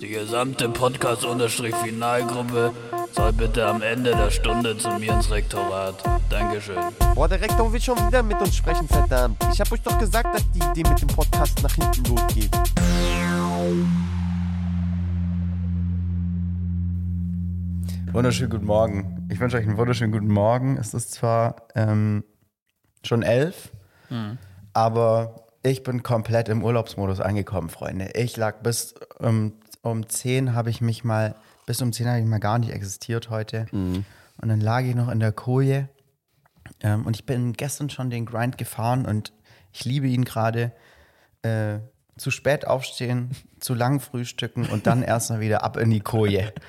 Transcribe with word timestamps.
Die 0.00 0.08
gesamte 0.08 0.68
Podcast-Finalgruppe 0.68 2.72
soll 3.12 3.32
bitte 3.32 3.66
am 3.66 3.82
Ende 3.82 4.12
der 4.12 4.30
Stunde 4.30 4.76
zu 4.78 4.88
mir 4.98 5.12
ins 5.12 5.30
Rektorat. 5.30 5.94
Dankeschön. 6.28 6.76
Boah, 7.14 7.28
der 7.28 7.40
Rektor 7.40 7.72
will 7.72 7.80
schon 7.80 7.96
wieder 8.06 8.22
mit 8.22 8.40
uns 8.40 8.56
sprechen, 8.56 8.88
verdammt. 8.88 9.36
Ich 9.52 9.60
hab 9.60 9.70
euch 9.72 9.82
doch 9.82 9.98
gesagt, 9.98 10.34
dass 10.34 10.50
die 10.52 10.58
Idee 10.58 10.88
mit 10.88 11.00
dem 11.00 11.08
Podcast 11.08 11.62
nach 11.62 11.74
hinten 11.74 12.04
losgeht. 12.04 12.50
Wunderschönen 18.12 18.50
guten 18.50 18.66
Morgen. 18.66 19.26
Ich 19.30 19.38
wünsche 19.38 19.56
euch 19.56 19.66
einen 19.66 19.76
wunderschönen 19.76 20.12
guten 20.12 20.32
Morgen. 20.32 20.76
Es 20.78 20.94
ist 20.94 21.12
zwar 21.12 21.56
ähm, 21.74 22.24
schon 23.04 23.22
elf, 23.22 23.70
aber 24.72 25.46
ich 25.62 25.82
bin 25.82 26.02
komplett 26.02 26.48
im 26.48 26.62
Urlaubsmodus 26.62 27.20
angekommen, 27.20 27.68
Freunde. 27.68 28.10
Ich 28.14 28.36
lag 28.36 28.62
bis 28.62 28.94
ähm, 29.20 29.54
um 29.82 30.08
10 30.08 30.54
habe 30.54 30.70
ich 30.70 30.80
mich 30.80 31.04
mal, 31.04 31.34
bis 31.66 31.82
um 31.82 31.92
10 31.92 32.08
habe 32.08 32.20
ich 32.20 32.26
mal 32.26 32.38
gar 32.38 32.58
nicht 32.58 32.72
existiert 32.72 33.30
heute. 33.30 33.66
Und 34.40 34.48
dann 34.48 34.60
lag 34.60 34.82
ich 34.82 34.94
noch 34.94 35.08
in 35.08 35.20
der 35.20 35.32
Koje. 35.32 35.88
Ähm, 36.80 37.06
und 37.06 37.16
ich 37.16 37.26
bin 37.26 37.52
gestern 37.52 37.90
schon 37.90 38.10
den 38.10 38.26
Grind 38.26 38.58
gefahren 38.58 39.06
und 39.06 39.32
ich 39.72 39.84
liebe 39.84 40.06
ihn 40.06 40.24
gerade. 40.24 40.72
Äh, 41.42 41.80
zu 42.20 42.30
spät 42.30 42.66
aufstehen, 42.66 43.30
zu 43.60 43.74
lang 43.74 43.98
frühstücken 43.98 44.66
und 44.66 44.86
dann 44.86 45.02
erst 45.02 45.30
mal 45.30 45.40
wieder 45.40 45.64
ab 45.64 45.76
in 45.76 45.90
die 45.90 46.00
Koje. 46.00 46.52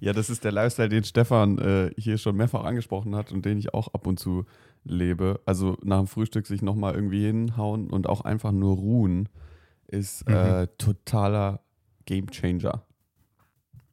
Ja, 0.00 0.12
das 0.12 0.28
ist 0.28 0.44
der 0.44 0.52
Lifestyle, 0.52 0.90
den 0.90 1.04
Stefan 1.04 1.56
äh, 1.56 1.90
hier 1.96 2.18
schon 2.18 2.36
mehrfach 2.36 2.64
angesprochen 2.64 3.16
hat 3.16 3.32
und 3.32 3.46
den 3.46 3.56
ich 3.56 3.72
auch 3.72 3.94
ab 3.94 4.06
und 4.06 4.20
zu 4.20 4.44
lebe. 4.86 5.40
Also 5.44 5.76
nach 5.82 5.98
dem 5.98 6.06
Frühstück 6.06 6.46
sich 6.46 6.62
nochmal 6.62 6.94
irgendwie 6.94 7.26
hinhauen 7.26 7.90
und 7.90 8.08
auch 8.08 8.22
einfach 8.22 8.52
nur 8.52 8.76
ruhen, 8.76 9.28
ist 9.88 10.28
äh, 10.28 10.66
totaler 10.78 11.60
Gamechanger. 12.06 12.82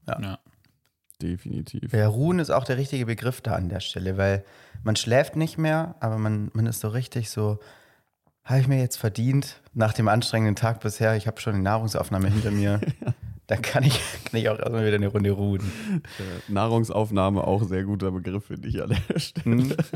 Ja. 0.07 0.39
Definitiv. 1.21 1.93
Ja, 1.93 2.07
ruhen 2.07 2.39
ist 2.39 2.49
auch 2.49 2.65
der 2.65 2.77
richtige 2.77 3.05
Begriff 3.05 3.39
da 3.39 3.55
an 3.55 3.69
der 3.69 3.79
Stelle, 3.79 4.17
weil 4.17 4.43
man 4.83 4.95
schläft 4.95 5.35
nicht 5.35 5.57
mehr, 5.57 5.95
aber 6.01 6.17
man, 6.17 6.51
man 6.53 6.65
ist 6.65 6.81
so 6.81 6.89
richtig 6.89 7.29
so, 7.29 7.59
habe 8.43 8.59
ich 8.59 8.67
mir 8.67 8.79
jetzt 8.79 8.97
verdient 8.97 9.61
nach 9.73 9.93
dem 9.93 10.09
anstrengenden 10.09 10.55
Tag 10.55 10.81
bisher, 10.81 11.15
ich 11.15 11.27
habe 11.27 11.39
schon 11.39 11.55
die 11.55 11.61
Nahrungsaufnahme 11.61 12.29
hinter 12.29 12.51
mir, 12.51 12.81
dann 13.47 13.61
kann 13.61 13.83
ich, 13.83 14.01
kann 14.25 14.39
ich 14.39 14.49
auch 14.49 14.59
erstmal 14.59 14.85
wieder 14.85 14.95
eine 14.95 15.07
Runde 15.07 15.31
ruhen. 15.31 15.61
Äh, 16.19 16.51
Nahrungsaufnahme 16.51 17.45
auch 17.45 17.63
sehr 17.63 17.83
guter 17.83 18.11
Begriff, 18.11 18.47
finde 18.47 18.67
ich 18.67 18.81
an 18.83 18.97
der 19.09 19.19
Stelle. 19.19 19.77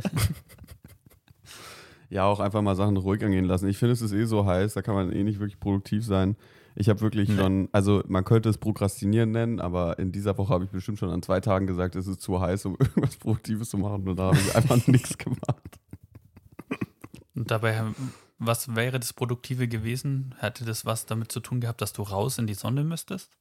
Ja, 2.10 2.26
auch 2.26 2.40
einfach 2.40 2.62
mal 2.62 2.76
Sachen 2.76 2.96
ruhig 2.98 3.24
angehen 3.24 3.46
lassen. 3.46 3.68
Ich 3.68 3.78
finde, 3.78 3.94
es 3.94 4.02
ist 4.02 4.14
eh 4.14 4.26
so 4.26 4.46
heiß, 4.46 4.74
da 4.74 4.82
kann 4.82 4.96
man 4.96 5.12
eh 5.12 5.24
nicht 5.24 5.40
wirklich 5.40 5.60
produktiv 5.60 6.06
sein. 6.06 6.38
Ich 6.76 6.90
habe 6.90 7.02
wirklich 7.02 7.34
schon, 7.34 7.70
also 7.72 8.04
man 8.08 8.24
könnte 8.24 8.50
es 8.50 8.60
Prokrastinieren 8.60 9.32
nennen, 9.32 9.60
aber 9.60 9.98
in 9.98 10.12
dieser 10.12 10.38
Woche 10.38 10.54
habe 10.54 10.66
ich 10.66 10.70
bestimmt 10.70 11.00
schon 11.00 11.10
an 11.10 11.24
zwei 11.24 11.40
Tagen 11.40 11.66
gesagt, 11.66 11.96
es 11.96 12.06
ist 12.06 12.22
zu 12.22 12.40
heiß, 12.40 12.66
um 12.66 12.74
irgendwas 12.80 13.18
Produktives 13.18 13.72
zu 13.72 13.78
machen 13.78 14.08
und 14.08 14.16
da 14.16 14.26
habe 14.26 14.38
ich 14.38 14.56
einfach 14.56 14.86
nichts 14.88 15.18
gemacht. 15.18 15.80
Und 17.34 17.50
dabei, 17.50 17.84
was 18.38 18.76
wäre 18.76 19.00
das 19.00 19.14
Produktive 19.14 19.68
gewesen? 19.68 20.36
Hätte 20.40 20.66
das 20.66 20.86
was 20.86 21.08
damit 21.08 21.32
zu 21.32 21.40
tun 21.40 21.62
gehabt, 21.62 21.82
dass 21.82 21.94
du 21.94 22.04
raus 22.04 22.38
in 22.38 22.46
die 22.46 22.54
Sonne 22.54 22.84
müsstest? 22.84 23.32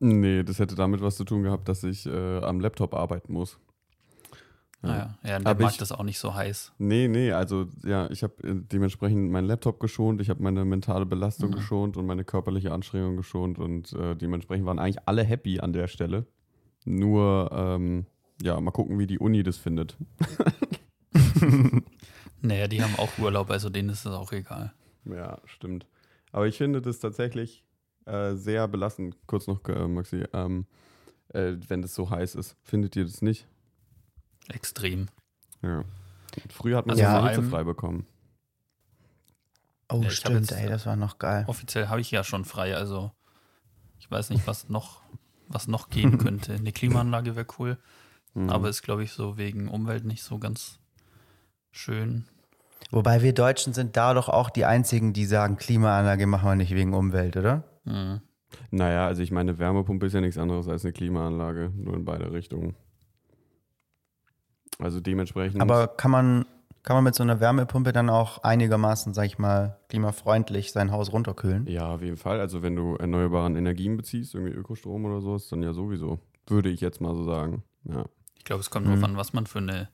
Nee, 0.00 0.42
das 0.42 0.58
hätte 0.58 0.74
damit 0.74 1.00
was 1.00 1.16
zu 1.16 1.24
tun 1.24 1.42
gehabt, 1.42 1.68
dass 1.68 1.84
ich 1.84 2.06
äh, 2.06 2.38
am 2.38 2.58
Laptop 2.58 2.94
arbeiten 2.94 3.32
muss. 3.32 3.58
Naja, 4.82 5.18
ja, 5.22 5.38
der 5.38 5.46
Aber 5.46 5.62
mag 5.64 5.72
ich- 5.72 5.76
das 5.78 5.92
auch 5.92 6.02
nicht 6.04 6.18
so 6.18 6.34
heiß. 6.34 6.72
Nee, 6.78 7.06
nee, 7.08 7.32
also 7.32 7.66
ja, 7.84 8.10
ich 8.10 8.22
habe 8.22 8.34
äh, 8.42 8.54
dementsprechend 8.54 9.30
meinen 9.30 9.46
Laptop 9.46 9.78
geschont, 9.78 10.20
ich 10.22 10.30
habe 10.30 10.42
meine 10.42 10.64
mentale 10.64 11.04
Belastung 11.04 11.50
Mhm. 11.50 11.54
geschont 11.54 11.96
und 11.98 12.06
meine 12.06 12.24
körperliche 12.24 12.72
Anstrengung 12.72 13.16
geschont 13.16 13.58
und 13.58 13.92
äh, 13.92 14.16
dementsprechend 14.16 14.64
waren 14.66 14.78
eigentlich 14.78 15.06
alle 15.06 15.22
happy 15.22 15.60
an 15.60 15.72
der 15.74 15.86
Stelle. 15.86 16.26
Nur, 16.86 17.50
ähm, 17.52 18.06
ja, 18.40 18.58
mal 18.58 18.70
gucken, 18.70 18.98
wie 18.98 19.06
die 19.06 19.18
Uni 19.18 19.42
das 19.42 19.58
findet. 19.58 19.98
Naja, 22.42 22.68
die 22.68 22.82
haben 22.82 22.96
auch 22.96 23.10
Urlaub, 23.18 23.50
also 23.50 23.68
denen 23.68 23.90
ist 23.90 24.06
das 24.06 24.14
auch 24.14 24.32
egal. 24.32 24.72
Ja, 25.04 25.38
stimmt. 25.44 25.86
Aber 26.32 26.46
ich 26.46 26.56
finde 26.56 26.80
das 26.80 26.98
tatsächlich 26.98 27.64
äh, 28.06 28.34
sehr 28.34 28.66
belastend. 28.66 29.16
Kurz 29.26 29.46
noch, 29.46 29.62
äh, 29.68 29.86
Maxi, 29.86 30.24
ähm, 30.32 30.64
äh, 31.34 31.52
wenn 31.68 31.82
das 31.82 31.94
so 31.94 32.08
heiß 32.08 32.34
ist. 32.36 32.56
Findet 32.62 32.96
ihr 32.96 33.04
das 33.04 33.20
nicht? 33.20 33.46
Extrem. 34.52 35.08
Ja. 35.62 35.84
Früher 36.50 36.76
hat 36.78 36.86
man 36.86 36.92
Also 36.94 37.02
ja 37.02 37.10
vor 37.10 37.20
so 37.20 37.26
allem- 37.26 37.36
hitzefrei 37.36 37.64
bekommen. 37.64 38.06
Oh, 39.92 40.00
Ja, 40.02 40.10
stimmt, 40.10 40.50
jetzt- 40.50 40.52
ey, 40.52 40.68
das 40.68 40.86
war 40.86 40.96
noch 40.96 41.18
geil. 41.18 41.44
Offiziell 41.48 41.88
habe 41.88 42.00
ich 42.00 42.10
ja 42.10 42.22
schon 42.22 42.44
frei, 42.44 42.76
also 42.76 43.10
ich 43.98 44.08
weiß 44.10 44.30
nicht, 44.30 44.46
was 44.46 44.68
noch, 44.68 45.02
was 45.48 45.66
noch 45.66 45.90
gehen 45.90 46.18
könnte. 46.18 46.54
Eine 46.54 46.72
Klimaanlage 46.72 47.34
wäre 47.34 47.46
cool, 47.58 47.76
Mhm. 48.34 48.50
aber 48.50 48.68
ist, 48.68 48.82
glaube 48.82 49.02
ich, 49.02 49.12
so 49.12 49.36
wegen 49.36 49.68
Umwelt 49.68 50.04
nicht 50.04 50.22
so 50.22 50.38
ganz 50.38 50.78
schön. 51.72 52.26
Wobei 52.92 53.22
wir 53.22 53.32
Deutschen 53.34 53.72
sind 53.74 53.96
da 53.96 54.14
doch 54.14 54.28
auch 54.28 54.50
die 54.50 54.64
einzigen, 54.64 55.12
die 55.12 55.26
sagen, 55.26 55.56
Klimaanlage 55.56 56.26
machen 56.26 56.48
wir 56.48 56.54
nicht 56.56 56.74
wegen 56.74 56.94
Umwelt, 56.94 57.36
oder? 57.36 57.64
Mhm. 57.84 58.20
Naja, 58.70 59.06
also 59.06 59.22
ich 59.22 59.30
meine, 59.32 59.58
Wärmepumpe 59.58 60.06
ist 60.06 60.12
ja 60.12 60.20
nichts 60.20 60.38
anderes 60.38 60.68
als 60.68 60.84
eine 60.84 60.92
Klimaanlage, 60.92 61.72
nur 61.74 61.94
in 61.94 62.04
beide 62.04 62.32
Richtungen. 62.32 62.76
Also 64.80 65.00
dementsprechend. 65.00 65.60
Aber 65.60 65.88
kann 65.88 66.10
man, 66.10 66.46
kann 66.82 66.96
man 66.96 67.04
mit 67.04 67.14
so 67.14 67.22
einer 67.22 67.40
Wärmepumpe 67.40 67.92
dann 67.92 68.08
auch 68.10 68.42
einigermaßen, 68.42 69.12
sag 69.14 69.26
ich 69.26 69.38
mal, 69.38 69.78
klimafreundlich 69.88 70.72
sein 70.72 70.90
Haus 70.90 71.12
runterkühlen? 71.12 71.66
ja, 71.66 71.94
auf 71.94 72.02
jeden 72.02 72.16
Fall. 72.16 72.40
Also 72.40 72.62
wenn 72.62 72.76
du 72.76 72.96
erneuerbaren 72.96 73.56
Energien 73.56 73.96
beziehst, 73.96 74.34
irgendwie 74.34 74.52
Ökostrom 74.54 75.04
oder 75.04 75.20
so, 75.20 75.36
ist 75.36 75.50
dann 75.52 75.62
ja 75.62 75.72
sowieso. 75.72 76.18
Würde 76.46 76.68
ich 76.70 76.80
jetzt 76.80 77.00
mal 77.00 77.14
so 77.14 77.24
sagen. 77.24 77.62
Ja. 77.84 78.04
Ich 78.36 78.44
glaube, 78.44 78.60
es 78.60 78.70
kommt 78.70 78.86
Mhm. 78.86 78.92
drauf 78.94 79.04
an, 79.04 79.16
was 79.16 79.32
man 79.32 79.46
für 79.46 79.58
eine 79.58 79.88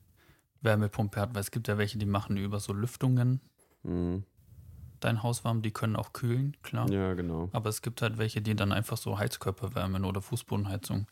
Wärmepumpe 0.61 1.19
hat, 1.19 1.35
weil 1.35 1.41
es 1.41 1.51
gibt 1.51 1.67
ja 1.67 1.77
welche, 1.77 1.97
die 1.99 2.05
machen 2.05 2.37
über 2.37 2.59
so 2.59 2.73
Lüftungen 2.73 3.41
Mhm. 3.83 4.23
dein 4.99 5.21
Haus 5.21 5.45
warm, 5.45 5.61
die 5.61 5.71
können 5.71 5.95
auch 5.95 6.13
kühlen, 6.13 6.57
klar. 6.63 6.89
Ja, 6.89 7.13
genau. 7.13 7.49
Aber 7.53 7.69
es 7.69 7.81
gibt 7.83 8.01
halt 8.01 8.17
welche, 8.17 8.41
die 8.41 8.55
dann 8.55 8.71
einfach 8.71 8.97
so 8.97 9.19
Heizkörper 9.19 9.75
wärmen 9.75 10.03
oder 10.05 10.21
Fußbodenheizung. 10.21 11.05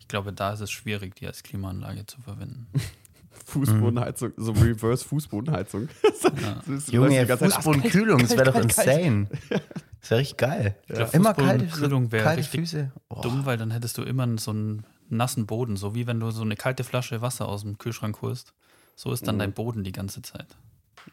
Ich 0.00 0.08
glaube, 0.08 0.32
da 0.32 0.52
ist 0.52 0.60
es 0.60 0.70
schwierig, 0.70 1.14
die 1.16 1.26
als 1.26 1.42
Klimaanlage 1.42 2.06
zu 2.06 2.20
verwenden. 2.20 2.66
Fußbodenheizung, 3.46 4.32
so 4.36 4.52
Reverse 4.52 5.04
Fußbodenheizung. 5.06 5.88
Ja. 6.22 6.54
Das 6.56 6.68
ist- 6.68 6.92
Junge, 6.92 7.08
läuft 7.08 7.22
die 7.22 7.26
ganze 7.26 7.44
Zeit, 7.44 7.52
"Ah, 7.52 7.56
Fußbodenkühlung, 7.62 8.18
das 8.20 8.30
wäre 8.32 8.44
doch 8.44 8.52
kalt, 8.54 8.74
kalt, 8.74 8.88
insane. 8.88 9.28
Das 10.00 10.10
wäre 10.10 10.20
richtig 10.20 10.36
geil. 10.38 10.76
glaub, 10.86 11.14
Immer 11.14 11.34
kalte, 11.34 11.64
Fußbodenkühlung 11.64 12.12
wäre 12.12 12.24
kalte 12.24 12.40
richtig 12.40 12.60
Füße. 12.60 12.92
Oh. 13.08 13.20
Dumm, 13.22 13.46
weil 13.46 13.56
dann 13.56 13.70
hättest 13.70 13.98
du 13.98 14.02
immer 14.02 14.38
so 14.38 14.50
einen 14.52 14.84
nassen 15.08 15.46
Boden, 15.46 15.76
so 15.76 15.94
wie 15.94 16.06
wenn 16.06 16.20
du 16.20 16.30
so 16.30 16.42
eine 16.42 16.54
kalte 16.56 16.84
Flasche 16.84 17.20
Wasser 17.22 17.48
aus 17.48 17.62
dem 17.62 17.78
Kühlschrank 17.78 18.20
holst. 18.22 18.52
So 18.94 19.12
ist 19.12 19.26
dann 19.26 19.36
Mhm. 19.36 19.40
dein 19.40 19.52
Boden 19.54 19.84
die 19.84 19.92
ganze 19.92 20.22
Zeit. 20.22 20.46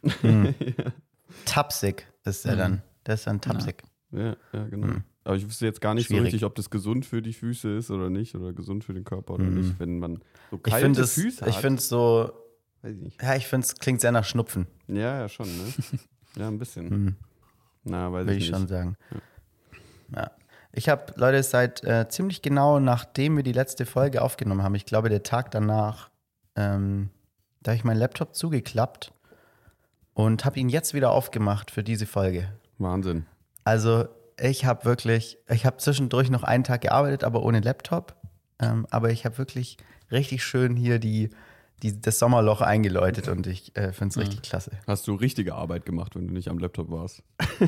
Tapsig 1.45 2.07
ist 2.23 2.45
er 2.45 2.53
Mhm. 2.55 2.57
dann. 2.59 2.81
Der 3.05 3.13
ist 3.15 3.27
dann 3.27 3.41
tapsig. 3.41 3.83
Ja, 4.11 4.35
ja, 4.53 4.63
genau. 4.67 4.87
Hm. 4.87 5.03
Aber 5.25 5.35
ich 5.35 5.45
wüsste 5.45 5.65
jetzt 5.65 5.81
gar 5.81 5.93
nicht 5.95 6.07
so 6.07 6.13
Schwierig. 6.13 6.27
richtig, 6.27 6.45
ob 6.45 6.55
das 6.55 6.69
gesund 6.69 7.05
für 7.05 7.21
die 7.21 7.33
Füße 7.33 7.69
ist 7.77 7.91
oder 7.91 8.09
nicht 8.09 8.33
oder 8.35 8.53
gesund 8.53 8.83
für 8.85 8.93
den 8.93 9.03
Körper 9.03 9.33
oder 9.33 9.43
Mhm. 9.45 9.55
nicht, 9.55 9.79
wenn 9.79 9.99
man 9.99 10.21
so 10.51 10.57
Ich 10.57 10.63
kalte 10.63 10.85
finde 10.85 11.01
es, 11.01 11.13
Füße 11.15 11.45
ich 11.49 11.55
hat. 11.55 11.61
finde 11.61 11.79
es 11.79 11.89
so, 11.89 12.31
Weiß 12.83 12.93
ich 12.95 13.01
nicht. 13.01 13.21
ja, 13.21 13.35
ich 13.35 13.47
finde 13.47 13.65
es 13.65 13.75
klingt 13.75 13.99
sehr 14.01 14.11
nach 14.11 14.23
Schnupfen, 14.23 14.67
Ja, 14.87 15.19
ja, 15.19 15.27
schon, 15.29 15.47
ne? 15.47 15.63
Ja, 16.37 16.47
ein 16.47 16.57
bisschen. 16.59 16.89
Mhm. 16.89 17.15
Na, 17.85 18.11
weiß 18.11 18.25
würde 18.27 18.37
ich 18.37 18.45
ich 18.45 18.51
nicht. 18.51 18.59
schon 18.59 18.67
sagen. 18.67 18.97
Ja. 20.15 20.31
Ich 20.73 20.89
habe, 20.89 21.13
Leute, 21.15 21.41
seit 21.41 21.83
äh, 21.85 22.07
ziemlich 22.09 22.41
genau 22.41 22.79
nachdem 22.79 23.37
wir 23.37 23.43
die 23.43 23.53
letzte 23.53 23.85
Folge 23.85 24.21
aufgenommen 24.21 24.61
haben, 24.61 24.75
ich 24.75 24.85
glaube, 24.85 25.07
der 25.09 25.23
Tag 25.23 25.49
danach, 25.51 26.09
ähm, 26.55 27.09
da 27.63 27.71
habe 27.71 27.77
ich 27.77 27.83
meinen 27.85 27.97
Laptop 27.97 28.35
zugeklappt 28.35 29.13
und 30.13 30.43
habe 30.45 30.59
ihn 30.59 30.67
jetzt 30.69 30.93
wieder 30.93 31.11
aufgemacht 31.11 31.71
für 31.71 31.83
diese 31.83 32.05
Folge. 32.05 32.49
Wahnsinn. 32.77 33.25
Also 33.63 34.05
ich 34.39 34.65
habe 34.65 34.85
wirklich, 34.85 35.37
ich 35.49 35.65
habe 35.65 35.77
zwischendurch 35.77 36.29
noch 36.29 36.43
einen 36.43 36.63
Tag 36.63 36.81
gearbeitet, 36.81 37.23
aber 37.23 37.43
ohne 37.43 37.59
Laptop. 37.59 38.15
Ähm, 38.59 38.87
aber 38.89 39.11
ich 39.11 39.25
habe 39.25 39.37
wirklich 39.37 39.77
richtig 40.11 40.43
schön 40.43 40.75
hier 40.75 40.99
die, 40.99 41.29
die, 41.83 41.99
das 41.99 42.19
Sommerloch 42.19 42.61
eingeläutet 42.61 43.27
und 43.27 43.47
ich 43.47 43.75
äh, 43.75 43.91
finde 43.91 44.13
es 44.13 44.17
richtig 44.17 44.41
klasse. 44.43 44.71
Hast 44.87 45.07
du 45.07 45.15
richtige 45.15 45.55
Arbeit 45.55 45.85
gemacht, 45.85 46.15
wenn 46.15 46.27
du 46.27 46.33
nicht 46.33 46.49
am 46.49 46.57
Laptop 46.57 46.89
warst? 46.89 47.23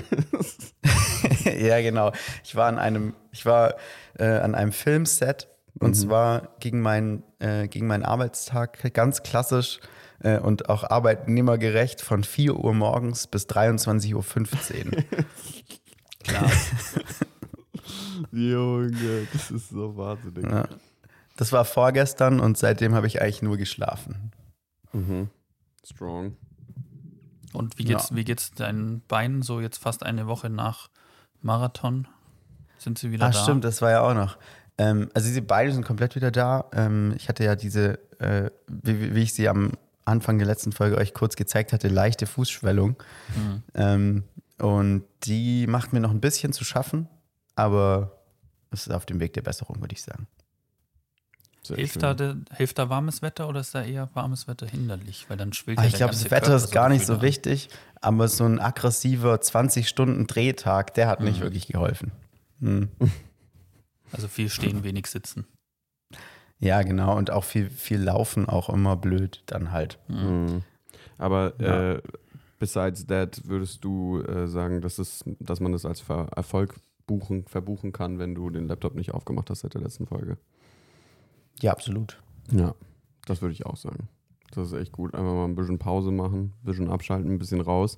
ja, 1.60 1.82
genau. 1.82 2.12
Ich 2.44 2.56
war 2.56 2.68
an 2.68 2.80
einem, 2.80 3.16
ich 3.32 3.46
war 3.46 3.76
äh, 4.18 4.26
an 4.26 4.56
einem 4.56 4.72
Filmset 4.72 5.50
und 5.80 5.94
zwar 5.94 6.50
gegen 6.60 6.82
meinen, 6.82 7.24
äh, 7.40 7.68
gegen 7.68 7.88
meinen 7.88 8.04
Arbeitstag 8.04 8.94
ganz 8.94 9.24
klassisch 9.24 9.80
äh, 10.20 10.40
und 10.40 10.70
auch 10.70 10.84
arbeitnehmergerecht 10.84 12.02
von 12.02 12.24
4 12.24 12.56
Uhr 12.56 12.74
morgens 12.74 13.28
bis 13.28 13.48
23.15 13.48 14.16
Uhr. 14.16 15.04
Klar. 16.28 16.52
Junge, 18.32 19.28
das 19.34 19.52
ist 19.52 19.70
so 19.70 19.96
wahnsinnig. 19.98 20.44
Ja. 20.50 20.68
Das 21.38 21.52
war 21.52 21.66
vorgestern 21.66 22.40
und 22.40 22.58
seitdem 22.58 22.96
habe 22.96 23.08
ich 23.08 23.22
eigentlich 23.22 23.42
nur 23.42 23.58
geschlafen. 23.58 24.32
Mhm. 24.92 25.30
Strong. 25.84 26.36
Und 27.54 27.78
wie 27.78 27.86
geht's, 27.86 28.14
wie 28.14 28.24
geht's 28.24 28.52
deinen 28.52 29.02
Beinen 29.08 29.42
so 29.42 29.62
jetzt 29.62 29.78
fast 29.78 30.04
eine 30.04 30.28
Woche 30.28 30.50
nach 30.50 30.90
Marathon. 31.42 32.08
Sind 32.78 32.98
sie 33.00 33.12
wieder 33.12 33.26
Ah, 33.28 33.30
da? 33.30 33.40
stimmt, 33.44 33.64
das 33.64 33.82
war 33.82 33.92
ja 33.92 34.02
auch 34.02 34.14
noch. 34.14 34.38
Ähm, 34.78 35.10
also 35.14 35.28
diese 35.28 35.42
beiden 35.42 35.74
sind 35.74 35.86
komplett 35.86 36.16
wieder 36.16 36.30
da. 36.32 36.66
Ähm, 36.74 37.14
ich 37.18 37.30
hatte 37.30 37.44
ja 37.44 37.56
diese, 37.56 38.00
äh, 38.20 38.52
wie, 38.68 39.16
wie 39.16 39.22
ich 39.24 39.34
sie 39.34 39.48
am 39.48 39.72
Anfang 40.06 40.38
der 40.38 40.48
letzten 40.48 40.72
Folge 40.72 40.98
euch 40.98 41.14
kurz 41.14 41.36
gezeigt 41.36 41.74
hatte, 41.74 41.88
leichte 41.88 42.28
Fußschwellung. 42.28 42.96
Mhm. 43.36 43.64
Ähm, 43.74 44.24
und 44.60 45.04
die 45.24 45.68
macht 45.68 45.94
mir 45.94 46.00
noch 46.00 46.12
ein 46.12 46.22
bisschen 46.22 46.54
zu 46.54 46.64
schaffen, 46.64 47.08
aber 47.56 48.20
es 48.72 48.88
ist 48.88 48.94
auf 48.94 49.06
dem 49.06 49.20
Weg 49.20 49.34
der 49.34 49.42
Besserung, 49.42 49.80
würde 49.82 49.94
ich 49.94 50.02
sagen. 50.04 50.28
Sehr 51.64 51.78
Hilft 51.78 51.94
schön. 51.94 52.02
da, 52.02 52.14
de- 52.14 52.36
hilft 52.56 52.78
da 52.80 52.90
warmes 52.90 53.22
Wetter 53.22 53.50
oder 53.50 53.60
ist 53.60 53.76
da 53.76 53.84
eher 53.84 54.10
warmes 54.14 54.48
Wetter 54.48 54.66
hinderlich? 54.68 55.26
Weil 55.30 55.36
dann 55.38 55.52
schwillt 55.52 55.80
Ah, 55.80 55.84
ja 55.84 55.88
ich 55.90 55.96
glaube, 55.96 56.14
das 56.14 56.24
Wetter 56.26 56.48
Körper 56.52 56.56
ist 56.56 56.72
gar 56.72 56.88
nicht 56.90 57.06
so 57.06 57.22
wichtig, 57.22 57.70
aber 58.00 58.28
so 58.30 58.46
ein 58.46 58.60
aggressiver 58.60 59.36
20-Stunden-Drehtag, 59.36 60.94
der 60.94 61.08
hat 61.08 61.20
nicht 61.22 61.40
Mhm. 61.40 61.44
wirklich 61.44 61.68
geholfen. 61.68 62.12
Hm. 62.62 62.90
Also 64.14 64.30
viel 64.30 64.50
stehen, 64.50 64.86
wenig 64.86 65.08
sitzen. 65.08 65.46
Ja, 66.60 66.82
genau. 66.84 67.18
Und 67.18 67.30
auch 67.30 67.44
viel, 67.44 67.70
viel 67.70 68.00
Laufen 68.02 68.48
auch 68.48 68.70
immer 68.70 68.96
blöd 68.96 69.44
dann 69.48 69.74
halt. 69.74 70.00
Mhm. 70.08 70.64
Aber 71.18 71.54
Ja. 71.60 71.92
äh, 71.96 72.02
besides 72.60 73.06
that 73.08 73.42
würdest 73.46 73.84
du 73.84 74.22
äh, 74.22 74.48
sagen, 74.48 74.82
dass, 74.82 75.00
es, 75.00 75.24
dass 75.40 75.60
man 75.60 75.72
das 75.72 75.86
als 75.86 76.00
Ver 76.00 76.28
Erfolg 76.36 76.76
buchen, 77.06 77.46
verbuchen 77.46 77.92
kann, 77.92 78.20
wenn 78.20 78.36
du 78.36 78.50
den 78.50 78.68
Laptop 78.68 78.96
nicht 78.96 79.14
aufgemacht 79.14 79.50
hast 79.50 79.62
seit 79.62 79.74
der 79.74 79.82
letzten 79.82 80.06
Folge? 80.06 80.38
Ja, 81.62 81.72
absolut. 81.72 82.22
Ja, 82.52 82.76
das 83.26 83.42
würde 83.42 83.54
ich 83.54 83.66
auch 83.66 83.78
sagen. 83.78 84.10
Das 84.52 84.68
ist 84.68 84.74
echt 84.74 84.92
gut. 84.92 85.14
Einfach 85.14 85.34
mal 85.34 85.46
ein 85.46 85.56
bisschen 85.56 85.80
Pause 85.80 86.12
machen, 86.12 86.54
ein 86.62 86.66
bisschen 86.66 86.90
abschalten, 86.90 87.32
ein 87.32 87.40
bisschen 87.40 87.62
raus. 87.62 87.98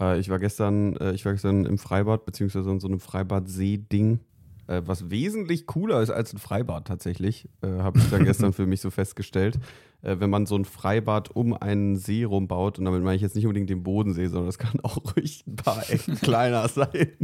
Äh, 0.00 0.18
ich 0.18 0.28
war 0.28 0.38
gestern, 0.38 0.96
äh, 0.96 1.12
ich 1.12 1.24
war 1.24 1.32
gestern 1.32 1.64
im 1.64 1.78
Freibad, 1.78 2.26
beziehungsweise 2.26 2.70
in 2.70 2.80
so 2.80 2.88
einem 2.88 3.00
Freibad-See-Ding, 3.00 4.20
äh, 4.66 4.82
was 4.84 5.10
wesentlich 5.10 5.66
cooler 5.66 6.00
ist 6.02 6.10
als 6.10 6.32
ein 6.32 6.38
Freibad 6.38 6.86
tatsächlich, 6.86 7.48
äh, 7.62 7.68
habe 7.68 7.98
ich 7.98 8.10
dann 8.10 8.24
gestern 8.24 8.52
für 8.54 8.66
mich 8.66 8.80
so 8.80 8.90
festgestellt. 8.90 9.58
Äh, 10.04 10.20
wenn 10.20 10.28
man 10.28 10.44
so 10.44 10.54
ein 10.54 10.66
Freibad 10.66 11.34
um 11.34 11.54
einen 11.54 11.96
See 11.96 12.24
rumbaut, 12.24 12.78
und 12.78 12.84
damit 12.84 13.02
meine 13.02 13.16
ich 13.16 13.22
jetzt 13.22 13.34
nicht 13.34 13.46
unbedingt 13.46 13.70
den 13.70 13.82
Bodensee, 13.82 14.26
sondern 14.26 14.46
das 14.46 14.58
kann 14.58 14.78
auch 14.82 14.98
ruhig 15.16 15.44
ein 15.46 15.56
paar 15.56 15.88
Ecken 15.90 16.16
kleiner 16.16 16.68
sein. 16.68 17.16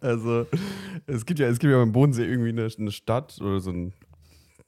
Also 0.00 0.46
es 1.06 1.24
gibt 1.24 1.38
ja, 1.38 1.46
es 1.46 1.60
gibt 1.60 1.70
ja 1.70 1.78
beim 1.78 1.92
Bodensee 1.92 2.24
irgendwie 2.24 2.50
eine, 2.50 2.68
eine 2.76 2.90
Stadt 2.90 3.40
oder 3.40 3.60
so 3.60 3.70
ein 3.70 3.92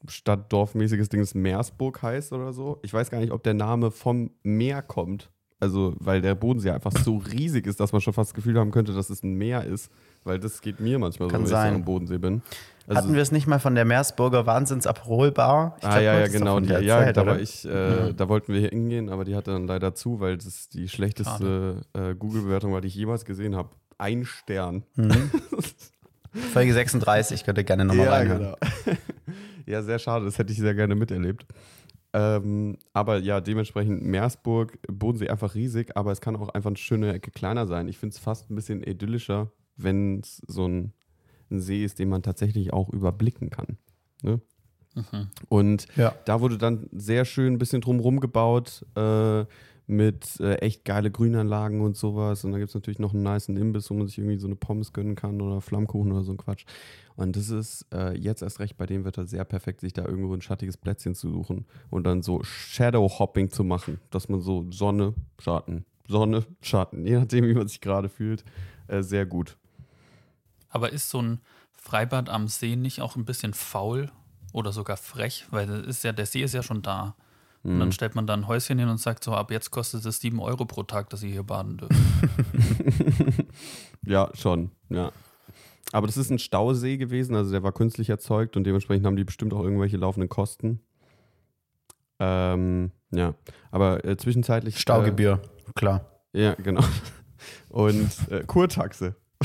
Stadtdorfmäßiges 0.07 1.09
Ding, 1.09 1.21
das 1.21 1.35
Meersburg 1.35 2.03
heißt 2.03 2.33
oder 2.33 2.53
so. 2.53 2.79
Ich 2.83 2.93
weiß 2.93 3.11
gar 3.11 3.19
nicht, 3.19 3.33
ob 3.33 3.43
der 3.43 3.55
Name 3.55 3.91
vom 3.91 4.31
Meer 4.43 4.83
kommt. 4.83 5.31
Also, 5.61 5.95
weil 5.99 6.21
der 6.21 6.35
Bodensee 6.35 6.71
einfach 6.71 6.93
so 6.93 7.17
riesig 7.17 7.67
ist, 7.67 7.81
dass 7.81 7.93
man 7.93 8.01
schon 8.01 8.13
fast 8.13 8.31
das 8.31 8.35
Gefühl 8.35 8.59
haben 8.59 8.71
könnte, 8.71 8.93
dass 8.93 9.09
es 9.09 9.23
ein 9.23 9.35
Meer 9.35 9.65
ist. 9.65 9.91
Weil 10.25 10.39
das 10.39 10.61
geht 10.61 10.81
mir 10.81 10.99
manchmal 10.99 11.29
Kann 11.29 11.47
so, 11.47 11.53
wenn 11.53 11.57
sein. 11.57 11.67
ich 11.67 11.73
so 11.73 11.77
am 11.77 11.85
Bodensee 11.85 12.19
bin. 12.19 12.43
Also, 12.87 13.01
Hatten 13.01 13.15
wir 13.15 13.23
es 13.23 13.33
nicht 13.33 13.47
mal 13.47 13.59
von 13.59 13.75
der 13.75 13.87
Meersburger 13.87 14.45
Wahnsinns-Abholbar? 14.45 15.77
Ich 15.79 15.87
ah, 15.87 15.91
glaub, 15.91 16.03
ja, 16.03 16.19
ja, 16.21 16.27
genau. 16.29 16.61
Die, 16.61 16.67
der 16.67 16.83
ja, 16.83 17.01
erzählt, 17.01 17.27
da, 17.27 17.37
ich, 17.37 17.65
äh, 17.65 18.13
da 18.13 18.29
wollten 18.29 18.53
wir 18.53 18.61
hier 18.61 18.69
hingehen, 18.71 19.09
aber 19.09 19.25
die 19.25 19.35
hatte 19.35 19.53
dann 19.53 19.67
leider 19.67 19.95
zu, 19.95 20.21
weil 20.21 20.37
das 20.37 20.69
die 20.69 20.89
schlechteste 20.89 21.81
äh, 21.95 22.15
Google-Bewertung 22.15 22.73
war, 22.73 22.83
die 22.83 22.89
ich 22.89 22.95
jemals 22.95 23.25
gesehen 23.25 23.57
habe. 23.57 23.71
Ein 23.97 24.27
Stern. 24.27 24.83
Mhm. 24.97 25.31
Folge 26.53 26.75
36, 26.75 27.45
könnt 27.45 27.59
ihr 27.59 27.65
gerne 27.65 27.85
nochmal 27.87 28.09
reinhören. 28.09 28.55
genau. 28.85 28.97
ja, 29.67 29.83
sehr 29.83 29.99
schade, 29.99 30.27
das 30.27 30.39
hätte 30.39 30.53
ich 30.53 30.59
sehr 30.59 30.75
gerne 30.75 30.95
miterlebt. 30.95 31.47
Ähm, 32.17 32.79
aber 32.93 33.19
ja, 33.19 33.41
dementsprechend 33.41 34.03
Meersburg, 34.03 34.79
Bodensee 34.87 35.29
einfach 35.29 35.57
riesig, 35.57 35.97
aber 35.97 36.13
es 36.13 36.21
kann 36.21 36.37
auch 36.37 36.49
einfach 36.51 36.71
eine 36.71 36.77
schöne 36.77 37.13
Ecke 37.13 37.33
kleiner 37.33 37.67
sein. 37.67 37.89
Ich 37.89 37.99
finde 37.99 38.15
es 38.15 38.21
fast 38.21 38.51
ein 38.51 38.55
bisschen 38.55 38.85
idyllischer, 38.85 39.51
wenn 39.77 40.21
es 40.21 40.41
so 40.47 40.67
ein, 40.69 40.93
ein 41.51 41.61
See 41.61 41.85
ist, 41.85 41.99
den 41.99 42.09
man 42.09 42.23
tatsächlich 42.23 42.73
auch 42.73 42.89
überblicken 42.89 43.51
kann. 43.51 43.79
Ne? 44.23 44.41
Mhm. 44.95 45.29
Und 45.49 45.89
Ja. 45.97 46.15
da 46.25 46.41
wurde 46.41 46.57
dann 46.57 46.89
sehr 46.93 47.25
schön 47.25 47.55
ein 47.55 47.59
bisschen 47.59 47.81
drumherum 47.81 48.21
gebaut 48.21 48.87
äh, 48.95 49.45
mit 49.89 50.39
äh, 50.39 50.55
echt 50.59 50.85
geile 50.85 51.11
Grünanlagen 51.11 51.81
und 51.81 51.97
sowas. 51.97 52.45
Und 52.45 52.53
da 52.53 52.59
gibt 52.59 52.69
es 52.69 52.75
natürlich 52.77 53.01
noch 53.01 53.13
einen 53.13 53.25
niceen 53.25 53.57
Imbiss, 53.57 53.91
wo 53.91 53.95
man 53.95 54.07
sich 54.07 54.19
irgendwie 54.19 54.39
so 54.39 54.47
eine 54.47 54.55
Pommes 54.57 54.93
gönnen 54.93 55.17
kann 55.17 55.43
oder 55.43 55.61
Flammkuchen 55.61 56.13
oder 56.13 56.23
so 56.23 56.33
ein 56.33 56.39
Quatsch. 56.39 56.65
Und 57.17 57.37
das 57.37 57.49
ist 57.49 57.87
äh, 57.93 58.17
jetzt 58.19 58.43
erst 58.43 58.59
recht 58.59 58.77
bei 58.77 58.87
dem 58.87 59.05
Wetter 59.05 59.25
sehr 59.27 59.45
perfekt, 59.45 59.81
sich 59.81 59.93
da 59.93 60.05
irgendwo 60.05 60.35
ein 60.35 60.41
schattiges 60.43 60.77
Plätzchen 60.77 61.15
zu 61.15 61.31
suchen 61.31 61.65
und 61.91 62.05
dann 62.05 62.23
so 62.23 62.43
Shadow-Hopping 62.43 63.51
zu 63.51 63.63
machen, 63.63 64.01
dass 64.11 64.29
man 64.29 64.41
so 64.41 64.67
Sonne, 64.73 65.15
Schatten, 65.39 65.85
Sonne, 66.09 66.45
Schatten, 66.61 67.07
je 67.07 67.19
nachdem, 67.19 67.45
wie 67.47 67.55
man 67.55 67.69
sich 67.69 67.81
gerade 67.81 68.09
fühlt, 68.09 68.45
äh, 68.89 69.03
sehr 69.03 69.27
gut. 69.27 69.57
Aber 70.71 70.93
ist 70.93 71.09
so 71.09 71.23
ein 71.23 71.41
Freibad 71.77 72.29
am 72.29 72.49
See 72.49 72.75
nicht 72.75 73.01
auch 73.01 73.15
ein 73.15 73.25
bisschen 73.25 73.55
faul 73.55 74.11
oder 74.53 74.73
sogar 74.73 74.97
frech? 74.97 75.47
Weil 75.51 75.67
das 75.69 75.87
ist 75.87 76.03
ja, 76.05 76.13
der 76.13 76.27
See 76.27 76.43
ist 76.43 76.55
ja 76.55 76.63
schon 76.65 76.83
da. 76.83 77.15
Und 77.63 77.77
Mhm. 77.77 77.79
dann 77.81 77.93
stellt 77.93 78.15
man 78.15 78.27
da 78.27 78.35
ein 78.35 78.47
Häuschen 78.49 78.79
hin 78.79 78.89
und 78.89 78.99
sagt 78.99 79.25
so, 79.25 79.33
ab 79.35 79.51
jetzt 79.51 79.71
kostet 79.71 80.05
es 80.05 80.21
7 80.21 80.39
Euro 80.41 80.67
pro 80.67 80.83
Tag, 80.83 81.09
dass 81.11 81.23
ihr 81.23 81.31
hier 81.31 81.45
baden 81.45 81.77
dürft. 81.79 81.95
Ja, 84.07 84.31
schon, 84.35 84.71
ja. 84.91 85.13
Aber 85.95 86.09
das 86.09 86.17
ist 86.17 86.29
ein 86.29 86.41
Stausee 86.41 86.97
gewesen, 86.97 87.37
also 87.37 87.53
der 87.53 87.63
war 87.63 87.71
künstlich 87.71 88.11
erzeugt 88.11 88.57
und 88.57 88.65
dementsprechend 88.65 89.07
haben 89.07 89.15
die 89.15 89.23
bestimmt 89.23 89.55
auch 89.55 89.63
irgendwelche 89.63 89.97
laufenden 89.97 90.29
Kosten. 90.29 90.81
Ähm, 92.19 92.91
ja, 93.13 93.35
aber 93.71 94.05
äh, 94.05 94.17
zwischenzeitlich. 94.17 94.81
Staugebühr, 94.81 95.41
klar. 95.77 96.05
Äh, 96.33 96.43
ja, 96.43 96.55
genau. 96.55 96.83
Und 97.69 98.11
äh, 98.29 98.43
Kurtaxe. 98.45 99.15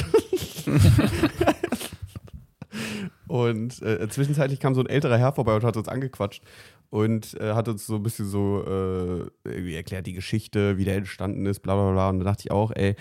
und 3.27 3.81
äh, 3.81 4.07
zwischenzeitlich 4.09 4.59
kam 4.59 4.73
so 4.73 4.81
ein 4.81 4.87
älterer 4.87 5.17
Herr 5.17 5.33
vorbei 5.33 5.55
und 5.55 5.63
hat 5.63 5.75
uns 5.77 5.87
angequatscht 5.87 6.43
und 6.89 7.39
äh, 7.39 7.53
hat 7.53 7.67
uns 7.67 7.85
so 7.85 7.95
ein 7.95 8.03
bisschen 8.03 8.27
so 8.27 8.63
äh, 8.65 9.25
irgendwie 9.43 9.75
erklärt 9.75 10.07
die 10.07 10.13
Geschichte, 10.13 10.77
wie 10.77 10.85
der 10.85 10.95
entstanden 10.95 11.45
ist, 11.45 11.59
bla 11.59 11.75
bla 11.75 11.91
bla. 11.91 12.09
Und 12.09 12.19
da 12.19 12.25
dachte 12.25 12.43
ich 12.45 12.51
auch, 12.51 12.71
ey, 12.71 12.95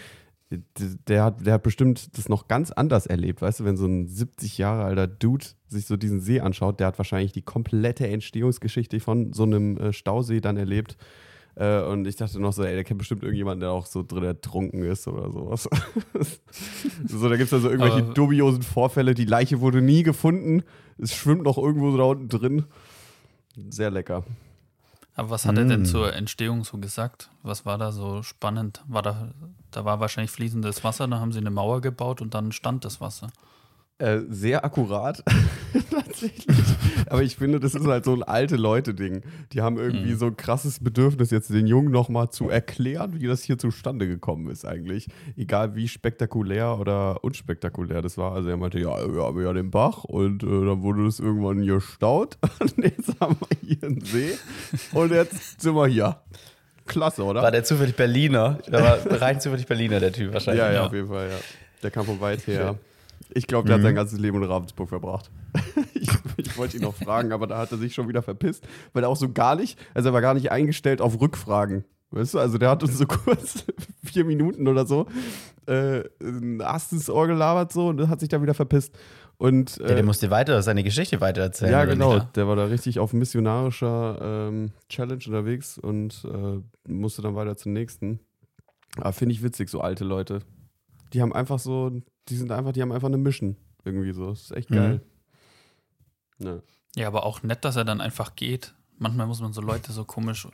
der 0.50 1.24
hat, 1.24 1.44
der 1.46 1.54
hat 1.54 1.62
bestimmt 1.62 2.16
das 2.16 2.28
noch 2.30 2.48
ganz 2.48 2.70
anders 2.70 3.06
erlebt, 3.06 3.42
weißt 3.42 3.60
du, 3.60 3.64
wenn 3.64 3.76
so 3.76 3.86
ein 3.86 4.08
70 4.08 4.56
Jahre 4.58 4.84
alter 4.84 5.06
Dude 5.06 5.44
sich 5.68 5.84
so 5.86 5.96
diesen 5.98 6.20
See 6.20 6.40
anschaut, 6.40 6.80
der 6.80 6.86
hat 6.86 6.98
wahrscheinlich 6.98 7.32
die 7.32 7.42
komplette 7.42 8.06
Entstehungsgeschichte 8.08 8.98
von 9.00 9.32
so 9.34 9.42
einem 9.42 9.76
äh, 9.76 9.92
Stausee 9.92 10.40
dann 10.40 10.56
erlebt. 10.56 10.96
Äh, 11.54 11.82
und 11.82 12.06
ich 12.06 12.16
dachte 12.16 12.40
noch 12.40 12.52
so, 12.54 12.62
ey, 12.64 12.74
der 12.74 12.84
kennt 12.84 12.98
bestimmt 12.98 13.22
irgendjemanden, 13.24 13.60
der 13.60 13.72
auch 13.72 13.84
so 13.84 14.02
drin 14.02 14.24
ertrunken 14.24 14.84
ist 14.84 15.06
oder 15.08 15.30
sowas. 15.30 15.68
so, 17.06 17.28
da 17.28 17.36
gibt 17.36 17.48
es 17.48 17.52
also 17.52 17.68
irgendwelche 17.68 18.04
Aber- 18.04 18.14
dubiosen 18.14 18.62
Vorfälle. 18.62 19.14
Die 19.14 19.24
Leiche 19.26 19.60
wurde 19.60 19.82
nie 19.82 20.02
gefunden. 20.02 20.62
Es 20.98 21.12
schwimmt 21.14 21.42
noch 21.42 21.58
irgendwo 21.58 21.90
so 21.90 21.98
da 21.98 22.04
unten 22.04 22.28
drin. 22.28 22.64
Sehr 23.70 23.90
lecker. 23.90 24.24
Aber 25.14 25.30
was 25.30 25.46
hat 25.46 25.58
er 25.58 25.64
denn 25.64 25.82
Mm. 25.82 25.84
zur 25.86 26.14
Entstehung 26.14 26.62
so 26.62 26.78
gesagt? 26.78 27.28
Was 27.42 27.66
war 27.66 27.76
da 27.76 27.90
so 27.90 28.22
spannend? 28.22 28.84
War 28.86 29.02
da, 29.02 29.32
da 29.70 29.84
war 29.84 30.00
wahrscheinlich 30.00 30.30
fließendes 30.30 30.84
Wasser, 30.84 31.06
da 31.08 31.18
haben 31.20 31.32
sie 31.32 31.38
eine 31.38 31.50
Mauer 31.50 31.80
gebaut 31.80 32.20
und 32.20 32.34
dann 32.34 32.52
stand 32.52 32.84
das 32.84 33.00
Wasser. 33.00 33.28
Äh, 34.00 34.20
sehr 34.28 34.64
akkurat, 34.64 35.24
tatsächlich. 35.90 36.56
Aber 37.10 37.24
ich 37.24 37.34
finde, 37.34 37.58
das 37.58 37.74
ist 37.74 37.84
halt 37.84 38.04
so 38.04 38.14
ein 38.14 38.22
alte 38.22 38.54
Leute-Ding. 38.54 39.22
Die 39.52 39.60
haben 39.60 39.76
irgendwie 39.76 40.12
Mhm. 40.12 40.18
so 40.18 40.26
ein 40.26 40.36
krasses 40.36 40.78
Bedürfnis, 40.78 41.32
jetzt 41.32 41.50
den 41.50 41.66
Jungen 41.66 41.90
nochmal 41.90 42.30
zu 42.30 42.48
erklären, 42.48 43.20
wie 43.20 43.26
das 43.26 43.42
hier 43.42 43.58
zustande 43.58 44.06
gekommen 44.06 44.50
ist, 44.50 44.64
eigentlich. 44.64 45.08
Egal 45.36 45.74
wie 45.74 45.88
spektakulär 45.88 46.78
oder 46.78 47.24
unspektakulär 47.24 48.00
das 48.00 48.16
war. 48.18 48.34
Also 48.34 48.48
er 48.50 48.56
meinte, 48.56 48.78
ja, 48.78 48.94
wir 49.12 49.24
haben 49.24 49.42
ja 49.42 49.52
den 49.52 49.72
Bach 49.72 50.04
und 50.04 50.44
äh, 50.44 50.46
dann 50.46 50.82
wurde 50.82 51.04
das 51.04 51.18
irgendwann 51.18 51.66
gestaut. 51.66 52.38
Und 52.60 52.78
jetzt 52.78 53.20
haben 53.20 53.36
wir 53.48 53.68
hier 53.68 53.82
einen 53.82 54.00
See. 54.02 54.38
Und 54.92 55.10
jetzt 55.10 55.60
sind 55.60 55.74
wir 55.74 55.88
hier. 55.88 56.20
Klasse, 56.88 57.24
oder? 57.24 57.42
War 57.42 57.50
der 57.50 57.64
zufällig 57.64 57.94
Berliner? 57.94 58.58
Der 58.66 58.82
war 58.82 59.20
rein 59.20 59.40
zufällig 59.40 59.66
Berliner, 59.66 60.00
der 60.00 60.12
Typ 60.12 60.32
wahrscheinlich. 60.32 60.60
Ja, 60.62 60.68
ja, 60.68 60.74
Ja. 60.74 60.86
auf 60.86 60.92
jeden 60.92 61.08
Fall, 61.08 61.28
ja. 61.28 61.36
Der 61.82 61.90
kam 61.90 62.04
von 62.06 62.20
weit 62.20 62.46
her. 62.46 62.76
Ich 63.34 63.46
glaube, 63.46 63.66
der 63.68 63.76
hat 63.76 63.82
sein 63.82 63.94
ganzes 63.94 64.18
Leben 64.18 64.42
in 64.42 64.44
Ravensburg 64.50 64.88
verbracht. 64.88 65.30
ich 65.94 66.08
ich 66.38 66.56
wollte 66.56 66.76
ihn 66.78 66.82
noch 66.82 66.94
fragen, 66.94 67.32
aber 67.32 67.46
da 67.46 67.58
hat 67.58 67.70
er 67.72 67.78
sich 67.78 67.94
schon 67.94 68.08
wieder 68.08 68.22
verpisst, 68.22 68.66
weil 68.92 69.02
er 69.02 69.08
auch 69.08 69.16
so 69.16 69.30
gar 69.30 69.54
nicht, 69.54 69.78
also 69.94 70.08
er 70.08 70.12
war 70.12 70.20
gar 70.20 70.34
nicht 70.34 70.50
eingestellt 70.50 71.00
auf 71.00 71.20
Rückfragen. 71.20 71.84
Weißt 72.10 72.34
du, 72.34 72.38
also 72.38 72.56
der 72.56 72.70
hat 72.70 72.82
uns 72.82 72.96
so 72.96 73.06
kurz, 73.06 73.64
vier 74.02 74.24
Minuten 74.24 74.66
oder 74.66 74.86
so, 74.86 75.06
äh, 75.66 76.04
ein 76.22 76.62
Ast 76.62 76.92
ins 76.92 77.10
Ohr 77.10 77.26
gelabert 77.26 77.70
so 77.72 77.88
und 77.88 78.08
hat 78.08 78.20
sich 78.20 78.30
dann 78.30 78.40
wieder 78.42 78.54
verpisst. 78.54 78.94
Und 79.38 79.78
Der, 79.78 79.86
der 79.86 79.98
äh, 79.98 80.02
musste 80.02 80.30
weiter, 80.30 80.60
seine 80.62 80.82
Geschichte 80.82 81.20
weitererzählen. 81.20 81.72
ja, 81.72 81.82
oder 81.82 81.92
genau. 81.92 82.14
nicht? 82.14 82.36
Der 82.36 82.48
war 82.48 82.56
da 82.56 82.64
richtig 82.64 82.98
auf 82.98 83.12
missionarischer 83.12 84.18
ähm, 84.48 84.72
Challenge 84.88 85.22
unterwegs 85.26 85.78
und 85.78 86.24
äh, 86.24 86.90
musste 86.92 87.22
dann 87.22 87.36
weiter 87.36 87.56
zum 87.56 87.72
nächsten. 87.72 88.18
Aber 88.96 89.12
finde 89.12 89.34
ich 89.34 89.42
witzig, 89.42 89.68
so 89.68 89.80
alte 89.80 90.04
Leute. 90.04 90.40
Die 91.12 91.22
haben 91.22 91.32
einfach 91.32 91.60
so, 91.60 92.02
die 92.28 92.36
sind 92.36 92.50
einfach, 92.50 92.72
die 92.72 92.82
haben 92.82 92.90
einfach 92.92 93.06
eine 93.08 93.16
Mission 93.18 93.56
irgendwie 93.84 94.12
so. 94.12 94.30
Das 94.30 94.42
ist 94.42 94.50
echt 94.50 94.70
Mhm. 94.70 94.74
geil. 94.74 95.00
Ja. 96.40 96.58
Ja, 96.96 97.06
aber 97.06 97.24
auch 97.24 97.42
nett, 97.44 97.64
dass 97.64 97.76
er 97.76 97.84
dann 97.84 98.00
einfach 98.00 98.34
geht. 98.34 98.74
Manchmal 98.96 99.28
muss 99.28 99.40
man 99.40 99.52
so 99.52 99.60
Leute 99.60 99.92
so 99.92 100.04
komisch 100.04 100.48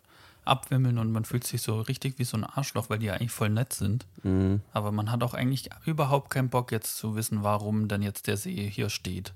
abwimmeln 0.45 0.99
und 0.99 1.11
man 1.13 1.25
fühlt 1.25 1.45
sich 1.45 1.63
so 1.63 1.81
richtig 1.81 2.19
wie 2.19 2.25
so 2.25 2.37
ein 2.37 2.45
Arschloch, 2.45 2.91
weil 2.91 2.99
die 2.99 3.07
ja 3.07 3.15
eigentlich 3.15 3.31
voll 3.33 3.51
nett 3.51 3.73
sind. 3.73 4.07
Mhm. 4.23 4.61
Aber 4.73 4.93
man 4.93 5.11
hat 5.11 5.23
auch 5.23 5.35
eigentlich 5.35 5.71
überhaupt 5.87 6.31
keinen 6.31 6.49
Bock 6.51 6.73
jetzt 6.73 6.97
zu 6.97 7.17
wissen, 7.17 7.43
warum 7.43 7.89
denn 7.89 8.03
jetzt 8.03 8.27
der 8.27 8.37
See 8.37 8.69
hier 8.71 8.91
steht. 8.91 9.33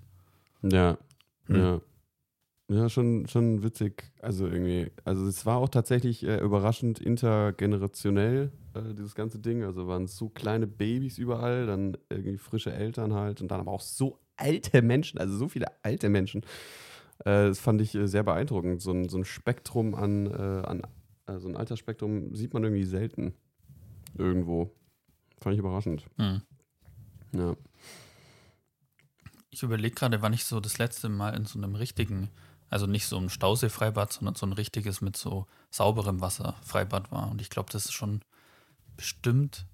Ja, 0.63 0.99
Hm. 1.47 1.57
ja. 1.57 1.81
Ja, 2.71 2.91
schon, 2.91 3.27
schon 3.29 3.63
witzig. 3.63 4.13
Also 4.21 4.47
irgendwie, 4.47 4.91
also 5.03 5.27
es 5.27 5.47
war 5.47 5.57
auch 5.57 5.71
tatsächlich 5.71 6.23
äh, 6.27 6.39
überraschend 6.39 6.99
intergenerationell, 6.99 8.53
äh, 8.75 8.93
dieses 8.95 9.15
ganze 9.15 9.39
Ding. 9.39 9.65
Also 9.65 9.89
waren 9.89 10.07
so 10.07 10.29
kleine 10.29 10.67
Babys 10.67 11.17
überall, 11.17 11.67
dann 11.67 11.97
irgendwie 12.11 12.37
frische 12.37 12.71
Eltern 12.71 13.15
halt 13.15 13.41
und 13.41 13.49
dann 13.51 13.61
aber 13.61 13.73
auch 13.73 13.81
so 13.81 14.19
alte 14.37 14.83
Menschen, 14.83 15.19
also 15.19 15.35
so 15.39 15.49
viele 15.49 15.67
alte 15.83 16.11
Menschen. 16.11 16.43
Äh, 17.21 17.49
das 17.49 17.59
fand 17.59 17.81
ich 17.81 17.95
äh, 17.95 18.07
sehr 18.07 18.23
beeindruckend. 18.23 18.83
So 18.83 18.93
ein, 18.93 19.09
so 19.09 19.17
ein 19.17 19.25
Spektrum 19.25 19.95
an, 19.95 20.27
äh, 20.27 20.67
an 20.67 20.83
so 21.37 21.49
ein 21.49 21.57
Altersspektrum 21.57 22.35
sieht 22.35 22.55
man 22.55 22.65
irgendwie 22.65 22.85
selten 22.85 23.35
irgendwo. 24.17 24.75
Fand 25.41 25.55
ich 25.55 25.61
überraschend. 25.61 26.07
Hm. 26.17 26.43
Ja. 27.33 27.55
Ich 29.51 29.63
überlege 29.63 29.95
gerade, 29.95 30.23
wann 30.23 30.33
ich 30.33 30.45
so 30.45 30.61
das 30.61 30.79
letzte 30.79 31.09
Mal 31.09 31.35
in 31.37 31.45
so 31.45 31.59
einem 31.59 31.75
richtigen, 31.75 32.31
also 32.71 32.87
nicht 32.87 33.07
so 33.07 33.19
ein 33.19 33.29
Stauseefreibad, 33.29 34.13
sondern 34.13 34.35
so 34.35 34.47
ein 34.47 34.53
richtiges 34.53 35.01
mit 35.01 35.17
so 35.17 35.47
sauberem 35.71 36.21
Wasser 36.21 36.57
Freibad 36.63 37.13
war. 37.13 37.31
Und 37.31 37.41
ich 37.41 37.51
glaube, 37.51 37.71
das 37.71 37.87
ist 37.87 37.93
schon 37.93 38.23
bestimmt 38.97 39.67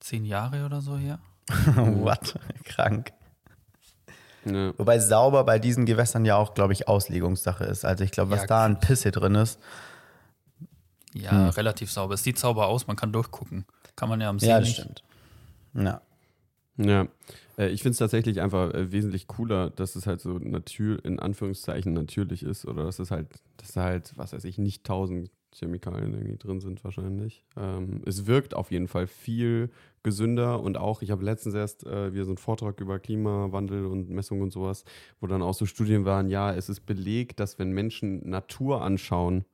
zehn 0.00 0.24
Jahre 0.24 0.64
oder 0.64 0.80
so 0.80 0.96
her. 0.96 1.20
What? 1.48 2.38
Krank. 2.64 3.12
Ja. 4.44 4.72
Wobei 4.78 4.98
sauber 4.98 5.44
bei 5.44 5.58
diesen 5.58 5.86
Gewässern 5.86 6.24
ja 6.24 6.36
auch, 6.36 6.54
glaube 6.54 6.72
ich, 6.72 6.88
Auslegungssache 6.88 7.64
ist. 7.64 7.84
Also 7.84 8.04
ich 8.04 8.10
glaube, 8.10 8.30
was 8.30 8.40
Ja, 8.42 8.46
da 8.46 8.64
an 8.64 8.80
Pisse 8.80 9.10
drin 9.10 9.34
ist. 9.36 9.58
Ja, 11.14 11.30
Hm. 11.30 11.48
relativ 11.50 11.90
sauber. 11.92 12.14
Es 12.14 12.22
sieht 12.24 12.38
sauber 12.38 12.66
aus, 12.68 12.86
man 12.86 12.96
kann 12.96 13.12
durchgucken. 13.12 13.66
Kann 13.96 14.08
man 14.08 14.20
ja 14.20 14.28
am 14.30 14.38
See 14.38 14.46
Ja, 14.48 14.58
das 14.58 14.68
nicht. 14.68 14.78
stimmt. 14.80 15.02
Ja. 15.74 16.00
Ja, 16.78 17.06
äh, 17.58 17.68
ich 17.68 17.82
finde 17.82 17.92
es 17.92 17.98
tatsächlich 17.98 18.40
einfach 18.40 18.72
äh, 18.72 18.90
wesentlich 18.92 19.26
cooler, 19.26 19.68
dass 19.68 19.94
es 19.94 20.06
halt 20.06 20.22
so 20.22 20.38
natür 20.38 21.04
in 21.04 21.20
Anführungszeichen 21.20 21.92
natürlich 21.92 22.42
ist 22.42 22.64
oder 22.64 22.84
dass 22.84 22.98
es 22.98 23.10
halt, 23.10 23.28
dass 23.58 23.72
da 23.72 23.82
halt, 23.82 24.12
was 24.16 24.32
weiß 24.32 24.44
ich, 24.44 24.56
nicht 24.56 24.84
tausend 24.84 25.30
Chemikalien 25.54 26.14
irgendwie 26.14 26.38
drin 26.38 26.60
sind 26.60 26.82
wahrscheinlich. 26.84 27.44
Ähm, 27.56 28.02
es 28.06 28.26
wirkt 28.26 28.54
auf 28.54 28.70
jeden 28.70 28.88
Fall 28.88 29.06
viel 29.06 29.70
gesünder 30.02 30.60
und 30.60 30.78
auch, 30.78 31.02
ich 31.02 31.10
habe 31.10 31.24
letztens 31.24 31.54
erst 31.54 31.86
äh, 31.86 32.12
wieder 32.12 32.24
so 32.24 32.30
einen 32.30 32.38
Vortrag 32.38 32.80
über 32.80 32.98
Klimawandel 32.98 33.86
und 33.86 34.10
Messung 34.10 34.40
und 34.40 34.52
sowas, 34.52 34.84
wo 35.20 35.26
dann 35.26 35.42
auch 35.42 35.54
so 35.54 35.66
Studien 35.66 36.04
waren, 36.04 36.28
ja, 36.28 36.52
es 36.52 36.68
ist 36.68 36.86
belegt, 36.86 37.40
dass 37.40 37.58
wenn 37.58 37.72
Menschen 37.72 38.28
Natur 38.28 38.82
anschauen, 38.82 39.44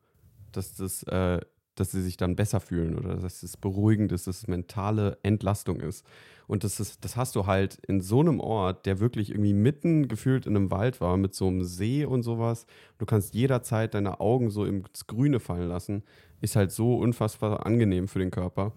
dass 0.52 0.74
das, 0.74 1.02
äh, 1.04 1.40
dass 1.80 1.90
sie 1.90 2.02
sich 2.02 2.16
dann 2.16 2.36
besser 2.36 2.60
fühlen 2.60 2.98
oder 2.98 3.16
dass 3.16 3.42
es 3.42 3.56
beruhigend 3.56 4.12
ist, 4.12 4.26
dass 4.26 4.38
es 4.38 4.46
mentale 4.48 5.18
Entlastung 5.22 5.80
ist. 5.80 6.04
Und 6.48 6.64
das, 6.64 6.80
ist, 6.80 7.04
das 7.04 7.16
hast 7.16 7.36
du 7.36 7.46
halt 7.46 7.78
in 7.86 8.00
so 8.00 8.20
einem 8.20 8.40
Ort, 8.40 8.86
der 8.86 9.00
wirklich 9.00 9.30
irgendwie 9.30 9.52
mitten 9.52 10.08
gefühlt 10.08 10.46
in 10.46 10.56
einem 10.56 10.70
Wald 10.70 11.00
war, 11.00 11.18
mit 11.18 11.34
so 11.34 11.46
einem 11.46 11.62
See 11.62 12.06
und 12.06 12.22
sowas. 12.22 12.66
Du 12.96 13.04
kannst 13.04 13.34
jederzeit 13.34 13.92
deine 13.92 14.20
Augen 14.20 14.50
so 14.50 14.64
ins 14.64 15.06
Grüne 15.06 15.40
fallen 15.40 15.68
lassen. 15.68 16.04
Ist 16.40 16.56
halt 16.56 16.72
so 16.72 16.96
unfassbar 16.96 17.66
angenehm 17.66 18.08
für 18.08 18.18
den 18.18 18.30
Körper. 18.30 18.72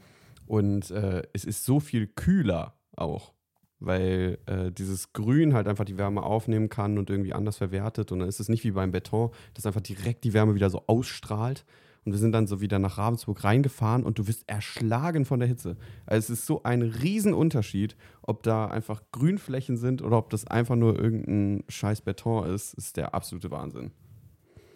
Und 0.48 0.92
äh, 0.92 1.24
es 1.32 1.46
ist 1.46 1.64
so 1.64 1.80
viel 1.80 2.08
kühler 2.08 2.74
auch, 2.98 3.32
weil 3.80 4.38
äh, 4.48 4.70
dieses 4.70 5.14
Grün 5.14 5.54
halt 5.54 5.70
einfach 5.70 5.86
die 5.86 5.98
Wärme 5.98 6.24
aufnehmen 6.24 6.68
kann 6.68 6.98
und 6.98 7.10
irgendwie 7.10 7.32
anders 7.32 7.56
verwertet. 7.56 8.12
Und 8.12 8.20
dann 8.20 8.28
ist 8.28 8.42
es 8.42 8.50
nicht 8.50 8.66
wie 8.66 8.72
beim 8.72 8.92
Beton, 8.92 9.32
das 9.54 9.66
einfach 9.66 9.80
direkt 9.80 10.26
die 10.26 10.34
Wärme 10.34 10.56
wieder 10.56 10.70
so 10.70 10.84
ausstrahlt. 10.88 11.64
Und 12.04 12.14
wir 12.14 12.20
sind 12.20 12.32
dann 12.32 12.48
so 12.48 12.62
wieder 12.62 12.80
nach 12.80 12.98
Ravensburg 12.98 13.44
reingefahren 13.44 14.04
und 14.04 14.18
du 14.18 14.28
wirst 14.28 14.50
erschlagen 14.50 15.24
von 15.24 15.40
der 15.40 15.48
Hitze. 15.48 15.78
Also 16.08 16.34
es 16.34 16.40
ist 16.40 16.46
so 16.48 16.64
ein 16.64 16.82
Riesenunterschied, 16.82 17.96
ob 18.24 18.42
da 18.42 18.66
einfach 18.66 19.04
Grünflächen 19.12 19.78
sind 19.78 20.02
oder 20.02 20.18
ob 20.18 20.32
das 20.32 20.48
einfach 20.48 20.76
nur 20.76 20.98
irgendein 20.98 21.64
scheiß 21.70 22.02
Beton 22.02 22.50
ist, 22.50 22.74
ist 22.74 22.98
der 22.98 23.14
absolute 23.14 23.52
Wahnsinn. 23.52 23.92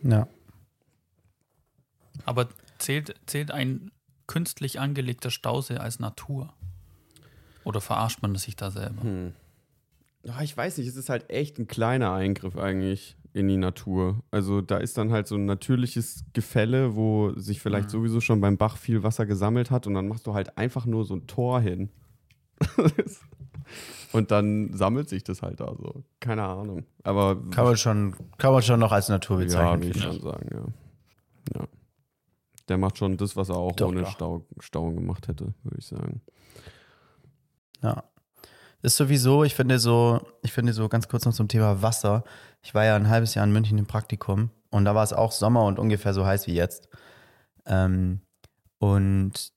Ja. 0.03 0.27
Aber 2.25 2.48
zählt, 2.77 3.15
zählt 3.25 3.50
ein 3.50 3.91
künstlich 4.27 4.79
angelegter 4.79 5.32
Stausee 5.32 5.77
als 5.77 6.00
Natur? 6.00 6.53
Oder 7.63 7.82
verarscht 7.82 8.22
man 8.22 8.36
sich 8.36 8.55
da 8.55 8.70
selber? 8.70 9.01
Hm. 9.01 9.34
Ah, 10.27 10.41
ich 10.44 10.55
weiß 10.55 10.77
nicht, 10.77 10.88
es 10.88 10.96
ist 10.96 11.10
halt 11.10 11.29
echt 11.32 11.58
ein 11.58 11.67
kleiner 11.67 12.13
Eingriff 12.13 12.55
eigentlich 12.55 13.15
in 13.35 13.49
die 13.49 13.57
Natur. 13.57 14.23
Also 14.31 14.61
da 14.61 14.77
ist 14.77 14.97
dann 14.97 15.11
halt 15.11 15.27
so 15.27 15.35
ein 15.35 15.43
natürliches 15.45 16.23
Gefälle, 16.31 16.95
wo 16.95 17.33
sich 17.37 17.59
vielleicht 17.59 17.87
Mhm. 17.89 17.91
sowieso 17.91 18.21
schon 18.21 18.39
beim 18.39 18.55
Bach 18.57 18.77
viel 18.77 19.03
Wasser 19.03 19.25
gesammelt 19.25 19.71
hat 19.71 19.87
und 19.87 19.93
dann 19.93 20.07
machst 20.07 20.25
du 20.25 20.33
halt 20.33 20.57
einfach 20.57 20.85
nur 20.85 21.03
so 21.03 21.15
ein 21.15 21.27
Tor 21.27 21.59
hin. 21.59 21.89
und 24.13 24.31
dann 24.31 24.71
sammelt 24.73 25.09
sich 25.09 25.23
das 25.25 25.41
halt 25.41 25.59
da 25.59 25.73
so. 25.77 26.03
Keine 26.21 26.43
Ahnung. 26.43 26.85
Aber 27.03 27.35
Kann 27.51 27.65
man 27.65 27.75
schon, 27.77 28.15
kann 28.37 28.53
man 28.53 28.61
schon 28.61 28.79
noch 28.79 28.93
als 28.93 29.09
Natur 29.09 29.39
ja, 29.39 29.43
bezeichnen. 29.45 29.83
würde 29.83 29.97
ich 29.99 30.03
schon 30.03 30.21
sagen, 30.21 30.49
ja. 30.53 31.59
ja. 31.59 31.67
Der 32.69 32.77
macht 32.77 32.97
schon 32.97 33.17
das, 33.17 33.35
was 33.35 33.49
er 33.49 33.57
auch 33.57 33.73
Doch, 33.73 33.89
ohne 33.89 34.01
ja. 34.03 34.05
Stau, 34.11 34.45
Stauung 34.59 34.95
gemacht 34.95 35.27
hätte, 35.27 35.53
würde 35.63 35.77
ich 35.77 35.85
sagen. 35.85 36.21
Ja. 37.83 38.03
Ist 38.81 38.95
sowieso, 38.97 39.43
ich 39.43 39.55
finde 39.55 39.79
so, 39.79 40.21
ich 40.41 40.51
finde 40.53 40.71
so 40.71 40.87
ganz 40.87 41.07
kurz 41.07 41.25
noch 41.25 41.33
zum 41.33 41.47
Thema 41.47 41.81
Wasser. 41.81 42.23
Ich 42.65 42.74
war 42.74 42.84
ja 42.84 42.95
ein 42.95 43.10
halbes 43.10 43.36
Jahr 43.36 43.45
in 43.45 43.53
München 43.53 43.77
im 43.77 43.86
Praktikum 43.86 44.50
und 44.72 44.86
da 44.86 44.95
war 44.95 45.03
es 45.03 45.13
auch 45.13 45.31
Sommer 45.31 45.65
und 45.65 45.77
ungefähr 45.77 46.15
so 46.15 46.25
heiß 46.25 46.48
wie 46.48 46.55
jetzt. 46.55 46.89
Ähm, 47.67 48.22
und 48.79 49.53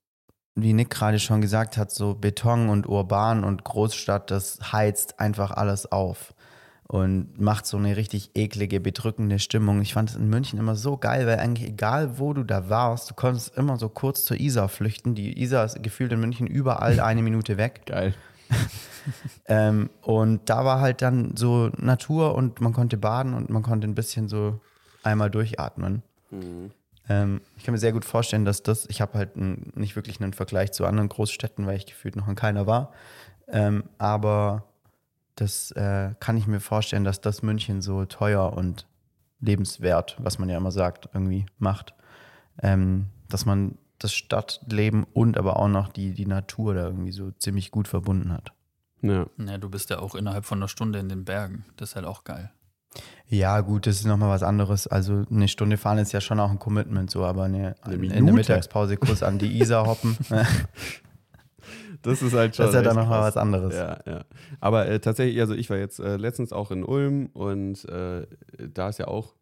wie 0.55 0.75
Nick 0.75 0.91
gerade 0.91 1.19
schon 1.19 1.41
gesagt 1.41 1.79
hat, 1.79 1.91
so 1.91 2.15
Beton 2.15 2.69
und 2.69 2.87
Urban 2.87 3.45
und 3.45 3.65
Großstadt, 3.65 4.31
das 4.31 4.73
heizt 4.73 5.21
einfach 5.21 5.53
alles 5.53 5.91
auf 5.91 6.35
und 6.87 7.41
macht 7.41 7.65
so 7.65 7.79
eine 7.79 7.97
richtig 7.97 8.33
eklige, 8.35 8.79
bedrückende 8.79 9.39
Stimmung. 9.39 9.81
Ich 9.81 9.95
fand 9.95 10.11
es 10.11 10.17
in 10.17 10.29
München 10.29 10.59
immer 10.59 10.77
so 10.77 10.99
geil, 10.99 11.27
weil 11.27 11.39
eigentlich 11.39 11.71
egal, 11.71 12.19
wo 12.19 12.35
du 12.35 12.45
da 12.45 12.69
warst, 12.69 13.09
du 13.09 13.15
konntest 13.15 13.57
immer 13.57 13.79
so 13.79 13.89
kurz 13.89 14.27
zur 14.27 14.39
Isar 14.39 14.69
flüchten. 14.69 15.15
Die 15.15 15.41
Isar 15.41 15.65
ist 15.65 15.83
gefühlt 15.83 16.13
in 16.13 16.21
München 16.21 16.47
überall 16.47 17.01
eine 17.01 17.23
Minute 17.23 17.57
weg. 17.57 17.85
Geil. 17.87 18.13
Ähm, 19.47 19.89
und 20.03 20.51
da 20.51 20.67
war 20.67 20.81
halt 20.81 21.01
dann 21.01 21.35
so 21.35 21.71
Natur 21.79 22.35
und 22.35 22.61
man 22.61 22.75
konnte 22.75 22.99
baden 22.99 23.33
und 23.33 23.49
man 23.49 23.63
konnte 23.63 23.87
ein 23.89 23.95
bisschen 23.95 24.29
so 24.29 24.61
einmal 25.03 25.31
durchatmen. 25.31 26.03
Ähm, 27.09 27.41
ich 27.57 27.65
kann 27.65 27.73
mir 27.73 27.79
sehr 27.79 27.93
gut 27.93 28.05
vorstellen, 28.05 28.45
dass 28.45 28.63
das, 28.63 28.85
ich 28.91 29.01
habe 29.01 29.17
halt 29.17 29.37
n- 29.37 29.73
nicht 29.75 29.97
wirklich 29.97 30.21
einen 30.21 30.35
Vergleich 30.35 30.73
zu 30.73 30.85
anderen 30.85 31.09
Großstädten, 31.09 31.67
weil 31.67 31.79
ich 31.79 31.87
gefühlt 31.87 32.17
noch 32.17 32.29
in 32.29 32.35
keiner 32.35 32.67
war. 32.67 32.93
Ähm, 33.49 33.85
aber 33.97 34.65
das 35.37 35.71
äh, 35.71 36.11
kann 36.21 36.37
ich 36.37 36.47
mir 36.47 36.61
vorstellen, 36.61 37.05
dass 37.05 37.23
das 37.23 37.43
München 37.43 37.81
so 37.81 38.05
teuer 38.05 38.53
und 38.53 38.87
lebenswert, 39.41 40.17
was 40.21 40.39
man 40.39 40.51
ja 40.51 40.59
immer 40.59 40.73
sagt, 40.73 41.09
irgendwie 41.15 41.47
macht. 41.59 41.95
Ähm, 42.63 43.07
dass 43.31 43.47
man 43.47 43.79
das 43.99 44.15
Stadtleben 44.15 45.05
und 45.13 45.39
aber 45.39 45.57
auch 45.57 45.69
noch 45.69 45.89
die, 45.89 46.13
die 46.13 46.27
Natur 46.27 46.75
da 46.75 46.85
irgendwie 46.87 47.13
so 47.13 47.31
ziemlich 47.33 47.71
gut 47.71 47.89
verbunden 47.89 48.33
hat. 48.33 48.53
Ja. 49.03 49.27
Ja, 49.39 49.59
du 49.59 49.69
bist 49.69 49.91
ja 49.91 49.99
auch 50.01 50.15
innerhalb 50.15 50.45
von 50.45 50.59
einer 50.59 50.69
Stunde 50.69 50.99
in 50.99 51.09
den 51.09 51.25
Bergen. 51.25 51.65
Das 51.77 51.91
ist 51.91 51.97
halt 51.97 52.07
auch 52.07 52.25
geil. 52.25 52.51
Ja, 53.29 53.61
gut, 53.61 53.87
das 53.87 53.97
ist 53.97 54.07
nochmal 54.07 54.31
was 54.31 54.43
anderes. 54.43 54.87
Also 54.87 55.25
eine 55.31 55.49
Stunde 55.49 55.77
fahren 55.77 55.99
ist 55.99 56.13
ja 56.13 56.21
schon 56.21 56.41
auch 56.41 56.51
ein 56.51 56.59
Commitment, 56.59 57.11
so, 57.11 57.25
aber 57.25 57.45
eine, 57.45 57.77
Eine 57.83 57.95
in 57.95 58.25
der 58.25 58.35
Mittagspause 58.35 58.97
kurz 58.97 59.23
an 59.23 59.39
die 59.39 59.61
Isar 59.61 59.87
hoppen, 59.87 60.17
das 60.29 60.49
Das 62.03 62.23
ist 62.23 62.33
halt 62.33 62.55
schon. 62.55 62.67
ist 62.67 62.75
ja 62.75 62.83
dann 62.83 62.97
nochmal 62.97 63.23
was 63.23 63.37
anderes. 63.37 63.75
Ja, 63.75 63.99
ja. 64.07 64.25
Aber 64.61 64.87
äh, 64.89 65.01
tatsächlich, 65.01 65.41
also 65.41 65.55
ich 65.55 65.69
war 65.69 65.77
jetzt 65.77 65.99
äh, 65.99 66.17
letztens 66.17 66.53
auch 66.53 66.71
in 66.71 66.85
Ulm 66.85 67.27
und 67.35 67.85
äh, 67.87 68.27
da 68.73 68.89
ist 68.89 68.99
ja 68.99 69.09
auch 69.09 69.35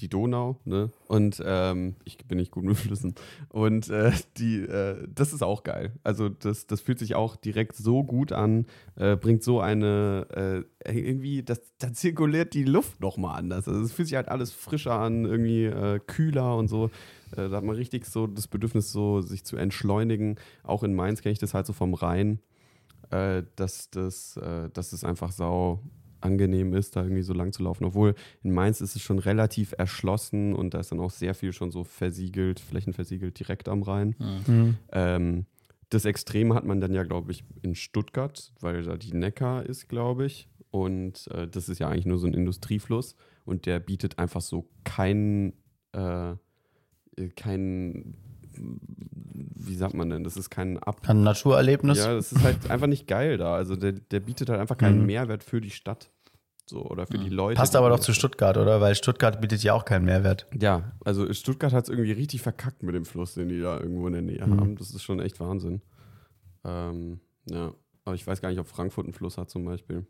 die 0.00 0.08
Donau, 0.08 0.60
ne? 0.64 0.90
Und 1.06 1.42
ähm, 1.44 1.96
ich 2.04 2.18
bin 2.18 2.38
nicht 2.38 2.50
gut 2.50 2.64
mit 2.64 2.76
Flüssen. 2.76 3.14
Und 3.48 3.88
äh, 3.90 4.12
die, 4.36 4.60
äh, 4.60 5.06
das 5.12 5.32
ist 5.32 5.42
auch 5.42 5.62
geil. 5.62 5.92
Also 6.02 6.28
das, 6.28 6.66
das 6.66 6.80
fühlt 6.80 6.98
sich 6.98 7.14
auch 7.14 7.36
direkt 7.36 7.76
so 7.76 8.02
gut 8.02 8.32
an, 8.32 8.66
äh, 8.96 9.16
bringt 9.16 9.42
so 9.42 9.60
eine, 9.60 10.64
äh, 10.84 10.92
irgendwie, 10.92 11.42
das, 11.42 11.60
da 11.78 11.92
zirkuliert 11.92 12.54
die 12.54 12.64
Luft 12.64 13.00
nochmal 13.00 13.38
anders. 13.38 13.68
Also 13.68 13.82
es 13.82 13.92
fühlt 13.92 14.08
sich 14.08 14.16
halt 14.16 14.28
alles 14.28 14.52
frischer 14.52 14.98
an, 14.98 15.24
irgendwie 15.24 15.64
äh, 15.64 16.00
kühler 16.04 16.56
und 16.56 16.68
so. 16.68 16.86
Äh, 17.32 17.48
da 17.48 17.56
hat 17.56 17.64
man 17.64 17.76
richtig 17.76 18.06
so 18.06 18.26
das 18.26 18.48
Bedürfnis, 18.48 18.92
so 18.92 19.20
sich 19.20 19.44
zu 19.44 19.56
entschleunigen. 19.56 20.36
Auch 20.62 20.82
in 20.82 20.94
Mainz 20.94 21.22
kenne 21.22 21.32
ich 21.32 21.38
das 21.38 21.54
halt 21.54 21.66
so 21.66 21.72
vom 21.72 21.94
Rhein 21.94 22.40
dass, 23.10 23.90
das, 23.90 24.40
dass 24.72 24.92
es 24.92 25.04
einfach 25.04 25.30
sau 25.30 25.78
angenehm 26.24 26.74
ist, 26.74 26.96
da 26.96 27.02
irgendwie 27.02 27.22
so 27.22 27.34
lang 27.34 27.52
zu 27.52 27.62
laufen. 27.62 27.84
Obwohl 27.84 28.14
in 28.42 28.52
Mainz 28.52 28.80
ist 28.80 28.96
es 28.96 29.02
schon 29.02 29.18
relativ 29.18 29.74
erschlossen 29.76 30.54
und 30.54 30.74
da 30.74 30.80
ist 30.80 30.90
dann 30.90 31.00
auch 31.00 31.10
sehr 31.10 31.34
viel 31.34 31.52
schon 31.52 31.70
so 31.70 31.84
versiegelt, 31.84 32.60
flächenversiegelt 32.60 33.38
direkt 33.38 33.68
am 33.68 33.82
Rhein. 33.82 34.16
Mhm. 34.18 34.76
Ähm, 34.92 35.46
das 35.90 36.04
Extrem 36.06 36.54
hat 36.54 36.64
man 36.64 36.80
dann 36.80 36.92
ja, 36.92 37.04
glaube 37.04 37.30
ich, 37.30 37.44
in 37.62 37.74
Stuttgart, 37.74 38.52
weil 38.60 38.82
da 38.82 38.96
die 38.96 39.12
Neckar 39.12 39.64
ist, 39.66 39.88
glaube 39.88 40.26
ich. 40.26 40.48
Und 40.70 41.28
äh, 41.28 41.46
das 41.46 41.68
ist 41.68 41.78
ja 41.78 41.88
eigentlich 41.88 42.06
nur 42.06 42.18
so 42.18 42.26
ein 42.26 42.34
Industriefluss 42.34 43.14
und 43.44 43.66
der 43.66 43.78
bietet 43.78 44.18
einfach 44.18 44.40
so 44.40 44.68
keinen, 44.82 45.52
äh, 45.92 46.32
äh, 46.32 46.36
kein, 47.36 48.16
wie 48.56 49.74
sagt 49.76 49.94
man 49.94 50.10
denn, 50.10 50.24
das 50.24 50.36
ist 50.36 50.50
kein 50.50 50.78
Ab... 50.78 51.02
Ein 51.06 51.22
Naturerlebnis. 51.22 51.98
Ja, 51.98 52.14
das 52.14 52.32
ist 52.32 52.42
halt 52.42 52.70
einfach 52.70 52.88
nicht 52.88 53.06
geil 53.06 53.36
da. 53.36 53.54
Also 53.54 53.76
der, 53.76 53.92
der 53.92 54.20
bietet 54.20 54.48
halt 54.48 54.60
einfach 54.60 54.78
keinen 54.78 55.00
Mhm. 55.00 55.06
Mehrwert 55.06 55.44
für 55.44 55.60
die 55.60 55.70
Stadt. 55.70 56.10
So, 56.66 56.82
oder 56.86 57.06
für 57.06 57.18
die 57.18 57.28
Leute. 57.28 57.58
Passt 57.58 57.76
aber 57.76 57.90
doch 57.90 58.00
zu. 58.00 58.14
Stuttgart, 58.14 58.56
oder? 58.56 58.80
Weil 58.80 58.94
Stuttgart 58.94 59.40
bietet 59.40 59.62
ja 59.62 59.74
auch 59.74 59.84
keinen 59.84 60.06
Mehrwert. 60.06 60.46
Ja, 60.58 60.92
also 61.04 61.30
Stuttgart 61.34 61.72
hat 61.74 61.84
es 61.84 61.90
irgendwie 61.90 62.12
richtig 62.12 62.40
verkackt 62.40 62.82
mit 62.82 62.94
dem 62.94 63.04
Fluss, 63.04 63.34
den 63.34 63.48
die 63.50 63.60
da 63.60 63.78
irgendwo 63.78 64.06
in 64.06 64.14
der 64.14 64.22
Nähe 64.22 64.46
Mhm. 64.46 64.60
haben. 64.60 64.76
Das 64.76 64.90
ist 64.90 65.02
schon 65.02 65.20
echt 65.20 65.38
Wahnsinn. 65.40 65.82
Ähm, 66.64 67.20
ja, 67.50 67.72
aber 68.06 68.14
ich 68.14 68.26
weiß 68.26 68.40
gar 68.40 68.48
nicht, 68.48 68.58
ob 68.58 68.66
Frankfurt 68.66 69.04
einen 69.04 69.12
Fluss 69.12 69.36
hat 69.36 69.50
zum 69.50 69.66
Beispiel. 69.66 70.06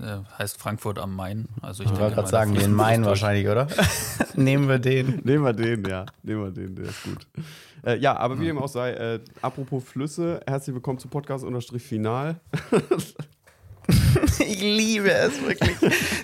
Äh, 0.00 0.18
heißt 0.36 0.58
Frankfurt 0.58 0.98
am 0.98 1.14
Main. 1.14 1.46
Also 1.62 1.84
ich 1.84 1.92
Ich 1.92 2.00
wollte 2.00 2.16
gerade 2.16 2.28
sagen, 2.28 2.54
den 2.54 2.72
Main 2.72 3.04
wahrscheinlich, 3.04 3.46
oder? 3.46 3.68
Nehmen 4.34 4.68
wir 4.68 4.80
den. 4.80 5.20
Nehmen 5.22 5.44
wir 5.44 5.52
den, 5.52 5.84
ja. 5.84 6.06
Nehmen 6.24 6.42
wir 6.42 6.50
den, 6.50 6.74
der 6.74 6.86
ist 6.86 7.04
gut. 7.04 7.26
Äh, 7.84 7.98
ja, 7.98 8.16
aber 8.16 8.40
wie 8.40 8.46
dem 8.46 8.58
auch 8.58 8.66
sei, 8.68 8.94
äh, 8.94 9.20
apropos 9.42 9.84
Flüsse, 9.84 10.40
herzlich 10.44 10.74
willkommen 10.74 10.98
zu 10.98 11.06
Podcast-Final. 11.06 12.40
Ich 14.40 14.60
liebe 14.62 15.10
es 15.10 15.40
wirklich. 15.42 15.76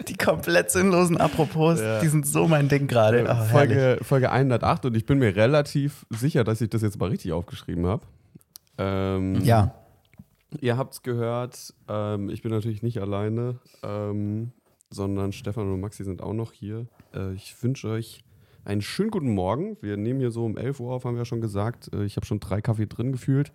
Die 0.08 0.14
komplett 0.14 0.70
sinnlosen 0.70 1.16
Apropos, 1.16 1.80
Ja. 1.80 2.00
die 2.00 2.08
sind 2.08 2.26
so 2.26 2.46
mein 2.48 2.68
Ding 2.68 2.86
gerade. 2.86 3.20
Äh, 3.20 3.22
Oh, 3.24 3.26
herrlich. 3.28 3.50
Folge, 3.50 3.98
Folge 4.02 4.30
108 4.32 4.84
und 4.86 4.96
ich 4.96 5.06
bin 5.06 5.18
mir 5.18 5.34
relativ 5.36 6.04
sicher, 6.10 6.44
dass 6.44 6.60
ich 6.60 6.70
das 6.70 6.82
jetzt 6.82 6.98
mal 6.98 7.08
richtig 7.10 7.32
aufgeschrieben 7.32 7.86
habe. 7.86 8.02
Ähm, 8.78 9.36
Ja, 9.44 9.74
Ihr 10.60 10.76
habt 10.76 10.92
es 10.92 11.02
gehört, 11.02 11.72
ähm, 11.88 12.28
ich 12.28 12.42
bin 12.42 12.50
natürlich 12.52 12.82
nicht 12.82 12.98
alleine, 13.00 13.56
ähm, 13.82 14.52
sondern 14.90 15.32
Stefan 15.32 15.72
und 15.72 15.80
Maxi 15.80 16.04
sind 16.04 16.22
auch 16.22 16.34
noch 16.34 16.52
hier. 16.52 16.86
Äh, 17.14 17.32
ich 17.32 17.54
wünsche 17.62 17.88
euch 17.88 18.22
einen 18.66 18.82
schönen 18.82 19.10
guten 19.10 19.30
Morgen. 19.32 19.78
Wir 19.80 19.96
nehmen 19.96 20.20
hier 20.20 20.30
so 20.30 20.44
um 20.44 20.58
11 20.58 20.78
Uhr 20.80 20.92
auf, 20.92 21.06
haben 21.06 21.14
wir 21.14 21.20
ja 21.20 21.24
schon 21.24 21.40
gesagt. 21.40 21.90
Äh, 21.94 22.04
ich 22.04 22.16
habe 22.16 22.26
schon 22.26 22.38
drei 22.38 22.60
Kaffee 22.60 22.84
drin 22.86 23.12
gefühlt, 23.12 23.50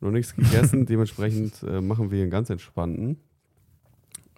noch 0.00 0.10
nichts 0.10 0.34
gegessen. 0.34 0.86
Dementsprechend 0.86 1.62
äh, 1.64 1.82
machen 1.82 2.10
wir 2.10 2.16
hier 2.16 2.22
einen 2.24 2.30
ganz 2.30 2.48
entspannten. 2.48 3.18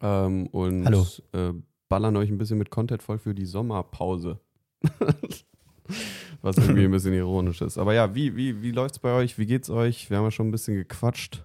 Ähm, 0.00 0.46
und 0.48 0.84
Hallo. 0.86 1.06
Äh, 1.32 1.52
ballern 1.88 2.16
euch 2.16 2.30
ein 2.30 2.38
bisschen 2.38 2.58
mit 2.58 2.70
Content 2.70 3.02
voll 3.02 3.18
für 3.18 3.34
die 3.34 3.46
Sommerpause. 3.46 4.38
Was 6.42 6.56
irgendwie 6.56 6.84
ein 6.84 6.90
bisschen 6.90 7.12
ironisch 7.12 7.60
ist. 7.60 7.76
Aber 7.76 7.92
ja, 7.92 8.14
wie, 8.14 8.36
wie, 8.36 8.62
wie 8.62 8.70
läuft 8.70 8.94
es 8.94 8.98
bei 9.00 9.12
euch? 9.12 9.38
Wie 9.38 9.46
geht's 9.46 9.68
euch? 9.68 10.08
Wir 10.08 10.16
haben 10.18 10.24
ja 10.24 10.30
schon 10.30 10.48
ein 10.48 10.52
bisschen 10.52 10.76
gequatscht. 10.76 11.44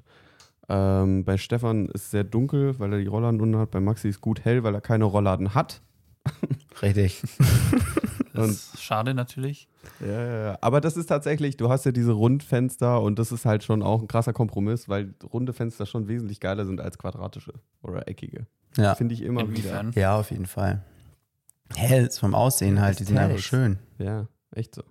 Ähm, 0.69 1.25
bei 1.25 1.37
Stefan 1.37 1.87
ist 1.87 2.05
es 2.05 2.11
sehr 2.11 2.23
dunkel, 2.23 2.79
weil 2.79 2.93
er 2.93 2.99
die 2.99 3.07
Rollladen 3.07 3.41
unten 3.41 3.57
hat. 3.57 3.71
Bei 3.71 3.79
Maxi 3.79 4.07
ist 4.09 4.21
gut 4.21 4.45
hell, 4.45 4.63
weil 4.63 4.73
er 4.73 4.81
keine 4.81 5.05
Rollladen 5.05 5.53
hat. 5.53 5.81
richtig. 6.81 7.21
Das 8.35 8.49
ist 8.49 8.81
schade 8.83 9.13
natürlich. 9.13 9.67
Ja, 9.99 10.07
ja, 10.07 10.45
ja. 10.45 10.57
Aber 10.61 10.81
das 10.81 10.97
ist 10.97 11.07
tatsächlich, 11.07 11.57
du 11.57 11.69
hast 11.69 11.85
ja 11.85 11.91
diese 11.91 12.11
Rundfenster 12.11 13.01
und 13.01 13.19
das 13.19 13.31
ist 13.31 13.45
halt 13.45 13.63
schon 13.63 13.81
auch 13.83 14.01
ein 14.01 14.07
krasser 14.07 14.33
Kompromiss, 14.33 14.89
weil 14.89 15.13
runde 15.31 15.53
Fenster 15.53 15.85
schon 15.85 16.07
wesentlich 16.07 16.39
geiler 16.39 16.65
sind 16.65 16.81
als 16.81 16.97
quadratische 16.97 17.53
oder 17.81 18.07
eckige. 18.07 18.47
Ja. 18.77 18.95
Finde 18.95 19.13
ich 19.13 19.21
immer 19.21 19.41
wieder. 19.41 19.49
Inwiefern? 19.49 19.91
ja, 19.95 20.17
auf 20.17 20.31
jeden 20.31 20.47
Fall. 20.47 20.83
Hell 21.75 22.09
vom 22.11 22.35
Aussehen 22.35 22.79
halt, 22.79 22.99
die 22.99 23.05
sind 23.05 23.17
einfach 23.17 23.39
schön. 23.39 23.79
Ja, 23.97 24.27
echt 24.51 24.75
so. 24.75 24.83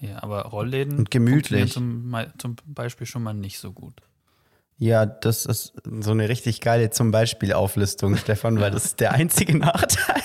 Ja, 0.00 0.22
aber 0.22 0.42
Rollläden 0.42 0.98
Und 0.98 1.10
gemütlich. 1.10 1.72
funktionieren 1.72 2.32
Zum, 2.38 2.56
zum 2.56 2.74
Beispiel 2.74 3.06
schon 3.06 3.22
mal 3.22 3.34
nicht 3.34 3.58
so 3.58 3.72
gut. 3.72 4.02
Ja, 4.78 5.06
das 5.06 5.46
ist 5.46 5.72
so 6.00 6.10
eine 6.10 6.28
richtig 6.28 6.60
geile 6.60 6.90
zum 6.90 7.10
Beispiel 7.10 7.54
Auflistung, 7.54 8.16
Stefan, 8.16 8.60
weil 8.60 8.70
das 8.70 8.84
ist 8.84 9.00
der 9.00 9.12
einzige 9.12 9.56
Nachteil. 9.58 10.22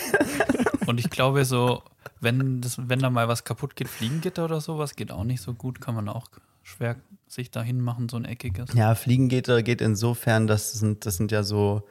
Und 0.91 0.99
ich 0.99 1.09
glaube 1.09 1.45
so, 1.45 1.83
wenn, 2.19 2.59
das, 2.59 2.89
wenn 2.89 2.99
da 2.99 3.09
mal 3.09 3.29
was 3.29 3.45
kaputt 3.45 3.77
geht, 3.77 3.87
Fliegengitter 3.87 4.43
oder 4.43 4.59
sowas, 4.59 4.97
geht 4.97 5.09
auch 5.09 5.23
nicht 5.23 5.41
so 5.41 5.53
gut, 5.53 5.79
kann 5.79 5.95
man 5.95 6.09
auch 6.09 6.27
schwer 6.63 6.97
sich 7.27 7.49
dahin 7.49 7.79
machen, 7.79 8.09
so 8.09 8.17
ein 8.17 8.25
eckiges. 8.25 8.73
Ja, 8.73 8.93
Fliegengitter 8.93 9.63
geht 9.63 9.79
insofern, 9.79 10.47
das 10.47 10.73
sind, 10.73 11.05
das 11.05 11.15
sind 11.15 11.31
ja 11.31 11.43
so, 11.43 11.83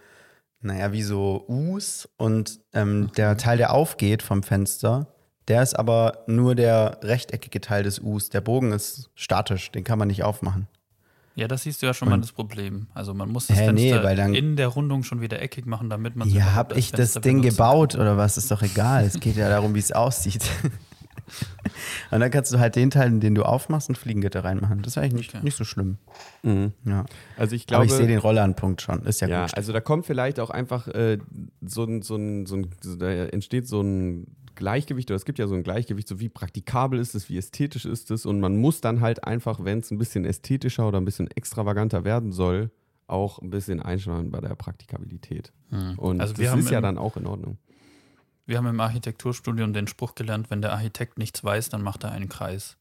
naja, 0.61 0.93
wie 0.93 1.03
so 1.03 1.47
U's 1.49 2.11
und 2.19 2.61
ähm, 2.75 3.11
der 3.17 3.39
Teil, 3.39 3.57
der 3.57 3.73
aufgeht 3.73 4.23
vom 4.23 4.43
Fenster, 4.43 5.07
der 5.49 5.63
ist 5.63 5.79
aber 5.79 6.23
nur 6.27 6.55
der 6.55 6.99
rechteckige 7.03 7.63
Teil 7.63 7.83
des 7.83 8.01
U's. 8.01 8.29
Der 8.29 8.43
Bogen 8.43 8.73
ist 8.73 9.09
statisch, 9.15 9.73
den 9.73 9.83
kann 9.83 9.99
man 9.99 10.09
nicht 10.09 10.25
aufmachen. 10.25 10.69
Ja, 11.41 11.49
das 11.49 11.63
siehst 11.63 11.81
du 11.81 11.87
ja 11.87 11.95
schon 11.95 12.09
mal 12.09 12.17
Und- 12.17 12.21
das 12.25 12.33
Problem. 12.33 12.87
Also 12.93 13.15
man 13.15 13.31
muss 13.31 13.47
das 13.47 13.57
Hä, 13.59 13.73
nee, 13.73 13.89
Fenster 13.89 14.05
weil 14.07 14.15
dann- 14.17 14.35
in 14.35 14.57
der 14.57 14.69
Rundung 14.69 15.05
schon 15.05 15.23
wieder 15.23 15.41
eckig 15.41 15.65
machen, 15.65 15.89
damit 15.89 16.15
man 16.15 16.29
Ja, 16.29 16.55
hab 16.55 16.77
ich 16.77 16.93
das 16.93 17.15
Ding 17.15 17.41
benutzen 17.41 17.57
gebaut 17.57 17.95
oder 17.95 18.19
was? 18.19 18.37
Ist 18.37 18.51
doch 18.51 18.61
egal. 18.63 19.05
Es 19.07 19.19
geht 19.19 19.37
ja 19.37 19.49
darum, 19.49 19.75
wie 19.75 19.79
es 19.79 19.91
aussieht. 19.91 20.45
Und 22.11 22.21
dann 22.21 22.31
kannst 22.31 22.53
du 22.53 22.59
halt 22.59 22.75
den 22.77 22.91
Teil, 22.91 23.19
den 23.21 23.35
du 23.35 23.45
aufmachst, 23.45 23.89
ein 23.89 23.95
Fliegengitter 23.95 24.43
reinmachen. 24.45 24.83
Das 24.83 24.95
ist 24.95 24.99
eigentlich 24.99 25.15
nicht, 25.15 25.35
Okay. 25.35 25.45
nicht 25.45 25.57
so 25.57 25.65
schlimm. 25.65 25.97
Mhm. 26.43 26.73
Ja. 26.85 27.07
Also 27.39 27.55
ich 27.55 27.63
Aber 27.63 27.69
glaube, 27.69 27.87
ich 27.87 27.93
sehe 27.93 28.07
den 28.07 28.19
Rollanpunkt 28.19 28.83
schon. 28.83 29.03
Ist 29.05 29.21
ja, 29.21 29.29
Ja, 29.29 29.43
gut. 29.47 29.55
also 29.57 29.73
da 29.73 29.81
kommt 29.81 30.07
vielleicht 30.07 30.41
auch 30.41 30.51
einfach 30.51 30.89
äh, 30.89 31.19
so 31.65 31.85
ein, 31.85 32.03
so 32.03 32.17
ein, 32.17 32.47
so 32.47 32.57
ein, 32.57 32.67
so, 32.83 32.97
da 32.97 33.09
entsteht 33.11 33.69
so 33.69 33.81
ein 33.81 34.27
Gleichgewicht, 34.61 35.11
oder 35.11 35.17
es 35.17 35.25
gibt 35.25 35.41
ja 35.41 35.49
so 35.49 35.57
ein 35.57 35.65
Gleichgewicht, 35.65 36.07
so 36.07 36.21
wie 36.21 36.29
praktikabel 36.29 37.01
ist 37.01 37.17
es, 37.17 37.29
wie 37.29 37.37
ästhetisch 37.37 37.87
ist 37.87 38.13
es 38.13 38.27
und 38.27 38.39
man 38.39 38.57
muss 38.57 38.81
dann 38.81 39.01
halt 39.01 39.25
einfach, 39.25 39.65
wenn 39.65 39.81
es 39.81 39.91
ein 39.91 39.99
bisschen 39.99 40.25
ästhetischer 40.25 40.87
oder 40.87 41.01
ein 41.01 41.05
bisschen 41.05 41.29
extravaganter 41.33 42.05
werden 42.05 42.31
soll, 42.31 42.71
auch 43.09 43.41
ein 43.41 43.51
bisschen 43.51 43.81
einschneiden 43.81 44.31
bei 44.31 44.41
der 44.41 44.55
Praktikabilität. 44.55 45.53
Hm. 45.71 45.99
Und 45.99 46.21
Also 46.21 46.35
das 46.35 46.57
ist 46.57 46.71
ja 46.71 46.81
dann 46.81 46.99
auch 46.99 47.17
in 47.17 47.27
Ordnung. 47.27 47.59
Wir 48.47 48.59
haben 48.59 48.67
im 48.67 48.81
Architekturstudium 48.81 49.73
den 49.73 49.89
Spruch 49.89 50.15
gelernt, 50.15 50.51
wenn 50.51 50.61
der 50.63 50.73
Architekt 50.73 51.19
nichts 51.19 51.43
weiß, 51.43 51.71
dann 51.71 51.83
macht 51.83 52.05
er 52.05 52.13
einen 52.13 52.29
Kreis. 52.29 52.77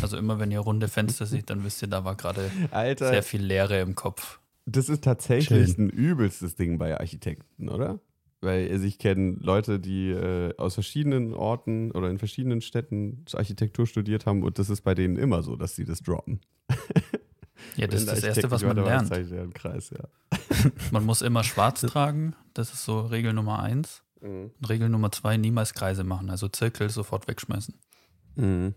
Also 0.00 0.16
immer 0.16 0.38
wenn 0.38 0.50
ihr 0.50 0.60
runde 0.60 0.88
Fenster 0.88 1.26
seht, 1.26 1.50
dann 1.50 1.64
wisst 1.64 1.82
ihr, 1.82 1.88
da 1.88 2.04
war 2.04 2.16
gerade 2.16 2.50
sehr 2.98 3.22
viel 3.22 3.42
Leere 3.42 3.80
im 3.80 3.94
Kopf. 3.94 4.38
das 4.64 4.88
ist 4.88 5.04
tatsächlich 5.04 5.72
Schön. 5.72 5.86
ein 5.86 5.90
übelstes 5.90 6.54
Ding 6.54 6.78
bei 6.78 6.98
Architekten, 6.98 7.68
oder? 7.68 7.98
Weil 8.42 8.68
also 8.70 8.84
ich 8.84 8.98
kenne 8.98 9.36
Leute, 9.40 9.78
die 9.78 10.10
äh, 10.10 10.54
aus 10.56 10.74
verschiedenen 10.74 11.32
Orten 11.32 11.92
oder 11.92 12.10
in 12.10 12.18
verschiedenen 12.18 12.60
Städten 12.60 13.24
Architektur 13.32 13.86
studiert 13.86 14.26
haben 14.26 14.42
und 14.42 14.58
das 14.58 14.68
ist 14.68 14.82
bei 14.82 14.94
denen 14.94 15.16
immer 15.16 15.42
so, 15.42 15.56
dass 15.56 15.76
sie 15.76 15.84
das 15.84 16.02
droppen. 16.02 16.40
Ja, 17.76 17.86
das 17.86 18.00
ist 18.00 18.10
das 18.10 18.22
Erste, 18.24 18.50
was 18.50 18.62
man 18.62 18.76
lernt. 18.76 19.10
er 19.10 19.46
Kreis, 19.48 19.90
ja. 19.90 20.04
Man 20.90 21.06
muss 21.06 21.22
immer 21.22 21.44
schwarz 21.44 21.80
tragen, 21.86 22.34
das 22.54 22.74
ist 22.74 22.84
so 22.84 23.00
Regel 23.00 23.32
Nummer 23.32 23.60
eins. 23.62 24.02
Und 24.20 24.52
Regel 24.68 24.88
Nummer 24.88 25.10
zwei, 25.10 25.36
niemals 25.36 25.72
Kreise 25.72 26.04
machen, 26.04 26.28
also 26.28 26.48
Zirkel 26.48 26.90
sofort 26.90 27.28
wegschmeißen. 27.28 27.74
Mhm. 28.36 28.74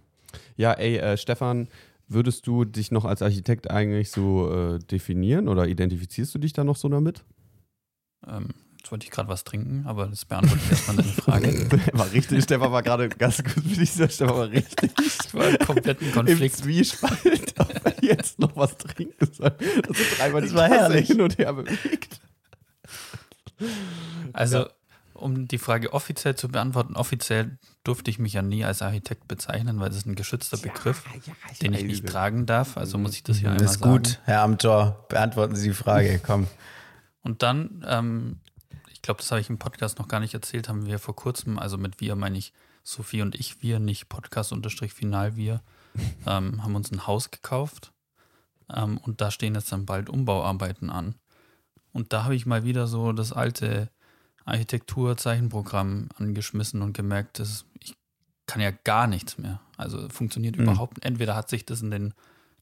Ja, 0.55 0.73
ey, 0.73 0.97
äh, 0.97 1.17
Stefan, 1.17 1.67
würdest 2.07 2.47
du 2.47 2.65
dich 2.65 2.91
noch 2.91 3.05
als 3.05 3.21
Architekt 3.21 3.69
eigentlich 3.69 4.11
so 4.11 4.51
äh, 4.51 4.79
definieren 4.79 5.47
oder 5.47 5.67
identifizierst 5.67 6.33
du 6.33 6.39
dich 6.39 6.53
da 6.53 6.63
noch 6.63 6.75
so 6.77 6.89
damit? 6.89 7.23
Ähm, 8.27 8.49
jetzt 8.85 8.91
wollte 8.91 9.05
ich 9.05 9.11
gerade 9.11 9.27
was 9.29 9.43
trinken, 9.43 9.83
aber 9.87 10.05
das 10.05 10.25
beantwortet 10.25 10.63
erstmal 10.69 10.97
deine 10.97 11.09
Frage. 11.09 11.69
war 11.93 12.11
richtig, 12.11 12.43
Stefan 12.43 12.71
war 12.71 12.83
gerade 12.83 13.09
ganz 13.09 13.43
gut 13.43 13.53
für 13.53 13.61
dich, 13.61 13.89
Stefan 13.89 14.29
war 14.29 14.49
richtig 14.49 14.91
Ich 15.25 15.33
war 15.33 15.47
im 15.49 15.57
kompletten 15.57 16.07
im 16.07 16.13
Konflikt. 16.13 16.57
Zwiespalt, 16.57 17.55
ob 17.57 17.85
er 17.85 18.03
jetzt 18.03 18.37
noch 18.37 18.55
was 18.55 18.77
trinken 18.77 19.27
soll. 19.33 19.55
Das 19.87 19.99
ist 19.99 20.19
dreimal 20.19 20.41
Das 20.41 20.51
die 20.51 20.55
war 20.55 20.69
Tasse 20.69 20.81
herrlich. 20.81 21.07
hin 21.07 21.21
und 21.21 21.37
her 21.37 21.53
bewegt. 21.53 22.19
Also, 24.33 24.67
um 25.15 25.47
die 25.47 25.57
Frage 25.57 25.91
offiziell 25.93 26.35
zu 26.35 26.49
beantworten, 26.49 26.95
offiziell 26.95 27.57
durfte 27.83 28.11
ich 28.11 28.19
mich 28.19 28.33
ja 28.33 28.43
nie 28.43 28.65
als 28.65 28.83
Architekt 28.83 29.27
bezeichnen, 29.27 29.79
weil 29.79 29.89
das 29.89 29.99
ist 29.99 30.05
ein 30.05 30.15
geschützter 30.15 30.57
Begriff, 30.57 31.03
den 31.61 31.73
ich 31.73 31.85
nicht 31.85 32.05
tragen 32.05 32.45
darf. 32.45 32.77
Also 32.77 32.99
muss 32.99 33.15
ich 33.15 33.23
das 33.23 33.37
hier 33.37 33.49
einmal 33.49 33.65
ist 33.65 33.79
sagen. 33.79 33.91
gut, 33.91 34.19
Herr 34.25 34.41
Amtor. 34.41 35.05
Beantworten 35.09 35.55
Sie 35.55 35.69
die 35.69 35.73
Frage. 35.73 36.19
Komm. 36.23 36.47
Und 37.23 37.41
dann, 37.41 37.83
ähm, 37.87 38.39
ich 38.44 38.44
glaube, 39.05 39.19
das 39.19 39.31
habe 39.31 39.39
ich 39.41 39.49
im 39.49 39.57
Podcast 39.57 39.97
noch 39.99 40.07
gar 40.07 40.19
nicht 40.19 40.33
erzählt, 40.33 40.67
haben 40.69 40.85
wir 40.85 40.99
vor 40.99 41.15
kurzem, 41.15 41.57
also 41.59 41.77
mit 41.77 42.01
wir 42.01 42.15
meine 42.15 42.37
ich 42.37 42.53
Sophie 42.83 43.21
und 43.21 43.35
ich, 43.35 43.61
wir, 43.61 43.79
nicht 43.79 44.09
Podcast 44.09 44.51
unterstrich 44.51 44.93
final 44.93 45.35
wir, 45.35 45.61
ähm, 46.27 46.63
haben 46.63 46.75
uns 46.75 46.91
ein 46.91 47.07
Haus 47.07 47.31
gekauft 47.31 47.91
ähm, 48.73 48.97
und 48.97 49.21
da 49.21 49.31
stehen 49.31 49.55
jetzt 49.55 49.71
dann 49.71 49.85
bald 49.85 50.09
Umbauarbeiten 50.09 50.89
an. 50.89 51.15
Und 51.93 52.11
da 52.13 52.25
habe 52.25 52.35
ich 52.35 52.45
mal 52.45 52.63
wieder 52.65 52.87
so 52.87 53.13
das 53.13 53.31
alte 53.31 53.89
Architektur-Zeichenprogramm 54.45 56.09
angeschmissen 56.17 56.81
und 56.81 56.93
gemerkt, 56.93 57.39
dass 57.39 57.65
ich 57.79 57.95
kann 58.47 58.61
ja 58.61 58.71
gar 58.71 59.07
nichts 59.07 59.37
mehr. 59.37 59.59
Also 59.77 60.07
funktioniert 60.09 60.57
Mhm. 60.57 60.63
überhaupt. 60.63 61.03
Entweder 61.03 61.35
hat 61.35 61.49
sich 61.49 61.65
das 61.65 61.81
in 61.81 61.89
den 61.91 62.13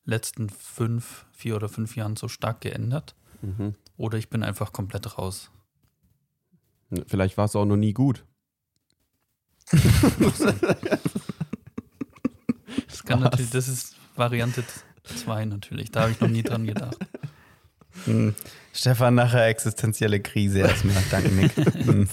letzten 0.06 0.50
fünf, 0.50 1.26
vier 1.32 1.56
oder 1.56 1.68
fünf 1.70 1.96
Jahren 1.96 2.16
so 2.16 2.28
stark 2.28 2.62
geändert 2.62 3.16
Mhm. 3.42 3.76
oder 3.98 4.18
ich 4.18 4.30
bin 4.30 4.44
einfach 4.44 4.72
komplett 4.72 5.18
raus. 5.18 5.50
Vielleicht 7.08 7.38
war 7.38 7.46
es 7.46 7.56
auch 7.56 7.66
noch 7.66 7.78
nie 7.78 7.94
gut. 7.94 8.26
Das 12.88 13.04
kann 13.06 13.22
natürlich, 13.22 13.52
das 13.52 13.68
ist 13.68 13.96
Variante 14.16 14.64
2 15.04 15.46
natürlich. 15.46 15.92
Da 15.92 16.02
habe 16.02 16.12
ich 16.12 16.20
noch 16.20 16.30
nie 16.30 16.44
dran 16.44 16.66
gedacht. 16.66 16.98
Hm. 18.06 18.36
Stefan, 18.74 19.16
nachher 19.16 19.48
existenzielle 19.48 20.20
Krise 20.20 20.60
erstmal. 20.60 20.96
Danke, 21.12 21.30
Nick. 21.30 21.52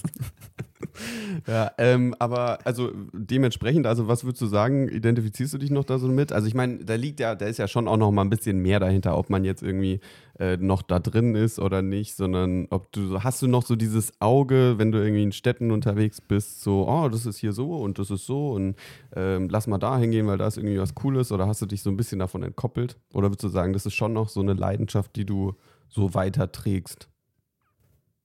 Ja, 1.47 1.73
ähm, 1.79 2.15
aber 2.19 2.59
also 2.67 2.91
dementsprechend, 3.13 3.87
also 3.87 4.09
was 4.09 4.25
würdest 4.25 4.43
du 4.43 4.47
sagen, 4.47 4.89
identifizierst 4.89 5.55
du 5.55 5.59
dich 5.59 5.71
noch 5.71 5.85
da 5.85 5.99
so 5.99 6.09
mit? 6.09 6.33
Also 6.33 6.47
ich 6.47 6.55
meine, 6.55 6.85
da 6.85 6.95
liegt 6.95 7.21
ja, 7.21 7.35
da 7.35 7.47
ist 7.47 7.59
ja 7.59 7.69
schon 7.69 7.89
auch 7.89 7.97
noch 7.97 8.11
mal 8.11 8.23
ein 8.23 8.31
bisschen 8.31 8.59
mehr 8.59 8.81
dahinter, 8.81 9.17
ob 9.17 9.31
man 9.31 9.45
jetzt 9.45 9.63
irgendwie 9.63 10.01
äh, 10.39 10.57
noch 10.57 10.83
da 10.83 10.99
drin 10.99 11.35
ist 11.35 11.59
oder 11.59 11.83
nicht, 11.83 12.15
sondern 12.15 12.67
ob 12.71 12.93
du, 12.93 13.23
hast 13.23 13.43
du 13.43 13.47
noch 13.47 13.65
so 13.65 13.77
dieses 13.77 14.13
Auge, 14.21 14.75
wenn 14.79 14.93
du 14.93 14.99
irgendwie 14.99 15.23
in 15.23 15.33
Städten 15.33 15.71
unterwegs 15.71 16.21
bist, 16.21 16.63
so, 16.63 16.89
oh, 16.89 17.09
das 17.09 17.27
ist 17.27 17.39
hier 17.39 17.53
so 17.53 17.77
und 17.77 17.99
das 17.99 18.11
ist 18.11 18.27
so 18.27 18.53
und 18.53 18.77
ähm, 19.15 19.49
lass 19.51 19.67
mal 19.67 19.79
da 19.79 19.99
hingehen, 19.99 20.27
weil 20.27 20.39
da 20.39 20.47
ist 20.47 20.57
irgendwie 20.57 20.79
was 20.79 20.95
Cooles 20.95 21.33
oder 21.33 21.47
hast 21.47 21.63
du 21.63 21.67
dich 21.67 21.83
so 21.83 21.91
ein 21.91 21.97
bisschen 21.97 22.19
davon 22.19 22.43
entkoppelt? 22.43 22.97
Oder 23.13 23.29
würdest 23.29 23.45
du 23.45 23.49
sagen, 23.49 23.73
das 23.73 23.87
ist 23.87 23.95
schon 23.95 24.13
noch 24.13 24.29
so 24.29 24.41
eine 24.41 24.55
Leidenschaft, 24.55 25.15
die 25.17 25.27
du 25.27 25.55
so 25.89 26.15
weiterträgst? 26.15 27.09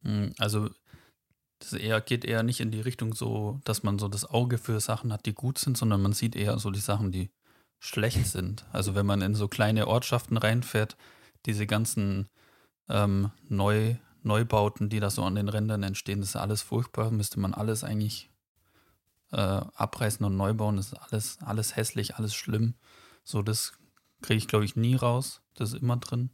Hm, 0.03 0.31
Also 0.39 0.69
das 1.71 1.79
eher, 1.79 2.01
geht 2.01 2.25
eher 2.25 2.43
nicht 2.43 2.59
in 2.59 2.71
die 2.71 2.81
Richtung 2.81 3.13
so, 3.13 3.59
dass 3.63 3.83
man 3.83 3.99
so 3.99 4.07
das 4.07 4.25
Auge 4.25 4.57
für 4.57 4.79
Sachen 4.79 5.11
hat, 5.11 5.25
die 5.25 5.33
gut 5.33 5.57
sind, 5.57 5.77
sondern 5.77 6.01
man 6.01 6.13
sieht 6.13 6.35
eher 6.35 6.59
so 6.59 6.71
die 6.71 6.79
Sachen, 6.79 7.11
die 7.11 7.29
schlecht 7.79 8.27
sind. 8.27 8.65
Also 8.71 8.95
wenn 8.95 9.05
man 9.05 9.21
in 9.21 9.35
so 9.35 9.47
kleine 9.47 9.87
Ortschaften 9.87 10.37
reinfährt, 10.37 10.97
diese 11.45 11.67
ganzen 11.67 12.29
ähm, 12.89 13.31
Neu, 13.47 13.95
Neubauten, 14.23 14.89
die 14.89 14.99
da 14.99 15.09
so 15.09 15.23
an 15.23 15.35
den 15.35 15.49
Rändern 15.49 15.83
entstehen, 15.83 16.19
das 16.19 16.29
ist 16.29 16.35
alles 16.35 16.61
furchtbar, 16.61 17.11
müsste 17.11 17.39
man 17.39 17.53
alles 17.53 17.83
eigentlich 17.83 18.29
äh, 19.31 19.37
abreißen 19.37 20.25
und 20.25 20.37
neu 20.37 20.53
bauen. 20.53 20.77
Das 20.77 20.87
ist 20.87 20.93
alles, 20.95 21.37
alles 21.41 21.75
hässlich, 21.75 22.15
alles 22.15 22.33
schlimm. 22.33 22.75
So, 23.23 23.41
das 23.41 23.73
kriege 24.21 24.37
ich, 24.37 24.47
glaube 24.47 24.65
ich, 24.65 24.75
nie 24.75 24.95
raus. 24.95 25.41
Das 25.53 25.73
ist 25.73 25.81
immer 25.81 25.97
drin. 25.97 26.31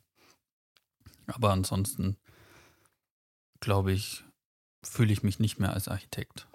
Aber 1.28 1.52
ansonsten, 1.52 2.17
glaube 3.60 3.91
ich, 3.91 4.24
fühle 4.84 5.13
ich 5.13 5.24
mich 5.24 5.39
nicht 5.39 5.60
mehr 5.60 5.74
als 5.74 5.88
Architekt. 5.88 6.48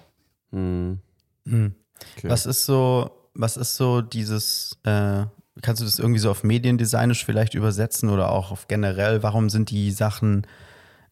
Hm. 0.50 1.00
Hm. 1.46 1.74
Okay. 2.16 2.28
Was 2.28 2.46
ist 2.46 2.66
so, 2.66 3.10
was 3.34 3.56
ist 3.56 3.76
so 3.76 4.00
dieses, 4.02 4.78
äh, 4.84 5.24
kannst 5.62 5.80
du 5.80 5.84
das 5.84 5.98
irgendwie 5.98 6.20
so 6.20 6.30
auf 6.30 6.44
mediendesignisch 6.44 7.24
vielleicht 7.24 7.54
übersetzen 7.54 8.10
oder 8.10 8.30
auch 8.30 8.50
auf 8.50 8.68
generell, 8.68 9.22
warum 9.22 9.48
sind 9.48 9.70
die 9.70 9.90
Sachen 9.90 10.46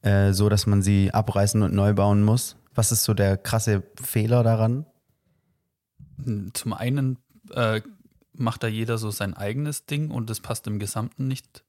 äh, 0.03 0.33
so, 0.33 0.49
dass 0.49 0.67
man 0.67 0.83
sie 0.83 1.13
abreißen 1.13 1.63
und 1.63 1.75
neu 1.75 1.95
bauen 1.95 2.23
muss? 2.23 2.57
Was 2.75 2.93
ist 2.93 3.05
so 3.05 3.15
der 3.15 3.37
krasse 3.37 3.83
Fehler 4.03 4.43
daran? 4.43 4.87
Zum 6.53 6.73
einen 6.73 7.19
äh, 7.51 7.81
macht 8.33 8.63
da 8.63 8.67
jeder 8.67 8.99
so 8.99 9.11
sein 9.11 9.35
eigenes 9.35 9.87
Ding 9.87 10.11
und 10.11 10.29
das 10.29 10.41
passt 10.41 10.67
im 10.67 10.79
Gesamten 10.79 11.29
nicht 11.29 11.65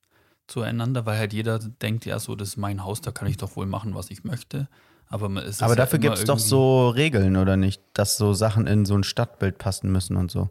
zueinander, 0.48 1.06
weil 1.06 1.18
halt 1.18 1.34
jeder 1.34 1.60
denkt, 1.60 2.06
ja, 2.06 2.20
so, 2.20 2.36
das 2.36 2.50
ist 2.50 2.58
mein 2.58 2.84
Haus, 2.84 3.02
da 3.02 3.12
kann 3.12 3.28
ich 3.28 3.38
doch 3.38 3.56
wohl 3.56 3.66
machen, 3.66 3.96
was 3.96 4.12
ich 4.12 4.24
möchte. 4.24 4.68
Aber, 5.08 5.28
Aber 5.28 5.44
ja 5.44 5.76
dafür 5.76 6.00
gibt 6.00 6.18
es 6.18 6.26
doch 6.26 6.40
so 6.40 6.90
Regeln, 6.90 7.38
oder 7.38 7.58
nicht? 7.58 7.82
Dass 7.94 8.18
so 8.18 8.34
Sachen 8.34 8.68
in 8.68 8.86
so 8.86 8.96
ein 8.96 9.04
Stadtbild 9.04 9.58
passen 9.58 9.92
müssen 9.92 10.18
und 10.18 10.32
so. 10.32 10.50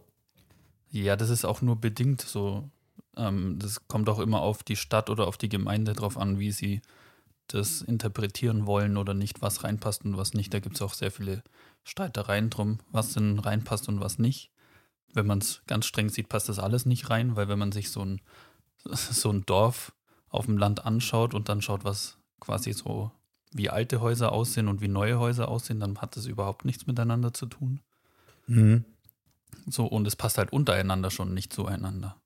Ja, 0.90 1.16
das 1.16 1.30
ist 1.30 1.44
auch 1.44 1.60
nur 1.60 1.76
bedingt 1.76 2.20
so. 2.20 2.70
Ähm, 3.16 3.58
das 3.58 3.88
kommt 3.88 4.08
auch 4.08 4.20
immer 4.20 4.40
auf 4.42 4.62
die 4.62 4.76
Stadt 4.76 5.10
oder 5.10 5.26
auf 5.26 5.36
die 5.36 5.48
Gemeinde 5.48 5.92
drauf 5.92 6.16
an, 6.16 6.38
wie 6.38 6.52
sie 6.52 6.82
das 7.48 7.82
interpretieren 7.82 8.66
wollen 8.66 8.96
oder 8.96 9.12
nicht, 9.12 9.42
was 9.42 9.64
reinpasst 9.64 10.04
und 10.04 10.16
was 10.16 10.34
nicht. 10.34 10.54
Da 10.54 10.60
gibt 10.60 10.76
es 10.76 10.82
auch 10.82 10.94
sehr 10.94 11.10
viele 11.10 11.42
Streitereien 11.82 12.48
drum, 12.48 12.78
was 12.90 13.12
denn 13.12 13.38
reinpasst 13.38 13.88
und 13.88 14.00
was 14.00 14.18
nicht. 14.18 14.50
Wenn 15.12 15.26
man 15.26 15.38
es 15.38 15.62
ganz 15.66 15.86
streng 15.86 16.08
sieht, 16.08 16.28
passt 16.28 16.48
das 16.48 16.58
alles 16.58 16.86
nicht 16.86 17.10
rein, 17.10 17.36
weil 17.36 17.48
wenn 17.48 17.58
man 17.58 17.72
sich 17.72 17.90
so 17.90 18.04
ein, 18.04 18.20
so 18.84 19.30
ein 19.30 19.44
Dorf 19.46 19.92
auf 20.28 20.46
dem 20.46 20.58
Land 20.58 20.86
anschaut 20.86 21.34
und 21.34 21.48
dann 21.48 21.60
schaut, 21.60 21.84
was 21.84 22.18
quasi 22.40 22.72
so 22.72 23.10
wie 23.54 23.70
alte 23.70 24.00
Häuser 24.00 24.32
aussehen 24.32 24.68
und 24.68 24.80
wie 24.80 24.88
neue 24.88 25.18
Häuser 25.18 25.48
aussehen, 25.48 25.80
dann 25.80 25.98
hat 25.98 26.16
das 26.16 26.26
überhaupt 26.26 26.64
nichts 26.64 26.86
miteinander 26.86 27.32
zu 27.32 27.46
tun. 27.46 27.80
Mhm. 28.46 28.84
So, 29.66 29.86
und 29.86 30.06
es 30.06 30.16
passt 30.16 30.36
halt 30.36 30.52
untereinander 30.52 31.10
schon 31.10 31.32
nicht 31.32 31.52
zueinander. 31.52 32.20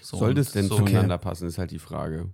So, 0.00 0.18
Soll 0.18 0.30
und 0.30 0.38
das 0.38 0.52
denn 0.52 0.68
so, 0.68 0.76
zueinander 0.76 1.18
passen, 1.18 1.48
ist 1.48 1.58
halt 1.58 1.72
die 1.72 1.80
Frage. 1.80 2.32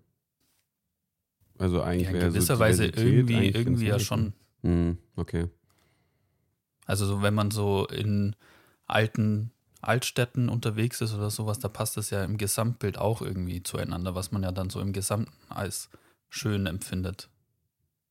Also 1.58 1.82
eigentlich 1.82 2.08
Ja, 2.08 2.10
in 2.10 2.16
wäre 2.16 2.30
so 2.30 2.34
gewisser 2.34 2.58
Weise 2.58 2.90
Diversität 2.90 3.06
irgendwie, 3.06 3.48
irgendwie 3.48 3.86
ja 3.86 3.98
schon. 3.98 4.34
Hm, 4.62 4.98
okay. 5.16 5.48
Also 6.86 7.06
so, 7.06 7.22
wenn 7.22 7.34
man 7.34 7.50
so 7.50 7.86
in 7.86 8.36
alten 8.86 9.52
Altstädten 9.80 10.50
unterwegs 10.50 11.00
ist 11.00 11.14
oder 11.14 11.30
sowas, 11.30 11.58
da 11.58 11.68
passt 11.68 11.96
es 11.96 12.10
ja 12.10 12.24
im 12.24 12.36
Gesamtbild 12.36 12.98
auch 12.98 13.22
irgendwie 13.22 13.62
zueinander, 13.62 14.14
was 14.14 14.32
man 14.32 14.42
ja 14.42 14.52
dann 14.52 14.68
so 14.68 14.80
im 14.80 14.92
Gesamten 14.92 15.32
als 15.48 15.88
schön 16.28 16.66
empfindet. 16.66 17.30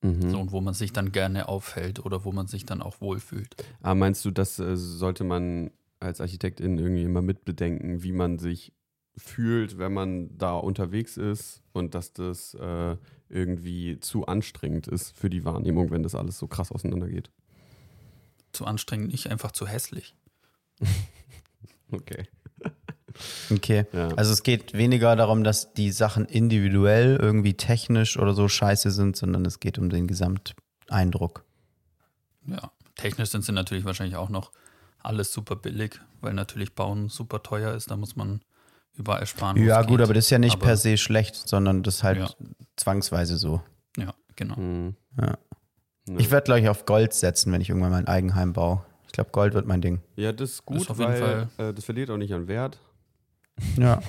Mhm. 0.04 0.30
So, 0.30 0.39
und 0.39 0.52
wo 0.52 0.62
man 0.62 0.74
sich 0.74 0.92
dann 0.92 1.12
gerne 1.12 1.48
aufhält 1.48 2.06
oder 2.06 2.26
wo 2.26 2.32
man 2.32 2.48
sich 2.48 2.66
dann 2.66 2.82
auch 2.82 3.00
wohlfühlt. 3.00 3.56
Aber 3.80 3.92
Ah, 3.92 3.96
meinst 3.96 4.24
du, 4.26 4.32
das 4.32 4.60
äh, 4.60 4.76
sollte 4.76 5.24
man 5.24 5.72
als 6.00 6.20
Architektin 6.20 6.78
irgendwie 6.78 7.04
immer 7.04 7.22
mitbedenken, 7.22 8.04
wie 8.04 8.12
man 8.12 8.38
sich 8.38 8.74
fühlt, 9.16 9.78
wenn 9.78 9.94
man 9.94 10.38
da 10.38 10.56
unterwegs 10.56 11.18
ist 11.18 11.63
und 11.72 11.96
dass 11.96 12.13
das 12.13 12.54
äh, 12.56 12.98
irgendwie 13.30 14.00
zu 14.00 14.26
anstrengend 14.26 14.88
ist 14.88 15.18
für 15.18 15.30
die 15.30 15.46
Wahrnehmung, 15.46 15.89
wenn 15.92 16.04
das 16.04 16.16
alles 16.16 16.38
so 16.38 16.48
krass 16.48 16.72
auseinandergeht? 16.72 17.32
Zu 18.52 18.66
anstrengend, 18.66 19.12
nicht 19.12 19.30
einfach 19.30 19.52
zu 19.52 19.68
hässlich. 19.68 20.16
Okay. 21.92 22.26
Okay. 23.52 23.86
Ja. 23.93 24.10
Also 24.15 24.32
es 24.34 24.43
geht 24.43 24.73
weniger 24.73 25.15
darum, 25.15 25.43
dass 25.43 25.73
die 25.73 25.91
Sachen 25.91 26.26
individuell 26.26 27.17
irgendwie 27.21 27.54
technisch 27.54 28.17
oder 28.17 28.34
so 28.34 28.47
scheiße 28.47 28.91
sind, 28.91 29.15
sondern 29.15 29.45
es 29.45 29.60
geht 29.60 29.78
um 29.78 29.89
den 29.89 30.08
Gesamteindruck. 30.08 31.43
Ja, 32.47 32.71
technisch 32.95 33.30
sind 33.30 33.43
sie 33.45 33.52
natürlich 33.52 33.86
wahrscheinlich 33.86 34.15
auch 34.15 34.30
noch 34.30 34.52
alles 35.02 35.32
super 35.34 35.56
billig, 35.56 35.99
weil 36.21 36.34
natürlich 36.34 36.73
Bauen 36.76 37.10
super 37.10 37.43
teuer 37.43 37.73
ist. 37.73 37.91
Da 37.91 37.95
muss 37.97 38.15
man 38.15 38.41
überall 38.95 39.26
sparen. 39.26 39.58
Ja, 39.63 39.82
gut, 39.82 39.97
geht. 39.97 40.02
aber 40.02 40.13
das 40.13 40.26
ist 40.26 40.30
ja 40.32 40.39
nicht 40.39 40.56
Aber- 40.58 40.65
per 40.67 40.78
se 40.78 40.97
schlecht, 40.97 41.36
sondern 41.36 41.84
das 41.84 41.95
ist 41.95 42.04
halt 42.04 42.17
Ja. 42.19 42.30
zwangsweise 42.76 43.38
so. 43.38 43.62
Ja, 43.97 44.13
genau. 44.36 44.56
Mhm. 44.58 44.95
Ja. 45.19 45.38
Ja. 46.08 46.17
Ich 46.17 46.32
werde, 46.32 46.45
glaube 46.45 46.60
ich, 46.62 46.67
auf 46.69 46.86
Gold 46.86 47.13
setzen, 47.13 47.52
wenn 47.54 47.62
ich 47.62 47.69
irgendwann 47.69 47.91
mein 47.91 48.08
Eigenheim 48.08 48.52
baue. 48.54 48.84
Ich 49.06 49.13
glaube, 49.13 49.30
Gold 49.32 49.54
wird 49.54 49.67
mein 49.67 49.82
Ding. 49.82 50.02
ja, 50.15 50.32
das 50.34 50.52
ist 50.52 50.65
gut, 50.65 50.78
Ist 50.82 50.89
auf 50.89 50.99
jeden 50.99 51.12
weil 51.13 51.47
äh, 51.58 51.73
das 51.73 51.86
verliert 51.86 52.10
auch 52.10 52.17
nicht 52.17 52.34
an 52.34 52.47
Wert. 52.47 52.80
Ja. 53.78 54.02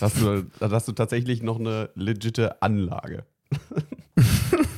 Hast 0.00 0.20
du, 0.20 0.44
da 0.58 0.70
hast 0.70 0.88
du 0.88 0.92
tatsächlich 0.92 1.42
noch 1.42 1.58
eine 1.58 1.90
legitte 1.94 2.62
Anlage. 2.62 3.24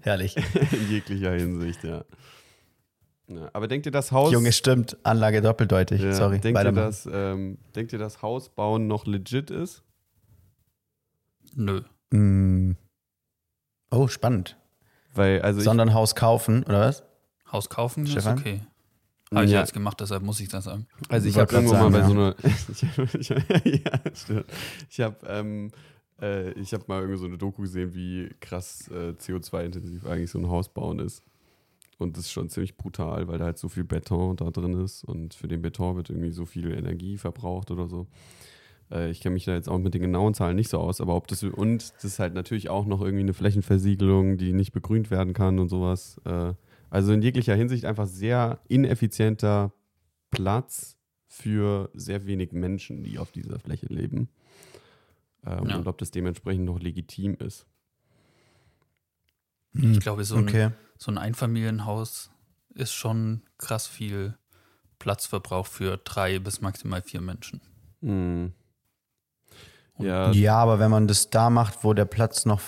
Herrlich. 0.00 0.36
In 0.36 0.90
jeglicher 0.90 1.32
Hinsicht, 1.32 1.84
ja. 1.84 2.04
ja. 3.28 3.50
Aber 3.52 3.68
denkt 3.68 3.86
ihr, 3.86 3.92
das 3.92 4.10
Haus. 4.10 4.32
Junge, 4.32 4.52
stimmt. 4.52 4.96
Anlage 5.04 5.42
doppeldeutig. 5.42 6.00
ja, 6.00 6.12
Sorry. 6.12 6.40
denkt, 6.40 6.62
ihr, 6.62 6.72
dass, 6.72 7.08
ähm, 7.10 7.58
denkt 7.74 7.92
ihr, 7.92 7.98
dass 7.98 8.22
Haus 8.22 8.48
bauen 8.48 8.86
noch 8.86 9.06
legit 9.06 9.50
ist? 9.50 9.82
Nö. 11.54 11.82
Mm. 12.10 12.72
Oh, 13.90 14.08
spannend. 14.08 14.56
Weil, 15.14 15.42
also 15.42 15.60
ich, 15.60 15.64
Sondern 15.64 15.94
Haus 15.94 16.14
kaufen, 16.14 16.64
oder 16.64 16.80
was? 16.80 17.04
Haus 17.52 17.68
kaufen 17.68 18.06
Stefan? 18.06 18.36
ist 18.36 18.40
okay. 18.40 18.60
Habe 19.32 19.44
ich 19.46 19.52
Ja. 19.52 19.60
jetzt 19.60 19.72
gemacht, 19.72 20.00
deshalb 20.00 20.22
muss 20.22 20.40
ich 20.40 20.48
das 20.48 20.64
sagen. 20.64 20.86
also 21.08 21.28
ich 21.28 21.38
habe 21.38 21.52
irgendwo 21.54 21.74
mal 21.74 21.90
bei 21.90 22.00
sagen, 22.02 22.14
so 22.14 22.20
einer. 22.20 22.34
ich, 23.14 23.14
ich, 23.14 23.28
ja, 23.84 24.00
stimmt. 24.14 24.44
Ich 24.90 25.00
habe 25.00 25.16
ähm, 25.26 25.70
äh, 26.20 26.50
ich 26.52 26.72
hab 26.74 26.88
mal 26.88 27.00
irgendwie 27.00 27.18
so 27.18 27.26
eine 27.26 27.38
Doku 27.38 27.62
gesehen, 27.62 27.94
wie 27.94 28.30
krass 28.40 28.88
äh, 28.88 29.10
CO2-intensiv 29.18 30.06
eigentlich 30.06 30.30
so 30.30 30.38
ein 30.38 30.48
Haus 30.48 30.68
bauen 30.68 30.98
ist. 30.98 31.22
Und 31.98 32.16
das 32.16 32.24
ist 32.24 32.32
schon 32.32 32.48
ziemlich 32.48 32.76
brutal, 32.76 33.28
weil 33.28 33.38
da 33.38 33.44
halt 33.44 33.58
so 33.58 33.68
viel 33.68 33.84
Beton 33.84 34.36
da 34.36 34.50
drin 34.50 34.72
ist 34.82 35.04
und 35.04 35.34
für 35.34 35.46
den 35.46 35.62
Beton 35.62 35.96
wird 35.96 36.10
irgendwie 36.10 36.32
so 36.32 36.46
viel 36.46 36.72
Energie 36.72 37.16
verbraucht 37.16 37.70
oder 37.70 37.86
so. 37.86 38.08
Äh, 38.90 39.10
ich 39.10 39.20
kenne 39.20 39.34
mich 39.34 39.44
da 39.44 39.54
jetzt 39.54 39.68
auch 39.68 39.78
mit 39.78 39.94
den 39.94 40.02
genauen 40.02 40.34
Zahlen 40.34 40.56
nicht 40.56 40.68
so 40.68 40.78
aus, 40.78 41.00
aber 41.00 41.14
ob 41.14 41.28
das 41.28 41.44
und 41.44 41.92
das 41.94 42.04
ist 42.04 42.18
halt 42.18 42.34
natürlich 42.34 42.70
auch 42.70 42.86
noch 42.86 43.00
irgendwie 43.02 43.22
eine 43.22 43.34
Flächenversiegelung, 43.34 44.36
die 44.36 44.52
nicht 44.52 44.72
begrünt 44.72 45.10
werden 45.12 45.32
kann 45.32 45.58
und 45.60 45.68
sowas. 45.68 46.20
Äh, 46.24 46.54
also 46.92 47.12
in 47.12 47.22
jeglicher 47.22 47.54
Hinsicht 47.54 47.86
einfach 47.86 48.06
sehr 48.06 48.60
ineffizienter 48.68 49.72
Platz 50.30 50.98
für 51.26 51.90
sehr 51.94 52.26
wenig 52.26 52.52
Menschen, 52.52 53.02
die 53.02 53.18
auf 53.18 53.32
dieser 53.32 53.58
Fläche 53.58 53.86
leben. 53.86 54.28
Ähm, 55.46 55.68
Ja. 55.68 55.76
Und 55.76 55.86
ob 55.88 55.96
das 55.98 56.10
dementsprechend 56.10 56.66
noch 56.66 56.78
legitim 56.78 57.34
ist. 57.36 57.66
Ich 59.74 60.00
glaube, 60.00 60.24
so 60.24 60.36
ein, 60.36 60.44
Okay. 60.44 60.70
so 60.98 61.10
ein 61.10 61.16
Einfamilienhaus 61.18 62.30
ist 62.74 62.92
schon 62.92 63.42
krass 63.56 63.86
viel 63.86 64.36
Platzverbrauch 64.98 65.66
für 65.66 65.96
drei 65.96 66.38
bis 66.38 66.60
maximal 66.60 67.00
vier 67.02 67.22
Menschen. 67.22 67.60
Hm. 68.02 68.52
Und- 69.94 70.06
Ja, 70.06 70.30
Ja, 70.32 70.56
aber 70.58 70.78
wenn 70.78 70.90
man 70.90 71.08
das 71.08 71.30
da 71.30 71.48
macht, 71.48 71.84
wo 71.84 71.94
der 71.94 72.04
Platz 72.04 72.44
noch 72.44 72.60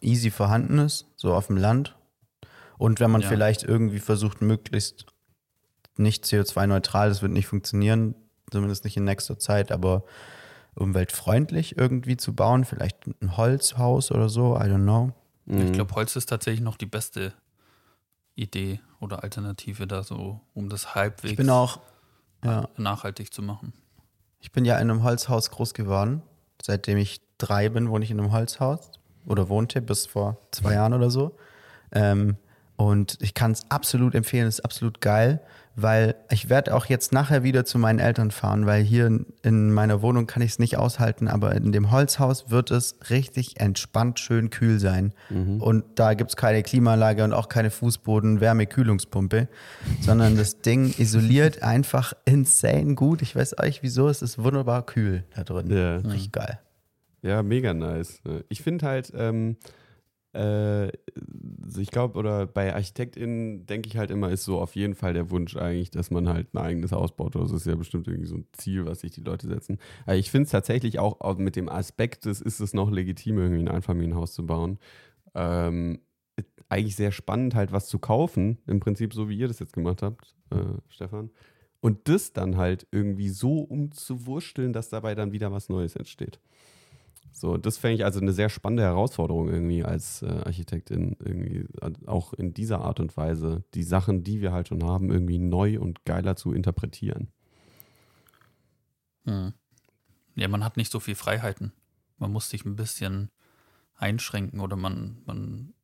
easy 0.00 0.30
vorhanden 0.30 0.78
ist, 0.78 1.06
so 1.16 1.34
auf 1.34 1.48
dem 1.48 1.56
Land, 1.56 1.96
und 2.82 3.00
wenn 3.00 3.10
man 3.10 3.20
Ja. 3.22 3.28
vielleicht 3.28 3.62
irgendwie 3.62 4.00
versucht, 4.00 4.40
möglichst 4.42 5.06
nicht 5.96 6.24
CO2-neutral, 6.24 7.08
das 7.10 7.22
wird 7.22 7.32
nicht 7.32 7.46
funktionieren, 7.46 8.14
zumindest 8.50 8.84
nicht 8.84 8.96
in 8.96 9.04
nächster 9.04 9.38
Zeit, 9.38 9.70
aber 9.72 10.04
umweltfreundlich 10.74 11.76
irgendwie 11.76 12.16
zu 12.16 12.34
bauen, 12.34 12.64
vielleicht 12.64 13.06
ein 13.20 13.36
Holzhaus 13.36 14.10
oder 14.10 14.28
so, 14.28 14.56
I 14.56 14.62
don't 14.64 14.82
know. 14.82 15.12
Ich 15.46 15.72
glaube, 15.72 15.94
Holz 15.94 16.16
ist 16.16 16.26
tatsächlich 16.26 16.60
noch 16.62 16.76
die 16.76 16.86
beste 16.86 17.32
Idee 18.36 18.80
oder 19.00 19.22
Alternative 19.22 19.86
da 19.86 20.02
so, 20.02 20.40
um 20.54 20.68
das 20.68 20.94
halbwegs 20.94 21.32
Ich 21.32 21.36
bin 21.36 21.50
auch, 21.50 21.80
ja, 22.44 22.68
nachhaltig 22.76 23.32
zu 23.32 23.42
machen. 23.42 23.72
ich 24.40 24.50
bin 24.52 24.64
ja 24.64 24.76
in 24.76 24.90
einem 24.90 25.02
Holzhaus 25.02 25.50
groß 25.50 25.74
geworden. 25.74 26.22
Seitdem 26.60 26.96
ich 26.98 27.20
drei 27.38 27.68
bin, 27.68 27.90
wohne 27.90 28.04
ich 28.04 28.10
in 28.10 28.18
einem 28.20 28.32
Holzhaus 28.32 28.90
oder 29.26 29.48
wohnte 29.48 29.82
bis 29.82 30.06
vor 30.06 30.38
zwei 30.52 30.74
Jahren 30.74 30.94
oder 30.94 31.10
so. 31.10 31.36
Ähm, 31.92 32.36
und 32.82 33.16
ich 33.20 33.34
kann 33.34 33.52
es 33.52 33.70
absolut 33.70 34.16
empfehlen, 34.16 34.48
es 34.48 34.58
ist 34.58 34.64
absolut 34.64 35.00
geil, 35.00 35.40
weil 35.76 36.16
ich 36.30 36.48
werde 36.48 36.74
auch 36.74 36.86
jetzt 36.86 37.12
nachher 37.12 37.44
wieder 37.44 37.64
zu 37.64 37.78
meinen 37.78 38.00
Eltern 38.00 38.32
fahren, 38.32 38.66
weil 38.66 38.82
hier 38.82 39.06
in, 39.06 39.26
in 39.42 39.72
meiner 39.72 40.02
Wohnung 40.02 40.26
kann 40.26 40.42
ich 40.42 40.50
es 40.52 40.58
nicht 40.58 40.76
aushalten, 40.78 41.28
aber 41.28 41.54
in 41.54 41.70
dem 41.70 41.92
Holzhaus 41.92 42.50
wird 42.50 42.72
es 42.72 42.96
richtig 43.08 43.60
entspannt, 43.60 44.18
schön 44.18 44.50
kühl 44.50 44.80
sein. 44.80 45.14
Und 45.60 45.84
da 45.94 46.14
gibt 46.14 46.30
es 46.30 46.36
keine 46.36 46.64
Klimaanlage 46.64 47.22
und 47.22 47.32
auch 47.32 47.48
keine 47.48 47.70
Fußboden-Wärmekühlungspumpe, 47.70 49.48
sondern 50.00 50.36
das 50.36 50.60
Ding 50.60 50.92
isoliert 50.98 51.62
einfach 51.62 52.14
insane 52.24 52.96
gut. 52.96 53.22
Ich 53.22 53.36
weiß 53.36 53.58
euch 53.60 53.84
wieso, 53.84 54.08
es 54.08 54.22
ist 54.22 54.42
wunderbar 54.42 54.84
kühl 54.84 55.22
da 55.36 55.44
drin. 55.44 55.70
Ja. 55.70 55.96
Richtig 55.98 56.32
geil. 56.32 56.58
Ja, 57.22 57.44
mega 57.44 57.72
nice. 57.72 58.20
Ich 58.48 58.60
finde 58.62 58.86
halt, 58.86 59.12
ähm, 59.14 59.56
äh, 60.34 60.88
ich 61.78 61.90
glaube, 61.90 62.18
oder 62.18 62.46
bei 62.46 62.74
ArchitektInnen 62.74 63.66
denke 63.66 63.88
ich 63.88 63.96
halt 63.96 64.10
immer, 64.10 64.30
ist 64.30 64.44
so 64.44 64.60
auf 64.60 64.74
jeden 64.74 64.94
Fall 64.94 65.12
der 65.12 65.30
Wunsch 65.30 65.56
eigentlich, 65.56 65.90
dass 65.90 66.10
man 66.10 66.28
halt 66.28 66.54
ein 66.54 66.58
eigenes 66.58 66.92
Haus 66.92 67.14
baut. 67.14 67.34
Das 67.34 67.52
ist 67.52 67.66
ja 67.66 67.74
bestimmt 67.74 68.08
irgendwie 68.08 68.28
so 68.28 68.36
ein 68.36 68.46
Ziel, 68.52 68.86
was 68.86 69.00
sich 69.00 69.12
die 69.12 69.20
Leute 69.20 69.46
setzen. 69.46 69.78
Aber 70.04 70.16
ich 70.16 70.30
finde 70.30 70.44
es 70.44 70.50
tatsächlich 70.50 70.98
auch, 70.98 71.20
auch 71.20 71.36
mit 71.38 71.56
dem 71.56 71.68
Aspekt, 71.68 72.24
des, 72.24 72.40
ist 72.40 72.60
es 72.60 72.74
noch 72.74 72.90
legitim, 72.90 73.38
irgendwie 73.38 73.62
ein 73.62 73.68
Einfamilienhaus 73.68 74.32
zu 74.32 74.46
bauen. 74.46 74.78
Ähm, 75.34 76.00
eigentlich 76.68 76.96
sehr 76.96 77.12
spannend, 77.12 77.54
halt 77.54 77.72
was 77.72 77.88
zu 77.88 77.98
kaufen, 77.98 78.58
im 78.66 78.80
Prinzip 78.80 79.12
so 79.12 79.28
wie 79.28 79.36
ihr 79.36 79.48
das 79.48 79.58
jetzt 79.58 79.74
gemacht 79.74 80.02
habt, 80.02 80.34
äh, 80.50 80.78
Stefan. 80.88 81.30
Und 81.80 82.08
das 82.08 82.32
dann 82.32 82.56
halt 82.56 82.86
irgendwie 82.92 83.28
so 83.28 83.58
umzuwursteln, 83.58 84.72
dass 84.72 84.88
dabei 84.88 85.14
dann 85.14 85.32
wieder 85.32 85.52
was 85.52 85.68
Neues 85.68 85.96
entsteht. 85.96 86.40
So, 87.32 87.56
das 87.56 87.78
fände 87.78 87.96
ich 87.96 88.04
also 88.04 88.20
eine 88.20 88.32
sehr 88.32 88.48
spannende 88.48 88.82
Herausforderung 88.82 89.48
irgendwie 89.48 89.82
als 89.82 90.22
äh, 90.22 90.26
Architektin, 90.26 91.16
irgendwie 91.18 91.66
auch 92.06 92.32
in 92.34 92.54
dieser 92.54 92.82
Art 92.82 93.00
und 93.00 93.16
Weise 93.16 93.64
die 93.74 93.82
Sachen, 93.82 94.22
die 94.22 94.40
wir 94.40 94.52
halt 94.52 94.68
schon 94.68 94.84
haben, 94.84 95.10
irgendwie 95.10 95.38
neu 95.38 95.80
und 95.80 96.04
geiler 96.04 96.36
zu 96.36 96.52
interpretieren. 96.52 97.28
Hm. 99.24 99.54
Ja, 100.34 100.48
man 100.48 100.64
hat 100.64 100.76
nicht 100.76 100.92
so 100.92 101.00
viel 101.00 101.14
Freiheiten. 101.14 101.72
Man 102.18 102.32
muss 102.32 102.50
sich 102.50 102.64
ein 102.64 102.76
bisschen 102.76 103.30
einschränken 103.96 104.60
oder 104.60 104.76
man, 104.76 105.22
man, 105.26 105.74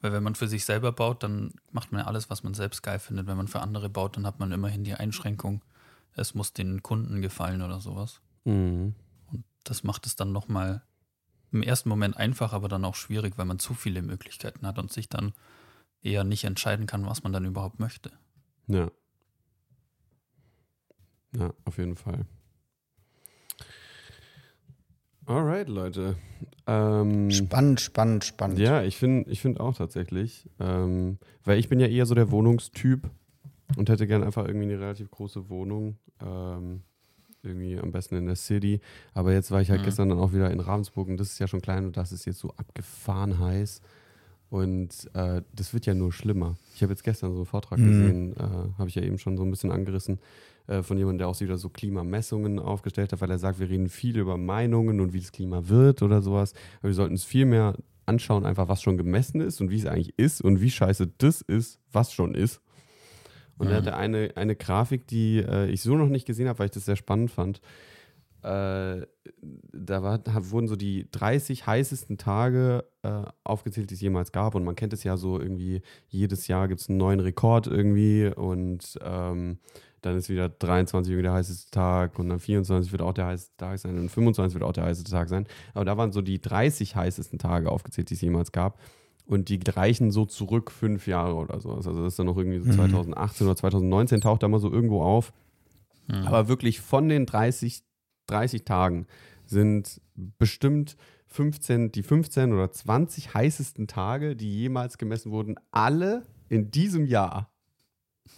weil 0.00 0.12
wenn 0.12 0.22
man 0.22 0.34
für 0.34 0.48
sich 0.48 0.64
selber 0.64 0.92
baut, 0.92 1.22
dann 1.22 1.52
macht 1.70 1.92
man 1.92 2.02
ja 2.02 2.06
alles, 2.06 2.30
was 2.30 2.42
man 2.42 2.54
selbst 2.54 2.82
geil 2.82 2.98
findet. 2.98 3.26
Wenn 3.26 3.36
man 3.36 3.48
für 3.48 3.60
andere 3.60 3.88
baut, 3.88 4.16
dann 4.16 4.26
hat 4.26 4.38
man 4.40 4.52
immerhin 4.52 4.84
die 4.84 4.94
Einschränkung, 4.94 5.62
es 6.14 6.34
muss 6.34 6.52
den 6.52 6.82
Kunden 6.82 7.22
gefallen 7.22 7.62
oder 7.62 7.80
sowas. 7.80 8.20
Mhm. 8.44 8.94
Das 9.64 9.84
macht 9.84 10.06
es 10.06 10.16
dann 10.16 10.32
nochmal 10.32 10.82
im 11.52 11.62
ersten 11.62 11.88
Moment 11.88 12.16
einfach, 12.16 12.52
aber 12.52 12.68
dann 12.68 12.84
auch 12.84 12.94
schwierig, 12.94 13.36
weil 13.36 13.44
man 13.44 13.58
zu 13.58 13.74
viele 13.74 14.02
Möglichkeiten 14.02 14.66
hat 14.66 14.78
und 14.78 14.92
sich 14.92 15.08
dann 15.08 15.32
eher 16.02 16.24
nicht 16.24 16.44
entscheiden 16.44 16.86
kann, 16.86 17.06
was 17.06 17.22
man 17.22 17.32
dann 17.32 17.44
überhaupt 17.44 17.78
möchte. 17.78 18.10
Ja. 18.66 18.90
Ja, 21.36 21.52
auf 21.64 21.78
jeden 21.78 21.96
Fall. 21.96 22.26
Alright, 25.24 25.68
Leute. 25.68 26.16
Ähm, 26.66 27.30
Spannend, 27.30 27.80
spannend, 27.80 28.24
spannend. 28.24 28.58
Ja, 28.58 28.82
ich 28.82 28.96
finde 28.96 29.30
ich 29.30 29.40
find 29.40 29.60
auch 29.60 29.76
tatsächlich. 29.76 30.48
Ähm, 30.58 31.18
weil 31.44 31.58
ich 31.58 31.68
bin 31.68 31.78
ja 31.78 31.86
eher 31.86 32.06
so 32.06 32.14
der 32.14 32.30
Wohnungstyp 32.30 33.08
und 33.76 33.88
hätte 33.88 34.06
gern 34.06 34.24
einfach 34.24 34.46
irgendwie 34.46 34.66
eine 34.66 34.80
relativ 34.80 35.10
große 35.10 35.48
Wohnung. 35.48 35.98
Ähm, 36.20 36.82
irgendwie 37.42 37.78
am 37.78 37.90
besten 37.92 38.16
in 38.16 38.26
der 38.26 38.36
City. 38.36 38.80
Aber 39.14 39.32
jetzt 39.32 39.50
war 39.50 39.60
ich 39.60 39.70
halt 39.70 39.80
Mhm. 39.80 39.84
gestern 39.84 40.08
dann 40.10 40.18
auch 40.18 40.32
wieder 40.32 40.50
in 40.50 40.60
Ravensburg 40.60 41.08
und 41.08 41.16
das 41.18 41.32
ist 41.32 41.38
ja 41.38 41.48
schon 41.48 41.60
klein 41.60 41.84
und 41.84 41.96
das 41.96 42.12
ist 42.12 42.24
jetzt 42.24 42.38
so 42.38 42.50
abgefahren 42.56 43.38
heiß. 43.38 43.80
Und 44.50 45.10
äh, 45.14 45.40
das 45.54 45.72
wird 45.72 45.86
ja 45.86 45.94
nur 45.94 46.12
schlimmer. 46.12 46.56
Ich 46.74 46.82
habe 46.82 46.92
jetzt 46.92 47.04
gestern 47.04 47.30
so 47.32 47.38
einen 47.38 47.46
Vortrag 47.46 47.78
Mhm. 47.78 47.86
gesehen, 47.86 48.36
äh, 48.36 48.78
habe 48.78 48.88
ich 48.88 48.94
ja 48.94 49.02
eben 49.02 49.18
schon 49.18 49.36
so 49.36 49.44
ein 49.44 49.50
bisschen 49.50 49.72
angerissen, 49.72 50.18
äh, 50.66 50.82
von 50.82 50.98
jemandem, 50.98 51.18
der 51.18 51.28
auch 51.28 51.40
wieder 51.40 51.56
so 51.56 51.70
Klimamessungen 51.70 52.58
aufgestellt 52.58 53.12
hat, 53.12 53.20
weil 53.22 53.30
er 53.30 53.38
sagt, 53.38 53.58
wir 53.60 53.70
reden 53.70 53.88
viel 53.88 54.18
über 54.18 54.36
Meinungen 54.36 55.00
und 55.00 55.12
wie 55.14 55.20
das 55.20 55.32
Klima 55.32 55.68
wird 55.68 56.02
oder 56.02 56.20
sowas. 56.20 56.52
Aber 56.80 56.88
wir 56.90 56.94
sollten 56.94 57.14
es 57.14 57.24
viel 57.24 57.46
mehr 57.46 57.74
anschauen, 58.04 58.44
einfach 58.44 58.68
was 58.68 58.82
schon 58.82 58.98
gemessen 58.98 59.40
ist 59.40 59.60
und 59.60 59.70
wie 59.70 59.78
es 59.78 59.86
eigentlich 59.86 60.12
ist 60.18 60.42
und 60.42 60.60
wie 60.60 60.70
scheiße 60.70 61.08
das 61.18 61.40
ist, 61.40 61.78
was 61.90 62.12
schon 62.12 62.34
ist. 62.34 62.60
Und 63.58 63.68
er 63.68 63.74
Mhm. 63.74 63.76
hatte 63.76 63.96
eine, 63.96 64.30
eine 64.36 64.56
Grafik, 64.56 65.06
die 65.06 65.38
äh, 65.38 65.68
ich 65.70 65.82
so 65.82 65.96
noch 65.96 66.08
nicht 66.08 66.26
gesehen 66.26 66.48
habe, 66.48 66.58
weil 66.58 66.66
ich 66.66 66.72
das 66.72 66.84
sehr 66.84 66.96
spannend 66.96 67.30
fand. 67.30 67.60
Äh, 68.42 69.06
da, 69.72 70.02
war, 70.02 70.20
wurden 70.50 70.66
so 70.66 70.74
die 70.74 71.06
30 71.12 71.64
heißesten 71.66 72.18
Tage 72.18 72.84
äh, 73.02 73.22
aufgezählt, 73.44 73.90
die 73.90 73.94
es 73.94 74.00
jemals 74.00 74.32
gab. 74.32 74.56
Und 74.56 74.64
man 74.64 74.74
kennt 74.74 74.92
es 74.92 75.04
ja 75.04 75.16
so 75.16 75.38
irgendwie, 75.38 75.82
jedes 76.08 76.48
Jahr 76.48 76.66
gibt 76.66 76.80
es 76.80 76.88
einen 76.88 76.98
neuen 76.98 77.20
Rekord 77.20 77.68
irgendwie 77.68 78.32
und 78.34 78.98
ähm, 79.00 79.58
dann 80.00 80.16
ist 80.16 80.28
wieder 80.28 80.48
23 80.48 81.12
irgendwie 81.12 81.22
der 81.22 81.34
heißeste 81.34 81.70
Tag 81.70 82.18
und 82.18 82.30
dann 82.30 82.40
24 82.40 82.90
wird 82.90 83.02
auch 83.02 83.12
der 83.14 83.26
heißeste 83.26 83.56
Tag 83.56 83.78
sein 83.78 83.96
und 83.96 84.08
25 84.08 84.54
wird 84.54 84.64
auch 84.64 84.72
der 84.72 84.84
heißeste 84.86 85.12
Tag 85.12 85.28
sein. 85.28 85.46
Aber 85.74 85.84
da 85.84 85.96
waren 85.96 86.10
so 86.10 86.20
die 86.20 86.40
30 86.40 86.96
heißesten 86.96 87.38
Tage 87.38 87.70
aufgezählt, 87.70 88.10
die 88.10 88.14
es 88.14 88.20
jemals 88.20 88.50
gab. 88.50 88.80
Und 89.26 89.48
die 89.48 89.60
reichen 89.66 90.10
so 90.10 90.26
zurück 90.26 90.70
fünf 90.70 91.06
Jahre 91.06 91.34
oder 91.34 91.60
so. 91.60 91.72
Also 91.72 91.92
das 91.94 92.12
ist 92.14 92.18
dann 92.18 92.26
noch 92.26 92.36
irgendwie 92.36 92.58
so 92.58 92.66
Mhm. 92.66 92.72
2018 92.72 93.46
oder 93.46 93.56
2019 93.56 94.20
taucht 94.20 94.42
da 94.42 94.48
mal 94.48 94.58
so 94.58 94.70
irgendwo 94.70 95.02
auf. 95.02 95.32
Mhm. 96.08 96.26
Aber 96.26 96.48
wirklich 96.48 96.80
von 96.80 97.08
den 97.08 97.26
30, 97.26 97.82
30 98.26 98.64
Tagen 98.64 99.06
sind 99.46 100.00
bestimmt 100.14 100.96
15, 101.26 101.92
die 101.92 102.02
15 102.02 102.52
oder 102.52 102.70
20 102.70 103.34
heißesten 103.34 103.86
Tage, 103.86 104.36
die 104.36 104.52
jemals 104.52 104.98
gemessen 104.98 105.30
wurden, 105.32 105.56
alle 105.70 106.24
in 106.48 106.70
diesem 106.70 107.06
Jahr. 107.06 107.51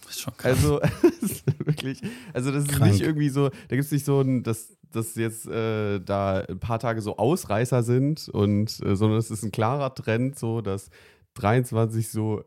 Ist 0.09 0.21
schon 0.21 0.35
krass. 0.37 0.51
Also 0.57 0.79
wirklich, 1.65 2.01
also 2.33 2.51
das 2.51 2.65
ist 2.65 2.71
Krank. 2.71 2.91
nicht 2.91 3.01
irgendwie 3.01 3.29
so, 3.29 3.49
da 3.49 3.75
gibt 3.75 3.85
es 3.85 3.91
nicht 3.91 4.05
so 4.05 4.21
ein, 4.21 4.43
dass, 4.43 4.75
dass 4.91 5.15
jetzt 5.15 5.47
äh, 5.47 5.99
da 5.99 6.39
ein 6.41 6.59
paar 6.59 6.79
Tage 6.79 7.01
so 7.01 7.17
Ausreißer 7.17 7.83
sind 7.83 8.29
und 8.29 8.81
äh, 8.83 8.95
sondern 8.95 9.19
es 9.19 9.31
ist 9.31 9.43
ein 9.43 9.51
klarer 9.51 9.93
Trend, 9.93 10.37
so 10.39 10.61
dass 10.61 10.89
23 11.35 12.09
so 12.09 12.43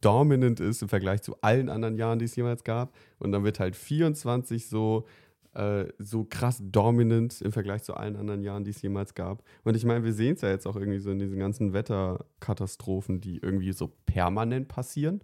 dominant 0.00 0.60
ist 0.60 0.82
im 0.82 0.88
Vergleich 0.88 1.22
zu 1.22 1.40
allen 1.40 1.68
anderen 1.68 1.96
Jahren, 1.96 2.18
die 2.18 2.24
es 2.24 2.36
jemals 2.36 2.64
gab. 2.64 2.92
Und 3.18 3.32
dann 3.32 3.44
wird 3.44 3.60
halt 3.60 3.76
24 3.76 4.68
so, 4.68 5.06
äh, 5.54 5.84
so 5.98 6.24
krass 6.24 6.60
dominant 6.60 7.40
im 7.40 7.52
Vergleich 7.52 7.84
zu 7.84 7.94
allen 7.94 8.16
anderen 8.16 8.42
Jahren, 8.42 8.64
die 8.64 8.72
es 8.72 8.82
jemals 8.82 9.14
gab. 9.14 9.44
Und 9.62 9.76
ich 9.76 9.84
meine, 9.84 10.04
wir 10.04 10.12
sehen 10.12 10.34
es 10.34 10.40
ja 10.40 10.50
jetzt 10.50 10.66
auch 10.66 10.74
irgendwie 10.74 10.98
so 10.98 11.12
in 11.12 11.20
diesen 11.20 11.38
ganzen 11.38 11.72
Wetterkatastrophen, 11.72 13.20
die 13.20 13.38
irgendwie 13.38 13.72
so 13.72 13.92
permanent 14.06 14.66
passieren. 14.66 15.22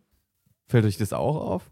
Fällt 0.69 0.85
euch 0.85 0.97
das 0.99 1.13
auch 1.13 1.37
auf? 1.37 1.71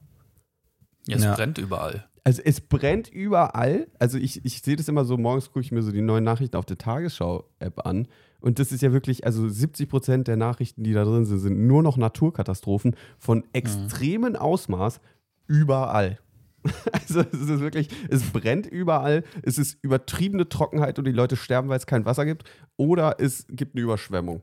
ja, 1.07 1.17
es 1.17 1.23
Ja. 1.23 1.35
brennt 1.35 1.59
überall. 1.59 2.09
Also 2.25 2.43
es 2.45 2.61
brennt 2.61 3.09
überall. 3.09 3.87
Also 4.01 4.19
ich, 4.19 4.45
ich 4.45 4.61
sehe 4.63 4.75
das 4.75 4.89
immer 4.89 5.05
so, 5.05 5.17
morgens 5.17 5.47
gucke 5.47 5.61
ich 5.61 5.71
mir 5.71 5.83
so 5.83 5.93
die 5.93 6.01
neuen 6.01 6.25
Nachrichten 6.25 6.57
auf 6.57 6.67
der 6.67 6.77
Tagesschau-App 6.79 7.87
an. 7.87 8.09
Und 8.41 8.59
das 8.59 8.73
ist 8.73 8.81
ja 8.83 8.93
wirklich, 8.93 9.25
also 9.25 9.49
70 9.49 9.89
Prozent 9.89 10.27
der 10.29 10.37
Nachrichten, 10.37 10.83
die 10.83 10.93
da 10.93 11.05
drin 11.05 11.25
sind, 11.25 11.39
sind 11.39 11.67
nur 11.69 11.85
noch 11.85 11.97
Naturkatastrophen 11.97 12.97
von 13.19 13.45
extremen 13.53 14.35
Ausmaß 14.37 15.01
überall. 15.47 16.19
Also 16.91 17.21
es 17.21 17.33
ist 17.49 17.61
wirklich, 17.61 17.89
es 18.11 18.25
brennt 18.33 18.67
überall, 18.67 19.23
es 19.43 19.57
ist 19.57 19.79
übertriebene 19.83 20.49
Trockenheit 20.49 20.99
und 20.99 21.05
die 21.05 21.13
Leute 21.13 21.37
sterben, 21.37 21.69
weil 21.69 21.79
es 21.79 21.87
kein 21.87 22.05
Wasser 22.07 22.25
gibt. 22.25 22.43
Oder 22.77 23.21
es 23.21 23.47
gibt 23.49 23.77
eine 23.77 23.83
Überschwemmung. 23.85 24.43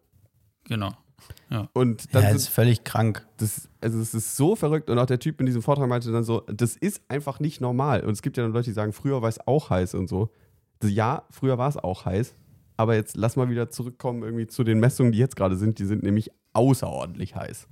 Genau. 0.70 0.94
Und 1.74 2.04
Ja, 2.04 2.10
dann 2.14 2.22
das 2.24 2.32
sind 2.32 2.36
ist 2.38 2.48
völlig 2.48 2.84
krank. 2.84 3.26
das, 3.38 3.70
also 3.82 4.00
es 4.00 4.14
ist 4.14 4.36
so 4.36 4.56
verrückt 4.56 4.90
und 4.90 4.98
auch 4.98 5.06
der 5.06 5.20
Typ 5.20 5.40
in 5.40 5.46
diesem 5.46 5.62
Vortrag 5.62 5.88
meinte 5.88 6.12
dann 6.12 6.24
so, 6.24 6.42
das 6.48 6.76
ist 6.76 7.02
einfach 7.10 7.40
nicht 7.40 7.62
normal. 7.62 8.02
Und 8.04 8.12
es 8.12 8.22
gibt 8.22 8.38
ja 8.38 8.44
dann 8.44 8.54
Leute, 8.54 8.66
die 8.66 8.74
sagen, 8.74 8.94
früher 8.94 9.22
war 9.22 9.30
es 9.30 9.46
auch 9.48 9.70
heiß 9.70 9.94
und 9.96 10.08
so. 10.08 10.30
Das, 10.80 10.92
ja, 10.92 11.24
früher 11.30 11.58
war 11.58 11.70
es 11.70 11.78
auch 11.78 12.06
heiß, 12.06 12.36
aber 12.78 12.96
jetzt 12.96 13.16
lass 13.18 13.36
mal 13.36 13.50
wieder 13.50 13.70
zurückkommen 13.70 14.24
irgendwie 14.24 14.48
zu 14.48 14.64
den 14.64 14.80
Messungen, 14.80 15.12
die 15.12 15.20
jetzt 15.20 15.36
gerade 15.36 15.56
sind. 15.56 15.80
Die 15.80 15.86
sind 15.86 16.04
nämlich 16.04 16.32
außerordentlich 16.54 17.36
heiß. 17.36 17.68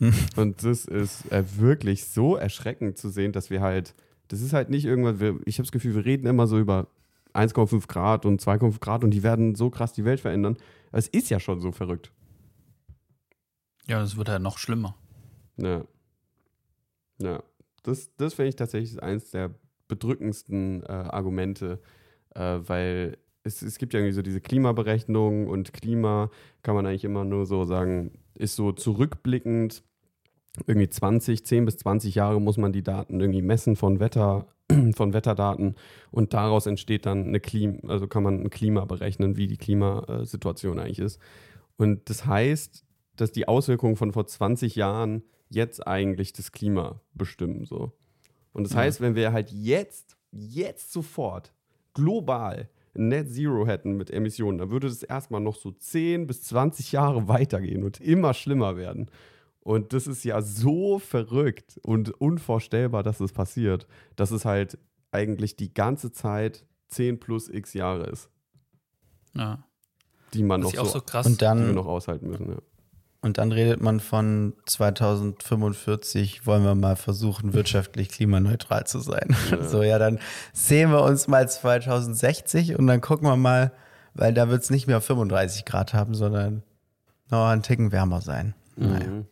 und 0.36 0.64
das 0.64 0.86
ist 0.86 1.30
äh, 1.30 1.44
wirklich 1.56 2.06
so 2.06 2.36
erschreckend 2.36 2.98
zu 2.98 3.08
sehen, 3.10 3.32
dass 3.32 3.50
wir 3.50 3.60
halt, 3.60 3.94
das 4.28 4.40
ist 4.40 4.52
halt 4.52 4.70
nicht 4.70 4.84
irgendwas, 4.84 5.20
wir, 5.20 5.38
ich 5.44 5.58
habe 5.58 5.64
das 5.64 5.72
Gefühl, 5.72 5.94
wir 5.94 6.04
reden 6.04 6.26
immer 6.26 6.46
so 6.46 6.58
über 6.58 6.88
1,5 7.34 7.86
Grad 7.88 8.26
und 8.26 8.40
2,5 8.42 8.80
Grad 8.80 9.04
und 9.04 9.10
die 9.10 9.22
werden 9.22 9.54
so 9.54 9.70
krass 9.70 9.92
die 9.92 10.04
Welt 10.04 10.20
verändern. 10.20 10.56
Es 10.92 11.08
ist 11.08 11.30
ja 11.30 11.40
schon 11.40 11.60
so 11.60 11.72
verrückt. 11.72 12.12
Ja, 13.86 14.00
das 14.00 14.16
wird 14.16 14.28
halt 14.28 14.42
noch 14.42 14.58
schlimmer. 14.58 14.96
Ja. 15.56 15.84
Ja. 17.18 17.42
Das, 17.82 18.10
das 18.16 18.34
finde 18.34 18.48
ich 18.48 18.56
tatsächlich 18.56 19.02
eines 19.02 19.30
der 19.30 19.50
bedrückendsten 19.88 20.82
äh, 20.84 20.86
Argumente, 20.86 21.80
äh, 22.34 22.40
weil 22.40 23.18
es, 23.42 23.60
es 23.60 23.78
gibt 23.78 23.92
ja 23.92 24.00
irgendwie 24.00 24.14
so 24.14 24.22
diese 24.22 24.40
Klimaberechnungen 24.40 25.48
und 25.48 25.72
Klima 25.72 26.30
kann 26.62 26.74
man 26.74 26.86
eigentlich 26.86 27.04
immer 27.04 27.24
nur 27.24 27.44
so 27.44 27.64
sagen, 27.64 28.12
ist 28.34 28.56
so 28.56 28.72
zurückblickend 28.72 29.82
irgendwie 30.66 30.88
20, 30.88 31.44
10 31.44 31.64
bis 31.64 31.76
20 31.78 32.14
Jahre 32.14 32.40
muss 32.40 32.56
man 32.56 32.72
die 32.72 32.82
Daten 32.82 33.20
irgendwie 33.20 33.42
messen 33.42 33.76
von 33.76 34.00
Wetter, 34.00 34.46
von 34.94 35.12
Wetterdaten 35.12 35.74
und 36.10 36.32
daraus 36.32 36.66
entsteht 36.66 37.06
dann 37.06 37.26
eine 37.26 37.40
Klima, 37.40 37.88
also 37.88 38.06
kann 38.06 38.22
man 38.22 38.40
ein 38.40 38.50
Klima 38.50 38.84
berechnen, 38.84 39.36
wie 39.36 39.46
die 39.46 39.56
Klimasituation 39.56 40.78
eigentlich 40.78 41.00
ist. 41.00 41.20
Und 41.76 42.08
das 42.08 42.24
heißt, 42.24 42.84
dass 43.16 43.32
die 43.32 43.46
Auswirkungen 43.48 43.96
von 43.96 44.12
vor 44.12 44.26
20 44.26 44.76
Jahren 44.76 45.22
jetzt 45.48 45.86
eigentlich 45.86 46.32
das 46.32 46.52
Klima 46.52 47.00
bestimmen. 47.14 47.64
So. 47.64 47.92
Und 48.52 48.64
das 48.64 48.72
Ja. 48.72 48.80
heißt, 48.80 49.00
wenn 49.00 49.14
wir 49.14 49.32
halt 49.32 49.50
jetzt, 49.50 50.16
jetzt 50.32 50.92
sofort 50.92 51.52
global 51.92 52.68
Net 52.96 53.28
Zero 53.32 53.66
hätten 53.66 53.96
mit 53.96 54.10
Emissionen, 54.10 54.58
dann 54.58 54.70
würde 54.70 54.88
das 54.88 55.02
erstmal 55.02 55.40
noch 55.40 55.56
so 55.56 55.70
10 55.72 56.26
bis 56.26 56.42
20 56.44 56.92
Jahre 56.92 57.26
weitergehen 57.28 57.82
und 57.84 58.00
immer 58.00 58.34
schlimmer 58.34 58.76
werden. 58.76 59.10
Und 59.60 59.92
das 59.92 60.06
ist 60.06 60.24
ja 60.24 60.42
so 60.42 60.98
verrückt 60.98 61.80
und 61.82 62.10
unvorstellbar, 62.20 63.02
dass 63.02 63.20
es 63.20 63.32
passiert, 63.32 63.86
dass 64.14 64.30
es 64.30 64.44
halt 64.44 64.78
eigentlich 65.10 65.56
die 65.56 65.72
ganze 65.72 66.12
Zeit 66.12 66.66
10 66.88 67.18
plus 67.18 67.48
x 67.48 67.72
Jahre 67.74 68.06
ist, 68.06 68.28
Ja. 69.34 69.64
die 70.34 70.42
man 70.42 70.62
Was 70.64 70.74
noch 70.74 70.84
so, 70.86 70.90
so 70.98 71.00
krass 71.00 71.26
Und 71.26 71.40
die 71.40 71.44
wir 71.44 71.48
dann, 71.48 71.74
noch 71.74 71.86
aushalten 71.86 72.28
müssen. 72.28 72.48
Ja. 72.50 72.58
Und 73.24 73.38
dann 73.38 73.52
redet 73.52 73.80
man 73.80 74.00
von 74.00 74.52
2045, 74.66 76.46
wollen 76.46 76.62
wir 76.62 76.74
mal 76.74 76.94
versuchen, 76.94 77.54
wirtschaftlich 77.54 78.10
klimaneutral 78.10 78.86
zu 78.86 78.98
sein. 78.98 79.34
Ja. 79.50 79.64
So, 79.74 79.82
ja, 79.82 79.98
dann 79.98 80.18
sehen 80.52 80.90
wir 80.90 81.02
uns 81.02 81.26
mal 81.26 81.48
2060 81.48 82.78
und 82.78 82.86
dann 82.86 83.00
gucken 83.00 83.26
wir 83.26 83.36
mal, 83.36 83.72
weil 84.12 84.34
da 84.34 84.50
wird 84.50 84.62
es 84.62 84.68
nicht 84.68 84.86
mehr 84.86 85.00
35 85.00 85.64
Grad 85.64 85.94
haben, 85.94 86.14
sondern 86.14 86.62
noch 87.30 87.46
einen 87.46 87.62
Ticken 87.62 87.92
wärmer 87.92 88.20
sein. 88.20 88.54
Naja. 88.76 89.06
Mhm. 89.06 89.26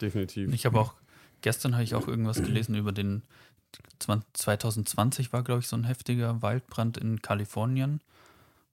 Definitiv. 0.00 0.54
Ich 0.54 0.64
habe 0.64 0.78
auch, 0.78 0.94
gestern 1.40 1.74
habe 1.74 1.82
ich 1.82 1.96
auch 1.96 2.06
irgendwas 2.06 2.40
gelesen 2.40 2.76
über 2.76 2.92
den, 2.92 3.22
20 3.98 4.32
2020 4.34 5.32
war, 5.32 5.42
glaube 5.42 5.58
ich, 5.58 5.66
so 5.66 5.74
ein 5.74 5.82
heftiger 5.82 6.40
Waldbrand 6.40 6.96
in 6.96 7.20
Kalifornien. 7.20 8.00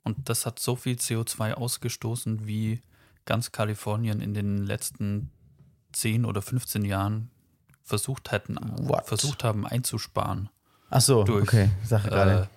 Und 0.04 0.30
das 0.30 0.46
hat 0.46 0.60
so 0.60 0.76
viel 0.76 0.98
CO2 0.98 1.54
ausgestoßen, 1.54 2.46
wie 2.46 2.84
ganz 3.26 3.52
Kalifornien 3.52 4.22
in 4.22 4.34
den 4.34 4.58
letzten 4.58 5.32
10 5.94 6.26
oder 6.26 6.42
15 6.42 6.86
Jahren 6.86 7.30
versucht 7.84 8.32
hätten, 8.32 8.58
What? 8.88 9.08
versucht 9.08 9.44
haben 9.44 9.66
einzusparen. 9.66 10.50
Ach 10.90 11.02
so, 11.02 11.24
Durch, 11.24 11.44
okay, 11.44 11.70
Sache 11.84 12.10
gerade. 12.10 12.50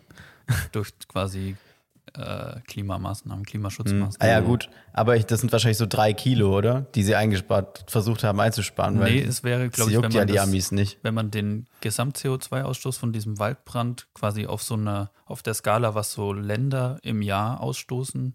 Äh, 0.48 0.52
durch 0.72 0.90
quasi 1.08 1.56
äh, 2.14 2.60
Klimamaßnahmen, 2.66 3.40
Hm. 3.40 3.46
Klimaschutzmaßnahmen. 3.46 4.16
Ah 4.18 4.26
ja, 4.26 4.40
gut. 4.40 4.70
Aber 4.94 5.16
ich, 5.16 5.26
das 5.26 5.40
sind 5.40 5.52
wahrscheinlich 5.52 5.76
so 5.78 5.86
drei 5.86 6.14
Kilo, 6.14 6.56
oder? 6.56 6.82
Die 6.94 7.02
sie 7.02 7.14
eingespart, 7.14 7.84
versucht 7.86 8.24
haben 8.24 8.40
einzusparen. 8.40 8.98
weil 8.98 9.12
Nee, 9.12 9.22
es 9.22 9.44
wäre, 9.44 9.68
glaube 9.68 9.90
ich, 9.90 9.96
wenn 10.02 10.10
ja 10.10 10.20
man, 10.20 10.26
die 10.26 10.32
das, 10.34 10.42
Amis 10.44 10.72
nicht. 10.72 10.98
wenn 11.02 11.14
man 11.14 11.30
den 11.30 11.66
Gesamt-CO2-Ausstoß 11.82 12.98
von 12.98 13.12
diesem 13.12 13.38
Waldbrand 13.38 14.08
quasi 14.14 14.46
auf 14.46 14.62
so 14.62 14.74
einer, 14.74 15.10
auf 15.26 15.42
der 15.42 15.54
Skala, 15.54 15.94
was 15.94 16.12
so 16.12 16.32
Länder 16.32 16.98
im 17.02 17.20
Jahr 17.22 17.60
ausstoßen, 17.60 18.34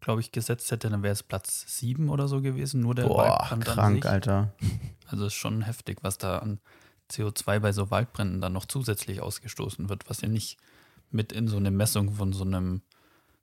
glaube 0.00 0.20
ich, 0.20 0.32
gesetzt 0.32 0.70
hätte, 0.70 0.88
dann 0.90 1.02
wäre 1.02 1.12
es 1.12 1.22
Platz 1.22 1.64
7 1.78 2.08
oder 2.08 2.28
so 2.28 2.40
gewesen, 2.40 2.80
nur 2.80 2.94
der 2.94 3.06
Boah, 3.06 3.18
Waldbrand 3.18 3.68
an 3.68 3.74
krank. 3.74 4.06
Alter. 4.06 4.54
Also 5.06 5.26
ist 5.26 5.34
schon 5.34 5.62
heftig, 5.62 5.98
was 6.02 6.18
da 6.18 6.38
an 6.38 6.60
CO2 7.10 7.58
bei 7.58 7.72
so 7.72 7.90
Waldbränden 7.90 8.40
dann 8.40 8.52
noch 8.52 8.64
zusätzlich 8.66 9.20
ausgestoßen 9.20 9.88
wird, 9.88 10.08
was 10.08 10.20
ja 10.20 10.28
nicht 10.28 10.56
mit 11.10 11.32
in 11.32 11.48
so 11.48 11.56
eine 11.56 11.70
Messung 11.72 12.14
von 12.14 12.32
so 12.32 12.44
einem 12.44 12.82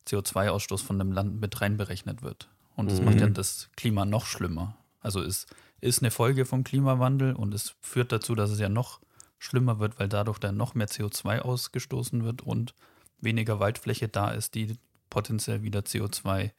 CO2-Ausstoß 0.08 0.82
von 0.84 1.02
einem 1.02 1.12
Land 1.12 1.40
mit 1.42 1.60
reinberechnet 1.60 2.22
wird. 2.22 2.50
Und 2.76 2.90
das 2.92 3.00
Mhm. 3.00 3.06
macht 3.06 3.22
ja 3.22 3.28
das 3.28 3.70
Klima 3.76 4.06
noch 4.06 4.26
schlimmer. 4.26 4.78
Also 5.02 5.22
ist, 5.22 5.48
ist 5.82 6.02
eine 6.02 6.12
Folge 6.12 6.46
vom 6.46 6.64
Klimawandel 6.64 7.34
und 7.34 7.54
es 7.54 7.76
führt 7.82 8.12
dazu, 8.12 8.36
dass 8.36 8.50
es 8.50 8.60
ja 8.60 8.70
noch 8.70 9.00
schlimmer 9.38 9.80
wird, 9.80 10.00
weil 10.00 10.08
dadurch 10.08 10.40
dann 10.40 10.58
noch 10.58 10.76
mehr 10.76 10.88
CO2 10.88 11.40
ausgestoßen 11.40 12.24
wird 12.24 12.42
und 12.42 12.74
weniger 13.20 13.60
Waldfläche 13.60 14.08
da 14.08 14.32
ist, 14.32 14.56
die 14.56 14.78
potenziell 15.10 15.64
wieder 15.64 15.82
CO2 15.82 16.52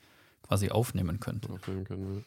quasi 0.43 0.71
aufnehmen 0.71 1.21
könnte. 1.21 1.51
aufnehmen 1.51 1.85
können. 1.85 2.25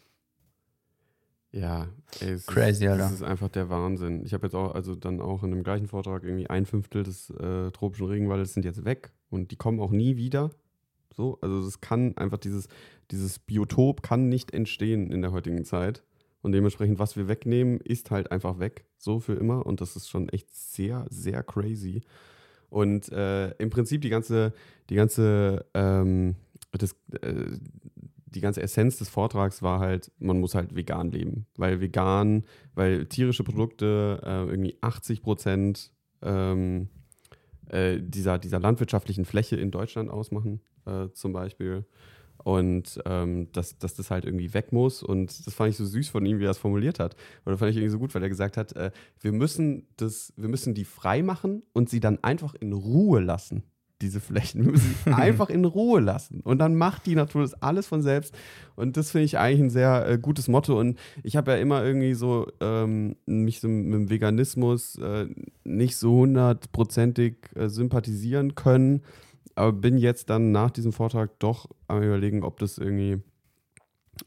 Ja, 1.51 1.89
ey, 2.21 2.31
es 2.31 2.47
Crazy, 2.47 2.85
ist, 2.85 2.91
Alter. 2.91 3.03
Das 3.03 3.11
ist 3.11 3.23
einfach 3.23 3.49
der 3.49 3.69
Wahnsinn. 3.69 4.23
Ich 4.25 4.33
habe 4.33 4.45
jetzt 4.47 4.55
auch, 4.55 4.73
also 4.73 4.95
dann 4.95 5.19
auch 5.19 5.43
in 5.43 5.51
dem 5.51 5.63
gleichen 5.63 5.87
Vortrag 5.87 6.23
irgendwie 6.23 6.49
ein 6.49 6.65
Fünftel 6.65 7.03
des 7.03 7.29
äh, 7.31 7.71
tropischen 7.71 8.07
Regenwaldes 8.07 8.53
sind 8.53 8.63
jetzt 8.63 8.85
weg 8.85 9.11
und 9.29 9.51
die 9.51 9.57
kommen 9.57 9.81
auch 9.81 9.91
nie 9.91 10.15
wieder. 10.15 10.51
So, 11.13 11.37
also 11.41 11.63
das 11.63 11.81
kann 11.81 12.15
einfach 12.15 12.37
dieses, 12.37 12.69
dieses 13.11 13.37
Biotop 13.39 14.01
kann 14.01 14.29
nicht 14.29 14.53
entstehen 14.53 15.11
in 15.11 15.21
der 15.21 15.33
heutigen 15.33 15.65
Zeit. 15.65 16.03
Und 16.41 16.53
dementsprechend, 16.53 16.99
was 16.99 17.17
wir 17.17 17.27
wegnehmen, 17.27 17.79
ist 17.81 18.11
halt 18.11 18.31
einfach 18.31 18.59
weg. 18.59 18.85
So 18.97 19.19
für 19.19 19.33
immer. 19.33 19.65
Und 19.65 19.81
das 19.81 19.95
ist 19.95 20.09
schon 20.09 20.29
echt 20.29 20.49
sehr, 20.49 21.05
sehr 21.09 21.43
crazy. 21.43 22.01
Und 22.71 23.11
äh, 23.11 23.51
im 23.57 23.69
Prinzip 23.69 24.01
die 24.01 24.09
ganze, 24.09 24.53
die 24.89 24.95
ganze, 24.95 25.65
ähm, 25.73 26.35
das, 26.71 26.95
äh, 27.21 27.57
die 28.25 28.39
ganze 28.39 28.61
Essenz 28.61 28.97
des 28.97 29.09
Vortrags 29.09 29.61
war 29.61 29.81
halt, 29.81 30.09
man 30.19 30.39
muss 30.39 30.55
halt 30.55 30.73
vegan 30.73 31.11
leben. 31.11 31.47
Weil 31.57 31.81
vegan, 31.81 32.45
weil 32.73 33.07
tierische 33.07 33.43
Produkte 33.43 34.21
äh, 34.23 34.49
irgendwie 34.49 34.77
80 34.79 35.21
Prozent 35.21 35.91
ähm, 36.21 36.87
äh, 37.67 37.99
dieser, 37.99 38.39
dieser 38.39 38.61
landwirtschaftlichen 38.61 39.25
Fläche 39.25 39.57
in 39.57 39.69
Deutschland 39.69 40.09
ausmachen, 40.09 40.61
äh, 40.85 41.09
zum 41.11 41.33
Beispiel. 41.33 41.83
Und 42.43 42.99
ähm, 43.05 43.51
dass, 43.51 43.77
dass 43.77 43.95
das 43.95 44.11
halt 44.11 44.25
irgendwie 44.25 44.53
weg 44.53 44.71
muss. 44.71 45.03
Und 45.03 45.45
das 45.45 45.53
fand 45.53 45.71
ich 45.71 45.77
so 45.77 45.85
süß 45.85 46.09
von 46.09 46.25
ihm, 46.25 46.39
wie 46.39 46.45
er 46.45 46.51
es 46.51 46.57
formuliert 46.57 46.99
hat. 46.99 47.15
Oder 47.45 47.57
fand 47.57 47.71
ich 47.71 47.77
irgendwie 47.77 47.91
so 47.91 47.99
gut, 47.99 48.13
weil 48.15 48.23
er 48.23 48.29
gesagt 48.29 48.57
hat, 48.57 48.75
äh, 48.75 48.91
wir, 49.19 49.31
müssen 49.31 49.87
das, 49.97 50.33
wir 50.37 50.49
müssen 50.49 50.73
die 50.73 50.85
frei 50.85 51.21
machen 51.21 51.63
und 51.73 51.89
sie 51.89 51.99
dann 51.99 52.23
einfach 52.23 52.55
in 52.55 52.73
Ruhe 52.73 53.19
lassen, 53.19 53.63
diese 54.01 54.19
Flächen. 54.19 54.65
Wir 54.65 54.71
müssen 54.71 54.95
sie 55.05 55.11
einfach 55.13 55.49
in 55.49 55.65
Ruhe 55.65 56.01
lassen. 56.01 56.41
Und 56.41 56.59
dann 56.59 56.75
macht 56.75 57.05
die 57.05 57.15
Natur 57.15 57.41
das 57.43 57.53
alles 57.61 57.87
von 57.87 58.01
selbst. 58.01 58.35
Und 58.75 58.97
das 58.97 59.11
finde 59.11 59.25
ich 59.25 59.37
eigentlich 59.37 59.61
ein 59.61 59.69
sehr 59.69 60.07
äh, 60.07 60.17
gutes 60.17 60.47
Motto. 60.47 60.79
Und 60.79 60.97
ich 61.23 61.35
habe 61.35 61.51
ja 61.51 61.57
immer 61.57 61.83
irgendwie 61.83 62.13
so 62.13 62.47
ähm, 62.59 63.15
mich 63.25 63.59
so 63.59 63.67
mit 63.67 63.93
dem 63.93 64.09
Veganismus 64.09 64.97
äh, 64.97 65.27
nicht 65.63 65.95
so 65.95 66.17
hundertprozentig 66.17 67.35
äh, 67.55 67.69
sympathisieren 67.69 68.55
können. 68.55 69.03
Aber 69.55 69.73
bin 69.73 69.97
jetzt 69.97 70.29
dann 70.29 70.51
nach 70.51 70.71
diesem 70.71 70.93
Vortrag 70.93 71.37
doch 71.39 71.69
am 71.87 72.01
überlegen, 72.01 72.43
ob 72.43 72.59
das 72.59 72.77
irgendwie, 72.77 73.21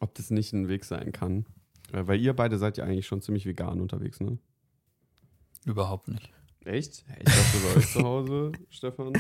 ob 0.00 0.14
das 0.14 0.30
nicht 0.30 0.52
ein 0.52 0.68
Weg 0.68 0.84
sein 0.84 1.12
kann. 1.12 1.46
Äh, 1.92 2.06
Weil 2.06 2.20
ihr 2.20 2.34
beide 2.34 2.58
seid 2.58 2.76
ja 2.76 2.84
eigentlich 2.84 3.06
schon 3.06 3.22
ziemlich 3.22 3.46
vegan 3.46 3.80
unterwegs, 3.80 4.20
ne? 4.20 4.38
Überhaupt 5.64 6.08
nicht. 6.08 6.30
Echt? 6.64 7.04
Ich 7.18 7.24
dachte 7.24 7.58
bei 7.62 7.76
euch 7.80 7.92
zu 7.92 8.00
Hause, 8.02 8.52
Stefan. 8.70 9.12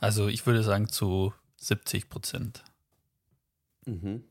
Also 0.00 0.28
ich 0.28 0.44
würde 0.46 0.62
sagen 0.62 0.88
zu 0.88 1.32
70 1.58 2.08
Prozent. 2.08 2.64
Mhm. 3.86 4.24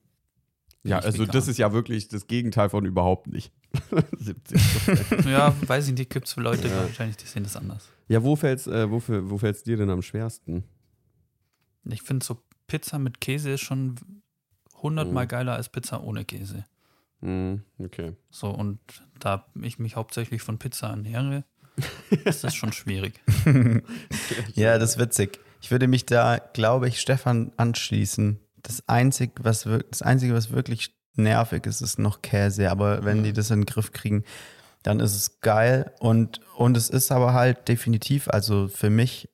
Ja, 0.84 1.00
also 1.00 1.20
vegan. 1.20 1.34
das 1.34 1.48
ist 1.48 1.58
ja 1.58 1.72
wirklich 1.74 2.08
das 2.08 2.28
Gegenteil 2.28 2.70
von 2.70 2.86
überhaupt 2.86 3.28
nicht. 3.28 3.54
70 4.18 4.62
Prozent. 4.86 5.26
Ja, 5.26 5.56
weiß 5.68 5.88
ich 5.90 5.94
nicht, 5.94 6.10
gibt 6.10 6.28
es 6.28 6.36
Leute 6.36 6.68
Ja. 6.68 6.82
wahrscheinlich, 6.82 7.18
die 7.18 7.26
sehen 7.28 7.44
das 7.44 7.56
anders. 7.56 7.88
Ja, 8.10 8.24
wo 8.24 8.36
fällt's, 8.36 8.68
äh, 8.68 8.90
wo, 8.90 9.02
wo 9.08 9.38
fällt's 9.38 9.64
dir 9.64 9.78
denn 9.78 9.90
am 9.90 10.02
schwersten? 10.02 10.64
Ich 11.86 12.02
finde 12.02 12.26
so 12.26 12.42
Pizza 12.68 13.00
mit 13.00 13.20
Käse 13.22 13.52
ist 13.52 13.62
schon 13.62 13.96
hundertmal 14.82 15.26
Mhm. 15.26 15.30
geiler 15.30 15.54
als 15.56 15.70
Pizza 15.70 16.04
ohne 16.04 16.26
Käse. 16.26 16.66
Hm, 17.22 17.64
okay. 17.80 18.14
So, 18.30 18.50
und 18.50 18.80
da 19.20 19.46
ich 19.62 19.78
mich 19.80 19.96
hauptsächlich 19.96 20.42
von 20.42 20.58
Pizza 20.58 20.88
ernähre, 20.90 21.44
ist 22.26 22.44
das 22.44 22.56
schon 22.56 22.72
schwierig. 22.74 23.20
Ja, 24.56 24.78
das 24.78 24.92
ist 24.92 25.00
witzig. 25.00 25.40
Ich 25.62 25.72
würde 25.72 25.88
mich 25.88 26.06
da, 26.06 26.38
glaube 26.54 26.88
ich, 26.88 27.00
Stefan 27.00 27.52
anschließen. 27.58 28.40
Das 28.64 28.88
Einzige, 28.88 29.34
was, 29.44 29.66
wir- 29.66 29.80
das 29.84 30.02
Einzige, 30.02 30.34
was 30.34 30.52
wirklich 30.52 30.96
nervig 31.16 31.66
ist, 31.66 31.82
ist 31.82 32.00
noch 32.00 32.22
Käse. 32.22 32.72
Aber 32.72 33.04
wenn 33.04 33.24
die 33.24 33.34
das 33.34 33.52
in 33.52 33.62
den 33.62 33.66
Griff 33.66 33.92
kriegen, 33.92 34.24
dann 34.84 35.00
ist 35.00 35.16
es 35.16 35.42
geil. 35.42 35.94
Und, 36.00 36.40
und 36.58 36.76
es 36.78 36.90
ist 36.90 37.12
aber 37.12 37.34
halt 37.34 37.68
definitiv, 37.68 38.28
also 38.30 38.68
für 38.68 38.90
mich 38.90 39.30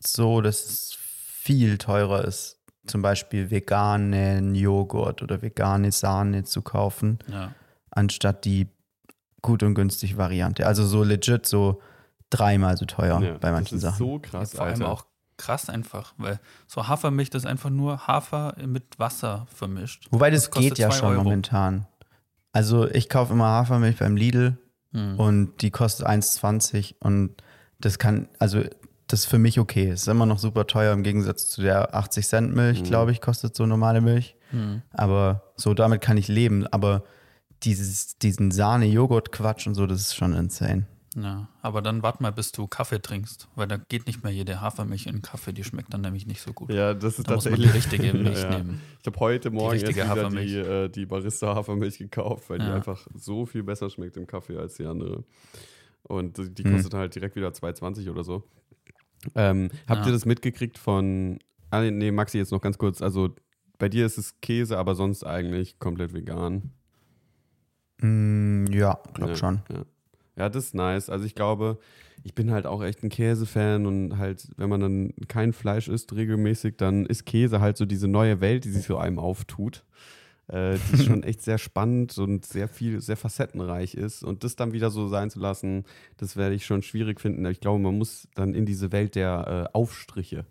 so, 0.00 0.40
dass 0.40 0.64
es 0.64 0.98
viel 1.44 1.78
teurer 1.78 2.24
ist, 2.24 2.58
zum 2.86 3.02
Beispiel 3.02 3.50
veganen 3.50 4.54
Joghurt 4.54 5.22
oder 5.22 5.42
vegane 5.42 5.92
Sahne 5.92 6.44
zu 6.44 6.62
kaufen, 6.62 7.18
Ja. 7.30 7.52
anstatt 7.90 8.44
die 8.44 8.68
gut 9.42 9.62
und 9.62 9.74
günstig 9.74 10.16
Variante. 10.16 10.66
Also 10.66 10.86
so 10.86 11.02
legit 11.02 11.46
so 11.46 11.80
dreimal 12.30 12.76
so 12.76 12.86
teuer 12.86 13.20
Ja, 13.22 13.34
bei 13.38 13.52
manchen 13.52 13.74
das 13.76 13.84
ist 13.84 13.98
Sachen. 13.98 13.98
so 13.98 14.18
krass, 14.18 14.52
Vor 14.54 14.64
allem 14.64 14.80
Alter. 14.82 14.88
auch 14.92 15.04
krass 15.36 15.68
einfach, 15.68 16.14
weil 16.16 16.40
so 16.66 16.88
Hafermilch, 16.88 17.28
das 17.30 17.42
ist 17.42 17.48
einfach 17.48 17.70
nur 17.70 18.06
Hafer 18.06 18.54
mit 18.66 18.98
Wasser 18.98 19.46
vermischt. 19.54 20.06
Wobei 20.10 20.30
das, 20.30 20.50
kostet 20.50 20.70
geht 20.76 20.78
ja 20.78 20.90
schon 20.92 21.08
Euro. 21.10 21.24
momentan. 21.24 21.86
Also 22.52 22.88
ich 22.88 23.08
kaufe 23.08 23.32
immer 23.34 23.46
Hafermilch 23.48 23.98
beim 23.98 24.16
Lidl 24.16 24.56
Hm. 24.92 25.18
und 25.18 25.60
die 25.62 25.70
kostet 25.72 26.06
1,20 26.06 26.94
und 27.00 27.34
das 27.80 27.98
kann, 27.98 28.28
also 28.38 28.62
das 29.08 29.20
ist 29.20 29.26
für 29.26 29.38
mich 29.38 29.58
okay. 29.60 29.88
Es 29.90 30.02
ist 30.02 30.08
immer 30.08 30.26
noch 30.26 30.38
super 30.38 30.66
teuer 30.66 30.92
im 30.92 31.02
Gegensatz 31.02 31.48
zu 31.50 31.62
der 31.62 31.94
80 31.94 32.26
Cent 32.26 32.54
Milch, 32.54 32.80
Mhm. 32.80 32.84
glaube 32.84 33.12
ich, 33.12 33.20
kostet 33.20 33.54
so 33.54 33.66
normale 33.66 34.00
Milch. 34.00 34.36
Hm. 34.50 34.82
Aber 34.92 35.52
so 35.56 35.74
damit 35.74 36.00
kann 36.00 36.16
ich 36.16 36.28
leben. 36.28 36.66
Aber 36.68 37.04
dieses, 37.62 38.18
diesen 38.18 38.50
Sahne-Joghurt-Quatsch 38.50 39.66
und 39.66 39.74
so, 39.74 39.86
das 39.86 40.00
ist 40.00 40.14
schon 40.16 40.34
insane. 40.34 40.86
Ja, 41.16 41.48
aber 41.62 41.80
dann 41.80 42.02
wart 42.02 42.20
mal, 42.20 42.32
bis 42.32 42.50
du 42.50 42.66
Kaffee 42.66 43.00
trinkst, 43.00 43.46
weil 43.54 43.68
da 43.68 43.76
geht 43.76 44.06
nicht 44.08 44.24
mehr 44.24 44.32
jede 44.32 44.60
Hafermilch 44.60 45.06
in 45.06 45.22
Kaffee, 45.22 45.52
die 45.52 45.62
schmeckt 45.62 45.94
dann 45.94 46.00
nämlich 46.00 46.26
nicht 46.26 46.40
so 46.42 46.52
gut. 46.52 46.72
Ja, 46.72 46.92
das 46.92 47.20
ist 47.20 47.30
da 47.30 47.36
muss 47.36 47.44
man 47.44 47.54
die 47.54 47.62
tatsächlich. 47.68 47.92
richtige 48.02 48.18
Milch 48.18 48.42
Ja, 48.42 48.50
ja. 48.50 48.58
nehmen. 48.58 48.80
Ich 49.00 49.06
habe 49.06 49.20
heute 49.20 49.50
Morgen 49.52 49.80
wieder 49.80 50.08
Hafermilch. 50.08 50.50
die, 50.50 50.56
äh, 50.58 50.88
die 50.88 51.06
Barista-Hafermilch 51.06 51.98
gekauft, 51.98 52.50
weil 52.50 52.58
die 52.58 52.66
Ja. 52.66 52.74
einfach 52.74 53.06
so 53.14 53.46
viel 53.46 53.62
besser 53.62 53.90
schmeckt 53.90 54.16
im 54.16 54.26
Kaffee 54.26 54.56
als 54.58 54.74
die 54.74 54.86
andere. 54.86 55.22
Und 56.02 56.36
die, 56.36 56.50
die 56.52 56.64
Hm. 56.64 56.72
kostet 56.74 56.94
halt 56.94 57.14
direkt 57.14 57.36
wieder 57.36 57.52
2,20 57.52 58.10
oder 58.10 58.24
so. 58.24 58.42
Ähm, 59.34 59.70
habt 59.88 60.00
Ja. 60.00 60.06
ihr 60.06 60.12
das 60.12 60.24
mitgekriegt 60.26 60.78
von. 60.78 61.38
Ah, 61.70 61.80
nee, 61.82 62.10
Maxi, 62.10 62.38
jetzt 62.38 62.52
noch 62.52 62.60
ganz 62.60 62.78
kurz. 62.78 63.02
Also 63.02 63.34
bei 63.78 63.88
dir 63.88 64.06
ist 64.06 64.18
es 64.18 64.40
Käse, 64.40 64.78
aber 64.78 64.94
sonst 64.94 65.24
eigentlich 65.24 65.78
komplett 65.78 66.12
vegan. 66.14 66.70
Mm, 68.00 68.66
ja, 68.72 68.98
glaub 69.14 69.30
ja, 69.30 69.36
schon. 69.36 69.62
Ja. 69.70 69.84
ja, 70.36 70.48
das 70.48 70.66
ist 70.66 70.74
nice. 70.74 71.10
Also 71.10 71.24
ich 71.24 71.34
glaube, 71.34 71.78
ich 72.22 72.34
bin 72.34 72.50
halt 72.50 72.66
auch 72.66 72.82
echt 72.82 73.02
ein 73.02 73.08
Käsefan 73.08 73.86
und 73.86 74.18
halt, 74.18 74.48
wenn 74.56 74.68
man 74.68 74.80
dann 74.80 75.14
kein 75.28 75.52
Fleisch 75.52 75.88
isst 75.88 76.14
regelmäßig, 76.14 76.76
dann 76.76 77.06
ist 77.06 77.24
Käse 77.26 77.60
halt 77.60 77.76
so 77.76 77.84
diese 77.86 78.08
neue 78.08 78.40
Welt, 78.40 78.64
die 78.64 78.70
sich 78.70 78.86
so 78.86 78.96
einem 78.98 79.18
auftut. 79.18 79.84
Äh, 80.48 80.76
die 80.90 80.94
ist 80.94 81.04
schon 81.06 81.22
echt 81.22 81.42
sehr 81.42 81.56
spannend 81.58 82.18
und 82.18 82.44
sehr 82.44 82.68
viel, 82.68 83.00
sehr 83.00 83.16
facettenreich 83.16 83.94
ist. 83.94 84.22
Und 84.22 84.44
das 84.44 84.56
dann 84.56 84.72
wieder 84.72 84.90
so 84.90 85.08
sein 85.08 85.30
zu 85.30 85.38
lassen, 85.40 85.84
das 86.18 86.36
werde 86.36 86.54
ich 86.54 86.66
schon 86.66 86.82
schwierig 86.82 87.20
finden. 87.20 87.44
Ich 87.46 87.60
glaube, 87.60 87.78
man 87.80 87.96
muss 87.96 88.28
dann 88.34 88.52
in 88.54 88.66
diese 88.66 88.92
Welt 88.92 89.14
der 89.14 89.68
äh, 89.72 89.76
Aufstriche 89.76 90.44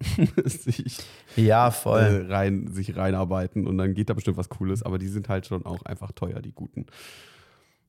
sich, 0.44 0.98
Ja, 1.36 1.70
voll. 1.70 2.00
äh, 2.28 2.32
rein, 2.32 2.68
sich 2.72 2.96
reinarbeiten 2.96 3.66
und 3.66 3.78
dann 3.78 3.94
geht 3.94 4.10
da 4.10 4.14
bestimmt 4.14 4.36
was 4.36 4.48
Cooles, 4.48 4.82
aber 4.82 4.98
die 4.98 5.08
sind 5.08 5.28
halt 5.28 5.46
schon 5.46 5.64
auch 5.64 5.82
einfach 5.84 6.12
teuer, 6.12 6.40
die 6.42 6.52
guten. 6.52 6.86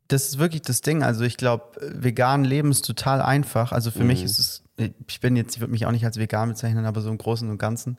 das 0.07 0.27
ist 0.29 0.37
wirklich 0.37 0.61
das 0.61 0.81
Ding. 0.81 1.03
Also 1.03 1.23
ich 1.25 1.35
glaube, 1.37 1.65
vegan 1.81 2.45
leben 2.45 2.71
ist 2.71 2.83
total 2.85 3.21
einfach. 3.21 3.71
Also 3.73 3.91
für 3.91 4.03
mich 4.05 4.19
Mhm. 4.19 4.25
ist 4.25 4.39
es, 4.39 4.63
ich 5.07 5.19
bin 5.19 5.35
jetzt, 5.35 5.55
ich 5.55 5.59
würde 5.61 5.71
mich 5.71 5.85
auch 5.85 5.91
nicht 5.91 6.05
als 6.05 6.17
vegan 6.17 6.49
bezeichnen, 6.49 6.85
aber 6.85 7.01
so 7.01 7.09
im 7.09 7.17
Großen 7.17 7.49
und 7.49 7.57
Ganzen 7.57 7.97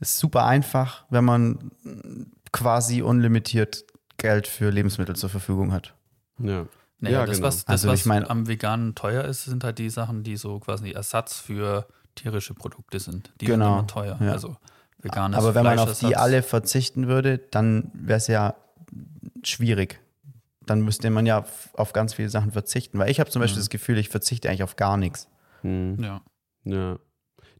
ist 0.00 0.18
super 0.18 0.46
einfach, 0.46 1.04
wenn 1.10 1.24
man 1.24 1.70
quasi 2.54 3.02
unlimitiert 3.02 3.84
Geld 4.16 4.46
für 4.46 4.70
Lebensmittel 4.70 5.16
zur 5.16 5.28
Verfügung 5.28 5.72
hat. 5.72 5.94
Ja. 6.38 6.66
Naja, 7.00 7.20
Ja, 7.20 7.26
das, 7.26 7.36
genau. 7.36 7.48
was, 7.48 7.56
das, 7.64 7.66
Also 7.72 7.88
was 7.88 8.00
ich 8.00 8.06
mein- 8.06 8.28
am 8.30 8.46
Veganen 8.46 8.94
teuer 8.94 9.24
ist, 9.24 9.44
sind 9.44 9.64
halt 9.64 9.78
die 9.78 9.90
Sachen, 9.90 10.22
die 10.22 10.36
so 10.36 10.60
quasi 10.60 10.92
Ersatz 10.92 11.38
für 11.40 11.86
tierische 12.14 12.54
Produkte 12.54 13.00
sind. 13.00 13.32
Die 13.40 13.46
Genau, 13.46 13.64
sind 13.66 13.78
immer 13.80 13.86
teuer. 13.88 14.18
ja. 14.20 14.32
Also 14.32 14.56
veganes 15.02 15.36
aber 15.36 15.54
wenn 15.54 15.64
man 15.64 15.78
auf 15.80 15.98
die 15.98 16.16
alle 16.16 16.42
verzichten 16.42 17.08
würde, 17.08 17.38
dann 17.38 17.90
wäre 17.92 18.18
es 18.18 18.28
ja 18.28 18.54
schwierig. 19.42 20.00
Dann 20.64 20.80
müsste 20.82 21.10
man 21.10 21.26
ja 21.26 21.44
auf 21.74 21.92
ganz 21.92 22.14
viele 22.14 22.30
Sachen 22.30 22.52
verzichten. 22.52 22.98
Weil 22.98 23.10
ich 23.10 23.20
habe 23.20 23.28
zum 23.30 23.40
Beispiel 23.40 23.58
Mhm. 23.58 23.62
das 23.62 23.70
Gefühl, 23.70 23.98
ich 23.98 24.08
verzichte 24.08 24.48
eigentlich 24.48 24.62
auf 24.62 24.76
gar 24.76 24.96
nichts. 24.96 25.28
Hm. 25.62 25.98
Ja. 26.02 26.22
Ja. 26.64 26.98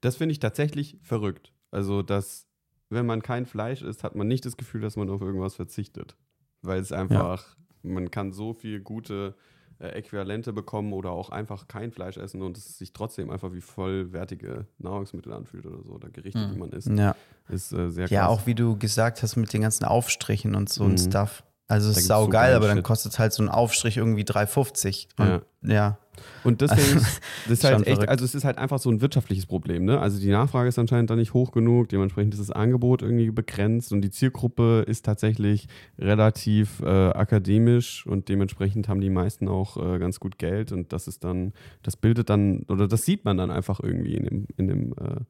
Das 0.00 0.16
finde 0.16 0.32
ich 0.32 0.38
tatsächlich 0.38 0.96
verrückt. 1.02 1.52
Also, 1.70 2.02
dass, 2.02 2.46
wenn 2.90 3.06
man 3.06 3.22
kein 3.22 3.46
Fleisch 3.46 3.82
isst, 3.82 4.04
hat 4.04 4.14
man 4.14 4.26
nicht 4.28 4.44
das 4.44 4.56
Gefühl, 4.56 4.80
dass 4.80 4.96
man 4.96 5.08
auf 5.10 5.20
irgendwas 5.20 5.54
verzichtet. 5.54 6.16
Weil 6.62 6.80
es 6.80 6.92
einfach, 6.92 7.56
man 7.82 8.10
kann 8.10 8.32
so 8.32 8.52
viel 8.54 8.80
gute 8.80 9.34
äh, 9.80 9.88
Äquivalente 9.88 10.52
bekommen 10.52 10.92
oder 10.92 11.10
auch 11.10 11.30
einfach 11.30 11.66
kein 11.68 11.90
Fleisch 11.90 12.16
essen 12.16 12.42
und 12.42 12.56
es 12.56 12.78
sich 12.78 12.92
trotzdem 12.92 13.28
einfach 13.30 13.52
wie 13.52 13.60
vollwertige 13.60 14.66
Nahrungsmittel 14.78 15.32
anfühlt 15.32 15.66
oder 15.66 15.82
so. 15.82 15.90
Oder 15.92 16.10
Gerichte, 16.10 16.38
Mhm. 16.46 16.52
die 16.52 16.58
man 16.58 16.70
isst. 16.70 16.88
Ja. 16.88 17.16
Ist 17.48 17.72
äh, 17.72 17.90
sehr 17.90 18.06
Ja, 18.08 18.20
krass. 18.26 18.30
auch 18.30 18.46
wie 18.46 18.54
du 18.54 18.78
gesagt 18.78 19.22
hast 19.22 19.36
mit 19.36 19.52
den 19.52 19.62
ganzen 19.62 19.84
Aufstrichen 19.84 20.54
und 20.54 20.68
so 20.68 20.84
Mhm. 20.84 20.90
und 20.90 20.98
Stuff. 20.98 21.42
Also 21.66 21.86
es 21.86 21.92
ist 21.92 21.96
gibt's 21.96 22.08
sau 22.08 22.24
so 22.24 22.28
geil, 22.28 22.42
geilen 22.42 22.56
aber 22.56 22.66
dann 22.68 22.82
kostet 22.82 23.18
halt 23.18 23.32
so 23.32 23.42
ein 23.42 23.48
Aufstrich 23.48 23.96
irgendwie 23.96 24.22
3,50. 24.22 25.06
Und 25.18 25.26
Ja. 25.26 25.42
ja. 25.62 25.98
Und 26.44 26.60
deswegen, 26.60 27.00
das 27.48 27.50
ist 27.50 27.64
halt 27.64 27.78
echt, 27.78 27.86
verrückt. 27.86 28.08
also 28.08 28.24
es 28.24 28.34
ist 28.34 28.44
halt 28.44 28.58
einfach 28.58 28.78
so 28.78 28.90
ein 28.90 29.00
wirtschaftliches 29.00 29.46
Problem, 29.46 29.84
ne? 29.84 29.98
Also 29.98 30.20
die 30.20 30.30
Nachfrage 30.30 30.68
ist 30.68 30.78
anscheinend 30.78 31.10
da 31.10 31.16
nicht 31.16 31.34
hoch 31.34 31.52
genug, 31.52 31.88
dementsprechend 31.88 32.34
ist 32.34 32.40
das 32.40 32.50
Angebot 32.50 33.02
irgendwie 33.02 33.30
begrenzt 33.30 33.92
und 33.92 34.02
die 34.02 34.10
Zielgruppe 34.10 34.84
ist 34.86 35.04
tatsächlich 35.04 35.66
relativ 35.98 36.80
äh, 36.80 36.86
akademisch 36.86 38.06
und 38.06 38.28
dementsprechend 38.28 38.88
haben 38.88 39.00
die 39.00 39.10
meisten 39.10 39.48
auch 39.48 39.76
äh, 39.76 39.98
ganz 39.98 40.20
gut 40.20 40.38
Geld 40.38 40.70
und 40.70 40.92
das 40.92 41.08
ist 41.08 41.24
dann, 41.24 41.52
das 41.82 41.96
bildet 41.96 42.30
dann, 42.30 42.64
oder 42.68 42.86
das 42.86 43.04
sieht 43.04 43.24
man 43.24 43.36
dann 43.36 43.50
einfach 43.50 43.80
irgendwie 43.80 44.14
in 44.14 44.24
dem, 44.24 44.46
in 44.56 44.68
dem 44.68 44.92
äh, 44.92 45.20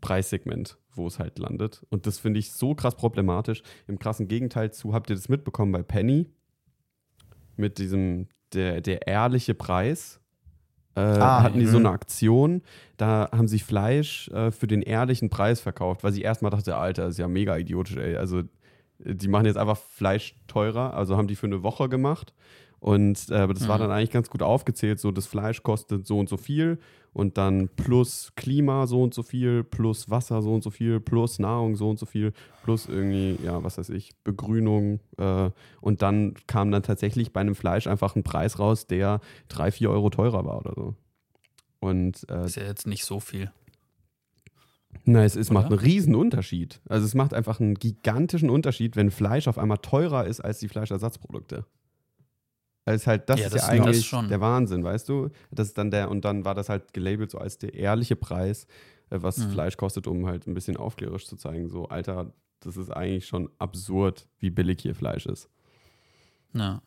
Preissegment, 0.00 0.78
wo 0.94 1.06
es 1.06 1.18
halt 1.18 1.38
landet. 1.38 1.84
Und 1.90 2.06
das 2.06 2.18
finde 2.18 2.40
ich 2.40 2.52
so 2.52 2.74
krass 2.74 2.94
problematisch. 2.94 3.62
Im 3.86 3.98
krassen 3.98 4.28
Gegenteil 4.28 4.72
zu, 4.72 4.92
habt 4.94 5.10
ihr 5.10 5.16
das 5.16 5.28
mitbekommen 5.28 5.72
bei 5.72 5.82
Penny? 5.82 6.26
Mit 7.56 7.78
diesem, 7.78 8.28
der, 8.52 8.80
der 8.80 9.06
ehrliche 9.06 9.54
Preis. 9.54 10.20
Äh, 10.96 11.00
Ah, 11.00 11.42
hatten 11.42 11.60
die 11.60 11.66
so 11.66 11.78
mhm. 11.78 11.86
eine 11.86 11.94
Aktion, 11.94 12.62
da 12.96 13.28
haben 13.32 13.46
sie 13.46 13.60
Fleisch 13.60 14.28
äh, 14.30 14.50
für 14.50 14.66
den 14.66 14.82
ehrlichen 14.82 15.30
Preis 15.30 15.60
verkauft, 15.60 16.02
weil 16.02 16.12
sie 16.12 16.22
erstmal 16.22 16.50
dachte, 16.50 16.76
Alter, 16.76 17.06
ist 17.06 17.18
ja 17.18 17.28
mega 17.28 17.56
idiotisch, 17.56 17.96
ey. 17.96 18.16
Also, 18.16 18.40
äh, 18.40 18.44
die 18.98 19.28
machen 19.28 19.46
jetzt 19.46 19.56
einfach 19.56 19.76
Fleisch 19.78 20.34
teurer, 20.48 20.94
also 20.94 21.16
haben 21.16 21.28
die 21.28 21.36
für 21.36 21.46
eine 21.46 21.62
Woche 21.62 21.88
gemacht. 21.88 22.34
Und 22.80 23.26
äh, 23.30 23.34
aber 23.34 23.54
das 23.54 23.68
war 23.68 23.76
Mhm. 23.76 23.82
dann 23.82 23.90
eigentlich 23.92 24.10
ganz 24.10 24.30
gut 24.30 24.42
aufgezählt, 24.42 24.98
so 24.98 25.12
das 25.12 25.26
Fleisch 25.26 25.62
kostet 25.62 26.06
so 26.06 26.18
und 26.18 26.28
so 26.28 26.36
viel 26.36 26.78
und 27.12 27.38
dann 27.38 27.68
plus 27.68 28.32
Klima 28.36 28.86
so 28.86 29.02
und 29.02 29.14
so 29.14 29.22
viel, 29.22 29.64
plus 29.64 30.10
Wasser 30.10 30.42
so 30.42 30.54
und 30.54 30.62
so 30.62 30.70
viel, 30.70 31.00
plus 31.00 31.38
Nahrung 31.38 31.76
so 31.76 31.90
und 31.90 31.98
so 31.98 32.06
viel, 32.06 32.32
plus 32.62 32.86
irgendwie, 32.88 33.36
ja, 33.44 33.62
was 33.64 33.78
weiß 33.78 33.90
ich, 33.90 34.12
Begrünung. 34.22 35.00
Äh, 35.18 35.50
und 35.80 36.02
dann 36.02 36.34
kam 36.46 36.70
dann 36.70 36.82
tatsächlich 36.82 37.32
bei 37.32 37.40
einem 37.40 37.54
Fleisch 37.54 37.86
einfach 37.86 38.14
ein 38.16 38.22
Preis 38.22 38.58
raus, 38.58 38.86
der 38.86 39.20
drei, 39.48 39.70
vier 39.72 39.90
Euro 39.90 40.10
teurer 40.10 40.44
war 40.44 40.58
oder 40.58 40.74
so. 40.74 40.94
Und 41.80 42.26
äh, 42.30 42.44
Ist 42.44 42.56
ja 42.56 42.64
jetzt 42.64 42.86
nicht 42.86 43.04
so 43.04 43.20
viel. 43.20 43.50
na, 45.04 45.24
es, 45.24 45.34
es 45.34 45.50
macht 45.50 45.66
einen 45.66 45.78
riesen 45.78 46.14
Unterschied. 46.14 46.80
Also 46.88 47.06
es 47.06 47.14
macht 47.14 47.34
einfach 47.34 47.58
einen 47.58 47.74
gigantischen 47.74 48.50
Unterschied, 48.50 48.96
wenn 48.96 49.10
Fleisch 49.10 49.48
auf 49.48 49.58
einmal 49.58 49.78
teurer 49.78 50.26
ist 50.26 50.40
als 50.40 50.58
die 50.58 50.68
Fleischersatzprodukte. 50.68 51.64
Also 52.90 53.06
halt, 53.06 53.28
das 53.28 53.40
Ja, 53.40 53.46
ist 53.46 53.54
das- 53.54 53.62
ja 53.68 53.76
das 53.76 53.86
eigentlich 53.86 54.10
der 54.28 54.40
Wahnsinn, 54.40 54.84
weißt 54.84 55.08
du? 55.08 55.30
Das 55.50 55.68
ist 55.68 55.78
dann 55.78 55.90
der, 55.90 56.10
und 56.10 56.24
dann 56.24 56.44
war 56.44 56.54
das 56.54 56.68
halt 56.68 56.92
gelabelt 56.92 57.30
so 57.30 57.38
als 57.38 57.58
der 57.58 57.74
ehrliche 57.74 58.16
Preis, 58.16 58.66
äh, 59.10 59.18
was 59.22 59.38
Mhm. 59.38 59.50
Fleisch 59.50 59.76
kostet, 59.76 60.06
um 60.06 60.26
halt 60.26 60.46
ein 60.46 60.54
bisschen 60.54 60.76
aufklärerisch 60.76 61.26
zu 61.26 61.36
zeigen, 61.36 61.68
so, 61.68 61.88
Alter, 61.88 62.32
das 62.60 62.76
ist 62.76 62.90
eigentlich 62.90 63.26
schon 63.26 63.50
absurd, 63.58 64.26
wie 64.38 64.50
billig 64.50 64.82
hier 64.82 64.94
Fleisch 64.94 65.26
ist. 65.26 65.48
Ja. 66.52 66.82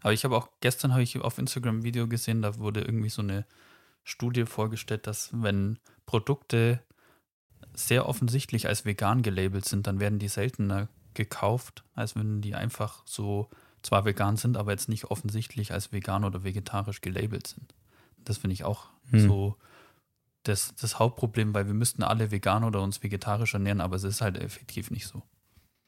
Aber 0.00 0.12
ich 0.12 0.24
habe 0.24 0.36
auch, 0.36 0.48
gestern 0.60 0.92
habe 0.92 1.02
ich 1.02 1.20
auf 1.20 1.38
Instagram 1.38 1.78
ein 1.78 1.84
Video 1.84 2.08
gesehen, 2.08 2.42
da 2.42 2.56
wurde 2.58 2.80
irgendwie 2.80 3.08
so 3.10 3.22
eine 3.22 3.44
Studie 4.02 4.46
vorgestellt, 4.46 5.06
dass 5.06 5.30
wenn 5.32 5.78
Produkte 6.06 6.80
sehr 7.74 8.08
offensichtlich 8.08 8.66
als 8.66 8.84
vegan 8.84 9.22
gelabelt 9.22 9.64
sind, 9.64 9.86
dann 9.86 10.00
werden 10.00 10.18
die 10.18 10.28
seltener 10.28 10.88
gekauft, 11.14 11.84
als 11.94 12.16
wenn 12.16 12.40
die 12.40 12.54
einfach 12.54 13.02
so 13.06 13.48
zwar 13.82 14.04
vegan 14.04 14.36
sind, 14.36 14.56
aber 14.56 14.70
jetzt 14.72 14.88
nicht 14.88 15.04
offensichtlich 15.10 15.72
als 15.72 15.92
vegan 15.92 16.24
oder 16.24 16.44
vegetarisch 16.44 17.00
gelabelt 17.00 17.46
sind. 17.46 17.74
Das 18.24 18.38
finde 18.38 18.54
ich 18.54 18.64
auch 18.64 18.86
Hm. 19.10 19.20
so 19.28 19.56
das, 20.44 20.74
das 20.80 20.98
Hauptproblem, 20.98 21.54
weil 21.54 21.66
wir 21.66 21.74
müssten 21.74 22.02
alle 22.02 22.30
vegan 22.30 22.64
oder 22.64 22.80
uns 22.82 23.02
vegetarisch 23.02 23.54
ernähren, 23.54 23.80
aber 23.80 23.96
es 23.96 24.04
ist 24.04 24.20
halt 24.20 24.38
effektiv 24.38 24.90
nicht 24.90 25.06
so. 25.06 25.22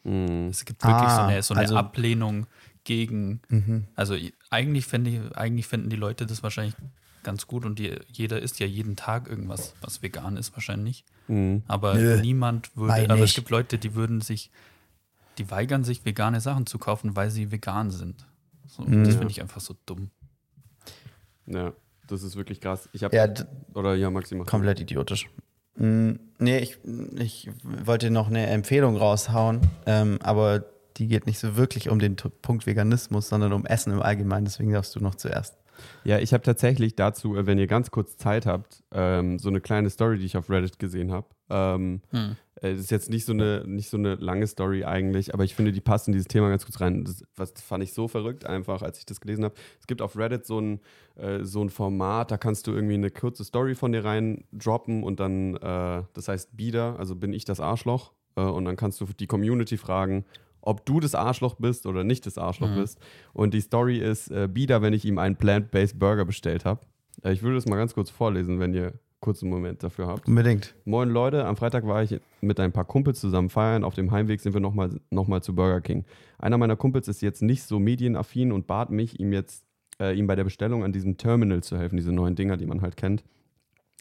Mhm. 0.04 0.48
Es 0.50 0.64
gibt 0.64 0.84
wirklich 0.84 1.08
so 1.10 1.16
Ah, 1.20 1.26
eine, 1.26 1.42
so 1.42 1.54
eine 1.54 1.62
also- 1.62 1.76
Ablehnung 1.76 2.46
gegen 2.84 3.40
Mhm. 3.48 3.86
also 3.96 4.14
eigentlich, 4.50 4.86
fände 4.86 5.10
ich, 5.10 5.36
eigentlich 5.36 5.66
finden 5.66 5.88
die 5.90 5.96
Leute 5.96 6.26
das 6.26 6.42
wahrscheinlich 6.42 6.74
ganz 7.22 7.46
gut 7.46 7.64
und 7.64 7.78
die, 7.78 7.98
jeder 8.12 8.42
isst 8.42 8.60
ja 8.60 8.66
jeden 8.66 8.96
Tag 8.96 9.28
irgendwas, 9.28 9.74
was 9.80 10.02
vegan 10.02 10.36
ist 10.36 10.52
wahrscheinlich. 10.54 11.04
Mhm. 11.26 11.62
Aber 11.66 11.94
Nö, 11.94 12.20
niemand 12.20 12.76
würde, 12.76 13.10
aber 13.10 13.22
es 13.24 13.34
gibt 13.34 13.48
Leute, 13.50 13.78
die 13.78 13.94
würden 13.94 14.20
sich, 14.20 14.50
die 15.38 15.50
weigern 15.50 15.84
sich, 15.84 16.04
vegane 16.04 16.40
Sachen 16.40 16.66
zu 16.66 16.78
kaufen, 16.78 17.16
weil 17.16 17.30
sie 17.30 17.50
vegan 17.50 17.90
sind. 17.90 18.26
So, 18.66 18.82
Mhm. 18.82 19.04
Das 19.04 19.14
finde 19.16 19.30
ich 19.30 19.40
einfach 19.40 19.60
so 19.60 19.74
dumm. 19.86 20.10
Ja, 21.46 21.72
das 22.08 22.22
ist 22.22 22.36
wirklich 22.36 22.60
krass. 22.60 22.88
Ich 22.92 23.04
habe, 23.04 23.14
Ja, 23.16 23.28
oder 23.74 23.94
ja, 23.94 24.10
Maxi, 24.10 24.34
mach 24.34 24.46
komplett 24.46 24.80
idiotisch. 24.80 25.28
Mm, 25.76 26.12
Nee, 26.38 26.58
ich, 26.58 26.78
ich 27.16 27.48
wollte 27.62 28.10
noch 28.10 28.28
eine 28.28 28.46
Empfehlung 28.46 28.96
raushauen, 28.96 29.60
ähm, 29.86 30.18
aber 30.22 30.64
die 30.96 31.06
geht 31.08 31.26
nicht 31.26 31.38
so 31.38 31.56
wirklich 31.56 31.88
um 31.88 31.98
den 31.98 32.16
Punkt 32.16 32.66
Veganismus, 32.66 33.28
sondern 33.28 33.52
um 33.52 33.64
Essen 33.66 33.92
im 33.92 34.02
Allgemeinen. 34.02 34.44
Deswegen 34.44 34.72
darfst 34.72 34.94
du 34.94 35.00
noch 35.00 35.14
zuerst. 35.14 35.56
Ja, 36.04 36.18
ich 36.18 36.32
habe 36.32 36.42
tatsächlich 36.42 36.94
dazu, 36.96 37.36
äh, 37.36 37.46
wenn 37.46 37.58
ihr 37.58 37.66
ganz 37.66 37.90
kurz 37.90 38.16
Zeit 38.16 38.46
habt, 38.46 38.82
ähm, 38.92 39.38
so 39.38 39.48
eine 39.48 39.60
kleine 39.60 39.90
Story, 39.90 40.18
die 40.18 40.26
ich 40.26 40.36
auf 40.36 40.50
Reddit 40.50 40.78
gesehen 40.78 41.12
habe. 41.12 41.26
Ähm, 41.50 42.00
Hm. 42.10 42.36
Äh, 42.56 42.72
das 42.72 42.80
ist 42.80 42.90
jetzt 42.90 43.10
nicht 43.10 43.24
so, 43.24 43.32
eine, 43.32 43.64
nicht 43.66 43.88
so 43.90 43.96
eine 43.96 44.14
lange 44.16 44.46
Story 44.46 44.84
eigentlich, 44.84 45.34
aber 45.34 45.44
ich 45.44 45.54
finde, 45.54 45.72
die 45.72 45.80
passt 45.80 46.06
in 46.08 46.12
dieses 46.12 46.28
Thema 46.28 46.48
ganz 46.48 46.64
gut 46.66 46.80
rein. 46.80 47.04
Das, 47.04 47.24
was 47.36 47.52
fand 47.60 47.82
ich 47.84 47.92
so 47.92 48.08
verrückt 48.08 48.46
einfach, 48.46 48.82
als 48.82 48.98
ich 48.98 49.06
das 49.06 49.20
gelesen 49.20 49.44
habe. 49.44 49.54
Es 49.80 49.86
gibt 49.86 50.02
auf 50.02 50.16
Reddit 50.16 50.46
so 50.46 50.60
ein, 50.60 50.80
äh, 51.16 51.44
so 51.44 51.62
ein 51.62 51.70
Format, 51.70 52.30
da 52.30 52.36
kannst 52.38 52.66
du 52.66 52.72
irgendwie 52.72 52.94
eine 52.94 53.10
kurze 53.10 53.44
Story 53.44 53.74
von 53.74 53.92
dir 53.92 54.04
rein 54.04 54.44
droppen 54.52 55.02
und 55.02 55.20
dann, 55.20 55.56
äh, 55.56 56.02
das 56.12 56.28
heißt 56.28 56.56
Bieder, 56.56 56.96
also 56.98 57.16
bin 57.16 57.32
ich 57.32 57.44
das 57.44 57.60
Arschloch. 57.60 58.12
Äh, 58.36 58.42
und 58.42 58.64
dann 58.64 58.76
kannst 58.76 59.00
du 59.00 59.06
die 59.06 59.26
Community 59.26 59.76
fragen, 59.76 60.24
ob 60.60 60.86
du 60.86 60.98
das 60.98 61.14
Arschloch 61.14 61.56
bist 61.56 61.86
oder 61.86 62.04
nicht 62.04 62.24
das 62.26 62.38
Arschloch 62.38 62.70
Mhm. 62.70 62.76
bist. 62.76 62.98
Und 63.32 63.52
die 63.52 63.60
Story 63.60 63.98
ist 63.98 64.30
äh, 64.30 64.48
bieder, 64.50 64.80
wenn 64.80 64.92
ich 64.94 65.04
ihm 65.04 65.18
einen 65.18 65.36
Plant-Based 65.36 65.98
Burger 65.98 66.24
bestellt 66.24 66.64
habe. 66.64 66.80
Äh, 67.22 67.32
ich 67.32 67.42
würde 67.42 67.56
das 67.56 67.66
mal 67.66 67.76
ganz 67.76 67.94
kurz 67.94 68.10
vorlesen, 68.10 68.58
wenn 68.60 68.72
ihr 68.72 68.94
kurz 69.24 69.42
einen 69.42 69.50
Moment 69.50 69.82
dafür 69.82 70.06
habt. 70.06 70.28
Unbedingt. 70.28 70.74
Moin 70.84 71.08
Leute, 71.08 71.46
am 71.46 71.56
Freitag 71.56 71.86
war 71.86 72.02
ich 72.02 72.20
mit 72.42 72.60
ein 72.60 72.72
paar 72.72 72.84
Kumpels 72.84 73.20
zusammen 73.20 73.48
feiern. 73.48 73.82
Auf 73.82 73.94
dem 73.94 74.10
Heimweg 74.10 74.38
sind 74.38 74.52
wir 74.52 74.60
nochmal 74.60 75.00
noch 75.08 75.28
mal 75.28 75.42
zu 75.42 75.54
Burger 75.54 75.80
King. 75.80 76.04
Einer 76.38 76.58
meiner 76.58 76.76
Kumpels 76.76 77.08
ist 77.08 77.22
jetzt 77.22 77.40
nicht 77.40 77.62
so 77.62 77.78
medienaffin 77.78 78.52
und 78.52 78.66
bat 78.66 78.90
mich, 78.90 79.18
ihm 79.18 79.32
jetzt 79.32 79.64
äh, 79.98 80.14
ihm 80.14 80.26
bei 80.26 80.36
der 80.36 80.44
Bestellung 80.44 80.84
an 80.84 80.92
diesem 80.92 81.16
Terminal 81.16 81.62
zu 81.62 81.78
helfen, 81.78 81.96
diese 81.96 82.12
neuen 82.12 82.34
Dinger, 82.34 82.58
die 82.58 82.66
man 82.66 82.82
halt 82.82 82.98
kennt. 82.98 83.24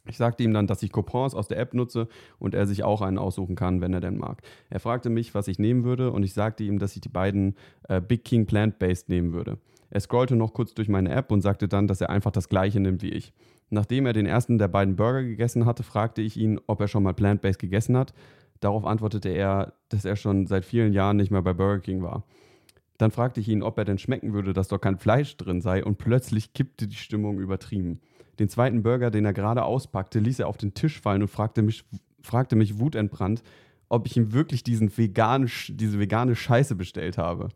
Ich 0.10 0.18
sagte 0.18 0.44
ihm 0.44 0.54
dann, 0.54 0.68
dass 0.68 0.84
ich 0.84 0.92
Coupons 0.92 1.34
aus 1.36 1.48
der 1.48 1.58
App 1.58 1.74
nutze 1.74 2.10
und 2.38 2.54
er 2.54 2.68
sich 2.68 2.84
auch 2.84 3.02
einen 3.02 3.18
aussuchen 3.18 3.56
kann, 3.56 3.80
wenn 3.80 3.94
er 3.94 4.02
denn 4.02 4.18
mag. 4.18 4.42
Er 4.70 4.82
fragte 4.82 5.10
mich, 5.10 5.34
was 5.34 5.48
ich 5.48 5.58
nehmen 5.58 5.86
würde 5.86 6.12
und 6.12 6.24
ich 6.24 6.34
sagte 6.34 6.66
ihm, 6.66 6.80
dass 6.80 6.96
ich 6.96 7.02
die 7.02 7.08
beiden 7.08 7.56
äh, 7.88 8.02
Big 8.02 8.26
King 8.26 8.46
Plant-Based 8.46 9.08
nehmen 9.08 9.32
würde. 9.32 9.58
Er 9.90 10.02
scrollte 10.02 10.36
noch 10.36 10.54
kurz 10.54 10.74
durch 10.74 10.90
meine 10.90 11.12
App 11.12 11.32
und 11.32 11.42
sagte 11.42 11.70
dann, 11.70 11.88
dass 11.88 12.02
er 12.02 12.10
einfach 12.10 12.32
das 12.32 12.50
gleiche 12.50 12.82
nimmt 12.82 13.04
wie 13.04 13.12
ich. 13.12 13.32
Nachdem 13.74 14.06
er 14.06 14.14
den 14.14 14.28
ersten 14.28 14.60
der 14.60 14.68
beiden 14.68 14.96
Burger 14.96 15.24
gegessen 15.24 15.66
hatte, 15.66 15.82
fragte 15.82 16.22
ich 16.22 16.38
ihn, 16.38 16.60
ob 16.68 16.80
er 16.80 16.88
schon 16.88 17.02
mal 17.02 17.16
Plant-Based 17.16 17.58
gegessen 17.58 17.98
hat. 17.98 18.14
Darauf 18.60 18.86
antwortete 18.86 19.30
er, 19.30 19.74
dass 19.90 20.06
er 20.06 20.16
schon 20.16 20.46
seit 20.46 20.64
vielen 20.64 20.94
Jahren 20.94 21.18
nicht 21.18 21.32
mehr 21.32 21.42
bei 21.42 21.54
Burger 21.54 21.80
King 21.80 22.04
war. 22.04 22.24
Dann 23.00 23.10
fragte 23.10 23.40
ich 23.40 23.50
ihn, 23.50 23.64
ob 23.64 23.80
er 23.80 23.86
denn 23.86 23.98
schmecken 23.98 24.34
würde, 24.34 24.54
dass 24.54 24.68
dort 24.68 24.84
kein 24.84 25.00
Fleisch 25.00 25.36
drin 25.38 25.60
sei 25.60 25.84
und 25.84 25.98
plötzlich 25.98 26.54
kippte 26.54 26.88
die 26.88 26.96
Stimmung 26.96 27.40
übertrieben. 27.40 28.00
Den 28.38 28.48
zweiten 28.48 28.84
Burger, 28.84 29.10
den 29.10 29.26
er 29.26 29.34
gerade 29.34 29.64
auspackte, 29.64 30.20
ließ 30.20 30.40
er 30.40 30.48
auf 30.48 30.58
den 30.58 30.76
Tisch 30.76 31.02
fallen 31.02 31.24
und 31.24 31.30
fragte 31.30 31.64
mich, 31.64 31.84
fragte 32.22 32.56
mich 32.56 32.78
wutentbrannt, 32.80 33.42
ob 33.90 34.06
ich 34.06 34.16
ihm 34.16 34.34
wirklich 34.34 34.64
diesen 34.64 34.96
veganen, 34.96 35.48
Sch- 35.48 35.76
diese 35.76 36.00
vegane 36.00 36.36
Scheiße 36.36 36.76
bestellt 36.76 37.18
habe. 37.18 37.50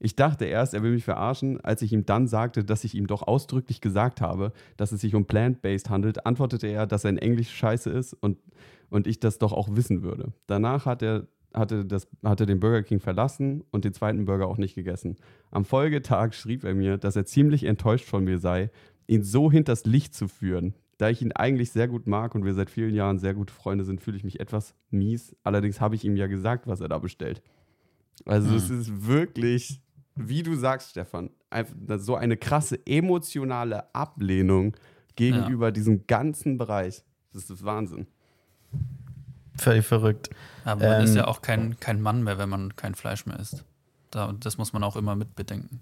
Ich 0.00 0.16
dachte 0.16 0.44
erst, 0.44 0.74
er 0.74 0.82
will 0.82 0.92
mich 0.92 1.04
verarschen, 1.04 1.60
als 1.60 1.82
ich 1.82 1.92
ihm 1.92 2.04
dann 2.04 2.26
sagte, 2.26 2.64
dass 2.64 2.84
ich 2.84 2.94
ihm 2.94 3.06
doch 3.06 3.22
ausdrücklich 3.22 3.80
gesagt 3.80 4.20
habe, 4.20 4.52
dass 4.76 4.92
es 4.92 5.00
sich 5.00 5.14
um 5.14 5.24
Plant-Based 5.24 5.88
handelt, 5.88 6.26
antwortete 6.26 6.66
er, 6.66 6.86
dass 6.86 7.02
sein 7.02 7.16
Englisch 7.16 7.50
scheiße 7.50 7.90
ist 7.90 8.12
und, 8.14 8.38
und 8.90 9.06
ich 9.06 9.20
das 9.20 9.38
doch 9.38 9.52
auch 9.52 9.68
wissen 9.72 10.02
würde. 10.02 10.32
Danach 10.46 10.86
hat 10.86 11.02
er, 11.02 11.26
hatte, 11.54 11.84
das, 11.84 12.08
hatte 12.22 12.46
den 12.46 12.60
Burger 12.60 12.82
King 12.82 13.00
verlassen 13.00 13.64
und 13.70 13.84
den 13.84 13.94
zweiten 13.94 14.24
Burger 14.24 14.48
auch 14.48 14.58
nicht 14.58 14.74
gegessen. 14.74 15.16
Am 15.50 15.64
Folgetag 15.64 16.32
schrieb 16.32 16.64
er 16.64 16.74
mir, 16.74 16.98
dass 16.98 17.16
er 17.16 17.24
ziemlich 17.24 17.64
enttäuscht 17.64 18.08
von 18.08 18.24
mir 18.24 18.38
sei, 18.38 18.70
ihn 19.06 19.22
so 19.22 19.50
hinters 19.50 19.84
Licht 19.84 20.14
zu 20.14 20.28
führen. 20.28 20.74
Da 20.98 21.08
ich 21.10 21.22
ihn 21.22 21.32
eigentlich 21.32 21.70
sehr 21.72 21.88
gut 21.88 22.06
mag 22.06 22.34
und 22.34 22.44
wir 22.44 22.54
seit 22.54 22.70
vielen 22.70 22.94
Jahren 22.94 23.18
sehr 23.18 23.34
gute 23.34 23.52
Freunde 23.52 23.84
sind, 23.84 24.00
fühle 24.00 24.16
ich 24.16 24.24
mich 24.24 24.40
etwas 24.40 24.74
mies. 24.90 25.34
Allerdings 25.42 25.80
habe 25.80 25.94
ich 25.94 26.04
ihm 26.04 26.16
ja 26.16 26.26
gesagt, 26.26 26.66
was 26.66 26.80
er 26.80 26.88
da 26.88 26.98
bestellt. 26.98 27.42
Also 28.24 28.54
es 28.54 28.70
ist 28.70 29.06
wirklich, 29.06 29.80
wie 30.16 30.42
du 30.42 30.54
sagst, 30.54 30.90
Stefan, 30.90 31.30
einfach 31.50 31.74
so 31.98 32.16
eine 32.16 32.36
krasse 32.36 32.78
emotionale 32.86 33.94
Ablehnung 33.94 34.76
gegenüber 35.16 35.72
diesem 35.72 36.06
ganzen 36.06 36.58
Bereich. 36.58 37.02
Das 37.32 37.50
ist 37.50 37.64
Wahnsinn. 37.64 38.06
Völlig 39.56 39.86
verrückt. 39.86 40.30
Aber 40.64 40.84
man 40.88 41.04
ist 41.04 41.10
Ähm, 41.10 41.16
ja 41.16 41.26
auch 41.28 41.42
kein, 41.42 41.78
kein 41.78 42.00
Mann 42.00 42.22
mehr, 42.24 42.38
wenn 42.38 42.48
man 42.48 42.74
kein 42.76 42.94
Fleisch 42.94 43.26
mehr 43.26 43.38
isst. 43.38 43.64
Da, 44.10 44.32
das 44.32 44.58
muss 44.58 44.72
man 44.72 44.82
auch 44.82 44.96
immer 44.96 45.14
mit 45.14 45.36
bedenken. 45.36 45.80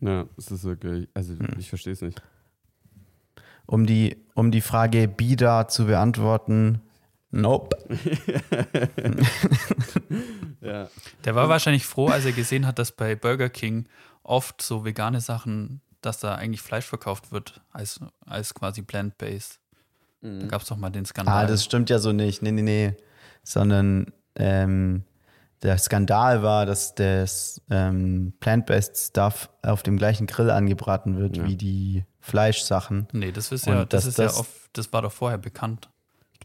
Ja, 0.00 0.26
es 0.36 0.50
ist 0.50 0.64
wirklich, 0.64 1.08
also 1.14 1.34
ich 1.58 1.68
verstehe 1.68 1.92
es 1.92 2.00
nicht. 2.02 2.22
Um 3.66 3.86
die, 3.86 4.16
um 4.34 4.50
die 4.50 4.60
Frage 4.60 5.08
Bida 5.08 5.68
zu 5.68 5.86
beantworten, 5.86 6.80
nope. 7.30 7.76
Ja. 10.60 10.88
Der 11.24 11.34
war 11.34 11.48
wahrscheinlich 11.48 11.86
froh, 11.86 12.08
als 12.08 12.24
er 12.24 12.32
gesehen 12.32 12.66
hat, 12.66 12.78
dass 12.78 12.92
bei 12.92 13.14
Burger 13.14 13.48
King 13.48 13.86
oft 14.22 14.60
so 14.62 14.84
vegane 14.84 15.20
Sachen, 15.20 15.80
dass 16.00 16.20
da 16.20 16.34
eigentlich 16.34 16.62
Fleisch 16.62 16.84
verkauft 16.86 17.32
wird, 17.32 17.60
als, 17.72 18.00
als 18.26 18.54
quasi 18.54 18.82
plant-based. 18.82 19.58
Da 20.20 20.46
gab 20.48 20.62
es 20.62 20.68
doch 20.68 20.76
mal 20.76 20.90
den 20.90 21.04
Skandal. 21.06 21.44
Ah, 21.44 21.46
das 21.46 21.64
stimmt 21.64 21.90
ja 21.90 22.00
so 22.00 22.12
nicht. 22.12 22.42
Nee, 22.42 22.50
nee, 22.50 22.62
nee. 22.62 22.96
Sondern 23.44 24.12
ähm, 24.34 25.04
der 25.62 25.78
Skandal 25.78 26.42
war, 26.42 26.66
dass 26.66 26.94
das 26.96 27.60
ähm, 27.70 28.32
Plant-Based 28.40 28.96
Stuff 28.96 29.48
auf 29.62 29.84
dem 29.84 29.96
gleichen 29.96 30.26
Grill 30.26 30.50
angebraten 30.50 31.16
wird 31.18 31.36
Ja. 31.36 31.44
wie 31.46 31.54
die 31.56 32.04
Fleischsachen. 32.20 33.06
nee, 33.12 33.30
das 33.32 33.52
ist 33.52 33.66
ja, 33.66 33.84
das, 33.84 34.06
ist 34.06 34.18
das- 34.18 34.34
ja 34.34 34.40
oft, 34.40 34.50
das 34.72 34.92
war 34.92 35.02
doch 35.02 35.12
vorher 35.12 35.38
bekannt. 35.38 35.88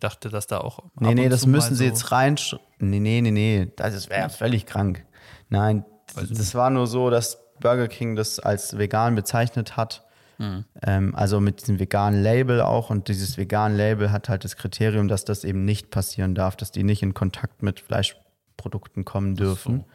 Dachte, 0.04 0.30
dass 0.30 0.48
da 0.48 0.58
auch. 0.58 0.80
Nee, 1.00 1.16
nee, 1.16 1.30
das 1.30 1.46
müssen 1.46 1.76
sie 1.76 1.86
so- 1.86 1.90
jetzt 1.90 2.12
rein. 2.12 2.36
Nee, 2.80 3.00
nee, 3.00 3.22
nee, 3.22 3.32
nee. 3.32 3.72
Das 3.78 4.10
wäre 4.10 4.30
völlig 4.30 4.66
krank. 4.66 5.06
Nein, 5.50 5.86
ich 6.22 6.30
das 6.30 6.54
war 6.56 6.70
nur 6.70 6.88
so, 6.88 7.10
dass 7.10 7.40
Burger 7.62 7.88
King 7.88 8.18
das 8.18 8.40
als 8.40 8.78
vegan 8.78 9.16
bezeichnet 9.16 9.78
hat. 9.78 10.04
Mhm. 10.40 10.66
Ähm, 10.82 11.16
also 11.16 11.40
mit 11.40 11.62
diesem 11.62 11.80
veganen 11.80 12.22
Label 12.22 12.62
auch. 12.62 12.90
Und 12.90 13.08
dieses 13.08 13.38
vegan 13.38 13.78
Label 13.78 14.12
hat 14.12 14.28
halt 14.28 14.44
das 14.44 14.58
Kriterium, 14.58 15.08
dass 15.08 15.24
das 15.24 15.46
eben 15.46 15.64
nicht 15.64 15.90
passieren 15.90 16.36
darf, 16.36 16.58
dass 16.58 16.72
die 16.72 16.84
nicht 16.84 17.02
in 17.02 17.14
Kontakt 17.14 17.64
mit 17.64 17.80
Fleischprodukten 17.80 19.06
kommen 19.06 19.36
dürfen. 19.36 19.86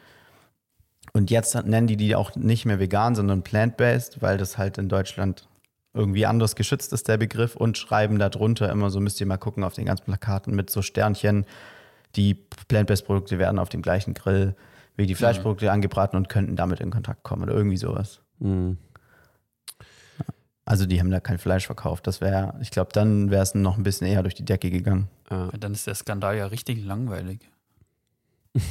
Und 1.13 1.29
jetzt 1.29 1.53
nennen 1.53 1.87
die 1.87 1.97
die 1.97 2.15
auch 2.15 2.35
nicht 2.35 2.65
mehr 2.65 2.79
vegan, 2.79 3.13
sondern 3.13 3.43
plant-based, 3.43 4.21
weil 4.21 4.37
das 4.37 4.57
halt 4.57 4.77
in 4.79 4.89
Deutschland 4.89 5.47
irgendwie 5.93 6.25
anders 6.25 6.55
geschützt 6.55 6.93
ist, 6.93 7.07
der 7.07 7.17
Begriff, 7.17 7.55
und 7.55 7.77
schreiben 7.77 8.19
darunter 8.19 8.71
immer 8.71 8.89
so, 8.89 8.99
müsst 8.99 9.19
ihr 9.19 9.27
mal 9.27 9.37
gucken 9.37 9.63
auf 9.63 9.73
den 9.73 9.85
ganzen 9.85 10.05
Plakaten 10.05 10.55
mit 10.55 10.69
so 10.69 10.81
Sternchen, 10.81 11.45
die 12.15 12.35
Plant-based-Produkte 12.67 13.39
werden 13.39 13.59
auf 13.59 13.69
dem 13.69 13.81
gleichen 13.81 14.13
Grill 14.13 14.55
wie 14.95 15.05
die 15.05 15.15
Fleischprodukte 15.15 15.71
angebraten 15.71 16.17
und 16.17 16.27
könnten 16.27 16.55
damit 16.55 16.81
in 16.81 16.91
Kontakt 16.91 17.23
kommen 17.23 17.43
oder 17.43 17.53
irgendwie 17.53 17.77
sowas. 17.77 18.19
Mhm. 18.39 18.77
Also 20.65 20.85
die 20.85 20.99
haben 20.99 21.09
da 21.09 21.19
kein 21.19 21.37
Fleisch 21.37 21.65
verkauft. 21.65 22.05
Das 22.05 22.21
wäre, 22.21 22.53
ich 22.61 22.69
glaube, 22.69 22.91
dann 22.93 23.31
wäre 23.31 23.41
es 23.41 23.55
noch 23.55 23.77
ein 23.77 23.83
bisschen 23.83 24.07
eher 24.07 24.21
durch 24.21 24.35
die 24.35 24.45
Decke 24.45 24.69
gegangen. 24.69 25.07
Ja, 25.31 25.49
dann 25.57 25.71
ist 25.73 25.87
der 25.87 25.95
Skandal 25.95 26.37
ja 26.37 26.47
richtig 26.47 26.83
langweilig. 26.83 27.39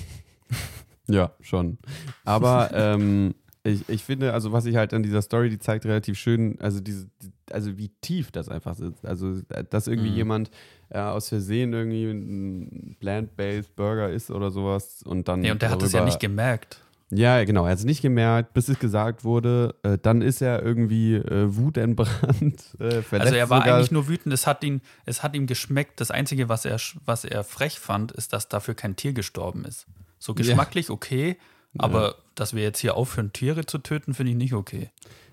Ja, 1.09 1.33
schon. 1.41 1.79
Aber 2.25 2.71
ähm, 2.75 3.35
ich, 3.65 3.89
ich 3.89 4.05
finde, 4.05 4.33
also 4.33 4.53
was 4.53 4.65
ich 4.67 4.77
halt 4.77 4.95
an 4.95 5.03
dieser 5.03 5.23
Story, 5.23 5.51
die 5.51 5.59
zeigt 5.59 5.85
relativ 5.85 6.19
schön, 6.19 6.59
also 6.61 6.81
diese, 6.81 7.07
die- 7.23 7.33
also 7.53 7.77
wie 7.79 7.91
tief 8.01 8.31
das 8.31 8.49
einfach 8.49 8.79
ist. 8.79 9.05
Also, 9.05 9.41
dass 9.71 9.87
irgendwie 9.89 10.11
Mhm. 10.11 10.17
jemand 10.17 10.51
äh, 10.91 10.99
aus 11.01 11.29
Versehen 11.29 11.73
irgendwie 11.73 12.05
ein 12.11 12.97
Plant-Based 13.01 13.75
Burger 13.77 14.11
isst 14.11 14.31
oder 14.31 14.51
sowas 14.51 15.03
und 15.05 15.29
dann. 15.29 15.41
Nee, 15.41 15.51
und 15.51 15.61
der 15.63 15.71
hat 15.71 15.83
das 15.83 15.93
ja 15.93 15.99
darüber- 15.99 16.11
nicht 16.11 16.21
gemerkt. 16.21 16.83
Ja, 17.11 17.43
genau. 17.45 17.65
Er 17.65 17.71
hat 17.73 17.79
es 17.79 17.85
nicht 17.87 18.03
gemerkt, 18.03 18.53
bis 18.53 18.69
es 18.69 18.79
gesagt 18.79 19.25
wurde. 19.25 19.75
Äh, 19.83 19.97
dann 19.97 20.21
ist 20.21 20.43
er 20.43 20.63
irgendwie 20.63 21.15
äh, 21.15 21.47
wutentbrannt. 21.57 22.77
Äh, 22.81 23.03
Also 23.19 23.35
er 23.35 23.49
war 23.49 23.61
sogar. 23.63 23.77
eigentlich 23.77 23.91
nur 23.91 24.09
wütend, 24.09 24.35
es 24.35 24.47
hat, 24.47 24.63
ihn, 24.63 24.83
es 25.07 25.23
hat 25.23 25.35
ihm 25.35 25.47
geschmeckt. 25.47 26.01
Das 26.03 26.11
Einzige, 26.11 26.49
was 26.51 26.65
er, 26.67 26.79
was 27.07 27.25
er 27.25 27.45
frech 27.45 27.79
fand, 27.81 28.13
ist, 28.13 28.33
dass 28.35 28.49
dafür 28.49 28.75
kein 28.75 28.95
Tier 28.97 29.15
gestorben 29.15 29.65
ist. 29.65 29.87
So 30.19 30.35
geschmacklich 30.35 30.91
okay, 30.91 31.39
aber 31.77 32.17
dass 32.35 32.55
wir 32.55 32.63
jetzt 32.63 32.81
hier 32.81 32.97
aufhören, 32.97 33.33
Tiere 33.33 33.67
zu 33.67 33.79
töten, 33.79 34.15
finde 34.15 34.33
ich 34.33 34.39
nicht 34.39 34.55
okay. 34.55 34.91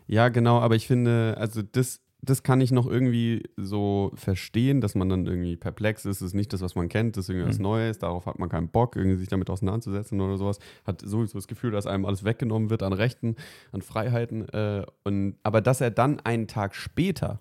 Ja, 0.08 0.30
genau, 0.30 0.60
aber 0.60 0.76
ich 0.76 0.88
finde, 0.88 1.36
also 1.38 1.62
das, 1.62 2.02
das 2.22 2.44
kann 2.44 2.62
ich 2.62 2.72
noch 2.72 2.88
irgendwie 2.88 3.44
so 3.58 4.12
verstehen, 4.16 4.82
dass 4.82 4.96
man 4.96 5.10
dann 5.10 5.26
irgendwie 5.26 5.56
perplex 5.56 6.06
ist. 6.06 6.22
Das 6.22 6.28
ist 6.28 6.34
nicht 6.34 6.54
das, 6.54 6.62
was 6.62 6.76
man 6.76 6.90
kennt, 6.90 7.18
das 7.18 7.26
ist 7.26 7.30
irgendwie 7.30 7.50
was 7.50 7.60
Neues, 7.60 8.00
darauf 8.00 8.26
hat 8.26 8.40
man 8.40 8.50
keinen 8.50 8.70
Bock, 8.70 8.96
irgendwie 8.96 9.18
sich 9.18 9.30
damit 9.30 9.50
auseinanderzusetzen 9.50 10.20
oder 10.22 10.38
sowas. 10.38 10.60
Hat 10.86 11.02
sowieso 11.02 11.38
das 11.38 11.48
Gefühl, 11.48 11.72
dass 11.72 11.86
einem 11.86 12.06
alles 12.06 12.24
weggenommen 12.24 12.70
wird 12.70 12.84
an 12.84 12.94
Rechten, 12.94 13.36
an 13.72 13.82
Freiheiten. 13.82 14.48
Äh, 14.50 14.86
und, 15.04 15.38
aber 15.44 15.62
dass 15.62 15.82
er 15.82 15.92
dann 15.92 16.20
einen 16.20 16.48
Tag 16.48 16.76
später 16.76 17.40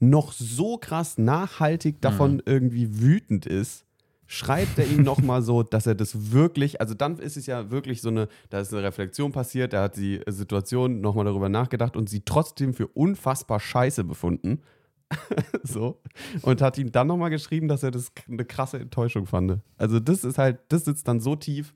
noch 0.00 0.32
so 0.32 0.78
krass 0.78 1.16
nachhaltig 1.16 2.00
davon 2.00 2.42
irgendwie 2.44 3.00
wütend 3.00 3.46
ist, 3.46 3.84
schreibt 4.32 4.78
er 4.78 4.86
ihm 4.86 5.02
nochmal 5.02 5.42
so, 5.42 5.62
dass 5.62 5.86
er 5.86 5.94
das 5.94 6.32
wirklich, 6.32 6.80
also 6.80 6.94
dann 6.94 7.18
ist 7.18 7.36
es 7.36 7.44
ja 7.44 7.70
wirklich 7.70 8.00
so 8.00 8.08
eine, 8.08 8.28
da 8.48 8.60
ist 8.60 8.72
eine 8.72 8.82
Reflexion 8.82 9.30
passiert, 9.30 9.74
er 9.74 9.82
hat 9.82 9.98
die 9.98 10.22
Situation 10.26 11.02
nochmal 11.02 11.26
darüber 11.26 11.50
nachgedacht 11.50 11.98
und 11.98 12.08
sie 12.08 12.22
trotzdem 12.24 12.72
für 12.72 12.86
unfassbar 12.86 13.60
scheiße 13.60 14.04
befunden. 14.04 14.62
so. 15.62 16.00
Und 16.40 16.62
hat 16.62 16.78
ihm 16.78 16.90
dann 16.90 17.08
nochmal 17.08 17.28
geschrieben, 17.28 17.68
dass 17.68 17.82
er 17.82 17.90
das 17.90 18.10
eine 18.26 18.46
krasse 18.46 18.78
Enttäuschung 18.78 19.26
fand. 19.26 19.58
Also 19.76 20.00
das 20.00 20.24
ist 20.24 20.38
halt, 20.38 20.60
das 20.68 20.86
sitzt 20.86 21.06
dann 21.08 21.20
so 21.20 21.36
tief, 21.36 21.74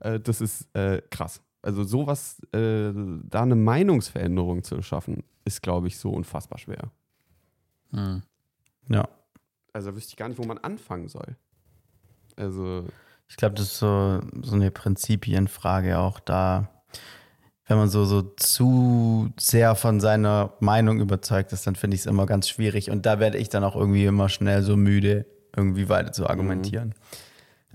äh, 0.00 0.20
das 0.20 0.42
ist 0.42 0.68
äh, 0.74 1.00
krass. 1.08 1.40
Also 1.62 1.84
sowas, 1.84 2.38
äh, 2.52 2.92
da 2.92 3.40
eine 3.40 3.56
Meinungsveränderung 3.56 4.62
zu 4.62 4.82
schaffen, 4.82 5.24
ist, 5.46 5.62
glaube 5.62 5.86
ich, 5.86 5.96
so 5.96 6.10
unfassbar 6.10 6.58
schwer. 6.58 6.90
Hm. 7.92 8.22
Ja. 8.90 9.08
Also 9.72 9.88
da 9.88 9.96
wüsste 9.96 10.10
ich 10.10 10.16
gar 10.16 10.28
nicht, 10.28 10.36
wo 10.36 10.44
man 10.44 10.58
anfangen 10.58 11.08
soll. 11.08 11.38
Also, 12.36 12.84
Ich 13.28 13.36
glaube, 13.36 13.54
das 13.54 13.66
ist 13.66 13.78
so, 13.78 14.20
so 14.42 14.54
eine 14.54 14.70
Prinzipienfrage 14.70 15.98
auch 15.98 16.20
da. 16.20 16.68
Wenn 17.66 17.78
man 17.78 17.88
so, 17.88 18.04
so 18.04 18.20
zu 18.36 19.30
sehr 19.38 19.74
von 19.74 19.98
seiner 19.98 20.52
Meinung 20.60 21.00
überzeugt 21.00 21.52
ist, 21.52 21.66
dann 21.66 21.76
finde 21.76 21.94
ich 21.94 22.02
es 22.02 22.06
immer 22.06 22.26
ganz 22.26 22.48
schwierig. 22.48 22.90
Und 22.90 23.06
da 23.06 23.18
werde 23.20 23.38
ich 23.38 23.48
dann 23.48 23.64
auch 23.64 23.74
irgendwie 23.74 24.04
immer 24.04 24.28
schnell 24.28 24.62
so 24.62 24.76
müde, 24.76 25.24
irgendwie 25.56 25.88
weiter 25.88 26.12
zu 26.12 26.28
argumentieren. 26.28 26.94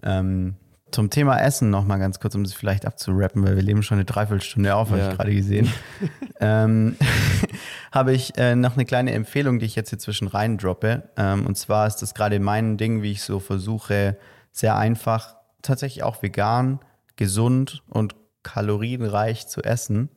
Ähm, 0.04 0.56
zum 0.92 1.10
Thema 1.10 1.40
Essen 1.40 1.70
noch 1.72 1.86
mal 1.86 1.98
ganz 1.98 2.20
kurz, 2.20 2.36
um 2.36 2.42
es 2.44 2.54
vielleicht 2.54 2.86
abzurappen, 2.86 3.44
weil 3.44 3.56
wir 3.56 3.64
leben 3.64 3.82
schon 3.84 3.98
eine 3.98 4.06
Dreiviertelstunde 4.06 4.76
auf, 4.76 4.90
habe 4.90 5.00
Ja. 5.02 5.10
ich 5.12 5.18
gerade 5.18 5.34
gesehen. 5.36 5.72
ähm, 6.40 6.96
habe 7.92 8.14
ich 8.14 8.38
äh, 8.38 8.56
noch 8.56 8.76
eine 8.76 8.86
kleine 8.86 9.12
Empfehlung, 9.14 9.58
die 9.60 9.66
ich 9.66 9.76
jetzt 9.76 9.90
hier 9.90 10.00
zwischen 10.00 10.28
rein 10.28 10.58
droppe. 10.60 11.10
Ähm, 11.18 11.46
und 11.48 11.58
zwar 11.58 11.88
ist 11.88 11.98
das 11.98 12.14
gerade 12.14 12.40
mein 12.40 12.78
Ding, 12.78 13.02
wie 13.02 13.12
ich 13.12 13.24
so 13.24 13.40
versuche, 13.40 14.18
sehr 14.52 14.78
einfach, 14.78 15.36
tatsächlich 15.62 16.04
auch 16.04 16.22
vegan, 16.22 16.80
gesund 17.16 17.84
und 17.90 18.16
kalorienreich 18.44 19.48
zu 19.48 19.62
essen. 19.62 20.10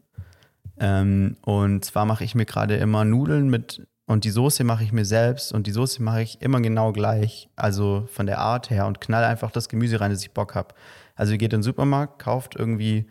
Ähm, 0.78 1.37
und 1.43 1.85
zwar 1.85 2.07
mache 2.07 2.24
ich 2.24 2.35
mir 2.35 2.47
gerade 2.47 2.76
immer 2.76 3.05
Nudeln 3.05 3.49
mit 3.49 3.87
und 4.07 4.24
die 4.24 4.30
Soße 4.30 4.64
mache 4.64 4.85
ich 4.85 4.93
mir 4.93 5.05
selbst 5.05 5.53
und 5.53 5.66
die 5.66 5.72
Soße 5.72 6.03
mache 6.03 6.22
ich 6.22 6.43
immer 6.43 6.61
genau 6.61 6.93
gleich, 6.93 7.49
also 7.57 8.07
von 8.12 8.26
der 8.26 8.39
Art 8.39 8.70
her 8.70 8.87
und 8.87 9.01
knall 9.01 9.24
einfach 9.24 9.51
das 9.51 9.68
Gemüse 9.68 10.01
rein, 10.01 10.11
das 10.11 10.22
ich 10.22 10.33
Bock 10.33 10.55
habe. 10.55 10.74
Also 11.14 11.33
ihr 11.33 11.39
geht 11.39 11.53
in 11.53 11.59
den 11.59 11.62
Supermarkt, 11.62 12.18
kauft 12.18 12.57
irgendwie 12.57 13.07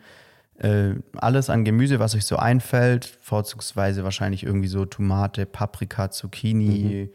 äh, 0.58 0.94
alles 1.16 1.50
an 1.50 1.64
Gemüse, 1.64 1.98
was 1.98 2.14
euch 2.14 2.26
so 2.26 2.36
einfällt, 2.36 3.04
vorzugsweise 3.04 4.04
wahrscheinlich 4.04 4.44
irgendwie 4.44 4.68
so 4.68 4.84
Tomate, 4.84 5.46
Paprika, 5.46 6.10
Zucchini, 6.10 7.10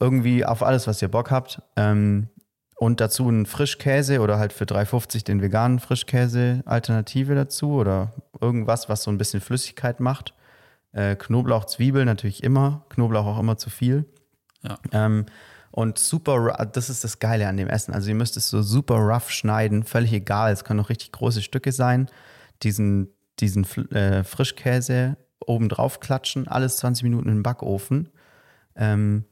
irgendwie 0.00 0.44
auf 0.44 0.62
alles, 0.62 0.86
was 0.86 1.00
ihr 1.00 1.08
Bock 1.08 1.30
habt. 1.30 1.62
Ähm, 1.76 2.28
und 2.76 3.00
dazu 3.00 3.28
einen 3.28 3.46
Frischkäse 3.46 4.20
oder 4.20 4.38
halt 4.38 4.52
für 4.52 4.64
3,50 4.64 5.24
den 5.24 5.40
veganen 5.42 5.78
Frischkäse 5.78 6.62
Alternative 6.66 7.34
dazu 7.34 7.72
oder 7.74 8.12
irgendwas, 8.40 8.88
was 8.88 9.02
so 9.04 9.10
ein 9.10 9.18
bisschen 9.18 9.40
Flüssigkeit 9.40 10.00
macht. 10.00 10.34
Äh, 10.92 11.16
Knoblauch, 11.16 11.64
Zwiebeln 11.66 12.06
natürlich 12.06 12.42
immer. 12.42 12.84
Knoblauch 12.90 13.26
auch 13.26 13.38
immer 13.38 13.56
zu 13.56 13.70
viel. 13.70 14.04
Ja. 14.62 14.78
Ähm, 14.92 15.26
und 15.70 15.98
super, 15.98 16.32
ru- 16.32 16.64
das 16.66 16.90
ist 16.90 17.02
das 17.04 17.18
Geile 17.18 17.48
an 17.48 17.56
dem 17.56 17.68
Essen. 17.68 17.94
Also 17.94 18.08
ihr 18.10 18.14
müsst 18.14 18.36
es 18.36 18.50
so 18.50 18.60
super 18.62 18.96
rough 18.96 19.30
schneiden, 19.30 19.84
völlig 19.84 20.12
egal. 20.12 20.52
Es 20.52 20.64
können 20.64 20.80
auch 20.80 20.90
richtig 20.90 21.12
große 21.12 21.40
Stücke 21.40 21.72
sein. 21.72 22.08
Diesen, 22.62 23.08
diesen 23.40 23.64
äh, 23.92 24.22
Frischkäse 24.22 25.16
oben 25.46 25.68
drauf 25.68 25.98
klatschen, 26.00 26.46
alles 26.46 26.76
20 26.76 27.04
Minuten 27.04 27.28
in 27.28 27.36
den 27.36 27.42
Backofen. 27.42 28.10
Ähm, 28.76 29.24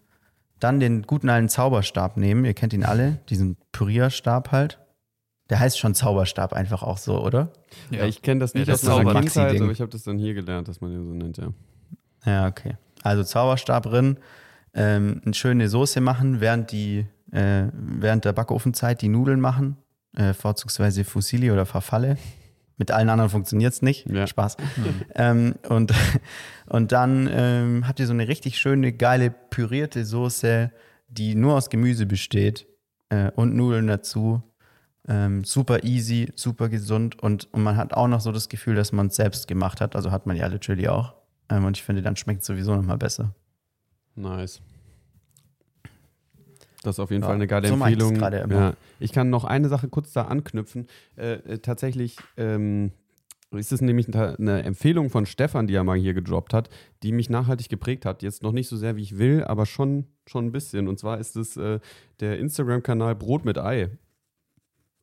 dann 0.60 0.80
den 0.80 1.02
guten 1.02 1.28
alten 1.28 1.48
Zauberstab 1.48 2.16
nehmen. 2.16 2.44
Ihr 2.44 2.54
kennt 2.54 2.72
ihn 2.72 2.84
alle, 2.84 3.18
diesen 3.28 3.56
Pürierstab 3.72 4.52
halt. 4.52 4.78
Der 5.48 5.58
heißt 5.58 5.78
schon 5.78 5.94
Zauberstab 5.94 6.52
einfach 6.52 6.82
auch 6.82 6.98
so, 6.98 7.20
oder? 7.20 7.52
Ja, 7.90 8.04
ich 8.04 8.22
kenne 8.22 8.40
das 8.40 8.52
Ja, 8.52 8.60
nicht 8.60 8.70
das 8.70 8.86
aus 8.86 9.02
meiner 9.02 9.20
Kindheit, 9.20 9.60
aber 9.60 9.72
ich 9.72 9.80
habe 9.80 9.90
das 9.90 10.04
dann 10.04 10.16
hier 10.16 10.34
gelernt, 10.34 10.68
dass 10.68 10.80
man 10.80 10.92
den 10.92 11.04
so 11.04 11.12
nennt, 11.12 11.38
ja. 11.38 11.48
Ja, 12.24 12.46
okay. 12.46 12.76
Also 13.02 13.24
Zauberstab 13.24 13.84
drin, 13.84 14.18
ähm, 14.74 15.20
eine 15.24 15.34
schöne 15.34 15.68
Soße 15.68 16.00
machen, 16.00 16.40
während, 16.40 16.70
die, 16.70 17.06
äh, 17.32 17.64
während 17.72 18.24
der 18.24 18.32
Backofenzeit 18.32 19.02
die 19.02 19.08
Nudeln 19.08 19.40
machen, 19.40 19.76
äh, 20.16 20.34
vorzugsweise 20.34 21.04
Fusilli 21.04 21.50
oder 21.50 21.66
Farfalle. 21.66 22.16
Mit 22.80 22.92
allen 22.92 23.10
anderen 23.10 23.28
funktioniert 23.28 23.74
es 23.74 23.82
nicht. 23.82 24.08
Ja. 24.10 24.26
Spaß. 24.26 24.56
Ähm, 25.14 25.54
und, 25.68 25.92
und 26.66 26.92
dann 26.92 27.28
ähm, 27.30 27.86
habt 27.86 28.00
ihr 28.00 28.06
so 28.06 28.14
eine 28.14 28.26
richtig 28.26 28.58
schöne, 28.58 28.94
geile, 28.94 29.30
pürierte 29.30 30.02
Soße, 30.06 30.70
die 31.08 31.34
nur 31.34 31.56
aus 31.56 31.68
Gemüse 31.68 32.06
besteht 32.06 32.66
äh, 33.10 33.32
und 33.32 33.54
Nudeln 33.54 33.86
dazu. 33.86 34.42
Ähm, 35.06 35.44
super 35.44 35.84
easy, 35.84 36.32
super 36.36 36.70
gesund 36.70 37.22
und, 37.22 37.52
und 37.52 37.62
man 37.62 37.76
hat 37.76 37.92
auch 37.92 38.08
noch 38.08 38.22
so 38.22 38.32
das 38.32 38.48
Gefühl, 38.48 38.76
dass 38.76 38.92
man 38.92 39.08
es 39.08 39.16
selbst 39.16 39.46
gemacht 39.46 39.82
hat. 39.82 39.94
Also 39.94 40.10
hat 40.10 40.24
man 40.24 40.38
ja 40.38 40.46
literally 40.46 40.88
auch. 40.88 41.12
Ähm, 41.50 41.66
und 41.66 41.76
ich 41.76 41.82
finde, 41.82 42.00
dann 42.00 42.16
schmeckt 42.16 42.40
es 42.40 42.46
sowieso 42.46 42.74
nochmal 42.74 42.96
besser. 42.96 43.34
Nice. 44.14 44.62
Das 46.82 46.96
ist 46.96 47.00
auf 47.00 47.10
jeden 47.10 47.22
Ja, 47.22 47.28
Fall 47.28 47.36
eine 47.36 47.46
geile 47.46 47.68
so 47.68 47.74
ich 47.74 47.80
Empfehlung. 47.80 48.16
immer. 48.16 48.54
Ja. 48.54 48.74
Ich 48.98 49.12
kann 49.12 49.28
noch 49.30 49.44
eine 49.44 49.68
Sache 49.68 49.88
kurz 49.88 50.12
da 50.12 50.22
anknüpfen. 50.22 50.86
Äh, 51.16 51.32
äh, 51.34 51.58
tatsächlich 51.58 52.16
ähm, 52.36 52.92
ist 53.50 53.72
es 53.72 53.80
nämlich 53.82 54.08
eine 54.08 54.38
eine 54.38 54.62
Empfehlung 54.62 55.10
von 55.10 55.26
Stefan, 55.26 55.66
die 55.66 55.74
er 55.74 55.84
mal 55.84 55.98
hier 55.98 56.14
gedroppt 56.14 56.54
hat, 56.54 56.70
die 57.02 57.12
mich 57.12 57.28
nachhaltig 57.28 57.68
geprägt 57.68 58.06
hat. 58.06 58.22
Jetzt 58.22 58.42
noch 58.42 58.52
nicht 58.52 58.68
so 58.68 58.76
sehr, 58.76 58.96
wie 58.96 59.02
ich 59.02 59.18
will, 59.18 59.44
aber 59.44 59.66
schon, 59.66 60.06
schon 60.26 60.46
ein 60.46 60.52
bisschen. 60.52 60.88
Und 60.88 60.98
zwar 60.98 61.18
ist 61.18 61.36
es 61.36 61.56
äh, 61.56 61.80
der 62.20 62.38
Instagram-Kanal 62.38 63.14
Brot 63.14 63.44
mit 63.44 63.58
Ei. 63.58 63.90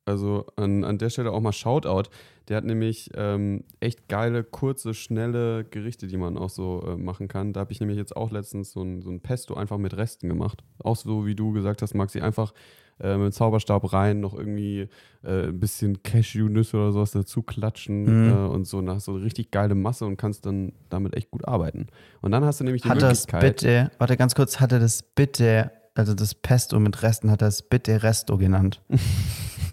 Also 0.05 0.45
an, 0.55 0.83
an 0.83 0.97
der 0.97 1.09
Stelle 1.09 1.31
auch 1.31 1.41
mal 1.41 1.51
Shoutout. 1.51 2.09
Der 2.47 2.57
hat 2.57 2.63
nämlich 2.63 3.09
ähm, 3.15 3.63
echt 3.81 4.07
geile, 4.07 4.43
kurze, 4.43 4.93
schnelle 4.93 5.65
Gerichte, 5.65 6.07
die 6.07 6.17
man 6.17 6.37
auch 6.37 6.49
so 6.49 6.81
äh, 6.87 6.95
machen 6.95 7.27
kann. 7.27 7.51
Da 7.53 7.59
habe 7.61 7.73
ich 7.73 7.79
nämlich 7.81 7.97
jetzt 7.97 8.15
auch 8.15 8.31
letztens 8.31 8.71
so 8.71 8.81
ein, 8.81 9.01
so 9.01 9.09
ein 9.09 9.19
Pesto 9.19 9.55
einfach 9.55 9.77
mit 9.77 9.97
Resten 9.97 10.29
gemacht. 10.29 10.63
Auch 10.79 10.95
so, 10.95 11.25
wie 11.25 11.35
du 11.35 11.51
gesagt 11.51 11.81
hast, 11.81 11.93
Maxi, 11.93 12.21
einfach 12.21 12.53
äh, 12.99 13.15
mit 13.17 13.25
dem 13.27 13.31
Zauberstab 13.33 13.91
rein, 13.91 14.21
noch 14.21 14.33
irgendwie 14.33 14.87
äh, 15.23 15.47
ein 15.49 15.59
bisschen 15.59 16.01
Cashew-Nüsse 16.03 16.77
oder 16.77 16.91
sowas 16.93 17.11
dazu 17.11 17.43
klatschen 17.43 18.03
Mhm. 18.23 18.29
äh, 18.29 18.47
und 18.47 18.65
so. 18.65 18.81
Hast 18.87 19.05
so 19.05 19.15
eine 19.15 19.23
richtig 19.25 19.51
geile 19.51 19.75
Masse 19.75 20.05
und 20.05 20.15
kannst 20.17 20.45
dann 20.45 20.71
damit 20.89 21.15
echt 21.17 21.29
gut 21.29 21.45
arbeiten. 21.47 21.87
Und 22.21 22.31
dann 22.31 22.45
hast 22.45 22.59
du 22.59 22.63
nämlich 22.63 22.81
die 22.83 22.89
Hat 22.89 23.01
das 23.01 23.27
Möglichkeit. 23.27 23.41
bitte, 23.41 23.91
warte 23.97 24.15
ganz 24.17 24.35
kurz, 24.35 24.59
hat 24.61 24.71
er 24.71 24.79
das 24.79 25.03
bitte, 25.03 25.71
also 25.95 26.13
das 26.13 26.33
Pesto 26.33 26.79
mit 26.79 27.03
Resten, 27.03 27.29
hat 27.29 27.41
er 27.41 27.49
das 27.49 27.61
bitte 27.61 28.01
Resto 28.03 28.37
genannt? 28.37 28.81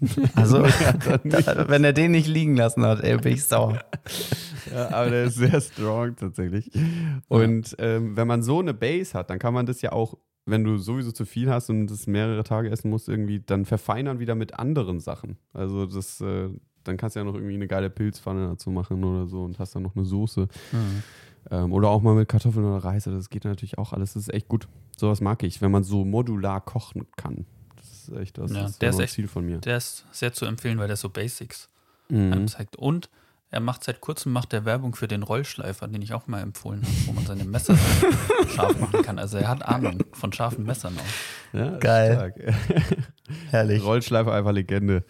Also, 0.35 0.63
da, 1.23 1.69
wenn 1.69 1.83
er 1.83 1.93
den 1.93 2.11
nicht 2.11 2.27
liegen 2.27 2.55
lassen 2.55 2.83
hat, 2.83 3.01
ey, 3.01 3.17
bin 3.17 3.33
ich 3.33 3.43
sauer. 3.43 3.79
Ja, 4.73 4.89
aber 4.91 5.09
der 5.09 5.25
ist 5.25 5.35
sehr 5.35 5.61
strong 5.61 6.15
tatsächlich. 6.15 6.71
Und 7.27 7.75
ähm, 7.79 8.15
wenn 8.17 8.27
man 8.27 8.43
so 8.43 8.59
eine 8.59 8.73
Base 8.73 9.13
hat, 9.13 9.29
dann 9.29 9.39
kann 9.39 9.53
man 9.53 9.65
das 9.65 9.81
ja 9.81 9.91
auch, 9.91 10.17
wenn 10.45 10.63
du 10.63 10.77
sowieso 10.77 11.11
zu 11.11 11.25
viel 11.25 11.49
hast 11.49 11.69
und 11.69 11.87
das 11.87 12.07
mehrere 12.07 12.43
Tage 12.43 12.69
essen 12.69 12.89
musst, 12.89 13.09
irgendwie 13.09 13.39
dann 13.39 13.65
verfeinern 13.65 14.19
wieder 14.19 14.35
mit 14.35 14.57
anderen 14.59 14.99
Sachen. 14.99 15.37
Also 15.53 15.85
das, 15.85 16.21
äh, 16.21 16.49
dann 16.83 16.97
kannst 16.97 17.15
du 17.15 17.19
ja 17.19 17.23
noch 17.23 17.35
irgendwie 17.35 17.55
eine 17.55 17.67
geile 17.67 17.89
Pilzpfanne 17.89 18.47
dazu 18.47 18.69
machen 18.71 19.03
oder 19.03 19.27
so 19.27 19.43
und 19.43 19.59
hast 19.59 19.75
dann 19.75 19.83
noch 19.83 19.95
eine 19.95 20.05
Soße. 20.05 20.47
Ähm, 21.51 21.73
oder 21.73 21.89
auch 21.89 22.01
mal 22.01 22.15
mit 22.15 22.27
Kartoffeln 22.29 22.65
oder 22.65 22.83
Reis. 22.83 23.05
Das 23.05 23.29
geht 23.29 23.45
natürlich 23.45 23.77
auch 23.77 23.93
alles. 23.93 24.13
Das 24.13 24.23
ist 24.23 24.33
echt 24.33 24.47
gut. 24.47 24.67
Sowas 24.97 25.21
mag 25.21 25.43
ich, 25.43 25.61
wenn 25.61 25.71
man 25.71 25.83
so 25.83 26.05
modular 26.05 26.61
kochen 26.61 27.05
kann. 27.17 27.45
Das 28.07 28.15
ist 28.15 28.21
echt 28.21 28.39
was. 28.39 28.51
Ja, 28.51 28.61
das 28.63 28.71
ist 28.71 28.81
der 28.81 28.93
so 28.93 28.99
ist 28.99 29.03
echt- 29.05 29.13
Ziel 29.13 29.27
von 29.27 29.45
mir. 29.45 29.57
Der 29.59 29.77
ist 29.77 30.05
sehr 30.11 30.33
zu 30.33 30.45
empfehlen, 30.45 30.77
weil 30.79 30.87
der 30.87 30.97
so 30.97 31.09
Basics 31.09 31.69
Mhm. 32.09 32.33
einem 32.33 32.47
zeigt. 32.47 32.75
Und 32.75 33.09
er 33.51 33.59
macht 33.61 33.83
seit 33.83 34.01
kurzem 34.01 34.31
macht 34.33 34.51
der 34.51 34.65
Werbung 34.65 34.95
für 34.95 35.07
den 35.07 35.23
Rollschleifer, 35.23 35.87
den 35.87 36.01
ich 36.01 36.13
auch 36.13 36.27
mal 36.27 36.41
empfohlen 36.41 36.81
habe, 36.83 36.93
wo 37.05 37.11
man 37.13 37.25
seine 37.25 37.45
Messer 37.45 37.75
scharf 38.55 38.77
machen 38.79 39.01
kann. 39.01 39.17
Also 39.17 39.37
er 39.37 39.47
hat 39.47 39.63
Ahnung 39.65 40.03
von 40.11 40.31
scharfen 40.33 40.65
Messern 40.65 40.95
auch. 40.97 41.57
Ja, 41.57 41.77
Geil. 41.77 42.13
stark. 42.13 42.35
Herrlich. 43.49 43.83
Rollschleifer 43.83 44.33
einfach 44.33 44.51
Legende. 44.51 45.03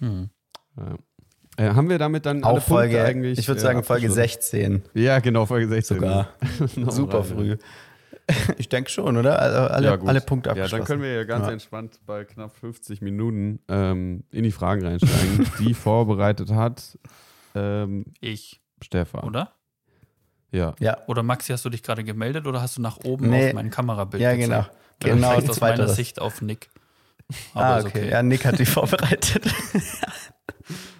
Hm. 0.00 0.30
Ja. 0.76 0.94
Äh, 1.56 1.74
haben 1.74 1.88
wir 1.90 1.98
damit 1.98 2.26
dann 2.26 2.44
alle 2.44 2.58
Auch 2.58 2.62
Folge, 2.62 2.94
Punkte 2.96 3.08
eigentlich? 3.10 3.38
ich 3.38 3.48
würde 3.48 3.58
äh, 3.60 3.62
sagen 3.62 3.82
Folge 3.84 4.06
abgeschlossen? 4.06 4.28
16 4.40 4.82
Ja, 4.94 5.18
genau, 5.18 5.46
Folge 5.46 5.68
16. 5.68 5.96
sogar. 5.98 6.28
Super 6.90 7.18
rein, 7.18 7.24
früh. 7.24 7.56
Ich 8.58 8.68
denke 8.68 8.90
schon, 8.90 9.16
oder? 9.16 9.38
Also 9.40 9.58
alle, 9.72 9.86
Ja, 9.86 9.98
alle 10.00 10.20
Punkte 10.20 10.48
Ja, 10.48 10.52
abgeschlossen. 10.52 10.76
dann 10.78 10.86
können 10.86 11.02
wir 11.02 11.12
ja 11.14 11.24
ganz 11.24 11.46
Ja. 11.46 11.52
entspannt 11.52 12.00
bei 12.06 12.24
knapp 12.24 12.54
50 12.56 13.00
Minuten 13.02 13.60
ähm, 13.68 14.24
in 14.30 14.42
die 14.44 14.52
Fragen 14.52 14.84
reinsteigen, 14.84 15.46
die 15.58 15.74
vorbereitet 15.74 16.50
hat 16.52 16.98
ähm, 17.54 18.06
Ich, 18.20 18.60
Stefan. 18.82 19.24
oder? 19.24 19.52
Ja. 20.52 20.74
Ja, 20.80 20.98
Oder 21.06 21.22
Maxi, 21.22 21.52
hast 21.52 21.64
du 21.64 21.70
dich 21.70 21.82
gerade 21.82 22.02
gemeldet 22.04 22.46
oder 22.46 22.60
hast 22.60 22.76
du 22.76 22.80
nach 22.82 22.98
oben 23.04 23.30
Nee. 23.30 23.48
auf 23.48 23.54
mein 23.54 23.70
Kamerabild 23.70 24.20
ja 24.22 24.32
gezeigt? 24.34 24.48
genau. 24.50 24.66
Weil 25.02 25.14
Genau, 25.14 25.28
zeigt 25.28 25.50
aus 25.50 25.60
meiner 25.60 25.76
zweiteres. 25.76 25.96
Sicht 25.96 26.20
auf 26.20 26.42
Nick. 26.42 26.68
Aber 27.54 27.64
Ah, 27.66 27.78
okay. 27.78 27.86
okay. 27.88 28.10
Ja, 28.10 28.22
Nick 28.22 28.44
hat 28.44 28.58
die 28.58 28.64
vorbereitet. 28.66 29.44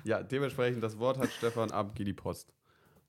ja, 0.04 0.22
dementsprechend 0.22 0.82
das 0.82 0.98
Wort 0.98 1.18
hat 1.18 1.30
Stefan, 1.36 1.70
ab 1.70 1.94
geht 1.94 2.06
die 2.06 2.12
Post. 2.12 2.52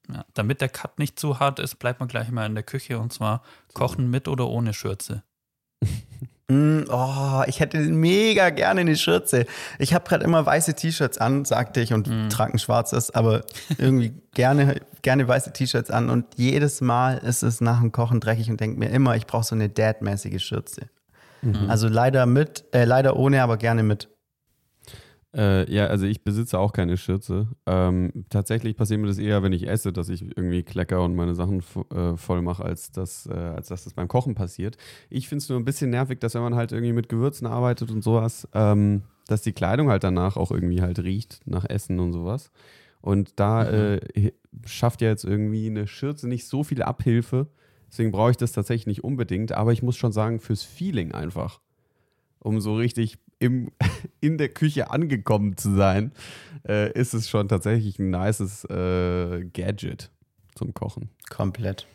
Ja. 0.10 0.26
Damit 0.34 0.62
der 0.62 0.70
Cut 0.70 1.00
nicht 1.00 1.20
zu 1.20 1.40
hart 1.40 1.60
ist, 1.60 1.76
bleibt 1.80 2.00
man 2.00 2.10
gleich 2.10 2.30
mal 2.32 2.46
in 2.46 2.56
der 2.56 2.64
Küche 2.64 3.00
und 3.00 3.14
zwar 3.14 3.44
kochen 3.74 4.10
mit 4.10 4.28
oder 4.28 4.48
ohne 4.48 4.74
Schürze. 4.74 5.24
Mm, 6.50 6.84
oh, 6.90 7.44
ich 7.48 7.62
hätte 7.62 7.78
mega 7.80 8.50
gerne 8.50 8.82
eine 8.82 8.98
Schürze. 8.98 9.46
Ich 9.80 9.94
habe 9.94 10.06
gerade 10.06 10.26
immer 10.26 10.46
weiße 10.46 10.74
T-Shirts 10.74 11.18
an, 11.18 11.46
sagte 11.46 11.80
ich, 11.80 11.94
und 11.94 12.10
Mm. 12.10 12.28
trage 12.28 12.52
ein 12.54 12.60
schwarzes, 12.60 13.10
aber 13.12 13.44
irgendwie 13.78 14.14
gerne, 14.34 14.82
gerne 15.02 15.26
weiße 15.30 15.54
T-Shirts 15.54 15.90
an. 15.92 16.10
Und 16.10 16.26
jedes 16.36 16.82
Mal 16.82 17.20
ist 17.20 17.42
es 17.44 17.62
nach 17.62 17.80
dem 17.80 17.94
Kochen 17.94 18.20
dreckig 18.20 18.50
und 18.50 18.60
denke 18.60 18.78
mir 18.80 18.90
immer, 18.90 19.16
ich 19.16 19.28
brauche 19.28 19.46
so 19.46 19.56
eine 19.56 19.70
Dad-mäßige 19.70 20.44
Schürze. 20.44 20.90
Mhm. 21.42 21.70
Also 21.70 21.88
leider 21.88 22.26
mit, 22.26 22.66
äh, 22.74 22.84
leider 22.84 23.16
ohne, 23.16 23.42
aber 23.44 23.56
gerne 23.56 23.84
mit. 23.84 24.10
Äh, 25.34 25.72
ja, 25.74 25.86
also 25.88 26.06
ich 26.06 26.24
besitze 26.24 26.60
auch 26.60 26.74
keine 26.74 26.98
Schürze. 26.98 27.48
Ähm, 27.66 28.26
tatsächlich 28.30 28.76
passiert 28.76 29.00
mir 29.00 29.08
das 29.08 29.18
eher, 29.18 29.44
wenn 29.44 29.54
ich 29.54 29.68
esse, 29.68 29.94
dass 29.94 30.10
ich 30.10 30.24
irgendwie 30.24 30.64
klecker 30.64 31.02
und 31.04 31.16
meine 31.16 31.36
Sachen 31.36 31.64
äh, 31.94 32.18
voll 32.18 32.42
mache, 32.42 32.66
als, 32.66 32.92
dass, 32.92 33.28
äh, 33.28 33.34
als 33.34 33.70
dass 33.70 33.86
das 33.86 33.94
beim 33.94 34.10
Kochen 34.10 34.36
passiert. 34.36 34.76
Ich 35.10 35.30
finde 35.30 35.42
es 35.44 35.50
nur 35.50 35.58
ein 35.58 35.64
bisschen 35.64 35.90
nervig, 35.90 36.20
dass 36.20 36.34
wenn 36.34 36.42
man 36.42 36.56
halt 36.56 36.74
irgendwie 36.74 36.92
mit 36.92 37.08
Gewürzen 37.08 37.48
arbeitet 37.48 37.92
und 37.92 38.04
sowas, 38.04 38.46
ähm, 38.54 39.04
dass 39.28 39.42
die 39.42 39.54
Kleidung 39.54 39.90
halt 39.90 40.04
danach 40.04 40.36
auch 40.36 40.52
irgendwie 40.52 40.82
halt 40.82 41.00
riecht 41.00 41.40
nach 41.46 41.64
Essen 41.70 42.00
und 42.02 42.12
sowas. 42.12 42.52
Und 43.00 43.40
da 43.40 43.64
Mhm. 43.64 44.00
äh, 44.16 44.32
schafft 44.66 45.02
ja 45.02 45.08
jetzt 45.08 45.24
irgendwie 45.24 45.68
eine 45.68 45.88
Schürze 45.88 46.28
nicht 46.28 46.46
so 46.46 46.64
viel 46.64 46.84
Abhilfe. 46.84 47.48
Deswegen 47.90 48.12
brauche 48.12 48.32
ich 48.32 48.38
das 48.38 48.52
tatsächlich 48.52 48.88
nicht 48.88 49.04
unbedingt. 49.06 49.54
Aber 49.54 49.72
ich 49.72 49.82
muss 49.82 49.96
schon 49.96 50.12
sagen, 50.12 50.40
fürs 50.42 50.64
Feeling 50.64 51.14
einfach 51.14 51.62
um 52.40 52.60
so 52.60 52.76
richtig 52.76 53.18
im, 53.42 53.72
in 54.22 54.38
der 54.38 54.50
Küche 54.50 54.92
angekommen 54.92 55.58
zu 55.58 55.76
sein, 55.76 56.12
äh, 56.68 56.92
ist 56.94 57.14
es 57.14 57.30
schon 57.30 57.48
tatsächlich 57.50 58.00
ein 58.00 58.10
nices 58.12 58.64
äh, 58.66 59.44
Gadget 59.54 60.12
zum 60.56 60.74
Kochen. 60.74 61.10
Komplett. 61.30 61.88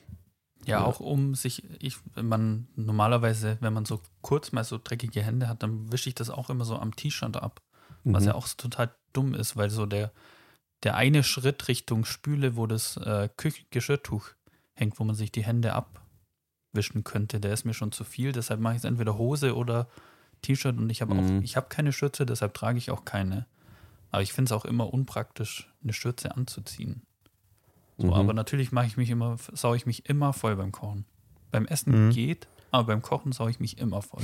Ja, 0.67 0.81
Ja. 0.81 0.85
auch 0.85 0.99
um 1.01 1.35
sich, 1.35 1.63
ich, 1.81 1.97
wenn 2.15 2.27
man 2.27 2.67
normalerweise, 2.75 3.57
wenn 3.61 3.73
man 3.73 3.85
so 3.85 4.01
kurz 4.23 4.51
mal 4.53 4.65
so 4.65 4.79
dreckige 4.83 5.23
Hände 5.23 5.49
hat, 5.49 5.63
dann 5.63 5.93
wische 5.93 6.09
ich 6.09 6.15
das 6.17 6.29
auch 6.31 6.51
immer 6.51 6.65
so 6.65 6.77
am 6.77 6.95
T-Shirt 6.97 7.37
ab. 7.37 7.63
Was 8.05 8.23
Mhm. 8.25 8.29
ja 8.29 8.35
auch 8.35 8.47
so 8.47 8.55
total 8.57 8.91
dumm 9.13 9.35
ist, 9.35 9.57
weil 9.57 9.71
so 9.71 9.87
der, 9.87 10.13
der 10.83 10.97
eine 10.97 11.23
Schritt 11.23 11.69
Richtung 11.69 12.05
Spüle, 12.05 12.57
wo 12.57 12.67
das 12.67 12.97
äh, 12.97 13.29
Geschirrtuch 13.71 14.29
hängt, 14.75 14.99
wo 14.99 15.05
man 15.05 15.15
sich 15.15 15.31
die 15.33 15.45
Hände 15.45 15.73
abwischen 15.75 17.05
könnte, 17.05 17.41
der 17.41 17.53
ist 17.53 17.65
mir 17.65 17.75
schon 17.75 17.93
zu 17.93 18.05
viel. 18.05 18.33
Deshalb 18.33 18.61
mache 18.61 18.75
ich 18.75 18.79
es 18.79 18.85
entweder 18.85 19.17
Hose 19.19 19.55
oder 19.57 19.89
T-Shirt 20.43 20.77
und 20.77 20.91
ich 20.91 21.01
habe 21.03 21.15
Mhm. 21.15 21.39
auch, 21.39 21.43
ich 21.43 21.57
habe 21.57 21.67
keine 21.69 21.93
Schürze, 21.93 22.27
deshalb 22.27 22.55
trage 22.55 22.79
ich 22.79 22.91
auch 22.91 23.05
keine. 23.05 23.47
Aber 24.11 24.23
ich 24.23 24.33
finde 24.33 24.49
es 24.49 24.53
auch 24.53 24.65
immer 24.65 24.93
unpraktisch, 24.93 25.69
eine 25.83 25.93
Schürze 25.93 26.35
anzuziehen. 26.37 27.03
So, 27.99 28.09
Mhm. 28.09 28.13
aber 28.13 28.33
natürlich 28.35 28.73
mache 28.73 28.87
ich 28.87 28.97
mich 28.97 29.11
immer, 29.11 29.37
sau 29.53 29.75
ich 29.75 29.87
mich 29.87 30.09
immer 30.09 30.33
voll 30.33 30.57
beim 30.57 30.73
Kochen. 30.73 31.05
Beim 31.51 31.67
Essen 31.67 32.09
Mhm. 32.09 32.11
geht, 32.11 32.47
aber 32.71 32.89
beim 32.89 33.03
Kochen 33.03 33.33
sau 33.33 33.49
ich 33.49 33.59
mich 33.61 33.79
immer 33.79 34.03
voll. 34.03 34.23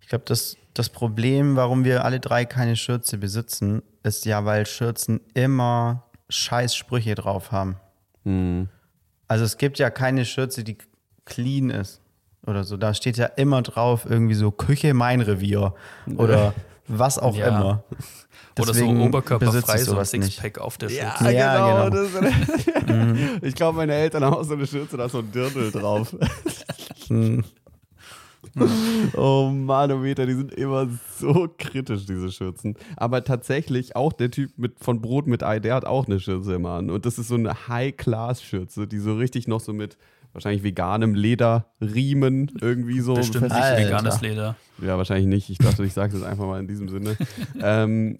Ich 0.00 0.08
glaube, 0.08 0.24
das, 0.26 0.56
das 0.74 0.88
Problem, 0.88 1.54
warum 1.56 1.84
wir 1.84 2.04
alle 2.04 2.18
drei 2.20 2.44
keine 2.44 2.76
Schürze 2.76 3.16
besitzen, 3.18 3.82
ist 4.02 4.24
ja, 4.24 4.44
weil 4.44 4.66
Schürzen 4.66 5.20
immer 5.34 6.04
scheiß 6.28 6.74
Sprüche 6.74 7.14
drauf 7.14 7.52
haben. 7.52 7.76
Mhm. 8.24 8.68
Also 9.28 9.44
es 9.44 9.56
gibt 9.58 9.78
ja 9.78 9.90
keine 9.90 10.24
Schürze, 10.24 10.64
die 10.64 10.76
clean 11.24 11.70
ist 11.70 11.99
oder 12.46 12.64
so. 12.64 12.76
Da 12.76 12.94
steht 12.94 13.16
ja 13.16 13.26
immer 13.26 13.62
drauf 13.62 14.06
irgendwie 14.08 14.34
so 14.34 14.50
Küche 14.50 14.94
mein 14.94 15.20
Revier 15.20 15.74
oder 16.16 16.54
was 16.88 17.18
auch 17.18 17.36
Ja. 17.36 17.48
immer. 17.48 17.84
Oder 18.58 18.66
so 18.66 18.72
Deswegen 18.72 19.00
oberkörperfrei, 19.00 19.60
so 19.60 19.72
ein 19.72 19.84
sowas 19.94 20.12
nicht. 20.12 20.24
Sixpack 20.24 20.58
auf 20.58 20.76
der 20.76 20.90
Ja, 20.90 21.16
Schürze. 21.16 21.32
Ja, 21.34 21.88
genau. 21.88 21.90
genau. 21.90 22.10
Das, 22.20 23.40
ich 23.42 23.54
glaube, 23.54 23.76
meine 23.78 23.94
Eltern 23.94 24.24
haben 24.24 24.34
auch 24.34 24.42
so 24.44 24.54
eine 24.54 24.66
Schürze, 24.66 24.96
da 24.96 25.06
ist 25.06 25.12
so 25.12 25.18
ein 25.20 25.30
Dirndl 25.32 25.70
drauf. 25.70 26.14
Hm. 27.08 27.42
oh 29.16 29.50
Manometer, 29.52 30.26
die 30.26 30.34
sind 30.34 30.52
immer 30.54 30.88
so 31.18 31.48
kritisch, 31.58 32.06
diese 32.06 32.30
Schürzen. 32.30 32.76
Aber 32.96 33.24
tatsächlich 33.24 33.96
auch 33.96 34.12
der 34.12 34.30
Typ 34.30 34.52
mit, 34.56 34.74
von 34.80 35.00
Brot 35.00 35.26
mit 35.26 35.42
Ei, 35.42 35.58
der 35.58 35.74
hat 35.74 35.84
auch 35.84 36.06
eine 36.06 36.20
Schürze 36.20 36.54
immer 36.54 36.70
an. 36.74 36.88
Und 36.90 37.06
das 37.06 37.18
ist 37.18 37.28
so 37.28 37.34
eine 37.34 37.68
High-Class-Schürze, 37.68 38.86
die 38.86 38.98
so 38.98 39.16
richtig 39.16 39.48
noch 39.48 39.60
so 39.60 39.72
mit 39.72 39.96
wahrscheinlich 40.32 40.62
veganem 40.62 41.14
Lederriemen 41.14 42.50
irgendwie 42.60 43.00
so 43.00 43.14
Bestimmt 43.14 43.44
nicht 43.44 43.52
Alter. 43.52 43.86
veganes 43.86 44.20
Leder. 44.20 44.56
Ja, 44.82 44.96
wahrscheinlich 44.96 45.26
nicht. 45.26 45.50
Ich 45.50 45.58
dachte, 45.58 45.84
ich 45.84 45.92
sage 45.92 46.12
das 46.14 46.22
einfach 46.22 46.46
mal 46.46 46.60
in 46.60 46.68
diesem 46.68 46.88
Sinne. 46.88 47.16
ähm, 47.60 48.18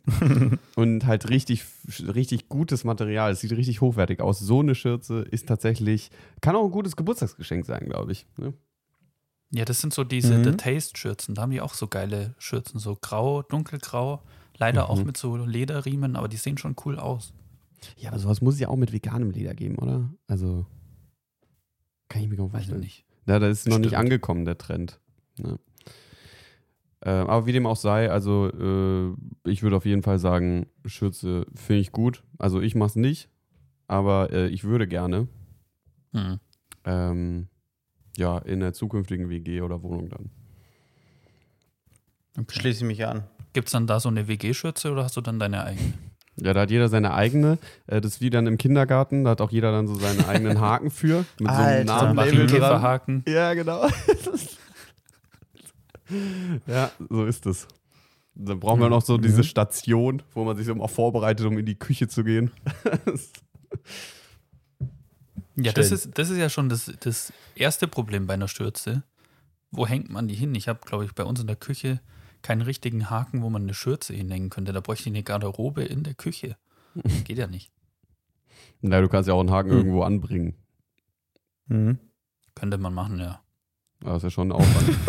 und 0.76 1.06
halt 1.06 1.28
richtig, 1.30 1.64
richtig 2.00 2.48
gutes 2.48 2.84
Material. 2.84 3.32
Es 3.32 3.40
sieht 3.40 3.52
richtig 3.52 3.80
hochwertig 3.80 4.20
aus. 4.20 4.38
So 4.40 4.61
eine 4.61 4.74
Schürze 4.74 5.20
ist 5.22 5.48
tatsächlich, 5.48 6.11
kann 6.40 6.56
auch 6.56 6.64
ein 6.64 6.70
gutes 6.70 6.96
Geburtstagsgeschenk 6.96 7.64
sein, 7.66 7.86
glaube 7.86 8.12
ich. 8.12 8.26
Ne? 8.36 8.52
Ja, 9.52 9.64
das 9.64 9.80
sind 9.80 9.92
so 9.94 10.04
diese 10.04 10.38
Mhm. 10.38 10.44
The 10.44 10.52
Taste-Schürzen. 10.52 11.34
Da 11.34 11.42
haben 11.42 11.50
die 11.50 11.61
auch 11.61 11.74
so 11.74 11.88
geile 11.88 12.34
Schürzen, 12.38 12.78
so 12.78 12.96
grau, 13.00 13.42
dunkelgrau. 13.42 14.22
Leider 14.58 14.90
auch 14.90 14.98
Mhm. 14.98 15.06
mit 15.06 15.16
so 15.16 15.36
Lederriemen, 15.36 16.16
aber 16.16 16.28
die 16.28 16.36
sehen 16.36 16.58
schon 16.58 16.76
cool 16.84 16.98
aus. 16.98 17.32
Ja, 17.96 18.11
aber 18.11 18.18
sowas 18.18 18.42
muss 18.42 18.54
es 18.54 18.61
ja 18.61 18.68
auch 18.68 18.76
mit 18.76 18.92
veganem 18.92 19.30
Leder 19.30 19.54
geben, 19.54 19.76
oder? 19.76 20.11
Also, 20.28 20.66
kann 22.11 22.22
ich 22.22 22.28
mir 22.28 22.36
gar 22.36 22.44
nicht 22.44 22.52
Weiß 22.52 22.61
ich 22.62 22.66
vorstellen. 22.68 22.80
nicht. 22.80 23.06
Ja, 23.26 23.38
da 23.38 23.48
ist 23.48 23.66
noch 23.66 23.78
nicht 23.78 23.90
Bestimmt. 23.90 24.00
angekommen, 24.04 24.44
der 24.44 24.58
Trend. 24.58 25.00
Ne? 25.38 25.58
Ähm, 27.02 27.28
aber 27.28 27.46
wie 27.46 27.52
dem 27.52 27.66
auch 27.66 27.76
sei, 27.76 28.11
also 28.11 28.48
äh, 28.48 29.14
ich 29.50 29.62
würde 29.62 29.76
auf 29.76 29.86
jeden 29.86 30.02
Fall 30.02 30.18
sagen, 30.18 30.66
Schürze 30.84 31.46
finde 31.54 31.80
ich 31.80 31.92
gut. 31.92 32.22
Also 32.38 32.61
ich 32.61 32.74
mache 32.74 32.88
es 32.90 32.96
nicht, 32.96 33.30
aber 33.86 34.30
äh, 34.32 34.48
ich 34.48 34.64
würde 34.64 34.86
gerne. 34.86 35.28
Hm. 36.12 36.40
Ähm, 36.84 37.48
ja, 38.16 38.38
in 38.38 38.61
der 38.61 38.74
zukünftigen 38.74 39.30
WG 39.30 39.62
oder 39.62 39.82
Wohnung 39.82 40.11
dann. 40.11 40.30
Okay. 42.36 42.61
Schließe 42.61 42.80
ich 42.80 42.86
mich 42.86 43.06
an. 43.06 43.24
Gibt 43.52 43.68
es 43.68 43.72
dann 43.72 43.86
da 43.86 43.98
so 43.98 44.08
eine 44.08 44.28
WG-Schürze 44.28 44.92
oder 44.92 45.04
hast 45.04 45.16
du 45.16 45.20
dann 45.20 45.38
deine 45.38 45.64
eigene? 45.64 45.94
Ja, 46.37 46.55
da 46.55 46.62
hat 46.62 46.70
jeder 46.70 46.89
seine 46.89 47.12
eigene. 47.12 47.59
Äh, 47.87 48.01
das 48.01 48.14
ist 48.14 48.20
wie 48.20 48.31
dann 48.31 48.47
im 48.47 48.59
Kindergarten, 48.59 49.24
da 49.24 49.31
hat 49.31 49.41
auch 49.41 49.51
jeder 49.51 49.72
dann 49.72 49.87
so 49.87 49.95
seinen 49.95 50.24
eigenen 50.24 50.61
Haken 50.61 50.91
für. 50.91 51.24
Mit 51.39 51.51
so 51.51 51.57
einem 51.57 51.59
Alter. 51.59 51.85
Namenlabel 51.85 52.33
dran. 52.33 52.45
Marienkäferhaken. 52.47 53.24
Ja, 53.26 53.55
genau. 53.55 53.87
ja, 56.66 56.91
so 57.09 57.26
ist 57.26 57.47
es. 57.47 57.68
Dann 58.35 58.61
brauchen 58.61 58.81
wir 58.81 58.89
noch 58.89 59.03
so 59.03 59.18
diese 59.18 59.45
Station, 59.45 60.22
wo 60.33 60.45
man 60.45 60.57
sich 60.57 60.66
so 60.66 60.74
mal 60.74 60.89
vorbereitet, 60.89 61.47
um 61.47 61.59
in 61.59 61.66
die 61.66 61.78
Küche 61.78 62.09
zu 62.09 62.24
gehen. 62.24 62.51
Ja, 65.57 65.72
das 65.72 65.91
ist, 65.91 66.16
das 66.16 66.31
ist 66.31 66.39
ja 66.39 66.49
schon 66.49 66.68
das, 66.68 66.91
das 67.01 67.33
erste 67.55 67.87
Problem 67.87 68.26
bei 68.26 68.35
einer 68.35 68.49
Schürze. 68.49 69.03
Wo 69.70 69.87
hängt 69.87 70.11
man 70.11 70.26
die 70.26 70.35
hin? 70.35 70.55
Ich 70.55 70.68
habe, 70.68 70.81
glaube 70.85 71.05
ich, 71.05 71.14
bei 71.14 71.24
uns 71.24 71.41
in 71.41 71.47
der 71.47 71.57
Küche 71.57 72.01
keinen 72.43 72.62
richtigen 72.62 73.11
Haken, 73.11 73.43
wo 73.43 73.51
man 73.51 73.62
eine 73.62 73.74
Schürze 73.74 74.14
hinhängen 74.14 74.51
könnte. 74.51 74.72
Da 74.72 74.80
bräuchte 74.80 75.09
ich 75.09 75.14
eine 75.14 75.22
Garderobe 75.22 75.82
in 75.84 76.03
der 76.03 76.14
Küche. 76.14 76.57
Geht 77.24 77.38
ja 77.38 77.47
nicht. 77.47 77.70
Na, 78.80 79.01
du 79.01 79.09
kannst 79.09 79.28
ja 79.28 79.34
auch 79.34 79.41
einen 79.41 79.51
Haken 79.51 79.70
Hm. 79.70 79.76
irgendwo 79.78 80.03
anbringen. 80.03 80.55
Mhm. 81.66 81.99
Könnte 82.55 82.78
man 82.78 82.95
machen, 82.95 83.18
ja. 83.20 83.41
Das 84.01 84.18
ist 84.18 84.22
ja 84.24 84.30
schon 84.30 84.49
ein 84.49 84.53
Aufwand. 84.53 84.97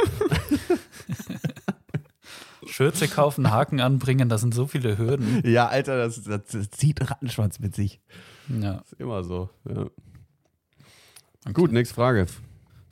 Schürze 2.67 3.07
kaufen, 3.07 3.51
Haken 3.51 3.79
anbringen, 3.79 4.29
das 4.29 4.41
sind 4.41 4.53
so 4.53 4.67
viele 4.67 4.97
Hürden. 4.97 5.41
ja, 5.49 5.67
Alter, 5.67 5.97
das, 5.97 6.23
das, 6.23 6.41
das 6.45 6.69
zieht 6.71 7.09
Rattenschwanz 7.09 7.59
mit 7.59 7.75
sich. 7.75 7.99
Ja. 8.47 8.79
Ist 8.79 8.93
immer 8.93 9.23
so. 9.23 9.49
Ja. 9.67 9.88
Okay. 11.41 11.53
Gut, 11.53 11.71
nächste 11.71 11.95
Frage. 11.95 12.27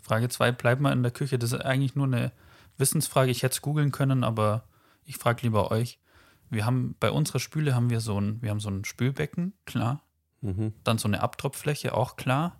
Frage 0.02 0.28
2, 0.28 0.52
bleibt 0.54 0.82
mal 0.82 0.92
in 0.92 1.04
der 1.04 1.12
Küche. 1.12 1.38
Das 1.38 1.52
ist 1.54 1.62
eigentlich 1.62 1.96
nur 1.96 2.08
eine 2.08 2.32
Wissensfrage. 2.80 3.32
Ich 3.32 3.44
hätte 3.44 3.54
es 3.54 3.62
googeln 3.62 3.92
können, 3.92 4.24
aber 4.24 4.64
ich 5.06 5.18
frage 5.18 5.42
lieber 5.44 5.72
euch. 5.72 6.00
Wir 6.50 6.66
haben 6.66 6.96
bei 7.00 7.12
unserer 7.12 7.40
Spüle 7.40 7.76
haben 7.76 7.90
wir 7.90 8.00
so 8.00 8.20
ein, 8.20 8.42
wir 8.42 8.50
haben 8.50 8.60
so 8.60 8.70
ein 8.70 8.84
Spülbecken, 8.86 9.54
klar. 9.66 10.02
Mhm. 10.42 10.74
Dann 10.84 10.98
so 10.98 11.08
eine 11.08 11.22
Abtropffläche, 11.22 11.94
auch 11.94 12.16
klar. 12.16 12.56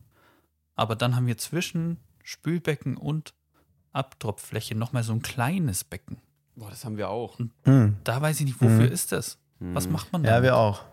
Aber 0.76 0.96
dann 0.96 1.16
haben 1.16 1.28
wir 1.28 1.38
zwischen 1.38 1.98
Spülbecken 2.24 2.98
und 2.98 3.34
Abtropffläche 3.94 4.76
nochmal 4.76 5.04
so 5.04 5.14
ein 5.14 5.22
kleines 5.22 5.84
Becken. 5.84 6.18
Boah, 6.56 6.70
das 6.70 6.86
haben 6.86 6.98
wir 6.98 7.10
auch. 7.10 7.40
Mhm. 7.66 7.98
Da 8.04 8.22
weiß 8.22 8.40
ich 8.42 8.46
nicht, 8.46 8.62
wofür 8.62 8.86
Mhm. 8.88 8.92
ist 8.92 9.12
das? 9.12 9.40
Was 9.60 9.88
Mhm. 9.88 9.94
macht 9.94 10.12
man 10.14 10.24
da? 10.24 10.36
Ja, 10.38 10.44
wir 10.44 10.56
auch. 10.58 10.84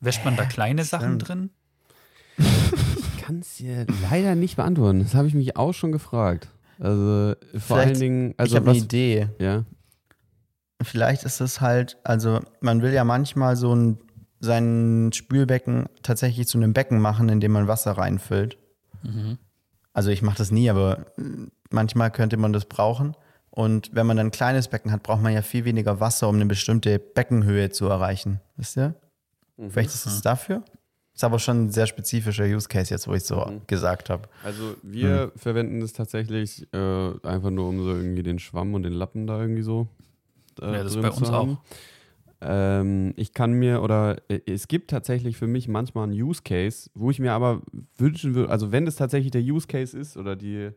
Wäscht 0.00 0.24
man 0.24 0.36
da 0.36 0.44
kleine 0.44 0.84
Sachen 0.84 1.18
drin? 1.18 1.50
Ich 2.38 3.24
kann 3.34 3.40
es 3.40 3.56
dir 3.56 3.86
leider 4.10 4.34
nicht 4.34 4.56
beantworten. 4.56 5.00
Das 5.00 5.14
habe 5.14 5.28
ich 5.28 5.34
mich 5.34 5.56
auch 5.56 5.74
schon 5.74 5.92
gefragt. 5.92 6.48
Also 6.78 7.34
vor 7.52 7.60
Vielleicht- 7.60 7.70
allen 7.88 7.98
Dingen, 8.00 8.30
ich 8.32 8.38
also 8.40 8.56
habe 8.56 8.66
was, 8.66 8.76
eine 8.76 8.84
Idee. 8.84 9.28
ja. 9.38 9.64
Vielleicht 10.80 11.24
ist 11.24 11.40
es 11.40 11.60
halt, 11.60 11.98
also 12.04 12.38
man 12.60 12.82
will 12.82 12.92
ja 12.92 13.02
manchmal 13.02 13.56
so 13.56 13.74
ein, 13.74 13.98
sein 14.38 15.10
Spülbecken 15.12 15.86
tatsächlich 16.04 16.46
zu 16.46 16.56
einem 16.58 16.72
Becken 16.72 17.00
machen, 17.00 17.28
in 17.28 17.40
dem 17.40 17.50
man 17.50 17.66
Wasser 17.66 17.92
reinfüllt. 17.92 18.58
Mhm. 19.02 19.38
Also 19.92 20.10
ich 20.10 20.22
mache 20.22 20.38
das 20.38 20.52
nie, 20.52 20.70
aber 20.70 21.06
äh, 21.18 21.22
manchmal 21.70 22.12
könnte 22.12 22.36
man 22.36 22.52
das 22.52 22.66
brauchen. 22.66 23.16
Und 23.50 23.90
wenn 23.92 24.06
man 24.06 24.16
dann 24.16 24.28
ein 24.28 24.30
kleines 24.30 24.68
Becken 24.68 24.92
hat, 24.92 25.02
braucht 25.02 25.20
man 25.20 25.32
ja 25.32 25.42
viel 25.42 25.64
weniger 25.64 25.98
Wasser, 25.98 26.28
um 26.28 26.36
eine 26.36 26.46
bestimmte 26.46 27.00
Beckenhöhe 27.00 27.70
zu 27.70 27.86
erreichen. 27.88 28.40
Wisst 28.56 28.76
ihr? 28.76 28.94
Vielleicht 29.70 29.90
ist 29.92 30.06
es 30.06 30.22
dafür? 30.22 30.62
Ist 31.18 31.24
aber 31.24 31.40
schon 31.40 31.64
ein 31.64 31.70
sehr 31.72 31.88
spezifischer 31.88 32.44
Use 32.44 32.68
Case 32.68 32.94
jetzt, 32.94 33.08
wo 33.08 33.12
ich 33.12 33.24
so 33.24 33.44
Mhm. 33.44 33.62
gesagt 33.66 34.08
habe. 34.08 34.28
Also 34.44 34.76
wir 34.84 35.32
verwenden 35.34 35.82
es 35.82 35.92
tatsächlich 35.92 36.72
äh, 36.72 37.12
einfach 37.24 37.50
nur, 37.50 37.68
um 37.68 37.82
so 37.82 37.88
irgendwie 37.88 38.22
den 38.22 38.38
Schwamm 38.38 38.72
und 38.74 38.84
den 38.84 38.92
Lappen 38.92 39.26
da 39.26 39.40
irgendwie 39.40 39.62
so 39.62 39.88
äh, 40.62 40.76
Ja, 40.76 40.84
das 40.84 40.92
drin 40.92 41.02
bei 41.02 41.10
uns 41.10 41.28
haben. 41.32 41.54
auch. 41.54 41.58
Ähm, 42.40 43.14
ich 43.16 43.34
kann 43.34 43.50
mir, 43.54 43.82
oder 43.82 44.18
äh, 44.28 44.42
es 44.46 44.68
gibt 44.68 44.90
tatsächlich 44.90 45.36
für 45.36 45.48
mich 45.48 45.66
manchmal 45.66 46.04
einen 46.04 46.12
Use 46.12 46.40
Case, 46.44 46.88
wo 46.94 47.10
ich 47.10 47.18
mir 47.18 47.32
aber 47.32 47.62
wünschen 47.96 48.36
würde, 48.36 48.52
also 48.52 48.70
wenn 48.70 48.84
das 48.84 48.94
tatsächlich 48.94 49.32
der 49.32 49.42
Use 49.42 49.66
Case 49.66 49.98
ist 49.98 50.16
oder 50.16 50.36
die 50.36 50.70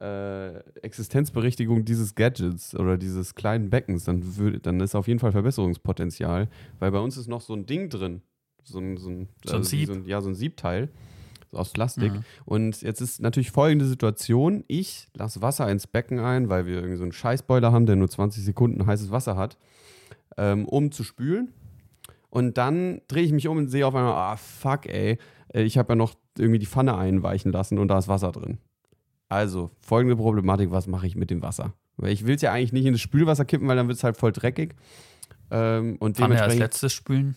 äh, 0.00 0.58
Existenzberechtigung 0.82 1.84
dieses 1.84 2.14
Gadgets 2.14 2.76
oder 2.76 2.96
dieses 2.96 3.34
kleinen 3.34 3.70
Beckens, 3.70 4.04
dann, 4.04 4.36
würd, 4.36 4.64
dann 4.66 4.78
ist 4.78 4.94
auf 4.94 5.08
jeden 5.08 5.18
Fall 5.18 5.32
Verbesserungspotenzial, 5.32 6.48
weil 6.78 6.92
bei 6.92 7.00
uns 7.00 7.16
ist 7.16 7.26
noch 7.26 7.40
so 7.40 7.54
ein 7.54 7.66
Ding 7.66 7.88
drin, 7.90 8.22
so 8.64 8.78
ein, 8.78 8.96
so 8.96 9.08
ein, 9.08 9.28
So 9.44 9.56
ein 9.56 9.64
Sieb. 9.64 9.86
So 9.86 9.92
ein, 9.94 10.06
ja, 10.06 10.20
so 10.20 10.28
ein 10.28 10.34
Siebteil 10.34 10.90
aus 11.52 11.72
Plastik. 11.72 12.12
Mhm. 12.12 12.24
Und 12.44 12.82
jetzt 12.82 13.00
ist 13.00 13.20
natürlich 13.20 13.50
folgende 13.50 13.84
Situation. 13.86 14.64
Ich 14.68 15.08
lasse 15.14 15.42
Wasser 15.42 15.70
ins 15.70 15.86
Becken 15.86 16.20
ein, 16.20 16.48
weil 16.48 16.66
wir 16.66 16.76
irgendwie 16.76 16.96
so 16.96 17.02
einen 17.02 17.12
Scheißboiler 17.12 17.72
haben, 17.72 17.86
der 17.86 17.96
nur 17.96 18.08
20 18.08 18.44
Sekunden 18.44 18.86
heißes 18.86 19.10
Wasser 19.10 19.36
hat, 19.36 19.56
ähm, 20.36 20.66
um 20.66 20.92
zu 20.92 21.04
spülen. 21.04 21.52
Und 22.30 22.58
dann 22.58 23.00
drehe 23.08 23.24
ich 23.24 23.32
mich 23.32 23.48
um 23.48 23.58
und 23.58 23.68
sehe 23.68 23.86
auf 23.86 23.94
einmal, 23.94 24.12
ah, 24.12 24.36
fuck, 24.36 24.86
ey, 24.86 25.18
äh, 25.52 25.62
ich 25.62 25.76
habe 25.78 25.92
ja 25.92 25.96
noch 25.96 26.14
irgendwie 26.38 26.60
die 26.60 26.66
Pfanne 26.66 26.96
einweichen 26.96 27.50
lassen 27.50 27.78
und 27.78 27.88
da 27.88 27.98
ist 27.98 28.08
Wasser 28.08 28.30
drin. 28.30 28.58
Also, 29.28 29.70
folgende 29.80 30.16
Problematik, 30.16 30.70
was 30.70 30.86
mache 30.86 31.06
ich 31.06 31.16
mit 31.16 31.30
dem 31.30 31.42
Wasser? 31.42 31.74
Weil 31.96 32.12
ich 32.12 32.26
will 32.26 32.36
es 32.36 32.42
ja 32.42 32.52
eigentlich 32.52 32.72
nicht 32.72 32.86
in 32.86 32.92
das 32.92 33.00
Spülwasser 33.00 33.44
kippen, 33.44 33.68
weil 33.68 33.76
dann 33.76 33.88
wird 33.88 33.98
es 33.98 34.04
halt 34.04 34.16
voll 34.16 34.32
dreckig. 34.32 34.74
Ähm, 35.50 35.96
und 35.98 36.16
Pfanne 36.16 36.40
als 36.40 36.56
letztes 36.56 36.92
spülen. 36.92 37.36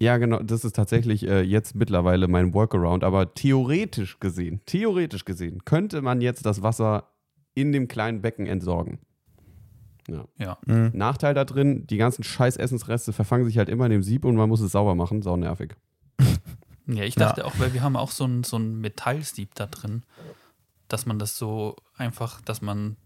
Ja, 0.00 0.16
genau, 0.18 0.40
das 0.42 0.64
ist 0.64 0.76
tatsächlich 0.76 1.26
äh, 1.26 1.42
jetzt 1.42 1.74
mittlerweile 1.74 2.28
mein 2.28 2.54
Workaround. 2.54 3.02
Aber 3.02 3.34
theoretisch 3.34 4.20
gesehen, 4.20 4.60
theoretisch 4.66 5.24
gesehen, 5.24 5.64
könnte 5.64 6.02
man 6.02 6.20
jetzt 6.20 6.46
das 6.46 6.62
Wasser 6.62 7.10
in 7.54 7.72
dem 7.72 7.88
kleinen 7.88 8.22
Becken 8.22 8.46
entsorgen. 8.46 9.00
Ja. 10.08 10.24
Ja. 10.38 10.58
Mhm. 10.66 10.92
Nachteil 10.94 11.34
da 11.34 11.44
drin, 11.44 11.86
die 11.86 11.96
ganzen 11.96 12.22
scheiß 12.22 12.56
Essensreste 12.56 13.12
verfangen 13.12 13.44
sich 13.44 13.58
halt 13.58 13.68
immer 13.68 13.86
in 13.86 13.90
dem 13.92 14.02
Sieb 14.02 14.24
und 14.24 14.36
man 14.36 14.48
muss 14.48 14.60
es 14.60 14.72
sauber 14.72 14.94
machen. 14.94 15.22
Sau 15.22 15.36
nervig. 15.36 15.74
Ja, 16.90 17.04
ich 17.04 17.16
Ja. 17.16 17.26
dachte 17.26 17.44
auch, 17.44 17.52
weil 17.58 17.74
wir 17.74 17.82
haben 17.82 17.96
auch 17.96 18.10
so 18.10 18.24
ein, 18.24 18.44
so 18.44 18.56
ein 18.56 18.80
Metallsieb 18.80 19.54
da 19.54 19.66
drin, 19.66 20.04
dass 20.88 21.04
man 21.04 21.18
das 21.18 21.36
so 21.36 21.76
einfach, 21.98 22.40
dass 22.40 22.62
man 22.62 22.96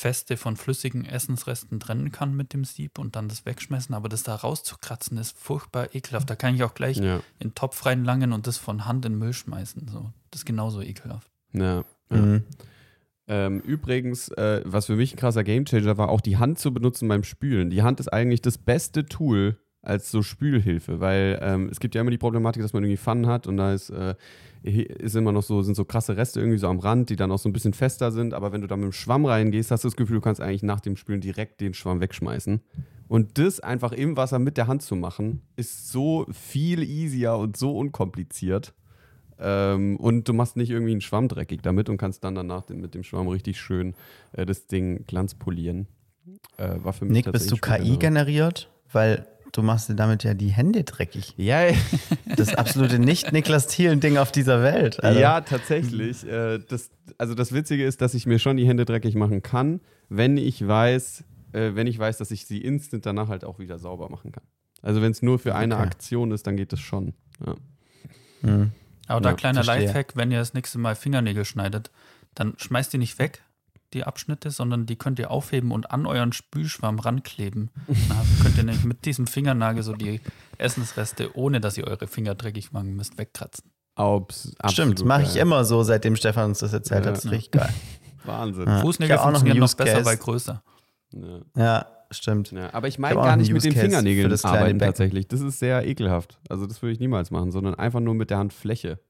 Feste 0.00 0.38
von 0.38 0.56
flüssigen 0.56 1.04
Essensresten 1.04 1.78
trennen 1.78 2.10
kann 2.10 2.34
mit 2.34 2.54
dem 2.54 2.64
Sieb 2.64 2.98
und 2.98 3.16
dann 3.16 3.28
das 3.28 3.44
wegschmeißen, 3.44 3.94
aber 3.94 4.08
das 4.08 4.22
da 4.22 4.34
rauszukratzen 4.34 5.18
ist 5.18 5.36
furchtbar 5.36 5.94
ekelhaft. 5.94 6.30
Da 6.30 6.36
kann 6.36 6.54
ich 6.54 6.62
auch 6.64 6.72
gleich 6.72 6.96
Ja. 6.96 7.16
in 7.38 7.48
den 7.50 7.54
Topf 7.54 7.84
reinlangen 7.84 8.32
und 8.32 8.46
das 8.46 8.56
von 8.56 8.86
Hand 8.86 9.04
in 9.04 9.12
den 9.12 9.18
Müll 9.18 9.34
schmeißen. 9.34 9.88
So. 9.88 10.10
Das 10.30 10.40
ist 10.40 10.46
genauso 10.46 10.80
ekelhaft. 10.80 11.30
Ja. 11.52 11.84
ja. 12.10 12.16
Mhm. 12.16 12.44
Ähm, 13.28 13.60
übrigens, 13.60 14.30
äh, 14.30 14.62
was 14.64 14.86
für 14.86 14.96
mich 14.96 15.12
ein 15.12 15.18
krasser 15.18 15.44
Gamechanger 15.44 15.98
war, 15.98 16.08
auch 16.08 16.22
die 16.22 16.38
Hand 16.38 16.58
zu 16.58 16.72
benutzen 16.72 17.06
beim 17.06 17.22
Spülen. 17.22 17.68
Die 17.68 17.82
Hand 17.82 18.00
ist 18.00 18.08
eigentlich 18.08 18.40
das 18.40 18.56
beste 18.56 19.04
Tool 19.04 19.58
als 19.82 20.10
so 20.10 20.22
Spülhilfe, 20.22 21.00
weil 21.00 21.38
ähm, 21.42 21.68
es 21.70 21.78
gibt 21.78 21.94
ja 21.94 22.00
immer 22.00 22.10
die 22.10 22.18
Problematik, 22.18 22.62
dass 22.62 22.72
man 22.72 22.82
irgendwie 22.82 22.96
Pfannen 22.96 23.26
hat 23.26 23.46
und 23.46 23.58
da 23.58 23.72
ist, 23.74 23.90
äh, 23.90 24.14
ist 24.62 25.16
immer 25.16 25.32
noch 25.32 25.42
so, 25.42 25.62
sind 25.62 25.74
so 25.74 25.84
krasse 25.84 26.16
Reste 26.16 26.40
irgendwie 26.40 26.58
so 26.58 26.68
am 26.68 26.78
Rand, 26.78 27.10
die 27.10 27.16
dann 27.16 27.32
auch 27.32 27.38
so 27.38 27.48
ein 27.48 27.52
bisschen 27.52 27.72
fester 27.72 28.12
sind, 28.12 28.34
aber 28.34 28.52
wenn 28.52 28.60
du 28.60 28.66
da 28.66 28.76
mit 28.76 28.84
dem 28.84 28.92
Schwamm 28.92 29.24
reingehst, 29.24 29.70
hast 29.70 29.84
du 29.84 29.88
das 29.88 29.96
Gefühl, 29.96 30.16
du 30.16 30.20
kannst 30.20 30.40
eigentlich 30.40 30.62
nach 30.62 30.80
dem 30.80 30.96
Spülen 30.96 31.20
direkt 31.20 31.60
den 31.60 31.74
Schwamm 31.74 32.00
wegschmeißen. 32.00 32.60
Und 33.08 33.38
das 33.38 33.58
einfach 33.58 33.92
im 33.92 34.16
Wasser 34.16 34.38
mit 34.38 34.56
der 34.56 34.66
Hand 34.66 34.82
zu 34.82 34.94
machen, 34.94 35.42
ist 35.56 35.90
so 35.90 36.26
viel 36.30 36.82
easier 36.82 37.34
und 37.34 37.56
so 37.56 37.76
unkompliziert. 37.76 38.74
Ähm, 39.38 39.96
und 39.96 40.28
du 40.28 40.34
machst 40.34 40.56
nicht 40.56 40.70
irgendwie 40.70 40.92
einen 40.92 41.00
Schwamm 41.00 41.26
dreckig 41.26 41.62
damit 41.62 41.88
und 41.88 41.96
kannst 41.96 42.22
dann 42.22 42.34
danach 42.34 42.68
mit 42.68 42.94
dem 42.94 43.02
Schwamm 43.02 43.26
richtig 43.28 43.58
schön 43.58 43.94
äh, 44.32 44.44
das 44.44 44.66
Ding 44.66 45.06
glanzpolieren. 45.06 45.88
Äh, 46.58 46.76
war 46.82 46.92
für 46.92 47.06
mich 47.06 47.24
Nick, 47.24 47.32
bist 47.32 47.50
du 47.50 47.56
KI 47.56 47.96
generiert? 47.96 48.70
Weil 48.92 49.26
du 49.52 49.62
machst 49.62 49.88
dir 49.88 49.94
damit 49.94 50.24
ja 50.24 50.34
die 50.34 50.48
Hände 50.48 50.84
dreckig. 50.84 51.34
Ja, 51.36 51.62
Das 52.36 52.54
absolute 52.54 52.98
Nicht-Niklas 52.98 53.66
Thielen-Ding 53.66 54.16
auf 54.16 54.32
dieser 54.32 54.62
Welt. 54.62 55.02
Alter. 55.02 55.18
ja, 55.20 55.40
tatsächlich. 55.40 56.26
Äh, 56.26 56.58
das, 56.68 56.90
also 57.18 57.34
das 57.34 57.52
Witzige 57.52 57.84
ist, 57.84 58.00
dass 58.00 58.14
ich 58.14 58.26
mir 58.26 58.38
schon 58.38 58.56
die 58.56 58.66
Hände 58.66 58.84
dreckig 58.84 59.14
machen 59.14 59.42
kann, 59.42 59.80
wenn 60.08 60.36
ich 60.36 60.66
weiß, 60.66 61.24
äh, 61.52 61.74
wenn 61.74 61.86
ich 61.86 61.98
weiß, 61.98 62.18
dass 62.18 62.30
ich 62.30 62.46
sie 62.46 62.58
instant 62.62 63.06
danach 63.06 63.28
halt 63.28 63.44
auch 63.44 63.58
wieder 63.58 63.78
sauber 63.78 64.08
machen 64.08 64.32
kann. 64.32 64.44
Also 64.82 65.02
wenn 65.02 65.12
es 65.12 65.20
nur 65.22 65.38
für 65.38 65.54
eine 65.54 65.74
Okay. 65.74 65.84
Aktion 65.84 66.30
ist, 66.32 66.46
dann 66.46 66.56
geht 66.56 66.72
das 66.72 66.80
schon. 66.80 67.12
Ja. 67.44 67.54
Mhm. 68.42 68.70
Aber 69.06 69.20
da 69.20 69.30
Ja, 69.30 69.34
kleiner 69.36 69.64
verstehe. 69.64 69.86
Lifehack, 69.86 70.16
wenn 70.16 70.30
ihr 70.30 70.38
das 70.38 70.54
nächste 70.54 70.78
Mal 70.78 70.94
Fingernägel 70.94 71.44
schneidet, 71.44 71.90
dann 72.34 72.54
schmeißt 72.56 72.92
die 72.92 72.98
nicht 72.98 73.18
weg, 73.18 73.42
die 73.94 74.04
Abschnitte, 74.04 74.50
sondern 74.50 74.86
die 74.86 74.96
könnt 74.96 75.18
ihr 75.18 75.30
aufheben 75.30 75.72
und 75.72 75.90
an 75.90 76.06
euren 76.06 76.32
Spülschwamm 76.32 76.98
rankleben. 76.98 77.70
Dann 77.86 78.26
könnt 78.42 78.56
ihr 78.56 78.64
nämlich 78.64 78.84
mit 78.84 79.04
diesem 79.04 79.26
Fingernagel 79.26 79.82
so 79.82 79.94
die 79.94 80.20
Essensreste, 80.58 81.36
ohne 81.36 81.60
dass 81.60 81.76
ihr 81.78 81.86
eure 81.86 82.06
Finger 82.06 82.34
dreckig 82.34 82.72
machen 82.72 82.94
müsst, 82.94 83.18
wegkratzen. 83.18 83.70
Abs- 83.96 84.54
Stimmt, 84.68 85.04
mache 85.04 85.22
ich 85.22 85.36
immer 85.36 85.64
so, 85.64 85.82
seitdem 85.82 86.16
Stefan 86.16 86.50
uns 86.50 86.60
das 86.60 86.72
erzählt 86.72 87.04
Ja. 87.04 87.10
hat. 87.10 87.16
Das 87.18 87.24
ist 87.24 87.30
richtig 87.32 87.50
geil. 87.52 87.72
Wahnsinn. 88.24 88.66
Ja. 88.66 88.80
Fußnägel 88.80 89.18
auch 89.18 89.32
noch 89.32 89.42
noch 89.42 89.74
besser, 89.74 90.04
weil 90.04 90.16
größer. 90.16 90.62
Ja. 91.12 91.40
Ja, 91.56 91.86
stimmt. 92.10 92.52
Ja, 92.52 92.72
aber 92.72 92.86
ich 92.88 92.98
meine 92.98 93.16
gar 93.16 93.36
nicht 93.36 93.52
mit 93.52 93.64
den 93.64 93.72
Fingernägeln 93.72 94.26
für 94.26 94.30
das 94.30 94.42
kleine 94.42 94.58
arbeiten 94.58 94.78
Becken. 94.78 94.88
tatsächlich. 94.92 95.26
Das 95.28 95.40
ist 95.40 95.58
sehr 95.58 95.86
ekelhaft. 95.86 96.38
Also 96.48 96.66
das 96.66 96.80
würde 96.82 96.92
ich 96.92 97.00
niemals 97.00 97.30
machen, 97.30 97.50
sondern 97.50 97.74
einfach 97.74 98.00
nur 98.00 98.14
mit 98.14 98.30
der 98.30 98.38
Handfläche. 98.38 99.00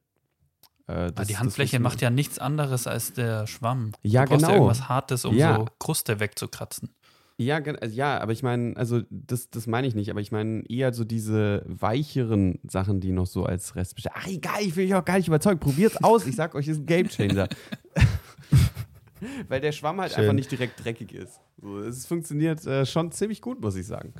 Äh, 0.91 0.95
Aber 0.95 1.11
das- 1.13 1.29
die 1.29 1.39
Handfläche 1.39 1.79
macht 1.81 2.01
ja 2.01 2.11
nichts 2.11 2.39
anderes 2.39 2.87
als 2.87 3.13
der 3.13 3.47
Schwamm. 3.47 3.93
Ja, 4.03 4.25
du 4.25 4.31
brauchst 4.31 4.41
genau. 4.41 4.49
Ja 4.51 4.55
irgendwas 4.57 4.89
Hartes, 4.89 5.25
um 5.25 5.37
Ja. 5.37 5.57
so 5.57 5.67
Kruste 5.79 6.19
wegzukratzen. 6.21 6.91
Ja, 7.37 7.57
also 7.57 7.95
ja, 7.97 8.21
aber 8.21 8.33
ich 8.33 8.43
meine, 8.43 8.77
also 8.77 9.01
das, 9.09 9.49
das 9.49 9.67
meine 9.67 9.87
ich 9.87 9.95
nicht, 9.95 10.11
aber 10.11 10.21
ich 10.21 10.31
meine 10.31 10.63
eher 10.69 10.93
so 10.93 11.05
diese 11.05 11.65
weicheren 11.67 12.59
Sachen, 12.69 13.01
die 13.01 13.13
noch 13.13 13.27
so 13.27 13.45
als 13.47 13.77
Rest 13.77 13.95
bestehen. 13.95 14.13
Ach 14.15 14.27
egal, 14.27 14.61
ich 14.61 14.77
will 14.77 14.85
euch 14.87 14.95
auch 14.95 15.05
gar 15.07 15.17
nicht 15.17 15.29
überzeugen. 15.29 15.59
Probiert's 15.59 15.97
aus. 16.05 16.27
Ich 16.27 16.37
sag 16.37 16.55
euch, 16.55 16.69
ist 16.69 16.79
ein 16.81 16.87
Gamechanger. 16.87 17.49
Weil 19.49 19.61
der 19.61 19.73
Schwamm 19.73 20.01
halt 20.01 20.13
Schön. 20.13 20.21
einfach 20.23 20.35
nicht 20.35 20.51
direkt 20.51 20.83
dreckig 20.85 21.13
ist. 21.15 21.41
So, 21.61 21.79
es 21.79 22.07
funktioniert 22.07 22.65
äh, 22.67 22.85
schon 22.87 23.13
ziemlich 23.13 23.41
gut, 23.43 23.61
muss 23.61 23.77
ich 23.77 23.87
sagen. 23.87 24.13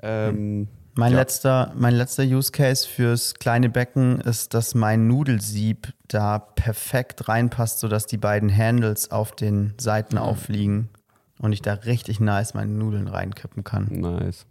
Ähm, 0.00 0.68
Mein, 0.94 1.12
Ja. 1.12 1.18
letzter, 1.20 1.72
mein 1.76 1.94
letzter 1.94 2.22
Use 2.22 2.52
Case 2.52 2.86
fürs 2.86 3.34
kleine 3.34 3.70
Becken 3.70 4.20
ist, 4.20 4.52
dass 4.52 4.74
mein 4.74 5.06
Nudelsieb 5.08 5.92
da 6.08 6.38
perfekt 6.38 7.28
reinpasst, 7.28 7.80
sodass 7.80 8.06
die 8.06 8.18
beiden 8.18 8.54
Handles 8.54 9.10
auf 9.10 9.34
den 9.34 9.72
Seiten 9.80 10.18
aufliegen 10.18 10.90
und 11.38 11.52
ich 11.52 11.62
da 11.62 11.72
richtig 11.74 12.20
nice 12.20 12.52
meine 12.52 12.72
Nudeln 12.72 13.08
reinkippen 13.08 13.64
kann. 13.64 13.86
nice. 13.90 14.46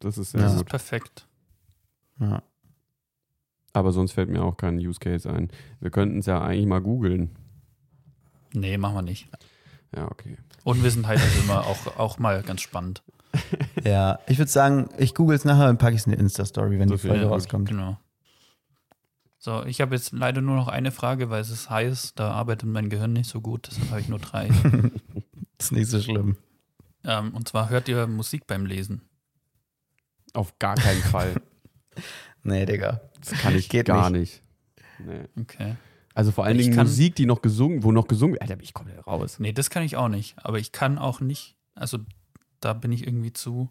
Das 0.00 0.18
ist 0.18 0.32
sehr 0.32 0.40
Ja. 0.42 0.46
Das 0.48 0.56
gut. 0.56 0.66
ist 0.66 0.70
perfekt. 0.70 1.26
Ja. 2.20 2.42
Aber 3.72 3.90
sonst 3.92 4.12
fällt 4.12 4.28
mir 4.28 4.42
auch 4.44 4.56
kein 4.58 4.76
Use 4.78 5.00
Case 5.00 5.28
ein. 5.30 5.48
Wir 5.80 5.90
könnten 5.90 6.18
es 6.18 6.26
ja 6.26 6.42
eigentlich 6.42 6.66
mal 6.66 6.80
googeln. 6.82 7.34
Nee, 8.52 8.76
machen 8.76 8.96
wir 8.96 9.02
nicht. 9.02 9.28
Ja, 9.96 10.10
okay. 10.10 10.36
Unwissenheit 10.62 11.18
ist 11.18 11.42
immer 11.42 11.66
auch, 11.66 11.96
auch 11.98 12.18
mal 12.18 12.42
ganz 12.42 12.60
spannend. 12.60 13.02
Ja, 13.84 14.18
ich 14.26 14.38
würde 14.38 14.50
sagen, 14.50 14.88
ich 14.98 15.14
google 15.14 15.36
es 15.36 15.44
nachher 15.44 15.68
und 15.68 15.78
packe 15.78 15.96
es 15.96 16.06
in 16.06 16.12
die 16.12 16.18
Insta-Story, 16.18 16.78
wenn 16.78 16.88
Das 16.88 17.02
die 17.02 17.08
Folge 17.08 17.26
rauskommt. 17.26 17.68
Genau. 17.68 17.98
So, 19.38 19.62
ich 19.64 19.80
habe 19.82 19.94
jetzt 19.94 20.12
leider 20.12 20.40
nur 20.40 20.56
noch 20.56 20.68
eine 20.68 20.90
Frage, 20.90 21.28
weil 21.28 21.42
es 21.42 21.50
ist 21.50 21.68
heiß, 21.68 22.14
da 22.14 22.30
arbeitet 22.30 22.66
mein 22.68 22.88
Gehirn 22.88 23.12
nicht 23.12 23.28
so 23.28 23.42
gut, 23.42 23.68
deshalb 23.70 23.90
habe 23.90 24.00
ich 24.00 24.08
nur 24.08 24.18
drei. 24.18 24.48
ist 25.58 25.72
nicht 25.72 25.88
so 25.90 26.00
schlimm. 26.00 26.38
ähm, 27.04 27.34
und 27.34 27.46
zwar 27.46 27.68
hört 27.68 27.86
ihr 27.88 28.06
Musik 28.06 28.46
beim 28.46 28.64
Lesen. 28.64 29.02
Auf 30.32 30.58
gar 30.58 30.74
keinen 30.76 31.02
Fall. 31.02 31.34
Nee, 32.46 32.66
Digga. 32.66 33.00
Das 33.20 33.30
kann 33.40 33.54
ich 33.56 33.70
Geht 33.70 33.86
gar 33.86 34.10
nicht. 34.10 34.42
Nee. 34.98 35.24
Okay. 35.40 35.76
Also 36.12 36.30
vor 36.30 36.44
allen 36.44 36.58
Ich 36.58 36.64
Dingen 36.64 36.76
kann- 36.76 36.86
Musik, 36.86 37.14
die 37.14 37.24
noch 37.24 37.40
gesungen, 37.40 37.82
wo 37.84 37.90
noch 37.90 38.06
gesungen 38.06 38.34
wird. 38.34 38.42
Alter, 38.42 38.58
ich 38.60 38.74
komme 38.74 38.90
raus. 38.98 39.38
Nee, 39.38 39.52
das 39.54 39.70
kann 39.70 39.82
ich 39.82 39.96
auch 39.96 40.08
nicht. 40.08 40.34
Aber 40.44 40.58
ich 40.58 40.70
kann 40.70 40.98
auch 40.98 41.20
nicht, 41.20 41.56
also 41.74 41.98
da 42.60 42.72
bin 42.72 42.92
ich 42.92 43.06
irgendwie 43.06 43.32
zu 43.32 43.70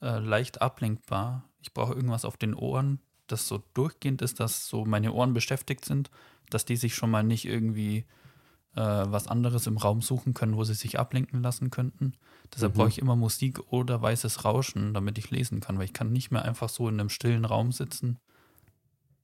äh, 0.00 0.18
leicht 0.18 0.62
ablenkbar. 0.62 1.48
Ich 1.60 1.72
brauche 1.72 1.94
irgendwas 1.94 2.24
auf 2.24 2.36
den 2.36 2.54
Ohren, 2.54 3.00
das 3.26 3.48
so 3.48 3.62
durchgehend 3.74 4.22
ist, 4.22 4.40
dass 4.40 4.68
so 4.68 4.84
meine 4.84 5.12
Ohren 5.12 5.34
beschäftigt 5.34 5.84
sind, 5.84 6.10
dass 6.50 6.64
die 6.64 6.76
sich 6.76 6.94
schon 6.94 7.10
mal 7.10 7.22
nicht 7.22 7.46
irgendwie 7.46 8.04
äh, 8.76 8.80
was 8.80 9.28
anderes 9.28 9.66
im 9.66 9.78
Raum 9.78 10.02
suchen 10.02 10.34
können, 10.34 10.56
wo 10.56 10.64
sie 10.64 10.74
sich 10.74 10.98
ablenken 10.98 11.42
lassen 11.42 11.70
könnten. 11.70 12.14
Deshalb 12.54 12.74
Mhm. 12.74 12.78
brauche 12.78 12.88
ich 12.88 12.98
immer 12.98 13.16
Musik 13.16 13.60
oder 13.72 14.02
weißes 14.02 14.44
Rauschen, 14.44 14.94
damit 14.94 15.16
ich 15.18 15.30
lesen 15.30 15.60
kann, 15.60 15.78
weil 15.78 15.86
ich 15.86 15.92
kann 15.92 16.12
nicht 16.12 16.30
mehr 16.30 16.44
einfach 16.44 16.68
so 16.68 16.88
in 16.88 17.00
einem 17.00 17.08
stillen 17.08 17.44
Raum 17.44 17.72
sitzen 17.72 18.18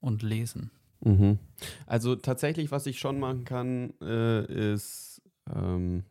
und 0.01 0.23
lesen. 0.23 0.71
Mhm. 1.01 1.39
Also 1.87 2.17
tatsächlich, 2.17 2.71
was 2.71 2.87
ich 2.87 2.99
schon 2.99 3.19
machen 3.21 3.45
kann, 3.45 3.93
äh, 4.01 4.73
ist, 4.73 5.23
ähm, 5.55 6.05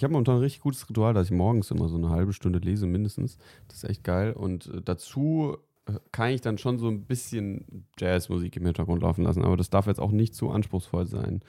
ich 0.00 0.04
habe 0.04 0.12
momentan 0.12 0.36
ein 0.36 0.40
richtig 0.40 0.62
gutes 0.62 0.88
Ritual, 0.88 1.12
dass 1.12 1.26
ich 1.26 1.30
morgens 1.36 1.70
immer 1.70 1.90
so 1.90 1.96
eine 1.96 2.08
halbe 2.08 2.32
Stunde 2.32 2.58
lese, 2.58 2.86
mindestens. 2.86 3.36
Das 3.68 3.82
ist 3.82 3.90
echt 3.90 4.02
geil. 4.02 4.32
Und 4.32 4.66
äh, 4.68 4.80
dazu 4.82 5.58
äh, 5.84 5.92
kann 6.10 6.30
ich 6.30 6.40
dann 6.40 6.56
schon 6.56 6.78
so 6.78 6.88
ein 6.88 7.04
bisschen 7.04 7.86
Jazzmusik 7.98 8.56
im 8.56 8.64
Hintergrund 8.64 9.02
laufen 9.02 9.24
lassen, 9.24 9.44
aber 9.44 9.58
das 9.58 9.68
darf 9.68 9.86
jetzt 9.86 10.00
auch 10.00 10.10
nicht 10.10 10.34
zu 10.34 10.48
anspruchsvoll 10.50 11.06
sein, 11.06 11.42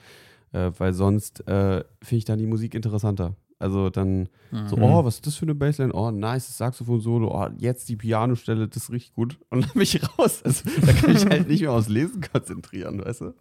äh, 0.52 0.70
weil 0.76 0.92
sonst 0.92 1.44
finde 1.46 1.84
ich 2.10 2.26
dann 2.26 2.38
die 2.38 2.46
Musik 2.46 2.74
interessanter. 2.74 3.36
Also 3.58 3.88
dann 3.90 4.28
so, 4.66 4.76
Mhm. 4.76 4.82
oh, 4.82 5.04
was 5.04 5.14
ist 5.14 5.26
das 5.26 5.36
für 5.36 5.44
eine 5.46 5.54
Bassline? 5.54 5.92
Oh, 5.94 6.10
nice, 6.10 6.58
Saxophon-Solo. 6.58 7.28
Oh, 7.32 7.48
jetzt 7.58 7.88
die 7.88 7.96
Pianostelle, 7.96 8.68
das 8.68 8.82
ist 8.82 8.90
richtig 8.90 9.14
gut. 9.14 9.38
Und 9.50 9.62
dann 9.64 9.70
bin 9.72 9.82
ich 9.82 9.98
raus. 10.18 10.42
Also, 10.44 10.68
da 10.84 10.92
kann 10.92 11.14
ich 11.16 11.24
halt 11.24 11.48
nicht 11.48 11.60
mehr 11.62 11.72
aufs 11.72 11.88
Lesen 11.88 12.20
konzentrieren, 12.32 13.02
weißt 13.02 13.20
du? 13.22 13.34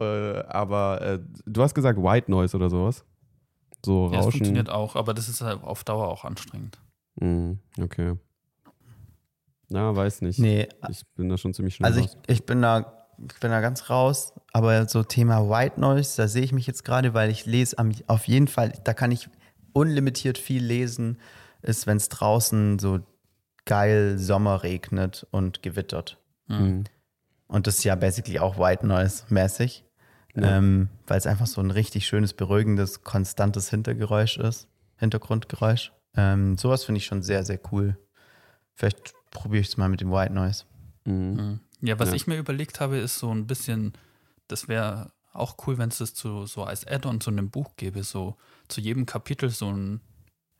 Äh, 0.00 0.44
aber 0.48 1.00
äh, 1.02 1.18
du 1.44 1.62
hast 1.62 1.74
gesagt 1.74 2.00
White 2.00 2.30
Noise 2.30 2.56
oder 2.56 2.70
sowas. 2.70 3.04
So 3.84 4.06
Ja, 4.06 4.16
das 4.16 4.26
Rauschen. 4.26 4.32
funktioniert 4.32 4.70
auch, 4.70 4.96
aber 4.96 5.14
das 5.14 5.28
ist 5.28 5.40
halt 5.40 5.62
auf 5.62 5.84
Dauer 5.84 6.08
auch 6.08 6.24
anstrengend. 6.24 6.78
Mhm, 7.16 7.58
okay. 7.80 8.14
Na, 9.68 9.94
weiß 9.94 10.22
nicht. 10.22 10.38
Nee, 10.38 10.68
Ich 10.90 11.02
bin 11.16 11.28
da 11.28 11.38
schon 11.38 11.54
ziemlich 11.54 11.74
schnell 11.76 11.86
also 11.86 12.00
ich, 12.00 12.06
raus. 12.06 12.16
ich 12.26 12.46
bin 12.46 12.62
da 12.62 13.00
ich 13.32 13.38
bin 13.38 13.52
da 13.52 13.60
ganz 13.60 13.90
raus, 13.90 14.32
aber 14.52 14.88
so 14.88 15.04
Thema 15.04 15.48
White 15.48 15.80
Noise, 15.80 16.16
da 16.16 16.26
sehe 16.26 16.42
ich 16.42 16.50
mich 16.52 16.66
jetzt 16.66 16.84
gerade, 16.84 17.14
weil 17.14 17.30
ich 17.30 17.46
lese 17.46 17.78
am, 17.78 17.92
auf 18.08 18.26
jeden 18.26 18.48
Fall, 18.48 18.72
da 18.82 18.92
kann 18.92 19.12
ich 19.12 19.28
unlimitiert 19.72 20.36
viel 20.36 20.64
lesen, 20.64 21.18
ist, 21.62 21.86
wenn 21.86 21.96
es 21.96 22.08
draußen 22.08 22.80
so 22.80 22.98
geil 23.66 24.18
Sommer 24.18 24.64
regnet 24.64 25.28
und 25.30 25.62
gewittert. 25.62 26.18
Mhm. 26.48 26.84
Und 27.46 27.68
das 27.68 27.78
ist 27.78 27.84
ja 27.84 27.94
basically 27.94 28.40
auch 28.40 28.58
White 28.58 28.84
Noise 28.84 29.22
mäßig. 29.28 29.84
Ja. 30.36 30.58
ähm, 30.58 30.88
weil 31.06 31.18
es 31.18 31.26
einfach 31.26 31.46
so 31.46 31.60
ein 31.60 31.70
richtig 31.70 32.06
schönes, 32.06 32.32
beruhigendes, 32.34 33.02
konstantes 33.04 33.70
Hintergeräusch 33.70 34.36
ist, 34.38 34.66
Hintergrundgeräusch. 34.96 35.92
Ähm, 36.16 36.56
sowas 36.58 36.84
finde 36.84 36.98
ich 36.98 37.06
schon 37.06 37.22
sehr, 37.22 37.44
sehr 37.44 37.60
cool. 37.72 37.96
Vielleicht 38.74 39.14
probiere 39.30 39.60
ich 39.60 39.68
es 39.68 39.76
mal 39.76 39.88
mit 39.88 40.00
dem 40.00 40.10
White 40.10 40.32
Noise. 40.32 40.64
Mhm. 41.04 41.14
Mhm. 41.34 41.60
Ja, 41.80 41.98
was 41.98 42.08
Ja. 42.10 42.14
ich 42.16 42.26
mir 42.26 42.38
überlegt 42.38 42.80
habe, 42.80 42.96
ist 42.98 43.18
so 43.18 43.30
ein 43.32 43.46
bisschen, 43.46 43.92
das 44.48 44.68
wäre 44.68 45.12
auch 45.32 45.56
cool, 45.66 45.78
wenn 45.78 45.88
es 45.90 45.98
das 45.98 46.14
zu, 46.14 46.46
so 46.46 46.64
als 46.64 46.86
Add-on 46.86 47.20
zu 47.20 47.30
einem 47.30 47.50
Buch 47.50 47.76
gäbe, 47.76 48.02
so 48.04 48.36
zu 48.68 48.80
jedem 48.80 49.04
Kapitel 49.06 49.50
so 49.50 49.70
ein 49.70 50.00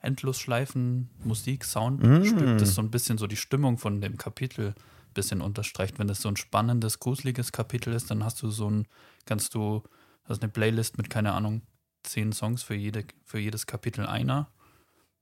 Endlosschleifen, 0.00 1.08
Musik, 1.24 1.64
Soundstück, 1.64 2.56
Mm. 2.56 2.58
das 2.58 2.74
so 2.74 2.82
ein 2.82 2.90
bisschen 2.90 3.18
so 3.18 3.26
die 3.26 3.36
Stimmung 3.36 3.78
von 3.78 4.00
dem 4.00 4.16
Kapitel 4.18 4.74
bisschen 5.14 5.40
unterstreicht. 5.40 5.98
Wenn 5.98 6.08
das 6.08 6.20
so 6.20 6.28
ein 6.28 6.36
spannendes, 6.36 7.00
gruseliges 7.00 7.52
Kapitel 7.52 7.92
ist, 7.92 8.10
dann 8.10 8.24
hast 8.24 8.42
du 8.42 8.50
so 8.50 8.70
ein, 8.70 8.86
kannst 9.24 9.54
du, 9.54 9.82
hast 10.24 10.42
eine 10.42 10.52
Playlist 10.52 10.98
mit, 10.98 11.10
keine 11.10 11.32
Ahnung, 11.32 11.62
zehn 12.02 12.32
Songs 12.32 12.62
für, 12.62 12.74
jede, 12.74 13.04
für 13.24 13.38
jedes 13.38 13.66
Kapitel 13.66 14.06
einer. 14.06 14.50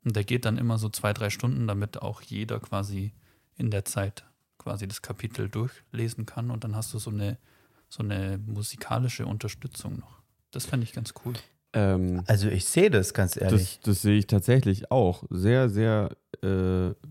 Und 0.04 0.16
der 0.16 0.24
geht 0.24 0.44
dann 0.44 0.58
immer 0.58 0.78
so 0.78 0.88
zwei, 0.88 1.12
drei 1.12 1.30
Stunden, 1.30 1.66
damit 1.66 2.02
auch 2.02 2.22
jeder 2.22 2.58
quasi 2.58 3.12
in 3.56 3.70
der 3.70 3.84
Zeit 3.84 4.24
quasi 4.58 4.88
das 4.88 5.02
Kapitel 5.02 5.48
durchlesen 5.48 6.26
kann 6.26 6.50
und 6.50 6.64
dann 6.64 6.76
hast 6.76 6.94
du 6.94 6.98
so 6.98 7.10
eine, 7.10 7.38
so 7.88 8.02
eine 8.02 8.38
musikalische 8.38 9.26
Unterstützung 9.26 9.98
noch. 9.98 10.22
Das 10.50 10.66
fände 10.66 10.84
ich 10.84 10.92
ganz 10.92 11.14
cool. 11.24 11.34
Ähm, 11.74 12.22
Also 12.26 12.48
ich 12.48 12.64
sehe 12.66 12.90
das, 12.90 13.14
ganz 13.14 13.32
das, 13.34 13.42
ehrlich. 13.42 13.80
das 13.82 14.02
sehe 14.02 14.18
ich 14.18 14.26
tatsächlich 14.26 14.90
auch. 14.90 15.24
Sehr, 15.30 15.68
sehr 15.70 16.10
äh, 16.42 16.46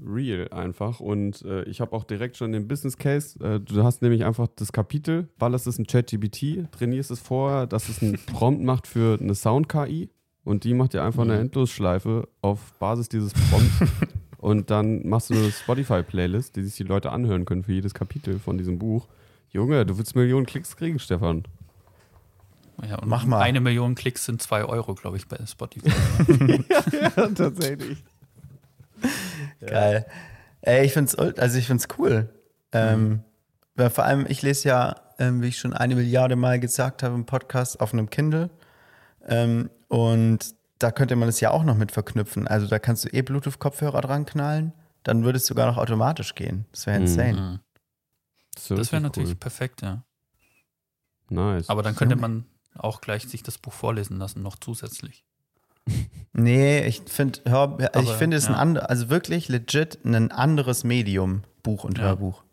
real 0.05 0.49
einfach. 0.51 0.99
Und 0.99 1.43
äh, 1.43 1.63
ich 1.63 1.81
habe 1.81 1.93
auch 1.95 2.03
direkt 2.03 2.37
schon 2.37 2.51
den 2.51 2.67
Business 2.67 2.97
Case. 2.97 3.39
Äh, 3.43 3.59
du 3.59 3.83
hast 3.83 4.01
nämlich 4.01 4.23
einfach 4.25 4.47
das 4.55 4.71
Kapitel, 4.71 5.29
ballerst 5.39 5.67
es 5.67 5.79
in 5.79 5.87
ChatGPT, 5.87 6.71
trainierst 6.71 7.11
es 7.11 7.19
vorher, 7.19 7.65
dass 7.65 7.89
es 7.89 8.01
einen 8.01 8.13
Prompt 8.27 8.61
macht 8.63 8.87
für 8.87 9.17
eine 9.19 9.33
Sound-KI. 9.35 10.09
Und 10.43 10.63
die 10.63 10.73
macht 10.73 10.93
dir 10.93 11.03
einfach 11.03 11.23
eine 11.23 11.35
Mhm. 11.35 11.41
Endlosschleife 11.41 12.27
auf 12.41 12.73
Basis 12.79 13.09
dieses 13.09 13.31
Prompts. 13.33 13.91
und 14.39 14.69
dann 14.71 15.07
machst 15.07 15.29
du 15.29 15.35
eine 15.35 15.51
Spotify-Playlist, 15.51 16.55
die 16.55 16.63
sich 16.63 16.75
die 16.75 16.83
Leute 16.83 17.11
anhören 17.11 17.45
können 17.45 17.63
für 17.63 17.73
jedes 17.73 17.93
Kapitel 17.93 18.39
von 18.39 18.57
diesem 18.57 18.79
Buch. 18.79 19.07
Junge, 19.51 19.85
du 19.85 19.97
willst 19.97 20.15
Millionen 20.15 20.45
Klicks 20.45 20.75
kriegen, 20.75 20.97
Stefan. 20.97 21.43
Ja, 22.87 22.97
und 22.99 23.07
Mach 23.07 23.25
mal. 23.25 23.39
Eine 23.41 23.59
Million 23.61 23.95
Klicks 23.95 24.25
sind 24.25 24.41
zwei 24.41 24.63
Euro, 24.65 24.95
glaube 24.95 25.17
ich, 25.17 25.27
bei 25.27 25.37
Spotify. 25.45 25.91
ja, 26.69 27.27
tatsächlich. 27.29 28.03
Geil. 29.59 30.05
Ey, 30.61 30.85
ich 30.85 30.93
find's, 30.93 31.15
also 31.15 31.57
ich 31.57 31.67
find's 31.67 31.87
cool. 31.97 32.29
Ähm, 32.71 33.23
weil 33.75 33.89
vor 33.89 34.03
allem, 34.05 34.25
ich 34.27 34.41
lese 34.41 34.69
ja, 34.69 34.95
ähm, 35.19 35.41
wie 35.41 35.47
ich 35.47 35.57
schon 35.59 35.73
eine 35.73 35.95
Milliarde 35.95 36.35
Mal 36.35 36.59
gesagt 36.59 37.03
habe 37.03 37.15
im 37.15 37.25
Podcast, 37.25 37.79
auf 37.79 37.93
einem 37.93 38.09
Kindle. 38.09 38.49
Ähm, 39.27 39.69
und 39.87 40.55
da 40.79 40.91
könnte 40.91 41.15
man 41.15 41.29
es 41.29 41.39
ja 41.39 41.51
auch 41.51 41.63
noch 41.63 41.75
mit 41.77 41.91
verknüpfen. 41.91 42.47
Also 42.47 42.67
da 42.67 42.79
kannst 42.79 43.05
du 43.05 43.09
eh 43.09 43.21
Bluetooth-Kopfhörer 43.21 44.01
dran 44.01 44.25
knallen, 44.25 44.73
dann 45.03 45.23
würde 45.23 45.37
es 45.37 45.45
sogar 45.45 45.67
noch 45.67 45.77
automatisch 45.77 46.33
gehen. 46.35 46.65
Das 46.71 46.85
wäre 46.87 46.97
Mhm. 46.99 47.05
insane. 47.05 47.33
Mhm. 47.41 47.59
Das, 48.55 48.67
Das 48.67 48.91
wäre 48.91 49.01
natürlich 49.01 49.39
perfekt, 49.39 49.81
ja. 49.81 50.03
Nice. 51.29 51.69
Aber 51.69 51.81
dann 51.83 51.95
könnte 51.95 52.15
man 52.15 52.45
auch 52.77 53.01
gleich 53.01 53.27
sich 53.27 53.43
das 53.43 53.57
Buch 53.57 53.73
vorlesen 53.73 54.17
lassen, 54.17 54.41
noch 54.41 54.55
zusätzlich. 54.57 55.23
Nee, 56.33 56.85
ich 56.87 57.01
finde, 57.07 57.39
ich 58.01 58.09
finde 58.11 58.37
es 58.37 58.47
ein 58.47 58.53
ja. 58.53 58.59
anderes, 58.59 58.87
also 58.87 59.09
wirklich 59.09 59.49
legit 59.49 59.99
ein 60.05 60.31
anderes 60.31 60.85
Medium, 60.85 61.41
Buch 61.61 61.83
und 61.83 61.97
Ja. 61.97 62.05
Hörbuch. 62.05 62.43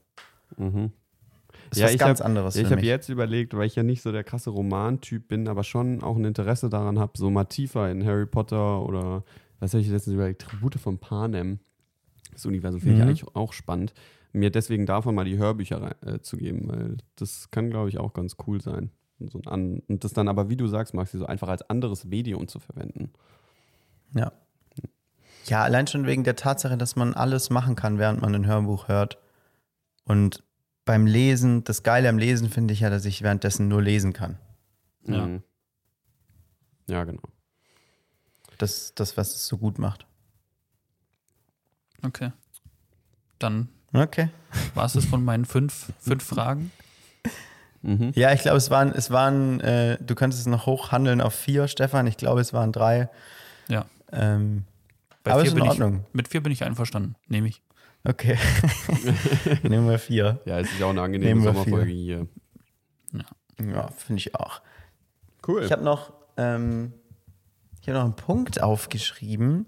Mhm. 0.57 0.91
Ist 1.71 1.79
Ja, 1.79 1.85
was 1.87 1.93
ich 1.93 1.99
ganz 2.01 2.19
hab- 2.19 2.27
anderes 2.27 2.57
ich 2.57 2.69
habe 2.71 2.81
jetzt 2.81 3.09
überlegt, 3.09 3.55
weil 3.57 3.67
ich 3.69 3.77
ja 3.77 3.85
nicht 3.85 4.03
so 4.03 4.11
der 4.11 4.25
krasse 4.25 4.51
Romantyp 4.51 5.29
bin, 5.29 5.47
aber 5.47 5.63
schon 5.63 6.03
auch 6.03 6.17
ein 6.17 6.25
Interesse 6.25 6.69
daran 6.69 6.99
habe, 6.99 7.13
so 7.17 7.31
mal 7.31 7.45
tiefer 7.45 7.89
in 7.89 8.05
Harry 8.05 8.27
Potter 8.27 8.83
oder 8.83 9.23
was 9.61 9.75
habe 9.75 9.83
ich 9.83 9.89
letztens 9.89 10.15
überlegt, 10.15 10.43
Tribute 10.43 10.75
von 10.81 10.99
Panem. 10.99 11.61
Das 12.33 12.45
Universum 12.47 12.81
finde 12.81 12.95
ich 12.97 13.01
Mhm. 13.03 13.09
eigentlich 13.09 13.37
auch 13.37 13.53
spannend. 13.53 13.95
Mir 14.33 14.51
deswegen 14.51 14.87
davon 14.87 15.15
mal 15.15 15.25
die 15.25 15.39
Hörbücher 15.39 15.95
äh, 16.05 16.21
zu 16.21 16.37
geben, 16.37 16.69
weil 16.69 16.97
das 17.17 17.51
kann, 17.53 17.71
glaube 17.71 17.91
ich, 17.91 17.99
auch 17.99 18.13
ganz 18.13 18.37
cool 18.47 18.61
sein. 18.61 18.91
Und, 19.21 19.31
so 19.33 19.39
ein 19.39 19.47
an 19.49 19.83
und 19.89 20.05
das 20.05 20.13
dann 20.13 20.29
aber, 20.29 20.49
wie 20.49 20.57
du 20.57 20.67
sagst, 20.69 20.95
Maxi, 20.95 21.19
so 21.19 21.27
einfach 21.27 21.49
als 21.49 21.69
anderes 21.69 22.05
Medium 22.05 22.47
zu 22.49 22.59
verwenden. 22.61 23.11
Ja. 24.15 24.33
Ja, 25.47 25.63
allein 25.63 25.87
schon 25.87 26.07
wegen 26.07 26.25
der 26.25 26.37
Tatsache, 26.37 26.77
dass 26.77 26.95
man 26.95 27.15
alles 27.15 27.51
machen 27.51 27.75
kann, 27.75 27.99
während 27.99 28.21
man 28.21 28.35
ein 28.35 28.47
Hörbuch 28.47 28.89
hört. 28.89 29.19
Und 30.05 30.43
beim 30.85 31.07
Lesen, 31.07 31.65
das 31.65 31.83
Geile 31.83 32.09
am 32.09 32.19
Lesen 32.19 32.51
finde 32.51 32.75
ich 32.75 32.81
ja, 32.81 32.91
dass 32.91 33.05
ich 33.05 33.23
währenddessen 33.23 33.69
nur 33.69 33.83
lesen 33.83 34.13
kann. 34.13 34.39
Ja. 35.07 35.27
Mhm. 35.27 35.43
Ja, 36.87 37.05
genau. 37.05 37.23
Das 38.59 38.95
das, 38.95 39.17
was 39.17 39.35
es 39.35 39.47
so 39.47 39.59
gut 39.59 39.79
macht. 39.79 40.07
Okay. 42.03 42.33
Dann 43.39 43.69
Okay. 43.93 44.29
war 44.75 44.85
es 44.85 44.93
das 44.93 45.07
von 45.07 45.25
meinen 45.25 45.45
fünf, 45.45 45.93
fünf 45.99 46.25
Fragen. 46.25 46.71
Mhm. 47.89 48.13
Ja, 48.15 48.33
ich 48.35 48.43
glaube, 48.43 48.59
es 48.59 48.71
waren, 48.71 48.93
es 48.93 49.11
waren, 49.11 49.61
äh, 49.61 49.97
du 50.01 50.15
könntest 50.15 50.43
es 50.43 50.47
noch 50.47 50.67
hochhandeln 50.67 51.23
auf 51.23 51.35
vier, 51.35 51.69
Stefan. 51.69 52.07
Ich 52.07 52.19
glaube, 52.19 52.43
es 52.43 52.53
waren 52.53 52.71
drei. 52.71 53.09
Ja. 53.69 53.87
Ähm, 54.13 54.65
Bei 55.25 55.33
aber 55.33 55.41
vier 55.41 55.49
ist 55.49 55.57
in 55.57 55.61
bin 55.61 55.69
Ordnung. 55.69 56.05
Ich, 56.09 56.15
mit 56.15 56.29
vier 56.29 56.43
bin 56.43 56.53
ich 56.53 56.65
einverstanden, 56.65 57.17
nehme 57.29 57.49
ich. 57.49 57.63
Okay. 58.05 58.37
Nehmen 59.63 59.89
wir 59.89 59.99
vier. 59.99 60.41
Ja, 60.45 60.61
es 60.61 60.71
ist 60.71 60.79
ja 60.79 60.87
auch 60.87 60.91
eine 60.91 61.01
angenehme 61.01 61.31
Nehmen 61.31 61.43
Sommerfolge 61.43 61.91
hier. 61.91 62.27
Ja, 63.61 63.89
finde 63.89 64.21
ich 64.21 64.35
auch. 64.35 64.61
Cool. 65.47 65.65
Ich 65.65 65.73
habe 65.73 65.83
noch, 65.83 66.13
ähm, 66.37 66.93
ich 67.81 67.89
habe 67.89 67.99
noch 67.99 68.05
einen 68.05 68.17
Punkt 68.17 68.63
aufgeschrieben. 68.63 69.67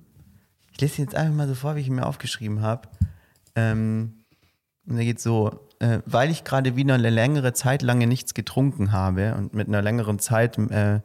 Ich 0.73 0.81
lese 0.81 1.01
ihn 1.01 1.05
jetzt 1.07 1.15
einfach 1.15 1.35
mal 1.35 1.49
so 1.49 1.55
vor, 1.55 1.75
wie 1.75 1.81
ich 1.81 1.89
ihn 1.89 1.95
mir 1.95 2.07
aufgeschrieben 2.07 2.61
habe. 2.61 2.89
Ähm, 3.55 4.25
und 4.87 4.97
der 4.97 5.05
geht 5.05 5.21
so, 5.21 5.69
äh, 5.81 6.01
weil 6.07 6.31
ich 6.31 6.45
gerade 6.45 6.77
wieder 6.77 6.95
eine 6.95 7.11
längere 7.11 7.53
Zeit 7.53 7.83
lange 7.83 8.07
nichts 8.07 8.35
getrunken 8.35 8.93
habe 8.93 9.35
und 9.35 9.55
mit 9.55 9.69
einer 9.69 9.83
längeren 9.83 10.19
Zeit 10.19 10.57
äh, 10.59 11.01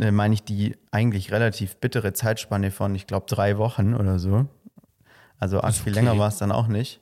äh, 0.00 0.10
meine 0.10 0.34
ich 0.34 0.44
die 0.44 0.76
eigentlich 0.90 1.32
relativ 1.32 1.76
bittere 1.76 2.12
Zeitspanne 2.12 2.70
von, 2.70 2.94
ich 2.94 3.06
glaube, 3.06 3.26
drei 3.28 3.58
Wochen 3.58 3.94
oder 3.94 4.18
so. 4.18 4.46
Also 5.38 5.60
arg 5.60 5.74
viel 5.74 5.92
okay. 5.92 6.00
länger 6.00 6.18
war 6.18 6.28
es 6.28 6.38
dann 6.38 6.52
auch 6.52 6.68
nicht. 6.68 7.00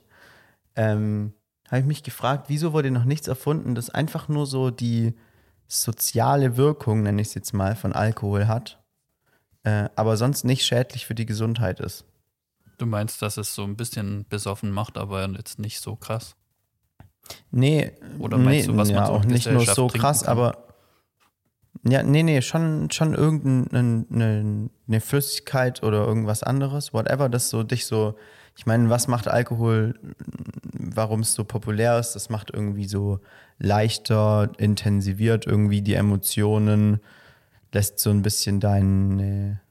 Ähm, 0.75 1.33
habe 1.67 1.81
ich 1.81 1.85
mich 1.85 2.03
gefragt, 2.03 2.45
wieso 2.47 2.73
wurde 2.73 2.91
noch 2.91 3.05
nichts 3.05 3.27
erfunden, 3.27 3.75
das 3.75 3.89
einfach 3.89 4.27
nur 4.27 4.45
so 4.45 4.71
die 4.71 5.13
soziale 5.67 6.57
Wirkung, 6.57 7.03
nenne 7.03 7.21
ich 7.21 7.29
es 7.29 7.33
jetzt 7.33 7.53
mal, 7.53 7.75
von 7.75 7.93
Alkohol 7.93 8.47
hat, 8.47 8.83
äh, 9.63 9.87
aber 9.95 10.17
sonst 10.17 10.43
nicht 10.43 10.65
schädlich 10.65 11.05
für 11.05 11.15
die 11.15 11.25
Gesundheit 11.25 11.79
ist. 11.79 12.03
Du 12.77 12.85
meinst, 12.85 13.21
dass 13.21 13.37
es 13.37 13.53
so 13.53 13.63
ein 13.63 13.77
bisschen 13.77 14.25
besoffen 14.27 14.71
macht, 14.71 14.97
aber 14.97 15.25
jetzt 15.29 15.59
nicht 15.59 15.79
so 15.79 15.95
krass. 15.95 16.35
Nee, 17.51 17.91
Oder 18.19 18.37
meinst 18.37 18.67
nee, 18.67 18.73
du, 18.73 18.77
was 18.77 18.89
man 18.89 18.97
ja, 18.97 19.05
so 19.07 19.13
auch 19.13 19.25
nicht 19.25 19.51
nur 19.51 19.65
so 19.65 19.87
krass, 19.87 20.23
kann? 20.23 20.31
aber 20.31 20.65
ja, 21.83 22.03
nee, 22.03 22.23
nee, 22.23 22.41
schon, 22.41 22.91
schon 22.91 23.13
irgendeine 23.13 24.05
eine, 24.11 24.69
eine 24.87 25.01
Flüssigkeit 25.01 25.81
oder 25.83 26.05
irgendwas 26.05 26.43
anderes, 26.43 26.93
whatever, 26.93 27.27
das 27.27 27.49
so 27.49 27.63
dich 27.63 27.85
so, 27.85 28.15
ich 28.55 28.65
meine, 28.65 28.89
was 28.89 29.07
macht 29.07 29.27
Alkohol, 29.27 29.95
warum 30.73 31.21
es 31.21 31.33
so 31.33 31.43
populär 31.43 31.97
ist, 31.97 32.13
das 32.13 32.29
macht 32.29 32.51
irgendwie 32.53 32.85
so 32.85 33.19
leichter, 33.57 34.51
intensiviert 34.57 35.47
irgendwie 35.47 35.81
die 35.81 35.95
Emotionen, 35.95 36.99
lässt 37.71 37.99
so 37.99 38.09
ein 38.09 38.21
bisschen 38.21 38.59
deine, 38.59 39.61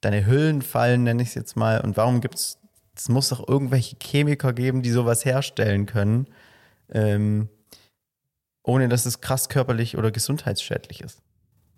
deine 0.00 0.26
Hüllen 0.26 0.60
fallen, 0.60 1.04
nenne 1.04 1.22
ich 1.22 1.28
es 1.28 1.34
jetzt 1.34 1.56
mal. 1.56 1.80
Und 1.80 1.96
warum 1.96 2.20
gibt 2.20 2.34
es, 2.34 2.58
es 2.96 3.08
muss 3.08 3.28
doch 3.28 3.46
irgendwelche 3.48 3.96
Chemiker 4.02 4.52
geben, 4.52 4.82
die 4.82 4.90
sowas 4.90 5.24
herstellen 5.24 5.86
können, 5.86 6.26
ähm, 6.90 7.48
ohne 8.62 8.88
dass 8.88 9.06
es 9.06 9.20
krass 9.20 9.48
körperlich 9.48 9.96
oder 9.96 10.10
gesundheitsschädlich 10.10 11.00
ist. 11.02 11.22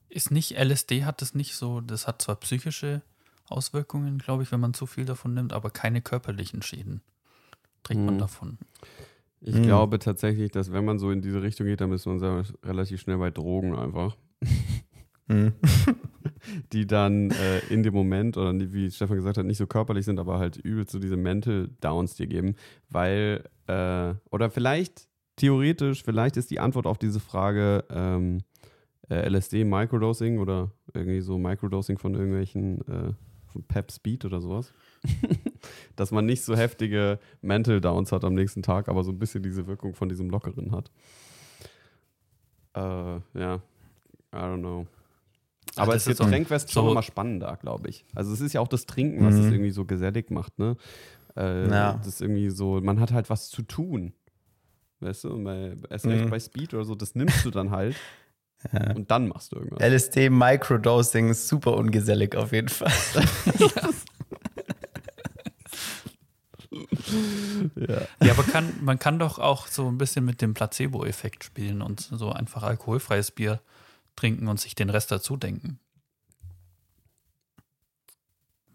Ist 0.09 0.31
nicht 0.31 0.57
LSD 0.59 1.05
hat 1.05 1.21
das 1.21 1.35
nicht 1.35 1.55
so, 1.57 1.81
das 1.81 2.07
hat 2.07 2.23
zwar 2.23 2.37
psychische 2.37 3.03
Auswirkungen, 3.49 4.19
glaube 4.19 4.43
ich, 4.43 4.53
wenn 4.53 4.61
man 4.61 4.75
zu 4.75 4.87
viel 4.87 5.05
davon 5.05 5.35
nimmt, 5.35 5.53
aber 5.53 5.71
keine 5.71 6.01
körperlichen 6.01 6.63
Schäden 6.63 7.03
trägt 7.83 8.01
man 8.01 8.15
Hm. 8.15 8.19
davon. 8.19 8.59
Ich 9.41 9.55
Mhm. 9.55 9.63
glaube 9.65 9.99
tatsächlich, 9.99 10.51
dass 10.51 10.73
wenn 10.73 10.85
man 10.85 10.99
so 10.99 11.11
in 11.11 11.23
diese 11.23 11.43
Richtung 11.43 11.67
geht, 11.67 11.81
dann 11.81 11.93
ist 11.93 12.07
man 12.07 12.19
relativ 12.65 13.01
schnell 13.01 13.19
bei 13.19 13.31
Drogen 13.31 13.77
einfach. 13.77 14.17
Mhm. 15.29 15.53
Die 16.72 16.87
dann 16.87 17.31
äh, 17.31 17.59
in 17.70 17.83
dem 17.83 17.95
Moment, 17.95 18.37
oder 18.37 18.53
wie 18.72 18.91
Stefan 18.91 19.16
gesagt 19.16 19.39
hat, 19.39 19.47
nicht 19.47 19.59
so 19.59 19.66
körperlich 19.66 20.05
sind, 20.05 20.20
aber 20.20 20.39
halt 20.39 20.57
übel 20.57 20.89
so 20.89 20.99
diese 20.99 21.16
Mental 21.16 21.68
Downs 21.81 22.14
dir 22.14 22.27
geben. 22.27 22.55
Weil, 22.89 23.45
äh, 23.66 24.14
oder 24.31 24.51
vielleicht, 24.51 25.09
theoretisch, 25.37 26.03
vielleicht 26.05 26.37
ist 26.37 26.51
die 26.51 26.61
Antwort 26.61 26.87
auf 26.87 26.99
diese 26.99 27.20
Frage 27.20 27.85
ähm, 27.91 28.39
äh, 29.09 29.29
LSD 29.29 29.64
Microdosing 29.64 30.39
oder 30.39 30.70
irgendwie 30.95 31.20
so 31.20 31.39
Microdosing 31.39 31.99
von 31.99 32.14
irgendwelchen 32.14 32.81
äh, 32.89 33.12
von 33.47 33.62
Pep 33.64 33.91
Speed 33.91 34.24
oder 34.24 34.41
sowas. 34.41 34.72
Dass 35.97 36.11
man 36.11 36.27
nicht 36.27 36.43
so 36.43 36.57
heftige 36.57 37.18
Mental 37.41 37.81
Downs 37.81 38.12
hat 38.12 38.24
am 38.24 38.35
nächsten 38.35 38.62
Tag, 38.62 38.89
aber 38.89 39.03
so 39.05 39.12
ein 39.12 39.18
bisschen 39.18 39.43
diese 39.43 39.66
Wirkung 39.66 39.95
von 39.95 40.09
diesem 40.09 40.31
Lockeren 40.31 40.72
hat. 40.72 40.91
Äh, 42.74 43.20
ja. 43.39 43.62
I 44.35 44.39
don't 44.39 44.59
know. 44.59 44.87
Aber 45.75 45.93
das 45.95 46.07
ist 46.07 46.21
wäre 46.21 46.61
schon 46.61 46.69
so- 46.69 46.95
mal 46.95 47.03
spannender, 47.03 47.59
glaube 47.61 47.89
ich. 47.91 48.05
Also 48.14 48.33
es 48.33 48.41
ist 48.41 48.53
ja 48.53 48.61
auch 48.61 48.69
das 48.69 48.87
Trinken, 48.87 49.25
was 49.27 49.35
es 49.35 49.47
irgendwie 49.51 49.71
so 49.73 49.85
gesellig 49.85 50.31
macht, 50.31 50.59
ne? 50.59 50.77
Äh, 51.37 51.69
Ja. 51.69 51.95
Das 51.95 52.07
ist 52.07 52.23
irgendwie 52.23 52.49
so, 52.51 52.81
man 52.81 53.01
hat 53.01 53.12
halt 53.12 53.29
was 53.29 53.51
zu 53.51 53.62
tun. 53.62 54.12
Weißt 55.01 55.25
du, 55.25 55.43
bei, 55.45 55.75
erst 55.91 56.07
recht 56.07 56.25
Mhm. 56.25 56.31
bei 56.31 56.41
Speed 56.41 56.73
oder 56.73 56.85
so, 56.85 56.95
das 56.95 57.14
nimmst 57.14 57.45
du 57.45 57.51
dann 57.51 57.71
halt 57.71 57.97
und 58.95 59.11
dann 59.11 59.29
machst 59.29 59.53
du 59.53 59.57
irgendwas. 59.57 59.81
LSD 59.83 60.31
Microdosing 60.31 61.29
ist 61.29 61.49
super 61.49 61.77
ungesellig 61.77 62.35
auf 62.37 62.53
jeden 62.53 62.69
Fall. 62.69 62.93
Ja, 68.21 68.33
aber 68.33 68.43
kann, 68.43 68.73
man 68.83 68.99
kann 68.99 69.19
doch 69.19 69.39
auch 69.39 69.67
so 69.67 69.87
ein 69.89 69.99
bisschen 69.99 70.25
mit 70.25 70.43
dem 70.43 70.55
Placebo-Effekt 70.55 71.45
spielen 71.45 71.81
und 71.83 72.01
so 72.01 72.31
einfach 72.33 72.62
alkoholfreies 72.64 73.31
Bier 73.31 73.61
trinken 74.17 74.49
und 74.49 74.59
sich 74.61 74.75
den 74.75 74.91
Rest 74.91 75.11
dazu 75.12 75.37
denken. 75.37 75.79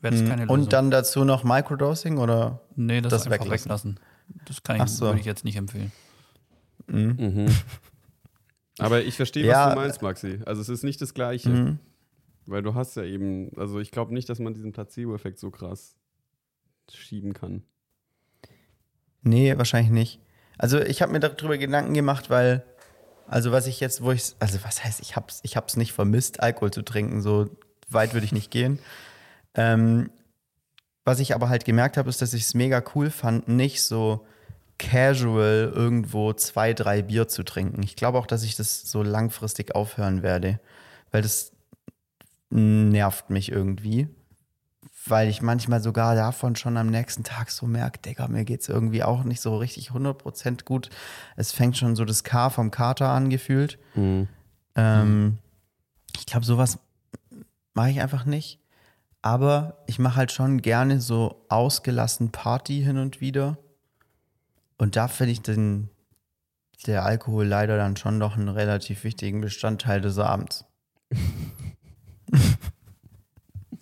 Wäre 0.02 0.16
das 0.16 0.28
keine 0.28 0.44
Lösung? 0.44 0.50
Und 0.62 0.74
dann 0.74 0.90
dazu 0.92 1.24
noch 1.26 1.44
Microdosing 1.44 2.18
oder? 2.18 2.62
nee, 2.76 3.02
das, 3.02 3.12
das 3.12 3.28
einfach 3.28 3.46
weglassen. 3.46 3.66
weglassen. 3.66 4.00
Das 4.46 4.64
kann 4.64 4.82
ich, 4.82 4.90
so. 4.90 5.06
würde 5.06 5.20
ich 5.20 5.26
jetzt 5.26 5.44
nicht 5.44 5.58
empfehlen. 5.58 5.92
Mhm. 6.88 7.48
Aber 8.80 9.04
ich 9.04 9.16
verstehe, 9.16 9.46
Ja. 9.46 9.68
was 9.68 9.74
du 9.74 9.80
meinst, 9.80 10.02
Maxi. 10.02 10.40
Also 10.46 10.62
es 10.62 10.70
ist 10.70 10.84
nicht 10.84 11.02
das 11.02 11.14
Gleiche. 11.14 11.50
Mhm. 11.50 11.80
Weil 12.48 12.64
du 12.64 12.74
hast 12.74 12.96
ja 12.96 13.04
eben, 13.04 13.52
also 13.58 13.80
ich 13.80 13.92
glaube 13.92 14.14
nicht, 14.14 14.28
dass 14.28 14.40
man 14.40 14.54
diesen 14.54 14.72
Placebo-Effekt 14.72 15.38
so 15.40 15.52
krass 15.52 15.96
schieben 16.90 17.34
kann. 17.34 17.64
Nee, 19.22 19.56
wahrscheinlich 19.58 19.92
nicht. 19.92 20.20
Also 20.58 20.80
ich 20.80 21.02
habe 21.02 21.12
mir 21.12 21.20
darüber 21.20 21.58
Gedanken 21.58 21.94
gemacht, 21.94 22.30
weil, 22.30 22.66
also 23.32 23.54
was 23.54 23.66
ich 23.66 23.80
jetzt, 23.80 24.04
wo 24.04 24.12
ich, 24.12 24.36
also 24.40 24.60
was 24.64 24.84
heißt, 24.84 25.00
ich 25.00 25.16
hab's, 25.16 25.40
ich 25.44 25.56
hab's 25.56 25.78
nicht 25.78 25.94
vermisst, 25.94 26.42
Alkohol 26.42 26.72
zu 26.72 26.82
trinken, 26.82 27.22
so 27.22 27.50
weit 27.88 28.14
würde 28.14 28.26
ich 28.26 28.34
nicht 28.34 28.52
gehen. 28.52 28.78
Ähm, 29.56 30.12
was 31.06 31.20
ich 31.20 31.34
aber 31.34 31.48
halt 31.48 31.64
gemerkt 31.64 31.96
habe, 31.96 32.10
ist, 32.10 32.22
dass 32.22 32.34
ich 32.34 32.44
es 32.44 32.54
mega 32.54 32.84
cool 32.94 33.10
fand, 33.10 33.48
nicht 33.48 33.84
so 33.84 34.28
casual 34.78 35.72
irgendwo 35.74 36.34
zwei, 36.34 36.74
drei 36.74 37.02
Bier 37.02 37.30
zu 37.30 37.44
trinken. 37.44 37.82
Ich 37.84 37.96
glaube 37.96 38.18
auch, 38.20 38.28
dass 38.28 38.44
ich 38.44 38.58
das 38.58 38.82
so 38.82 39.02
langfristig 39.02 39.76
aufhören 39.76 40.24
werde, 40.24 40.60
weil 41.12 41.22
das 41.22 41.54
nervt 42.50 43.30
mich 43.30 43.50
irgendwie 43.50 44.10
weil 45.12 45.30
ich 45.30 45.42
manchmal 45.42 45.82
sogar 45.82 46.16
davon 46.16 46.56
schon 46.56 46.78
am 46.78 46.88
nächsten 46.88 47.24
Tag 47.24 47.52
so 47.52 47.68
merke, 47.68 48.00
Digga, 48.00 48.28
mir 48.30 48.46
geht's 48.46 48.70
irgendwie 48.70 49.04
auch 49.04 49.24
nicht 49.24 49.42
so 49.42 49.58
richtig 49.58 49.92
100% 49.92 50.64
gut. 50.64 50.90
Es 51.36 51.52
fängt 51.52 51.78
schon 51.78 51.96
so 51.96 52.06
das 52.06 52.24
K 52.24 52.50
vom 52.50 52.72
Kater 52.72 53.10
an 53.10 53.30
gefühlt. 53.30 53.78
Ähm, 54.76 55.38
ich 56.18 56.26
glaube, 56.26 56.46
sowas 56.46 56.80
mache 57.74 57.92
ich 57.92 58.02
einfach 58.02 58.26
nicht. 58.26 58.60
Aber 59.22 59.84
ich 59.86 60.00
mache 60.00 60.16
halt 60.16 60.32
schon 60.32 60.62
gerne 60.62 61.00
so 61.00 61.46
ausgelassen 61.50 62.32
Party 62.32 62.82
hin 62.82 62.98
und 62.98 63.22
wieder. 63.22 63.58
Und 64.78 64.96
da 64.96 65.08
finde 65.08 65.34
ich 65.34 65.42
den, 65.42 65.90
der 66.88 67.06
Alkohol 67.06 67.46
leider 67.46 67.78
dann 67.78 67.98
schon 67.98 68.20
doch 68.20 68.36
einen 68.36 68.50
relativ 68.50 69.04
wichtigen 69.04 69.42
Bestandteil 69.42 70.02
des 70.02 70.18
Abends. 70.18 70.66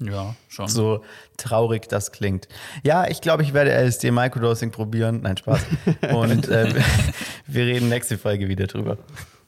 Ja, 0.01 0.35
schon. 0.47 0.67
So 0.67 1.03
traurig 1.37 1.87
das 1.89 2.11
klingt. 2.11 2.47
Ja, 2.83 3.07
ich 3.07 3.21
glaube, 3.21 3.43
ich 3.43 3.53
werde 3.53 3.71
LSD 3.71 4.11
Microdosing 4.11 4.71
probieren. 4.71 5.21
Nein, 5.21 5.37
Spaß. 5.37 5.65
Und 6.13 6.47
äh, 6.47 6.73
wir 7.47 7.65
reden 7.65 7.89
nächste 7.89 8.17
Folge 8.17 8.47
wieder 8.47 8.67
drüber. 8.67 8.97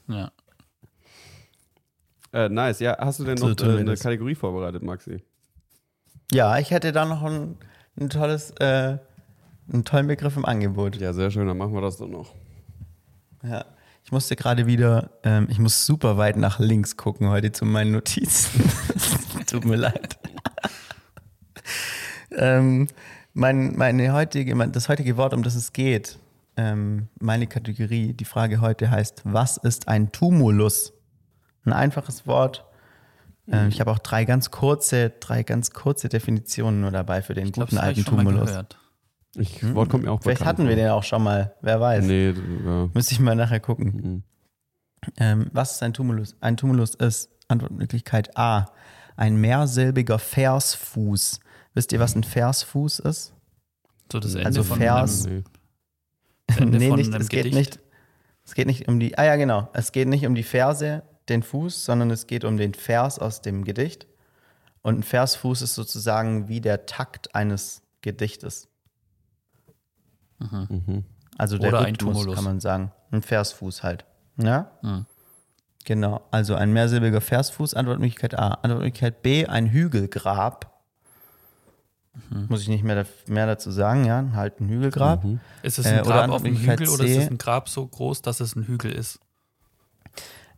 Ja. 0.08 0.32
Äh, 2.34 2.50
nice, 2.50 2.80
ja. 2.80 2.98
Hast 3.00 3.20
du 3.20 3.24
denn 3.24 3.36
noch 3.36 3.58
äh, 3.58 3.80
eine. 3.80 3.96
Kategorie 3.96 4.36
vorbereitet, 4.36 4.84
Maxi? 4.84 5.24
Ja, 6.32 6.58
ich 6.60 6.72
hätte 6.72 6.92
da 6.92 7.06
noch 7.06 7.24
ein, 7.24 7.58
ein 8.00 8.10
tolles, 8.10 8.52
äh, 8.60 8.98
einen 9.72 9.86
tollen 9.86 10.08
Begriff 10.08 10.38
im 10.38 10.46
Angebot. 10.46 10.98
Ja, 10.98 11.14
sehr 11.14 11.32
schön, 11.32 11.48
dann 11.48 11.58
machen 11.58 11.74
wir 11.74 11.82
das 11.82 11.98
doch 11.98 12.08
noch. 12.08 12.36
Ja. 13.44 13.66
Ich 14.12 14.14
musste 14.14 14.36
gerade 14.36 14.66
wieder, 14.66 15.10
ähm, 15.24 15.48
ich 15.50 15.58
muss 15.58 15.86
super 15.86 16.18
weit 16.18 16.36
nach 16.36 16.60
links 16.60 16.98
gucken 16.98 17.30
heute 17.30 17.54
zu 17.54 17.64
meinen 17.64 17.94
Notizen. 17.94 18.70
Tut 19.48 19.64
mir 19.64 19.78
leid. 19.78 20.20
ähm, 22.38 22.90
mein, 23.34 23.78
meine 23.78 24.12
heutige, 24.12 24.54
mein, 24.54 24.74
das 24.74 24.90
heutige 24.90 25.16
Wort, 25.16 25.34
um 25.34 25.44
das 25.44 25.56
es 25.56 25.72
geht, 25.72 26.20
ähm, 26.58 27.08
meine 27.22 27.48
Kategorie, 27.48 28.12
die 28.12 28.26
Frage 28.26 28.60
heute 28.60 28.92
heißt, 28.92 29.22
was 29.24 29.56
ist 29.56 29.88
ein 29.88 30.12
Tumulus? 30.12 30.92
Ein 31.64 31.72
einfaches 31.72 32.28
Wort. 32.28 32.66
Ähm, 33.50 33.70
ich 33.70 33.80
habe 33.80 33.92
auch 33.92 34.00
drei 34.00 34.26
ganz 34.26 34.52
kurze, 34.52 35.12
drei 35.22 35.44
ganz 35.44 35.72
kurze 35.72 36.10
Definitionen 36.10 36.82
nur 36.82 36.92
dabei 36.92 37.22
für 37.22 37.34
den 37.34 37.46
Ich 37.46 37.54
guten 37.54 37.78
habe 37.78 37.88
alten 37.88 38.04
schon 38.04 38.18
mal 38.18 38.26
Tumulus. 38.26 38.50
gehört. 38.50 38.78
Ich, 39.36 39.64
Wort 39.76 39.90
kommt 39.90 40.04
mir 40.04 40.12
auch 40.12 40.18
Hm? 40.20 40.24
Vielleicht 40.24 40.46
hatten 40.46 40.64
wir 40.68 40.76
vor. 40.76 40.84
den 40.84 40.90
auch 40.92 41.04
schon 41.04 41.24
mal, 41.24 41.56
wer 41.62 41.80
weiß. 41.80 42.04
Nee, 42.06 42.34
ja. 42.66 42.90
Müsste 42.94 43.14
ich 43.14 43.20
mal 43.20 43.36
nachher 43.36 43.60
gucken. 43.60 43.86
Mhm. 43.94 44.24
Ähm, 45.18 45.50
was 45.54 45.72
ist 45.74 45.84
ein 45.84 45.94
Tumulus? 45.94 46.36
Ein 46.42 46.58
Tumulus 46.58 46.96
ist 46.96 47.30
Antwortmöglichkeit 47.48 48.38
A. 48.38 48.68
Ein 49.16 49.38
mehrsilbiger 49.38 50.20
Versfuß. 50.20 51.40
Wisst 51.74 51.92
ihr, 51.94 52.00
was 52.00 52.16
ein 52.16 52.24
Versfuß 52.24 53.00
ist? 53.00 53.34
So 54.12 54.20
das 54.20 54.36
Ende 54.36 54.48
Also 54.48 54.64
von 54.64 54.78
Vers- 54.78 55.26
einem, 55.26 55.44
Nee. 56.60 56.66
nee, 56.66 56.92
nicht, 56.92 57.14
es 57.16 57.30
geht 57.30 57.54
nicht. 57.54 57.80
Es 58.44 58.54
geht 58.56 58.68
nicht 58.68 58.88
um 58.90 59.00
die. 59.00 59.18
Ah 59.18 59.24
ja, 59.24 59.36
genau. 59.38 59.70
Es 59.74 59.92
geht 59.94 60.08
nicht 60.10 60.26
um 60.26 60.36
die 60.36 60.44
Verse, 60.44 61.04
den 61.30 61.44
Fuß, 61.44 61.86
sondern 61.86 62.12
es 62.12 62.28
geht 62.28 62.44
um 62.44 62.58
den 62.58 62.74
Vers 62.74 63.20
aus 63.20 63.42
dem 63.42 63.64
Gedicht. 63.64 64.08
Und 64.82 65.00
ein 65.00 65.04
Versfuß 65.04 65.62
ist 65.62 65.76
sozusagen 65.76 66.50
wie 66.50 66.60
der 66.60 66.86
Takt 66.88 67.34
eines 67.36 67.84
Gedichtes. 68.02 68.68
Mhm. 70.50 71.04
Also 71.38 71.58
der 71.58 71.70
Oder 71.70 71.88
Rhythmus, 71.88 72.34
kann 72.34 72.44
man 72.44 72.60
sagen. 72.60 72.92
Ein 73.12 73.22
Versfuß 73.22 73.84
halt. 73.84 74.06
Ja? 74.38 74.72
Hm. 74.82 75.06
Genau. 75.86 76.22
Also 76.32 76.56
ein 76.56 76.72
mehrsilbiger 76.72 77.22
Versfuß, 77.22 77.74
Antwortmöglichkeit 77.74 78.38
A. 78.38 78.50
Antwortmöglichkeit 78.50 79.22
B, 79.22 79.46
ein 79.46 79.68
Hügelgrab. 79.68 80.72
Mhm. 82.30 82.48
Muss 82.50 82.62
ich 82.62 82.68
nicht 82.68 82.84
mehr, 82.84 83.06
mehr 83.28 83.48
dazu 83.48 83.72
sagen, 83.72 84.06
ja? 84.06 84.24
Halt 84.34 84.60
ein 84.60 84.70
Hügelgrab. 84.70 85.24
Mhm. 85.24 85.40
Ist 85.64 85.80
es 85.80 85.86
Äh, 85.86 85.90
ein 85.90 86.00
oder 86.02 86.10
Grab 86.10 86.30
auf 86.32 86.44
dem 86.44 86.58
Hügel 86.58 86.90
oder 86.90 87.06
ist 87.06 87.18
es 87.18 87.28
ein 87.28 87.38
Grab 87.38 87.70
so 87.70 87.88
groß, 87.88 88.22
dass 88.22 88.40
es 88.40 88.56
ein 88.56 88.64
Hügel 88.68 88.92
ist? 88.92 89.20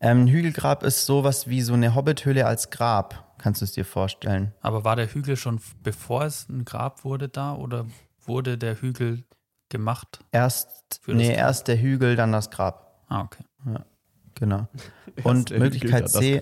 Ähm, 0.01 0.23
ein 0.23 0.27
Hügelgrab 0.27 0.83
ist 0.83 1.05
sowas 1.05 1.47
wie 1.47 1.61
so 1.61 1.73
eine 1.73 1.95
Hobbithöhle 1.95 2.45
als 2.45 2.69
Grab. 2.71 3.35
Kannst 3.37 3.61
du 3.61 3.65
es 3.65 3.71
dir 3.71 3.85
vorstellen? 3.85 4.53
Aber 4.61 4.83
war 4.83 4.95
der 4.95 5.07
Hügel 5.07 5.37
schon, 5.37 5.59
bevor 5.81 6.23
es 6.25 6.49
ein 6.49 6.65
Grab 6.65 7.03
wurde, 7.03 7.29
da 7.29 7.53
oder 7.55 7.85
wurde 8.25 8.57
der 8.57 8.81
Hügel 8.81 9.23
gemacht? 9.73 10.19
Erst, 10.31 11.01
nee, 11.07 11.27
Grab. 11.27 11.37
erst 11.37 11.67
der 11.67 11.77
Hügel, 11.81 12.15
dann 12.15 12.31
das 12.31 12.49
Grab. 12.49 13.03
Ah, 13.09 13.21
okay. 13.21 13.43
Genau. 14.35 14.67
Und 15.23 15.49
der 15.49 15.59
Möglichkeit 15.59 16.07
Hügel, 16.13 16.41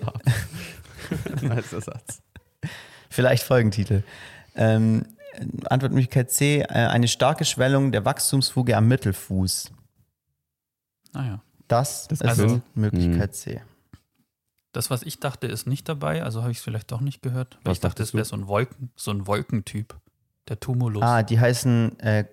Nicer 1.42 1.80
Satz. 1.82 2.22
vielleicht 3.10 3.42
Folgentitel. 3.42 4.04
Ähm, 4.54 5.04
Antwortmöglichkeit 5.68 6.30
C, 6.30 6.60
äh, 6.60 6.66
eine 6.68 7.08
starke 7.08 7.44
Schwellung 7.44 7.90
der 7.90 8.04
Wachstumsfuge 8.04 8.76
am 8.76 8.86
Mittelfuß. 8.88 9.72
Naja. 11.12 11.42
Das, 11.68 12.06
Das 12.08 12.20
ist 12.20 12.26
also- 12.28 12.60
Möglichkeit 12.74 13.34
C. 13.34 13.62
Das, 14.72 14.88
was 14.90 15.02
ich 15.02 15.20
dachte, 15.20 15.46
ist 15.48 15.66
nicht 15.66 15.86
dabei, 15.88 16.22
also 16.22 16.40
habe 16.40 16.50
ich 16.50 16.56
es 16.58 16.64
vielleicht 16.64 16.90
doch 16.92 17.02
nicht 17.02 17.20
gehört. 17.22 17.56
Weil 17.56 17.72
Was 17.72 17.76
ich 17.76 17.80
dachte, 17.82 18.02
es 18.02 18.14
wäre 18.14 18.24
so 18.24 18.36
ein 18.36 18.46
Wolken, 18.46 18.90
so 18.96 19.10
ein 19.10 19.26
Wolkentyp. 19.26 19.94
Der 20.48 20.58
Tumulus. 20.60 21.02
Ah, 21.02 21.22
die 21.22 21.38
heißen 21.38 21.98
äh, 22.00 22.24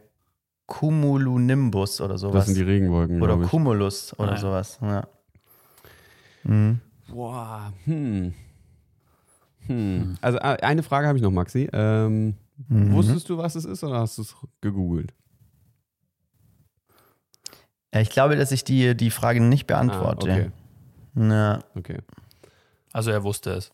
Cumulonimbus 0.69 1.99
oder 1.99 2.17
sowas. 2.17 2.35
Das 2.35 2.45
sind 2.45 2.55
die 2.55 2.63
Regenwolken, 2.63 3.21
oder. 3.21 3.37
Cumulus 3.37 4.17
oder 4.17 4.33
ja. 4.33 4.37
sowas. 4.37 4.79
Ja. 4.81 5.07
Mhm. 6.43 6.79
Boah, 7.09 7.73
hm. 7.83 8.33
Hm. 9.67 10.17
Also 10.21 10.39
eine 10.39 10.83
Frage 10.83 11.07
habe 11.07 11.17
ich 11.17 11.23
noch, 11.23 11.31
Maxi. 11.31 11.67
Ähm, 11.73 12.35
Mhm. 12.67 12.91
Wusstest 12.91 13.29
du, 13.29 13.37
was 13.37 13.55
es 13.55 13.65
ist 13.65 13.83
oder 13.83 13.99
hast 13.99 14.17
du 14.17 14.23
es 14.23 14.35
gegoogelt? 14.61 15.13
Ich 17.91 18.09
glaube, 18.09 18.35
dass 18.35 18.51
ich 18.51 18.63
die, 18.63 18.95
die 18.95 19.11
Frage 19.11 19.41
nicht 19.41 19.65
beantworte. 19.65 20.29
Ah, 20.29 20.35
okay. 20.35 20.51
Na, 21.13 21.63
okay. 21.75 21.99
Also 22.91 23.11
er 23.11 23.23
wusste 23.23 23.51
es. 23.51 23.71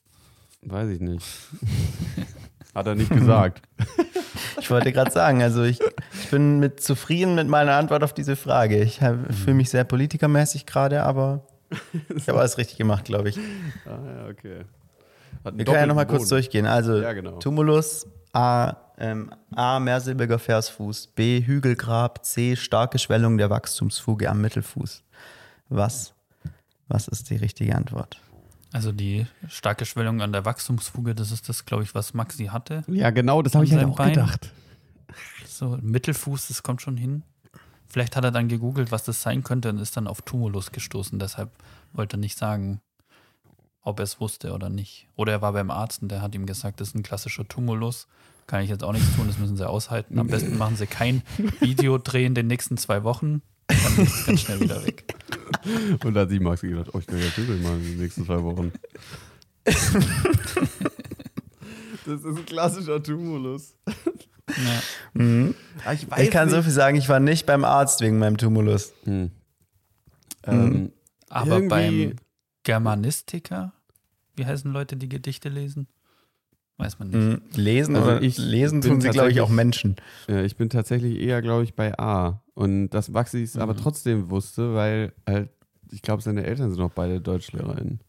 Weiß 0.62 0.90
ich 0.90 1.00
nicht. 1.00 1.26
Hat 2.76 2.86
er 2.88 2.96
nicht 2.96 3.10
gesagt. 3.10 3.62
ich 4.60 4.70
wollte 4.70 4.92
gerade 4.92 5.10
sagen, 5.12 5.42
also 5.42 5.64
ich, 5.64 5.80
ich 6.22 6.30
bin 6.30 6.60
mit 6.60 6.82
zufrieden 6.82 7.34
mit 7.36 7.48
meiner 7.48 7.74
Antwort 7.76 8.04
auf 8.04 8.14
diese 8.14 8.36
Frage. 8.36 8.82
Ich 8.84 9.00
Mhm. 9.02 9.32
fühle 9.32 9.54
mich 9.56 9.70
sehr 9.70 9.86
politikermäßig 9.86 10.66
gerade, 10.66 11.04
aber 11.04 11.48
ich 12.16 12.28
habe 12.28 12.40
alles 12.40 12.58
richtig 12.58 12.78
gemacht, 12.78 13.06
glaube 13.06 13.30
ich. 13.30 13.38
ah, 13.86 13.98
ja, 14.06 14.28
okay. 14.30 14.66
Hat 15.44 15.58
Wir 15.58 15.66
können 15.66 15.78
ja 15.78 15.86
nochmal 15.88 16.06
kurz 16.08 16.28
durchgehen. 16.28 16.66
Also 16.66 16.98
Ja, 17.02 17.14
genau. 17.14 17.40
Tumulus, 17.40 18.08
A, 18.34 18.76
ähm, 18.98 19.32
A, 19.56 19.80
mehrsilbiger 19.80 20.40
Versfuß, 20.40 21.08
B, 21.08 21.42
Hügelgrab, 21.46 22.26
C, 22.26 22.56
starke 22.56 22.98
Schwellung 23.00 23.38
der 23.38 23.50
Wachstumsfuge 23.50 24.30
am 24.30 24.42
Mittelfuß. 24.42 25.04
Was? 25.70 26.14
Was 26.88 27.08
ist 27.08 27.30
die 27.30 27.36
richtige 27.38 27.76
Antwort? 27.76 28.20
Also 28.76 28.92
die 28.92 29.26
starke 29.48 29.86
Schwellung 29.86 30.22
an 30.22 30.34
der 30.34 30.44
Wachstumsfuge, 30.44 31.16
das 31.16 31.32
ist 31.32 31.48
das, 31.48 31.64
glaube 31.64 31.84
ich, 31.84 31.96
was 31.96 32.14
Maxi 32.14 32.48
hatte. 32.48 32.84
Ja, 32.88 33.10
genau, 33.10 33.42
das 33.42 33.56
habe 33.56 33.64
ich 33.64 33.72
halt 33.72 33.86
auch 33.86 33.96
Bein. 33.96 34.10
gedacht. 34.10 34.52
So 35.48 35.80
Mittelfuß, 35.82 36.50
das 36.50 36.62
kommt 36.62 36.82
schon 36.82 36.98
hin. 36.98 37.24
Vielleicht 37.88 38.18
hat 38.18 38.26
er 38.26 38.32
dann 38.32 38.50
gegoogelt, 38.50 38.92
was 38.92 39.06
das 39.06 39.22
sein 39.22 39.44
könnte 39.44 39.70
und 39.70 39.80
ist 39.80 39.96
dann 39.96 40.08
auf 40.08 40.24
Tumulus 40.24 40.74
gestoßen. 40.74 41.18
Deshalb 41.20 41.52
wollte 41.94 42.18
er 42.18 42.20
nicht 42.20 42.38
sagen, 42.38 42.82
ob 43.82 44.02
er 44.02 44.04
es 44.04 44.20
wusste 44.20 44.52
oder 44.52 44.68
nicht. 44.68 45.08
Oder 45.16 45.32
er 45.32 45.42
war 45.42 45.54
beim 45.54 45.72
Arzt 45.72 46.02
und 46.02 46.10
der 46.10 46.22
hat 46.22 46.36
ihm 46.36 46.46
gesagt, 46.46 46.82
das 46.82 46.90
ist 46.90 46.96
ein 46.96 47.04
klassischer 47.04 47.48
Tumulus. 47.48 48.08
Kann 48.46 48.62
ich 48.62 48.70
jetzt 48.70 48.84
auch 48.84 48.92
nichts 48.92 49.16
tun, 49.16 49.28
das 49.28 49.38
müssen 49.38 49.56
sie 49.56 49.70
aushalten. 49.70 50.20
Am 50.20 50.28
besten 50.28 50.58
machen 50.58 50.76
sie 50.76 50.86
kein 50.86 51.24
Videodreh 51.62 52.26
in 52.26 52.36
den 52.36 52.48
nächsten 52.48 52.76
zwei 52.76 53.06
Wochen. 53.06 53.42
Dann 53.68 54.06
ist 54.06 54.16
es 54.16 54.26
ganz 54.26 54.42
schnell 54.42 54.60
wieder 54.60 54.86
weg. 54.86 55.16
Und 56.04 56.14
da 56.14 56.22
hat 56.22 56.30
sie 56.30 56.40
Max 56.40 56.62
gedacht, 56.62 56.90
oh, 56.94 57.00
ich 57.00 57.08
kann 57.08 57.18
ja 57.20 57.26
googeln 57.36 57.62
mal 57.64 57.78
in 57.78 57.84
den 57.84 57.98
nächsten 58.00 58.26
zwei 58.26 58.42
Wochen. 58.44 58.72
das 59.66 59.84
ist 62.06 62.26
ein 62.26 62.46
klassischer 62.46 63.02
Tumulus. 63.02 63.76
Ja. 64.48 64.82
Mhm. 65.14 65.56
Ah, 65.86 65.94
ich, 65.94 66.06
Ich 66.20 66.32
kann 66.32 66.50
so 66.50 66.62
viel 66.62 66.72
sagen, 66.72 66.98
ich 66.98 67.10
war 67.10 67.20
nicht 67.20 67.46
beim 67.46 67.64
Arzt 67.64 68.02
wegen 68.02 68.20
meinem 68.20 68.38
Tumulus. 68.38 68.94
Hm. 69.06 69.32
Ähm, 70.44 70.92
Aber 71.30 71.48
Irgendwie- 71.56 71.68
beim 71.70 72.16
Germanistiker, 72.64 73.74
wie 74.36 74.46
heißen 74.46 74.72
Leute, 74.72 74.98
die 74.98 75.10
Gedichte 75.10 75.50
lesen? 75.50 75.88
Weiß 76.78 77.00
man 77.00 77.10
nicht. 77.10 77.18
Mhm. 77.18 77.42
Lesen, 77.56 77.96
Also 77.96 78.12
oder 78.12 78.22
ich 78.22 78.38
lesen 78.38 78.82
tun 78.82 79.00
sie, 79.00 79.10
glaube 79.10 79.32
ich, 79.32 79.40
auch 79.40 79.50
Menschen. 79.50 79.96
Ja, 80.28 80.42
ich 80.44 80.58
bin 80.58 80.70
tatsächlich 80.70 81.20
eher, 81.22 81.42
glaube 81.42 81.64
ich, 81.64 81.74
bei 81.74 81.98
A. 81.98 82.42
Und 82.54 82.90
dass 82.90 83.10
Maxi 83.10 83.44
es 83.44 83.58
aber 83.58 83.74
Mhm. 83.74 83.78
trotzdem 83.78 84.30
wusste, 84.30 84.74
weil 84.76 85.14
halt, 85.26 85.50
ich 85.92 86.02
glaube, 86.02 86.22
seine 86.22 86.44
Eltern 86.46 86.72
sind 86.72 86.82
auch 86.82 86.92
beide 86.92 87.22
DeutschlehrerInnen. 87.22 88.00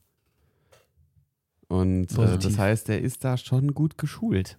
Und 1.69 2.13
äh, 2.19 2.39
das 2.39 2.59
heißt, 2.59 2.89
er 2.89 3.01
ist 3.01 3.25
da 3.25 3.37
schon 3.37 3.75
gut 3.75 3.99
geschult. 3.99 4.57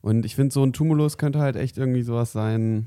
Und 0.00 0.24
ich 0.24 0.34
finde, 0.36 0.52
so 0.52 0.62
ein 0.64 0.72
Tumulus 0.72 1.18
könnte 1.18 1.40
halt 1.40 1.56
echt 1.56 1.78
irgendwie 1.78 2.02
sowas 2.02 2.32
sein, 2.32 2.86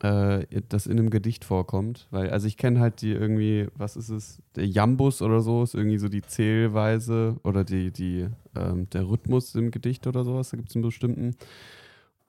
äh, 0.00 0.46
das 0.68 0.86
in 0.86 0.98
einem 0.98 1.10
Gedicht 1.10 1.44
vorkommt. 1.44 2.06
Weil, 2.10 2.30
also 2.30 2.46
ich 2.46 2.56
kenne 2.56 2.80
halt 2.80 3.00
die 3.00 3.12
irgendwie, 3.12 3.68
was 3.74 3.96
ist 3.96 4.10
es, 4.10 4.42
der 4.54 4.66
Jambus 4.66 5.22
oder 5.22 5.40
so, 5.40 5.62
ist 5.62 5.74
irgendwie 5.74 5.98
so 5.98 6.08
die 6.08 6.22
Zählweise 6.22 7.36
oder 7.42 7.64
die, 7.64 7.90
die, 7.90 8.28
ähm, 8.54 8.88
der 8.90 9.08
Rhythmus 9.08 9.54
im 9.54 9.70
Gedicht 9.70 10.06
oder 10.06 10.24
sowas, 10.24 10.50
da 10.50 10.56
gibt 10.56 10.70
es 10.70 10.76
einen 10.76 10.84
bestimmten. 10.84 11.36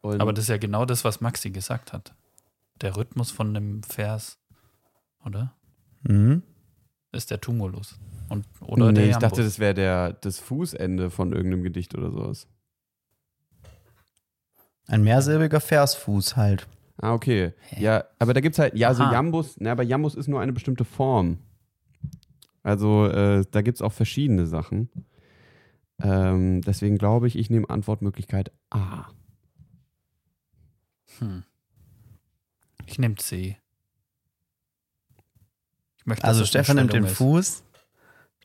Und 0.02 0.22
Aber 0.22 0.34
das 0.34 0.45
ist 0.45 0.49
ja 0.49 0.57
genau 0.57 0.85
das, 0.85 1.03
was 1.03 1.22
Maxi 1.22 1.49
gesagt 1.49 1.94
hat. 1.94 2.14
Der 2.81 2.95
Rhythmus 2.95 3.31
von 3.31 3.53
dem 3.53 3.84
Vers, 3.84 4.38
oder? 5.26 5.53
Mhm. 6.03 6.44
Ist 7.11 7.31
der 7.31 7.41
Tumulus. 7.41 7.98
Und, 8.30 8.45
oder 8.61 8.91
der 8.91 8.91
nee, 8.91 8.99
ich 9.06 9.11
Jambus. 9.11 9.30
dachte, 9.30 9.44
das 9.44 9.60
wäre 9.60 9.73
der 9.73 10.14
das 10.14 10.39
Fußende 10.39 11.10
von 11.10 11.34
irgendeinem 11.34 11.64
Gedicht 11.64 11.95
oder 11.95 12.11
sowas. 12.11 12.48
Ein 14.85 15.03
mehrsilbiger 15.03 15.60
Versfuß 15.60 16.38
halt. 16.38 16.68
Ah, 16.99 17.14
okay. 17.14 17.53
Ja, 17.78 18.06
aber 18.19 18.34
da 18.34 18.41
gibt 18.41 18.53
es 18.56 18.60
halt, 18.60 18.76
ja, 18.76 18.94
so 18.94 19.03
Aha. 19.03 19.14
Jambus, 19.14 19.56
na, 19.60 19.72
aber 19.72 19.84
Jambus 19.84 20.15
ist 20.15 20.28
nur 20.28 20.41
eine 20.41 20.53
bestimmte 20.53 20.84
Form. 20.84 21.38
Also 22.64 23.06
äh, 23.06 23.45
da 23.52 23.61
gibt 23.61 23.78
es 23.78 23.82
auch 23.82 23.94
verschiedene 23.94 24.48
Sachen. 24.48 24.90
Ähm, 25.99 26.61
deswegen 26.61 26.98
glaube 26.98 27.28
ich, 27.28 27.38
ich 27.38 27.49
nehme 27.49 27.69
Antwortmöglichkeit 27.69 28.52
A. 28.69 29.06
Hm. 31.19 31.44
Ich 32.86 32.99
nehme 32.99 33.15
C. 33.15 33.57
Ich 35.98 36.06
möchte, 36.06 36.26
Also 36.26 36.45
Stefan 36.45 36.78
nimmt 36.78 36.94
den 36.94 37.06
ist. 37.06 37.15
Fuß. 37.15 37.64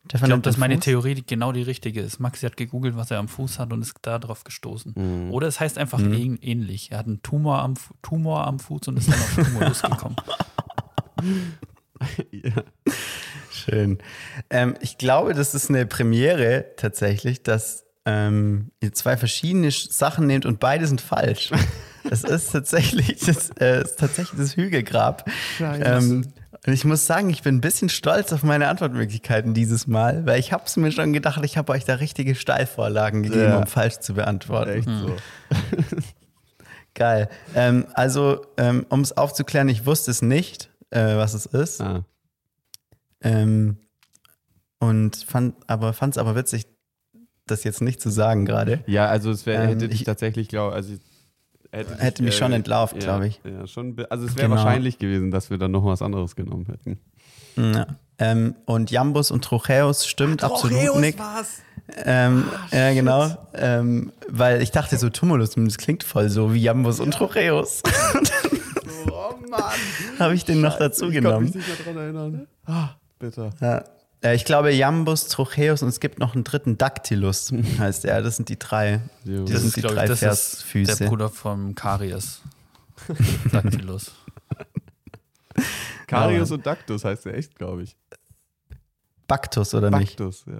Ich 0.04 0.10
Stefan 0.10 0.26
glaube, 0.26 0.38
nimmt 0.38 0.46
dass 0.46 0.56
meine 0.56 0.74
Fuß. 0.74 0.84
Theorie 0.84 1.14
die- 1.14 1.24
genau 1.26 1.52
die 1.52 1.62
richtige 1.62 2.00
ist. 2.00 2.18
Maxi 2.18 2.44
hat 2.44 2.56
gegoogelt, 2.56 2.96
was 2.96 3.10
er 3.12 3.18
am 3.18 3.28
Fuß 3.28 3.58
hat 3.60 3.72
und 3.72 3.82
ist 3.82 3.94
da 4.02 4.18
drauf 4.18 4.42
gestoßen. 4.44 4.94
Mhm. 4.96 5.30
Oder 5.32 5.46
es 5.46 5.60
heißt 5.60 5.78
einfach 5.78 5.98
Mhm. 6.00 6.12
ähn- 6.12 6.38
ähnlich. 6.42 6.90
Er 6.90 6.98
hat 6.98 7.06
einen 7.06 7.22
Tumor 7.22 7.60
am, 7.60 7.74
Tumor 8.02 8.46
am 8.46 8.58
Fuß 8.58 8.88
und 8.88 8.96
ist 8.98 9.08
dann 9.08 9.14
auf 9.20 9.34
Tumulus 9.36 9.82
gekommen. 9.82 10.16
ja. 12.32 12.50
Schön. 13.52 13.98
Ähm, 14.50 14.74
ich 14.80 14.98
glaube, 14.98 15.34
das 15.34 15.54
ist 15.54 15.70
eine 15.70 15.86
Premiere 15.86 16.66
tatsächlich, 16.76 17.42
dass 17.42 17.84
ähm, 18.04 18.72
ihr 18.80 18.92
zwei 18.92 19.16
verschiedene 19.16 19.68
Sch- 19.68 19.92
Sachen 19.92 20.26
nehmt 20.26 20.44
und 20.46 20.58
beide 20.60 20.86
sind 20.86 21.00
falsch. 21.00 21.50
Das 22.10 22.24
ist 22.24 22.50
tatsächlich 22.50 23.20
das, 23.20 23.50
äh, 23.60 23.80
ist 23.82 23.96
tatsächlich 24.00 24.36
das 24.36 24.56
Hügelgrab. 24.56 25.30
Ähm, 25.60 26.32
und 26.66 26.72
ich 26.72 26.84
muss 26.84 27.06
sagen, 27.06 27.28
ich 27.30 27.42
bin 27.42 27.56
ein 27.56 27.60
bisschen 27.60 27.88
stolz 27.88 28.32
auf 28.32 28.42
meine 28.42 28.68
Antwortmöglichkeiten 28.68 29.52
dieses 29.54 29.86
Mal, 29.86 30.24
weil 30.26 30.38
ich 30.38 30.52
habe 30.52 30.64
es 30.66 30.76
mir 30.76 30.92
schon 30.92 31.12
gedacht, 31.12 31.44
ich 31.44 31.56
habe 31.56 31.72
euch 31.72 31.84
da 31.84 31.94
richtige 31.94 32.34
Steilvorlagen 32.34 33.22
gegeben, 33.22 33.42
Ja. 33.42 33.58
um 33.58 33.66
falsch 33.66 33.98
zu 33.98 34.14
beantworten. 34.14 34.70
Echt 34.70 34.88
so. 34.88 35.16
Geil. 36.94 37.28
Ähm, 37.54 37.86
also, 37.94 38.44
ähm, 38.58 38.84
um 38.90 39.00
es 39.00 39.16
aufzuklären, 39.16 39.68
ich 39.68 39.86
wusste 39.86 40.10
es 40.10 40.20
nicht, 40.22 40.70
äh, 40.90 41.16
was 41.16 41.34
es 41.34 41.46
ist. 41.46 41.80
Ah. 41.80 42.04
Ähm, 43.22 43.78
und 44.78 45.16
fand 45.16 45.54
aber 45.68 45.92
fand 45.94 46.14
es 46.14 46.18
aber 46.18 46.34
witzig, 46.36 46.66
das 47.46 47.64
jetzt 47.64 47.80
nicht 47.80 48.00
zu 48.00 48.10
sagen 48.10 48.44
gerade. 48.44 48.80
Ja, 48.86 49.06
also 49.08 49.30
es 49.30 49.46
wäre, 49.46 49.62
Ähm, 49.62 49.68
hätte 49.70 49.88
dich 49.88 50.00
ich- 50.00 50.06
tatsächlich, 50.06 50.48
glaube 50.48 50.74
also 50.74 50.92
ich, 50.94 51.00
hätte, 51.72 51.96
Hätte 51.98 52.16
dich, 52.22 52.26
mich 52.26 52.36
schon 52.36 52.52
entlarvt, 52.52 52.94
ja, 52.94 53.00
glaub 53.00 53.22
ich. 53.22 53.40
Ja, 53.44 53.66
schon, 53.66 53.96
also 54.10 54.24
es 54.26 54.36
wäre 54.36 54.48
Genau. 54.48 54.56
wahrscheinlich 54.62 54.98
gewesen, 54.98 55.30
dass 55.30 55.50
wir 55.50 55.58
dann 55.58 55.70
noch 55.72 55.84
was 55.84 56.02
anderes 56.02 56.36
genommen 56.36 56.66
hätten. 56.66 57.00
Ja. 57.56 57.86
Ähm, 58.18 58.54
und 58.66 58.90
Jambus 58.90 59.30
und 59.30 59.42
Trocheus 59.44 60.06
stimmt 60.06 60.44
absolut 60.44 60.96
nicht. 61.00 61.18
war's. 61.18 61.62
Ähm, 62.04 62.44
ja, 62.70 62.92
genau. 62.94 63.36
Ähm, 63.54 64.12
weil 64.28 64.62
ich 64.62 64.70
dachte 64.70 64.96
so, 64.96 65.10
Tumulus, 65.10 65.50
das 65.56 65.78
klingt 65.78 66.04
voll 66.04 66.28
so 66.30 66.54
wie 66.54 66.60
Jambus 66.62 67.00
und 67.00 67.12
Trocheus. 67.12 67.82
Oh 69.10 69.34
Mann. 69.50 69.62
Habe 70.18 70.34
ich 70.34 70.44
den 70.44 70.60
noch 70.60 70.78
dazu 70.78 71.08
Ich 71.10 71.14
kann 71.20 71.22
mich 71.22 71.22
genommen. 71.22 71.44
nicht 71.46 71.56
mehr 71.56 71.76
dran 71.84 71.96
erinnern. 71.96 72.46
Ah, 72.66 72.90
bitter. 73.18 73.50
Ja. 73.60 73.84
Äh, 74.22 74.34
ich 74.34 74.44
glaube 74.44 74.72
Jambus, 74.72 75.28
Trocheus 75.28 75.82
und 75.82 75.88
es 75.88 76.00
gibt 76.00 76.18
noch 76.18 76.34
einen 76.34 76.44
dritten 76.44 76.78
Dactylus, 76.78 77.52
heißt 77.78 78.04
er. 78.04 78.22
Das 78.22 78.36
sind 78.36 78.48
die 78.48 78.58
drei. 78.58 79.00
Jo. 79.24 79.44
Das 79.44 79.62
sind 79.62 79.76
die 79.76 79.82
drei 79.82 80.06
das 80.06 80.22
ist 80.22 80.62
Versfüße. 80.62 80.96
der 80.96 81.08
Bruder 81.08 81.28
vom 81.28 81.74
Karies. 81.74 82.40
Dactylus. 83.52 84.12
Karius 86.06 86.50
und 86.50 86.64
Dactus 86.66 87.04
heißt 87.04 87.24
der 87.24 87.34
echt, 87.34 87.56
glaube 87.56 87.82
ich. 87.82 87.96
Baktus 89.26 89.74
oder 89.74 89.90
nicht? 89.90 90.16
Baktus, 90.16 90.44
ja. 90.46 90.58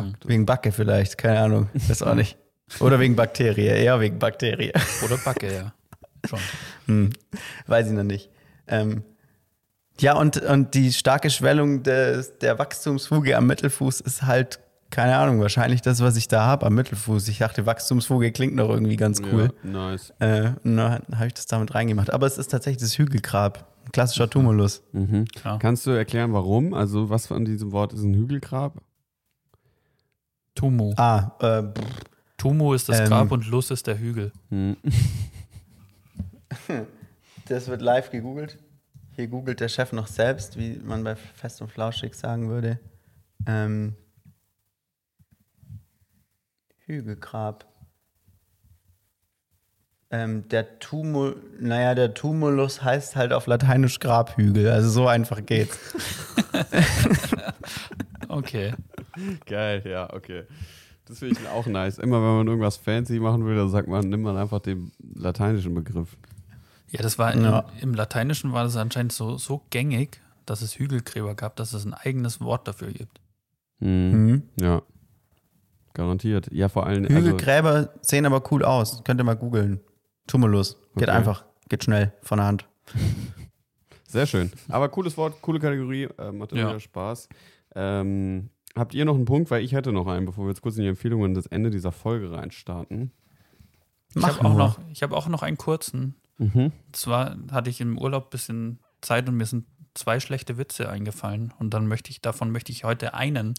Hm. 0.00 0.14
Wegen 0.24 0.44
Backe 0.44 0.72
vielleicht, 0.72 1.16
keine 1.16 1.40
Ahnung. 1.40 1.68
Weiß 1.72 2.02
auch 2.02 2.14
nicht. 2.14 2.36
Oder 2.80 2.98
wegen 2.98 3.14
Bakterie, 3.14 3.66
eher 3.66 4.00
wegen 4.00 4.18
Bakterie. 4.18 4.72
Oder 5.04 5.18
Backe, 5.18 5.54
ja. 5.54 5.72
Schon. 6.28 6.40
Hm. 6.86 7.10
Weiß 7.66 7.86
ich 7.86 7.92
noch 7.92 8.02
nicht. 8.02 8.30
Ähm, 8.66 9.04
ja, 10.00 10.16
und, 10.16 10.36
und 10.42 10.74
die 10.74 10.92
starke 10.92 11.30
Schwellung 11.30 11.82
des, 11.82 12.38
der 12.38 12.58
Wachstumsfuge 12.58 13.36
am 13.36 13.46
Mittelfuß 13.46 14.00
ist 14.00 14.22
halt, 14.22 14.60
keine 14.90 15.16
Ahnung, 15.16 15.40
wahrscheinlich 15.40 15.82
das, 15.82 16.00
was 16.00 16.16
ich 16.16 16.28
da 16.28 16.44
habe 16.44 16.66
am 16.66 16.74
Mittelfuß. 16.74 17.28
Ich 17.28 17.38
dachte, 17.38 17.66
Wachstumsfuge 17.66 18.30
klingt 18.32 18.54
noch 18.54 18.68
irgendwie 18.68 18.96
ganz 18.96 19.20
cool. 19.20 19.52
Ja, 19.64 19.70
nice. 19.70 20.12
Äh, 20.18 20.50
und 20.64 20.76
dann 20.76 21.02
habe 21.14 21.26
ich 21.26 21.34
das 21.34 21.46
damit 21.46 21.74
reingemacht. 21.74 22.12
Aber 22.12 22.26
es 22.26 22.38
ist 22.38 22.50
tatsächlich 22.50 22.82
das 22.82 22.96
Hügelgrab. 22.98 23.66
Ein 23.84 23.92
klassischer 23.92 24.28
Tumulus. 24.28 24.82
Mhm. 24.92 25.26
Klar. 25.26 25.58
Kannst 25.58 25.86
du 25.86 25.90
erklären, 25.90 26.32
warum? 26.32 26.74
Also, 26.74 27.08
was 27.10 27.26
von 27.26 27.44
diesem 27.44 27.72
Wort 27.72 27.92
ist 27.92 28.02
ein 28.02 28.14
Hügelgrab? 28.14 28.80
Tumu. 30.54 30.94
Ah, 30.96 31.32
äh, 31.40 31.62
pff, 31.62 31.84
Tumu 32.36 32.74
ist 32.74 32.88
das 32.88 33.00
Ähm. 33.00 33.08
Grab 33.08 33.30
und 33.32 33.46
Lus 33.46 33.70
ist 33.70 33.86
der 33.86 33.98
Hügel. 33.98 34.32
Hm. 34.50 34.76
das 37.48 37.68
wird 37.68 37.82
live 37.82 38.10
gegoogelt. 38.10 38.58
Hier 39.16 39.28
googelt 39.28 39.60
der 39.60 39.68
Chef 39.68 39.92
noch 39.92 40.06
selbst, 40.08 40.58
wie 40.58 40.78
man 40.84 41.02
bei 41.02 41.16
Fest 41.16 41.62
und 41.62 41.72
Flauschig 41.72 42.14
sagen 42.14 42.50
würde. 42.50 42.78
Ähm, 43.46 43.96
Hügelgrab. 46.84 47.66
Ähm, 50.10 50.46
der 50.48 50.78
Tumul, 50.78 51.42
naja, 51.58 51.94
der 51.94 52.12
Tumulus 52.12 52.82
heißt 52.82 53.16
halt 53.16 53.32
auf 53.32 53.46
Lateinisch 53.46 53.98
Grabhügel. 54.00 54.68
Also 54.68 54.90
so 54.90 55.08
einfach 55.08 55.44
geht's. 55.44 55.78
Okay. 58.28 58.74
Geil, 59.46 59.82
ja, 59.86 60.12
okay. 60.12 60.44
Das 61.06 61.20
finde 61.20 61.40
ich 61.40 61.48
auch 61.48 61.66
nice. 61.66 61.98
Immer 61.98 62.16
wenn 62.16 62.36
man 62.36 62.46
irgendwas 62.46 62.76
fancy 62.76 63.18
machen 63.18 63.46
will, 63.46 63.56
dann 63.56 63.70
sagt 63.70 63.88
man, 63.88 64.08
nimmt 64.08 64.24
man 64.24 64.36
einfach 64.36 64.60
den 64.60 64.92
lateinischen 65.14 65.72
Begriff. 65.72 66.18
Ja, 66.96 67.02
das 67.02 67.18
war 67.18 67.36
Ja. 67.36 67.60
im, 67.80 67.90
im 67.90 67.94
Lateinischen 67.94 68.52
war 68.52 68.64
das 68.64 68.76
anscheinend 68.76 69.12
so, 69.12 69.36
so 69.38 69.62
gängig, 69.70 70.20
dass 70.46 70.62
es 70.62 70.78
Hügelgräber 70.78 71.34
gab, 71.34 71.56
dass 71.56 71.72
es 71.72 71.84
ein 71.84 71.94
eigenes 71.94 72.40
Wort 72.40 72.66
dafür 72.66 72.92
gibt. 72.92 73.20
Mhm. 73.80 73.88
Mhm. 74.26 74.42
Ja. 74.60 74.82
Garantiert. 75.94 76.48
Ja, 76.52 76.68
vor 76.68 76.86
allem. 76.86 77.04
Also, 77.04 77.16
Hügelgräber 77.16 77.90
sehen 78.02 78.26
aber 78.26 78.42
cool 78.52 78.64
aus. 78.64 79.02
Könnt 79.04 79.20
ihr 79.20 79.24
mal 79.24 79.36
googeln. 79.36 79.80
Tumulus. 80.26 80.76
Geht 80.96 81.04
Okay. 81.08 81.10
einfach. 81.18 81.44
Geht 81.68 81.84
schnell 81.84 82.12
von 82.22 82.38
der 82.38 82.46
Hand. 82.46 82.68
sehr 84.08 84.26
schön. 84.26 84.52
Aber 84.68 84.88
cooles 84.88 85.16
Wort, 85.16 85.40
coole 85.42 85.58
Kategorie. 85.58 86.04
Äh, 86.18 86.32
macht 86.32 86.52
immer 86.52 86.60
Ja. 86.62 86.68
wieder 86.68 86.80
Spaß. 86.80 87.28
Ähm, 87.74 88.50
habt 88.74 88.94
ihr 88.94 89.04
noch 89.04 89.14
einen 89.14 89.24
Punkt? 89.24 89.50
Weil 89.50 89.62
ich 89.62 89.72
hätte 89.72 89.92
noch 89.92 90.06
einen, 90.06 90.26
bevor 90.26 90.44
wir 90.44 90.50
jetzt 90.50 90.62
kurz 90.62 90.76
in 90.76 90.82
die 90.82 90.88
Empfehlungen 90.88 91.34
das 91.34 91.46
Ende 91.46 91.70
dieser 91.70 91.92
Folge 91.92 92.30
reinstarten. 92.32 93.10
Ich 94.14 94.22
habe 94.24 94.38
auch, 94.38 94.42
nur. 94.50 94.54
noch- 94.58 94.78
ich 94.90 95.02
hab 95.02 95.12
auch 95.12 95.28
noch 95.28 95.42
einen 95.42 95.56
kurzen. 95.58 96.14
Mhm. 96.38 96.72
Zwar 96.92 97.36
hatte 97.50 97.70
ich 97.70 97.80
im 97.80 97.98
Urlaub 97.98 98.26
ein 98.26 98.30
bisschen 98.30 98.78
Zeit 99.00 99.28
und 99.28 99.36
mir 99.36 99.46
sind 99.46 99.66
zwei 99.94 100.20
schlechte 100.20 100.58
Witze 100.58 100.88
eingefallen. 100.88 101.52
Und 101.58 101.70
dann 101.70 101.86
möchte 101.86 102.10
ich, 102.10 102.20
davon 102.20 102.50
möchte 102.50 102.72
ich 102.72 102.84
heute 102.84 103.14
einen 103.14 103.54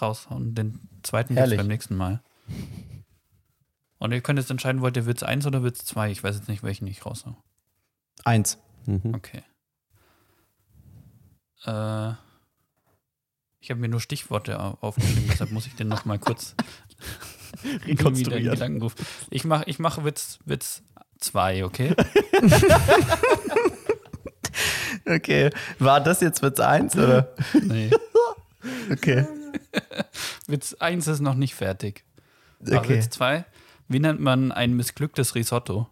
raushauen. 0.00 0.54
Den 0.54 0.80
zweiten 1.02 1.34
Herrlich. 1.36 1.58
beim 1.58 1.66
nächsten 1.68 1.96
Mal. 1.96 2.22
Und 3.98 4.12
ihr 4.12 4.20
könnt 4.20 4.38
jetzt 4.38 4.50
entscheiden, 4.50 4.80
wollt 4.80 4.96
ihr 4.96 5.06
Witz 5.06 5.22
1 5.22 5.46
oder 5.46 5.62
Witz 5.62 5.84
2? 5.84 6.10
Ich 6.10 6.22
weiß 6.24 6.36
jetzt 6.36 6.48
nicht, 6.48 6.62
welchen 6.62 6.86
ich 6.86 7.04
raushau. 7.04 7.36
Eins. 8.24 8.58
Mhm. 8.86 9.14
Okay. 9.14 9.42
Äh, 11.64 12.12
ich 13.60 13.70
habe 13.70 13.80
mir 13.80 13.88
nur 13.88 14.00
Stichworte 14.00 14.60
au- 14.60 14.76
aufgeschrieben, 14.80 15.28
deshalb 15.30 15.50
muss 15.52 15.66
ich 15.66 15.74
den 15.74 15.88
noch 15.88 16.04
mal 16.04 16.18
kurz 16.18 16.54
rufen. 18.82 19.06
Ich 19.30 19.44
mache 19.44 19.64
ich 19.66 19.78
mach 19.78 20.04
Witz, 20.04 20.38
Witz 20.44 20.82
2, 21.18 21.64
okay? 21.64 21.94
Okay. 25.06 25.50
War 25.78 26.00
das 26.00 26.20
jetzt 26.22 26.42
Witz 26.42 26.58
eins 26.60 26.96
oder? 26.96 27.34
Nee. 27.62 27.90
Okay. 28.90 29.26
Witz 30.46 30.72
1 30.74 31.06
ist 31.08 31.20
noch 31.20 31.34
nicht 31.34 31.54
fertig. 31.54 32.04
Aber 32.66 32.78
Okay. 32.78 32.96
Witz 32.96 33.10
2. 33.10 33.44
Wie 33.88 34.00
nennt 34.00 34.20
man 34.20 34.50
ein 34.52 34.72
missglücktes 34.74 35.34
Risotto? 35.34 35.88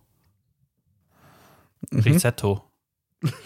Mhm. 1.91 2.01
Risotto. 2.01 2.65
Und 3.23 3.33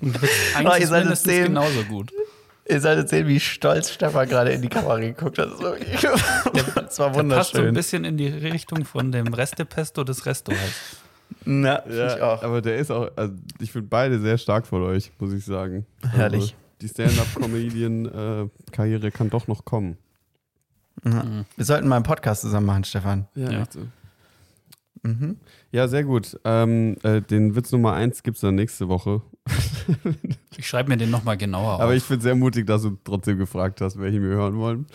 Witz 0.00 0.54
1 0.56 0.68
Oh, 0.68 0.72
ist 0.74 0.90
mindestens 0.90 1.32
genauso 1.32 1.84
gut. 1.84 2.12
Ihr 2.68 2.80
solltet 2.80 3.08
sehen, 3.08 3.26
wie 3.26 3.40
stolz 3.40 3.90
Stefan 3.90 4.28
gerade 4.28 4.52
in 4.52 4.62
die 4.62 4.68
Kamera 4.68 4.98
geguckt 4.98 5.36
hat. 5.38 5.50
So, 5.58 5.74
das 6.02 6.04
war 6.52 6.52
Der 6.52 6.62
passt 6.62 6.94
so 6.94 7.02
ein 7.04 7.14
wunderschön. 7.14 7.74
bisschen 7.74 8.04
in 8.04 8.16
die 8.16 8.28
Richtung 8.28 8.84
von 8.84 9.10
dem 9.10 9.34
Restepesto 9.34 10.04
des 10.04 10.24
Restos. 10.26 10.54
Na, 11.44 11.82
Ja, 11.88 12.14
ich 12.16 12.22
auch. 12.22 12.40
aber 12.42 12.60
der 12.62 12.76
ist 12.76 12.90
auch, 12.92 13.10
also 13.16 13.34
ich 13.58 13.72
finde 13.72 13.88
beide 13.88 14.20
sehr 14.20 14.38
stark 14.38 14.64
von 14.66 14.82
euch, 14.82 15.10
muss 15.18 15.32
ich 15.32 15.44
sagen. 15.44 15.86
Herrlich. 16.08 16.42
Also, 16.42 16.54
die 16.80 16.88
Stand-Up-Comedian-Karriere 16.88 19.10
kann 19.10 19.28
doch 19.30 19.48
noch 19.48 19.64
kommen. 19.64 19.96
Ja. 21.04 21.24
Wir 21.56 21.64
sollten 21.64 21.88
mal 21.88 21.96
einen 21.96 22.04
Podcast 22.04 22.42
zusammen 22.42 22.66
machen, 22.66 22.84
Stefan. 22.84 23.26
Ja, 23.34 23.50
Ja. 23.50 23.62
echt 23.62 23.72
so. 23.72 23.80
Mhm. 25.02 25.36
Ja, 25.72 25.88
sehr 25.88 26.04
gut. 26.04 26.38
Ähm, 26.44 26.96
äh, 27.02 27.20
den 27.20 27.56
Witz 27.56 27.72
Nummer 27.72 27.94
eins 27.94 28.22
gibt 28.22 28.36
es 28.36 28.40
dann 28.42 28.54
nächste 28.54 28.88
Woche. 28.88 29.22
Ich 30.58 30.68
schreibe 30.68 30.90
mir 30.90 30.98
den 30.98 31.10
nochmal 31.10 31.38
genauer 31.38 31.80
Aber 31.80 31.86
auf. 31.86 31.94
ich 31.94 32.04
finde 32.04 32.22
sehr 32.22 32.34
mutig, 32.36 32.66
dass 32.66 32.82
du 32.82 32.96
trotzdem 33.02 33.38
gefragt 33.38 33.80
hast, 33.80 33.98
welche 33.98 34.20
wir 34.20 34.28
hören 34.28 34.56
wollen. 34.58 34.86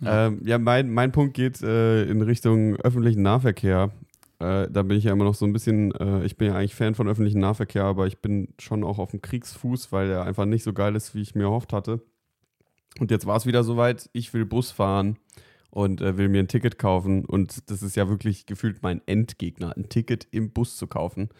Ja, 0.00 0.26
ähm, 0.26 0.42
ja 0.44 0.58
mein, 0.58 0.92
mein 0.92 1.12
Punkt 1.12 1.34
geht 1.34 1.62
äh, 1.62 2.02
in 2.02 2.20
Richtung 2.20 2.76
öffentlichen 2.76 3.22
Nahverkehr. 3.22 3.90
Äh, 4.40 4.68
da 4.68 4.82
bin 4.82 4.98
ich 4.98 5.04
ja 5.04 5.12
immer 5.12 5.24
noch 5.24 5.36
so 5.36 5.46
ein 5.46 5.52
bisschen, 5.52 5.92
äh, 5.92 6.24
ich 6.24 6.36
bin 6.36 6.48
ja 6.48 6.56
eigentlich 6.56 6.74
Fan 6.74 6.96
von 6.96 7.08
öffentlichem 7.08 7.40
Nahverkehr, 7.40 7.84
aber 7.84 8.08
ich 8.08 8.18
bin 8.18 8.48
schon 8.58 8.82
auch 8.82 8.98
auf 8.98 9.12
dem 9.12 9.22
Kriegsfuß, 9.22 9.92
weil 9.92 10.08
der 10.08 10.24
einfach 10.24 10.44
nicht 10.44 10.64
so 10.64 10.72
geil 10.72 10.96
ist, 10.96 11.14
wie 11.14 11.22
ich 11.22 11.36
mir 11.36 11.44
erhofft 11.44 11.72
hatte. 11.72 12.02
Und 12.98 13.10
jetzt 13.10 13.24
war 13.24 13.36
es 13.36 13.46
wieder 13.46 13.62
soweit, 13.62 14.10
ich 14.12 14.34
will 14.34 14.44
Bus 14.44 14.72
fahren 14.72 15.16
und 15.72 16.00
äh, 16.02 16.16
will 16.18 16.28
mir 16.28 16.40
ein 16.40 16.48
Ticket 16.48 16.78
kaufen. 16.78 17.24
Und 17.24 17.70
das 17.70 17.82
ist 17.82 17.96
ja 17.96 18.08
wirklich 18.08 18.46
gefühlt 18.46 18.82
mein 18.82 19.00
Endgegner, 19.06 19.74
ein 19.76 19.88
Ticket 19.88 20.28
im 20.30 20.52
Bus 20.52 20.76
zu 20.76 20.86
kaufen. 20.86 21.30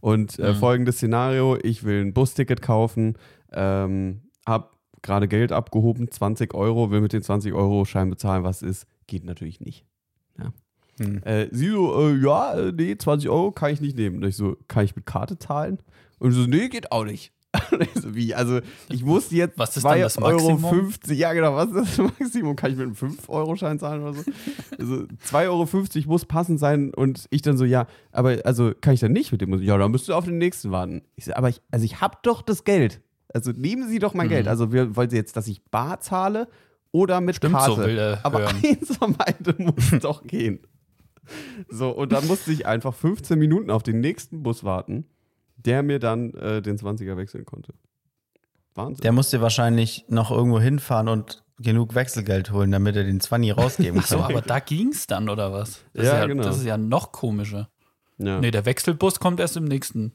Und 0.00 0.38
äh, 0.38 0.52
Mhm. 0.52 0.56
folgendes 0.56 0.96
Szenario: 0.96 1.56
Ich 1.62 1.82
will 1.84 2.02
ein 2.02 2.12
Busticket 2.14 2.62
kaufen, 2.62 3.16
ähm, 3.52 4.20
habe 4.46 4.68
gerade 5.02 5.26
Geld 5.26 5.52
abgehoben, 5.52 6.10
20 6.10 6.54
Euro, 6.54 6.90
will 6.90 7.00
mit 7.00 7.12
den 7.12 7.22
20 7.22 7.54
Euro 7.54 7.84
Schein 7.84 8.10
bezahlen, 8.10 8.44
was 8.44 8.62
ist, 8.62 8.86
geht 9.06 9.24
natürlich 9.24 9.60
nicht. 9.60 9.84
Hm. 11.00 11.22
Äh, 11.22 11.46
sie 11.52 11.68
so, 11.68 12.08
äh, 12.08 12.16
ja, 12.16 12.54
äh, 12.54 12.72
nee, 12.72 12.96
20 12.98 13.30
Euro 13.30 13.52
kann 13.52 13.72
ich 13.72 13.80
nicht 13.80 13.96
nehmen. 13.96 14.16
Und 14.16 14.28
ich 14.28 14.34
so, 14.34 14.56
kann 14.66 14.84
ich 14.84 14.96
mit 14.96 15.06
Karte 15.06 15.38
zahlen? 15.38 15.78
Und 16.18 16.32
so, 16.32 16.40
nee, 16.46 16.68
geht 16.68 16.90
auch 16.90 17.04
nicht. 17.04 17.32
Wie? 18.04 18.34
Also, 18.34 18.60
ich 18.90 19.02
muss 19.04 19.30
jetzt 19.30 19.58
Was 19.58 19.76
ist 19.76 19.84
dann 19.84 20.00
das 20.00 20.18
2,50 20.18 20.22
Euro. 20.24 20.50
Maximum? 20.52 20.70
50, 20.84 21.18
ja, 21.18 21.32
genau, 21.32 21.54
was 21.54 21.68
ist 21.70 21.98
das 21.98 21.98
Maximum? 22.20 22.56
Kann 22.56 22.70
ich 22.72 22.76
mit 22.76 22.86
einem 22.86 22.94
5-Euro-Schein 22.94 23.78
zahlen 23.78 24.02
oder 24.02 24.14
so? 24.14 24.22
Also, 24.78 24.94
2,50 25.30 25.96
Euro 26.02 26.08
muss 26.08 26.24
passend 26.26 26.60
sein. 26.60 26.92
Und 26.94 27.26
ich 27.30 27.42
dann 27.42 27.56
so, 27.56 27.64
ja, 27.64 27.86
aber 28.12 28.38
also 28.44 28.72
kann 28.80 28.94
ich 28.94 29.00
dann 29.00 29.12
nicht 29.12 29.32
mit 29.32 29.40
dem? 29.40 29.60
Ja, 29.62 29.76
dann 29.78 29.90
müsst 29.90 30.08
du 30.08 30.14
auf 30.14 30.24
den 30.26 30.38
nächsten 30.38 30.70
warten. 30.70 31.02
Ich 31.16 31.24
so, 31.24 31.34
aber 31.34 31.48
ich, 31.48 31.60
also 31.70 31.84
ich 31.84 32.00
hab 32.00 32.22
doch 32.22 32.42
das 32.42 32.64
Geld. 32.64 33.00
Also 33.32 33.50
nehmen 33.52 33.88
Sie 33.88 33.98
doch 33.98 34.14
mein 34.14 34.26
Mhm. 34.26 34.30
Geld. 34.30 34.48
Also 34.48 34.72
wir, 34.72 34.94
wollen 34.96 35.10
Sie 35.10 35.16
jetzt, 35.16 35.36
dass 35.36 35.48
ich 35.48 35.62
bar 35.64 36.00
zahle 36.00 36.48
oder 36.92 37.20
mit 37.20 37.36
Stimmt, 37.36 37.54
Karte? 37.54 37.72
so 37.72 37.78
will 37.78 37.98
er 37.98 38.20
aber 38.24 38.40
hören. 38.40 38.56
eins 38.64 38.96
von 38.96 39.14
beiden 39.14 39.64
muss 39.66 39.90
doch 40.00 40.22
gehen. 40.26 40.60
So, 41.68 41.90
und 41.90 42.12
dann 42.12 42.26
musste 42.26 42.52
ich 42.52 42.66
einfach 42.66 42.94
15 42.94 43.38
Minuten 43.38 43.70
auf 43.70 43.82
den 43.82 44.00
nächsten 44.00 44.42
Bus 44.42 44.64
warten, 44.64 45.04
der 45.58 45.82
mir 45.82 45.98
dann 45.98 46.32
äh, 46.34 46.62
den 46.62 46.78
20er 46.78 47.16
wechseln 47.16 47.44
konnte. 47.44 47.74
Wahnsinn. 48.74 49.02
Der 49.02 49.12
musste 49.12 49.40
wahrscheinlich 49.40 50.04
noch 50.08 50.30
irgendwo 50.30 50.60
hinfahren 50.60 51.08
und 51.08 51.44
genug 51.60 51.94
Wechselgeld 51.94 52.52
holen, 52.52 52.70
damit 52.70 52.94
er 52.96 53.04
den 53.04 53.20
20 53.20 53.56
rausgeben 53.56 54.00
Ach 54.02 54.06
so, 54.06 54.16
kann. 54.18 54.24
aber 54.30 54.40
da 54.42 54.60
ging's 54.60 55.06
dann, 55.08 55.28
oder 55.28 55.52
was? 55.52 55.84
Das 55.92 56.06
Ja, 56.06 56.12
ist 56.12 56.18
ja, 56.20 56.26
genau. 56.26 56.42
Das 56.44 56.56
ist 56.58 56.64
ja 56.64 56.78
noch 56.78 57.10
komischer. 57.12 57.68
ja. 58.18 58.40
Nee, 58.40 58.50
der 58.52 58.64
Wechselbus 58.64 59.18
kommt 59.18 59.40
erst 59.40 59.56
im 59.56 59.64
nächsten. 59.64 60.12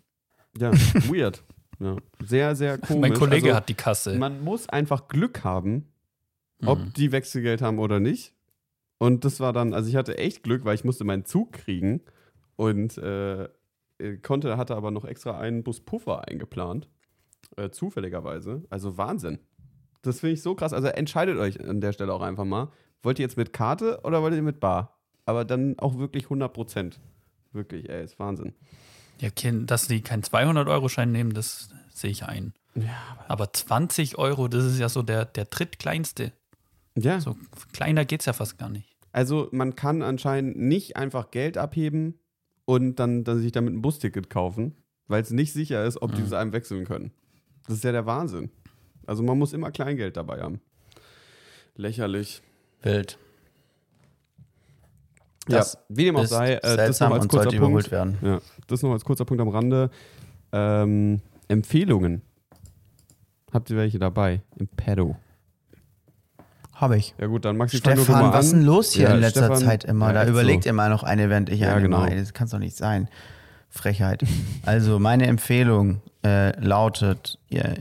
ja, 0.57 0.71
weird. 1.09 1.43
Ja. 1.79 1.97
Sehr, 2.25 2.55
sehr 2.55 2.77
komisch. 2.77 3.01
mein 3.01 3.13
Kollege 3.13 3.47
also, 3.47 3.57
hat 3.57 3.67
die 3.67 3.73
Kasse. 3.73 4.15
Man 4.17 4.41
muss 4.43 4.69
einfach 4.69 5.09
Glück 5.09 5.43
haben, 5.43 5.89
ob 6.65 6.79
Mhm. 6.79 6.93
die 6.93 7.11
Wechselgeld 7.11 7.61
haben 7.61 7.79
oder 7.79 7.99
nicht. 7.99 8.33
Und 8.99 9.25
das 9.25 9.41
war 9.41 9.51
dann, 9.51 9.73
also 9.73 9.89
ich 9.89 9.97
hatte 9.97 10.17
echt 10.17 10.43
Glück, 10.43 10.63
weil 10.63 10.75
ich 10.75 10.85
musste 10.85 11.03
meinen 11.03 11.25
Zug 11.25 11.51
kriegen 11.51 11.99
und 12.55 12.97
äh, 12.99 13.49
äh, 13.99 14.17
konnte, 14.17 14.57
hatte 14.57 14.75
aber 14.75 14.91
noch 14.91 15.05
extra 15.05 15.37
einen 15.39 15.63
Bus 15.63 15.79
Puffer 15.81 16.27
eingeplant. 16.27 16.87
Äh, 17.57 17.69
zufälligerweise. 17.69 18.63
Also 18.69 18.97
Wahnsinn. 18.97 19.39
Das 20.01 20.19
finde 20.19 20.33
ich 20.33 20.41
so 20.41 20.55
krass. 20.55 20.73
Also 20.73 20.87
entscheidet 20.87 21.37
euch 21.37 21.59
an 21.65 21.81
der 21.81 21.93
Stelle 21.93 22.13
auch 22.13 22.21
einfach 22.21 22.45
mal. 22.45 22.71
Wollt 23.01 23.19
ihr 23.19 23.23
jetzt 23.23 23.37
mit 23.37 23.53
Karte 23.53 23.99
oder 24.03 24.21
wollt 24.21 24.33
ihr 24.33 24.41
mit 24.41 24.59
Bar? 24.59 24.97
Aber 25.25 25.45
dann 25.45 25.77
auch 25.79 25.97
wirklich 25.97 26.25
100 26.25 26.51
Prozent. 26.53 26.99
Wirklich, 27.51 27.89
ey, 27.89 28.03
ist 28.03 28.19
Wahnsinn. 28.19 28.53
Ja, 29.19 29.29
dass 29.65 29.87
die 29.87 30.01
keinen 30.01 30.23
200-Euro-Schein 30.23 31.11
nehmen, 31.11 31.33
das 31.33 31.69
sehe 31.93 32.09
ich 32.09 32.23
ein. 32.25 32.53
aber 33.27 33.53
20 33.53 34.17
Euro, 34.17 34.47
das 34.47 34.65
ist 34.65 34.79
ja 34.79 34.89
so 34.89 35.03
der, 35.03 35.25
der 35.25 35.45
drittkleinste. 35.45 36.33
Ja, 36.97 37.19
So 37.21 37.37
kleiner 37.71 38.05
geht's 38.05 38.25
ja 38.25 38.33
fast 38.33 38.57
gar 38.57 38.69
nicht. 38.69 38.95
also 39.11 39.47
man 39.51 39.75
kann 39.75 40.01
anscheinend 40.01 40.57
nicht 40.57 40.95
einfach 40.97 41.31
Geld 41.31 41.57
abheben 41.57 42.19
und 42.65 42.95
dann, 42.95 43.23
dann 43.23 43.39
sich 43.39 43.51
damit 43.51 43.73
ein 43.73 43.81
Busticket 43.81 44.29
kaufen, 44.29 44.75
weil 45.07 45.21
es 45.21 45.31
nicht 45.31 45.53
sicher 45.53 45.83
ist, 45.85 46.01
ob 46.01 46.13
die 46.13 46.21
Mhm. 46.21 46.27
es 46.27 46.33
einem 46.33 46.53
wechseln 46.53 46.85
können. 46.85 47.11
Das 47.67 47.75
ist 47.77 47.83
ja 47.83 47.91
der 47.91 48.05
Wahnsinn. 48.05 48.49
Also 49.05 49.23
man 49.23 49.37
muss 49.37 49.53
immer 49.53 49.71
Kleingeld 49.71 50.15
dabei 50.17 50.41
haben. 50.41 50.61
Lächerlich. 51.75 52.41
Wild. 52.81 53.17
Das 55.47 55.73
ja, 55.73 55.79
wie 55.89 56.05
dem 56.05 56.15
auch 56.15 56.25
sei, 56.25 56.53
äh, 56.53 56.77
das 56.77 56.99
noch 57.01 57.11
als 57.11 57.27
kurzer 57.27 57.51
Punkt. 57.57 57.91
werden. 57.91 58.17
Ja, 58.21 58.39
das 58.67 58.81
noch 58.81 58.91
als 58.91 59.03
kurzer 59.03 59.25
Punkt 59.25 59.41
am 59.41 59.49
Rande. 59.49 59.89
Ähm, 60.53 61.19
Empfehlungen. 61.49 62.21
Habt 63.51 63.69
ihr 63.69 63.75
welche 63.75 63.99
dabei? 63.99 64.41
Im 64.57 64.67
Pedo. 64.67 65.17
Habe 66.73 66.97
ich. 66.97 67.13
Ja 67.19 67.27
gut, 67.27 67.45
dann 67.45 67.55
Maxi, 67.57 67.77
fang 67.77 67.95
du 67.95 68.03
Stefan, 68.03 68.21
mal 68.23 68.33
was 68.33 68.45
ist 68.47 68.51
denn 68.53 68.63
los 68.63 68.91
hier 68.93 69.09
Ja, 69.09 69.13
in 69.15 69.21
letzter 69.21 69.45
Stefan- 69.45 69.63
Zeit 69.63 69.83
immer? 69.83 70.07
Ja, 70.07 70.13
da 70.13 70.25
überlegt 70.27 70.63
so. 70.63 70.69
immer 70.69 70.89
noch 70.89 71.03
eine, 71.03 71.29
während 71.29 71.49
ich 71.49 71.59
Ja, 71.61 71.73
eine 71.73 71.83
genau. 71.83 71.99
mache. 71.99 72.15
Das 72.15 72.33
kann 72.33 72.49
doch 72.49 72.59
nicht 72.59 72.75
sein. 72.75 73.07
Frechheit. 73.69 74.23
Also 74.65 74.99
meine 74.99 75.27
Empfehlung 75.27 76.01
äh, 76.25 76.57
lautet 76.59 77.39
ihr, 77.49 77.75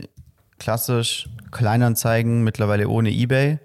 klassisch 0.59 1.29
Kleinanzeigen, 1.51 2.43
mittlerweile 2.43 2.87
ohne 2.87 3.11
Ebay. 3.11 3.59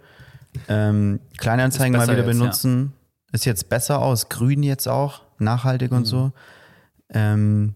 Ähm, 0.69 1.21
Kleinanzeigen 1.37 1.97
mal 1.97 2.07
wieder 2.09 2.19
jetzt, 2.19 2.27
benutzen. 2.27 2.93
Ist 3.33 3.45
jetzt 3.45 3.69
besser 3.69 4.01
aus, 4.01 4.29
grün 4.29 4.63
jetzt 4.63 4.89
auch, 4.89 5.23
nachhaltig 5.39 5.93
und 5.93 6.05
so. 6.07 6.33
Ähm, 7.11 7.75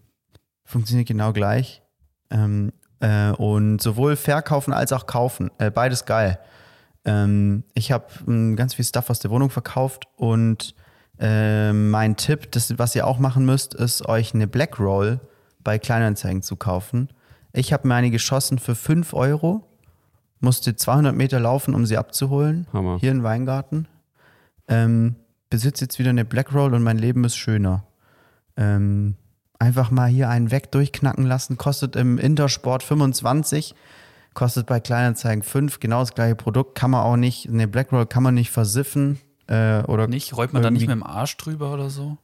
funktioniert 0.64 1.08
genau 1.08 1.32
gleich. 1.32 1.82
Ähm, 2.30 2.72
äh, 3.00 3.30
und 3.30 3.80
sowohl 3.82 4.16
verkaufen 4.16 4.72
als 4.72 4.92
auch 4.92 5.06
kaufen. 5.06 5.50
Äh, 5.58 5.70
beides 5.70 6.04
geil. 6.06 6.38
Ähm, 7.04 7.64
ich 7.74 7.92
habe 7.92 8.06
ganz 8.56 8.74
viel 8.74 8.84
Stuff 8.84 9.10
aus 9.10 9.18
der 9.18 9.30
Wohnung 9.30 9.50
verkauft 9.50 10.06
und 10.16 10.74
äh, 11.18 11.72
mein 11.72 12.16
Tipp, 12.16 12.50
das, 12.52 12.78
was 12.78 12.94
ihr 12.94 13.06
auch 13.06 13.18
machen 13.18 13.44
müsst, 13.44 13.74
ist 13.74 14.08
euch 14.08 14.34
eine 14.34 14.46
Black 14.46 14.78
Roll 14.78 15.20
bei 15.62 15.78
Kleinanzeigen 15.78 16.42
zu 16.42 16.56
kaufen. 16.56 17.08
Ich 17.52 17.72
habe 17.72 17.86
mir 17.86 17.94
eine 17.94 18.10
geschossen 18.10 18.58
für 18.58 18.74
5 18.74 19.14
Euro, 19.14 19.68
musste 20.40 20.74
200 20.74 21.14
Meter 21.14 21.38
laufen, 21.38 21.74
um 21.74 21.86
sie 21.86 21.98
abzuholen. 21.98 22.66
Hammer. 22.72 22.98
Hier 22.98 23.12
in 23.12 23.22
Weingarten. 23.22 23.86
Ähm, 24.68 25.16
besitze 25.50 25.84
jetzt 25.84 25.98
wieder 25.98 26.10
eine 26.10 26.24
Black 26.24 26.54
Roll 26.54 26.74
und 26.74 26.82
mein 26.82 26.98
Leben 26.98 27.24
ist 27.24 27.36
schöner. 27.36 27.84
Ähm, 28.56 29.16
Einfach 29.62 29.92
mal 29.92 30.08
hier 30.08 30.28
einen 30.28 30.50
weg 30.50 30.72
durchknacken 30.72 31.24
lassen. 31.24 31.56
Kostet 31.56 31.94
im 31.94 32.18
Intersport 32.18 32.82
25, 32.82 33.76
kostet 34.34 34.66
bei 34.66 34.80
Kleinanzeigen 34.80 35.42
5. 35.42 35.80
Genau 35.80 36.00
das 36.00 36.14
gleiche 36.14 36.34
Produkt. 36.34 36.74
Kann 36.74 36.90
man 36.90 37.02
auch 37.02 37.16
nicht, 37.16 37.48
ne, 37.48 37.68
Blackroll 37.68 38.06
kann 38.06 38.22
man 38.22 38.34
nicht 38.34 38.50
versiffen. 38.50 39.18
Äh, 39.46 39.82
oder 39.82 40.06
Nicht? 40.06 40.36
Räumt 40.36 40.52
man 40.52 40.62
da 40.62 40.70
nicht 40.70 40.82
mit 40.82 40.90
dem 40.90 41.02
Arsch 41.02 41.36
drüber 41.36 41.72
oder 41.72 41.90
so? 41.90 42.16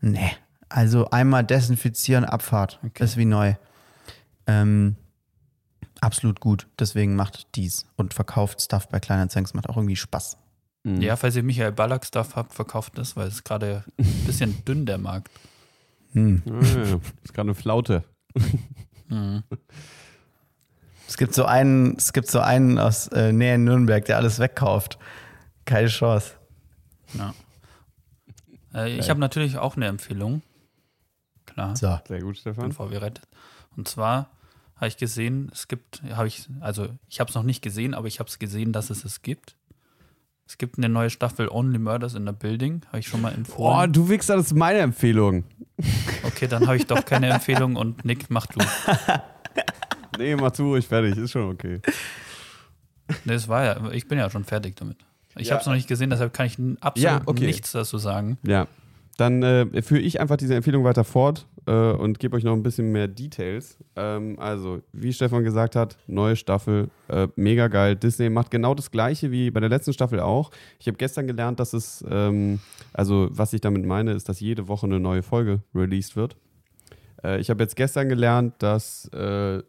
Nee. 0.00 0.32
Also 0.68 1.10
einmal 1.10 1.44
desinfizieren, 1.44 2.24
Abfahrt. 2.24 2.80
Okay. 2.84 3.04
Ist 3.04 3.16
wie 3.16 3.24
neu. 3.24 3.54
Ähm, 4.46 4.96
absolut 6.00 6.40
gut. 6.40 6.66
Deswegen 6.78 7.14
macht 7.14 7.54
dies 7.54 7.86
und 7.96 8.14
verkauft 8.14 8.60
Stuff 8.62 8.88
bei 8.88 8.98
Kleinanzeigen. 8.98 9.44
Es 9.44 9.54
macht 9.54 9.68
auch 9.68 9.76
irgendwie 9.76 9.96
Spaß. 9.96 10.38
Mhm. 10.84 11.00
Ja, 11.00 11.16
falls 11.16 11.36
ihr 11.36 11.42
Michael 11.42 11.72
Ballack 11.72 12.04
Stuff 12.06 12.36
habt, 12.36 12.54
verkauft 12.54 12.96
das, 12.96 13.16
weil 13.16 13.28
es 13.28 13.44
gerade 13.44 13.84
ein 13.98 14.24
bisschen 14.26 14.64
dünn, 14.68 14.86
der 14.86 14.98
Markt. 14.98 15.30
Hm. 16.12 16.42
Ah, 16.46 16.64
ja. 16.64 17.00
Ist 17.22 17.34
gerade 17.34 17.48
eine 17.48 17.54
Flaute. 17.54 18.04
Mhm. 19.08 19.42
Es 21.08 21.16
gibt 21.16 21.34
so 21.34 21.44
einen, 21.44 21.96
es 21.96 22.12
gibt 22.12 22.28
so 22.28 22.40
einen 22.40 22.78
aus 22.78 23.08
äh, 23.08 23.32
Nähe 23.32 23.54
in 23.54 23.64
Nürnberg, 23.64 24.04
der 24.04 24.16
alles 24.16 24.38
wegkauft. 24.38 24.98
Keine 25.64 25.88
Chance. 25.88 26.32
Ja. 27.14 27.34
Äh, 28.74 28.98
ich 28.98 29.08
habe 29.10 29.20
natürlich 29.20 29.58
auch 29.58 29.76
eine 29.76 29.86
Empfehlung. 29.86 30.42
Klar. 31.46 31.76
So. 31.76 31.98
Sehr 32.08 32.20
gut, 32.20 32.34
bin 32.34 32.54
Stefan. 32.54 32.72
vorbereitet. 32.72 33.26
Und 33.76 33.88
zwar 33.88 34.30
habe 34.76 34.88
ich 34.88 34.96
gesehen, 34.96 35.48
es 35.52 35.68
gibt, 35.68 36.02
habe 36.12 36.28
ich, 36.28 36.48
also 36.60 36.88
ich 37.08 37.20
habe 37.20 37.28
es 37.30 37.34
noch 37.34 37.44
nicht 37.44 37.62
gesehen, 37.62 37.94
aber 37.94 38.08
ich 38.08 38.18
habe 38.18 38.28
es 38.28 38.38
gesehen, 38.38 38.72
dass 38.72 38.90
es 38.90 39.04
es 39.04 39.22
gibt. 39.22 39.56
Es 40.48 40.58
gibt 40.58 40.76
eine 40.78 40.88
neue 40.88 41.10
Staffel 41.10 41.48
Only 41.48 41.78
Murders 41.78 42.14
in 42.14 42.26
the 42.26 42.32
Building, 42.32 42.82
habe 42.88 42.98
ich 43.00 43.08
schon 43.08 43.20
mal 43.20 43.32
Oh, 43.32 43.36
empfohlen. 43.36 43.92
du 43.92 44.08
Wichser, 44.08 44.36
das 44.36 44.46
ist 44.46 44.54
meine 44.54 44.78
Empfehlung. 44.80 45.44
Okay, 46.24 46.46
dann 46.46 46.66
habe 46.66 46.76
ich 46.76 46.86
doch 46.86 47.04
keine 47.04 47.30
Empfehlung 47.30 47.76
und 47.76 48.04
Nick, 48.04 48.26
mach 48.30 48.46
du. 48.46 48.60
Nee, 50.18 50.36
mach 50.36 50.50
du 50.52 50.70
ruhig 50.70 50.86
fertig, 50.86 51.16
ist 51.16 51.30
schon 51.32 51.50
okay. 51.50 51.80
Das 53.24 53.48
war 53.48 53.64
ja, 53.64 53.90
ich 53.92 54.08
bin 54.08 54.18
ja 54.18 54.28
schon 54.30 54.44
fertig 54.44 54.76
damit. 54.76 54.96
Ich 55.36 55.48
Ja. 55.48 55.52
habe 55.54 55.60
es 55.60 55.66
noch 55.66 55.74
nicht 55.74 55.88
gesehen, 55.88 56.10
deshalb 56.10 56.32
kann 56.32 56.46
ich 56.46 56.58
absolut 56.80 56.96
Ja, 57.02 57.22
okay. 57.26 57.46
nichts 57.46 57.72
dazu 57.72 57.98
sagen. 57.98 58.38
Ja, 58.46 58.66
dann 59.18 59.42
äh, 59.42 59.82
führe 59.82 60.00
ich 60.00 60.20
einfach 60.20 60.36
diese 60.36 60.54
Empfehlung 60.54 60.82
weiter 60.84 61.04
fort 61.04 61.46
äh, 61.66 61.70
und 61.72 62.18
gebe 62.18 62.36
euch 62.36 62.44
noch 62.44 62.52
ein 62.54 62.62
bisschen 62.62 62.90
mehr 62.92 63.06
Details. 63.06 63.76
Ähm, 63.96 64.38
also, 64.38 64.82
wie 64.92 65.12
Stefan 65.12 65.44
gesagt 65.44 65.76
hat, 65.76 65.96
neue 66.06 66.36
Staffel, 66.36 66.88
äh, 67.08 67.28
mega 67.36 67.68
geil. 67.68 67.96
Disney 67.96 68.28
macht 68.30 68.50
genau 68.50 68.74
das 68.74 68.90
gleiche 68.90 69.30
wie 69.30 69.50
bei 69.50 69.60
der 69.60 69.68
letzten 69.68 69.92
Staffel 69.92 70.20
auch. 70.20 70.50
Ich 70.78 70.86
habe 70.86 70.96
gestern 70.98 71.26
gelernt, 71.26 71.60
dass 71.60 71.72
es, 71.74 72.04
ähm, 72.10 72.60
also 72.92 73.28
was 73.30 73.52
ich 73.52 73.60
damit 73.60 73.84
meine, 73.84 74.12
ist, 74.12 74.28
dass 74.28 74.40
jede 74.40 74.68
Woche 74.68 74.86
eine 74.86 75.00
neue 75.00 75.22
Folge 75.22 75.60
released 75.74 76.16
wird. 76.16 76.36
Äh, 77.22 77.40
ich 77.40 77.50
habe 77.50 77.62
jetzt 77.62 77.76
gestern 77.76 78.08
gelernt, 78.08 78.54
dass 78.58 79.06
äh, 79.12 79.62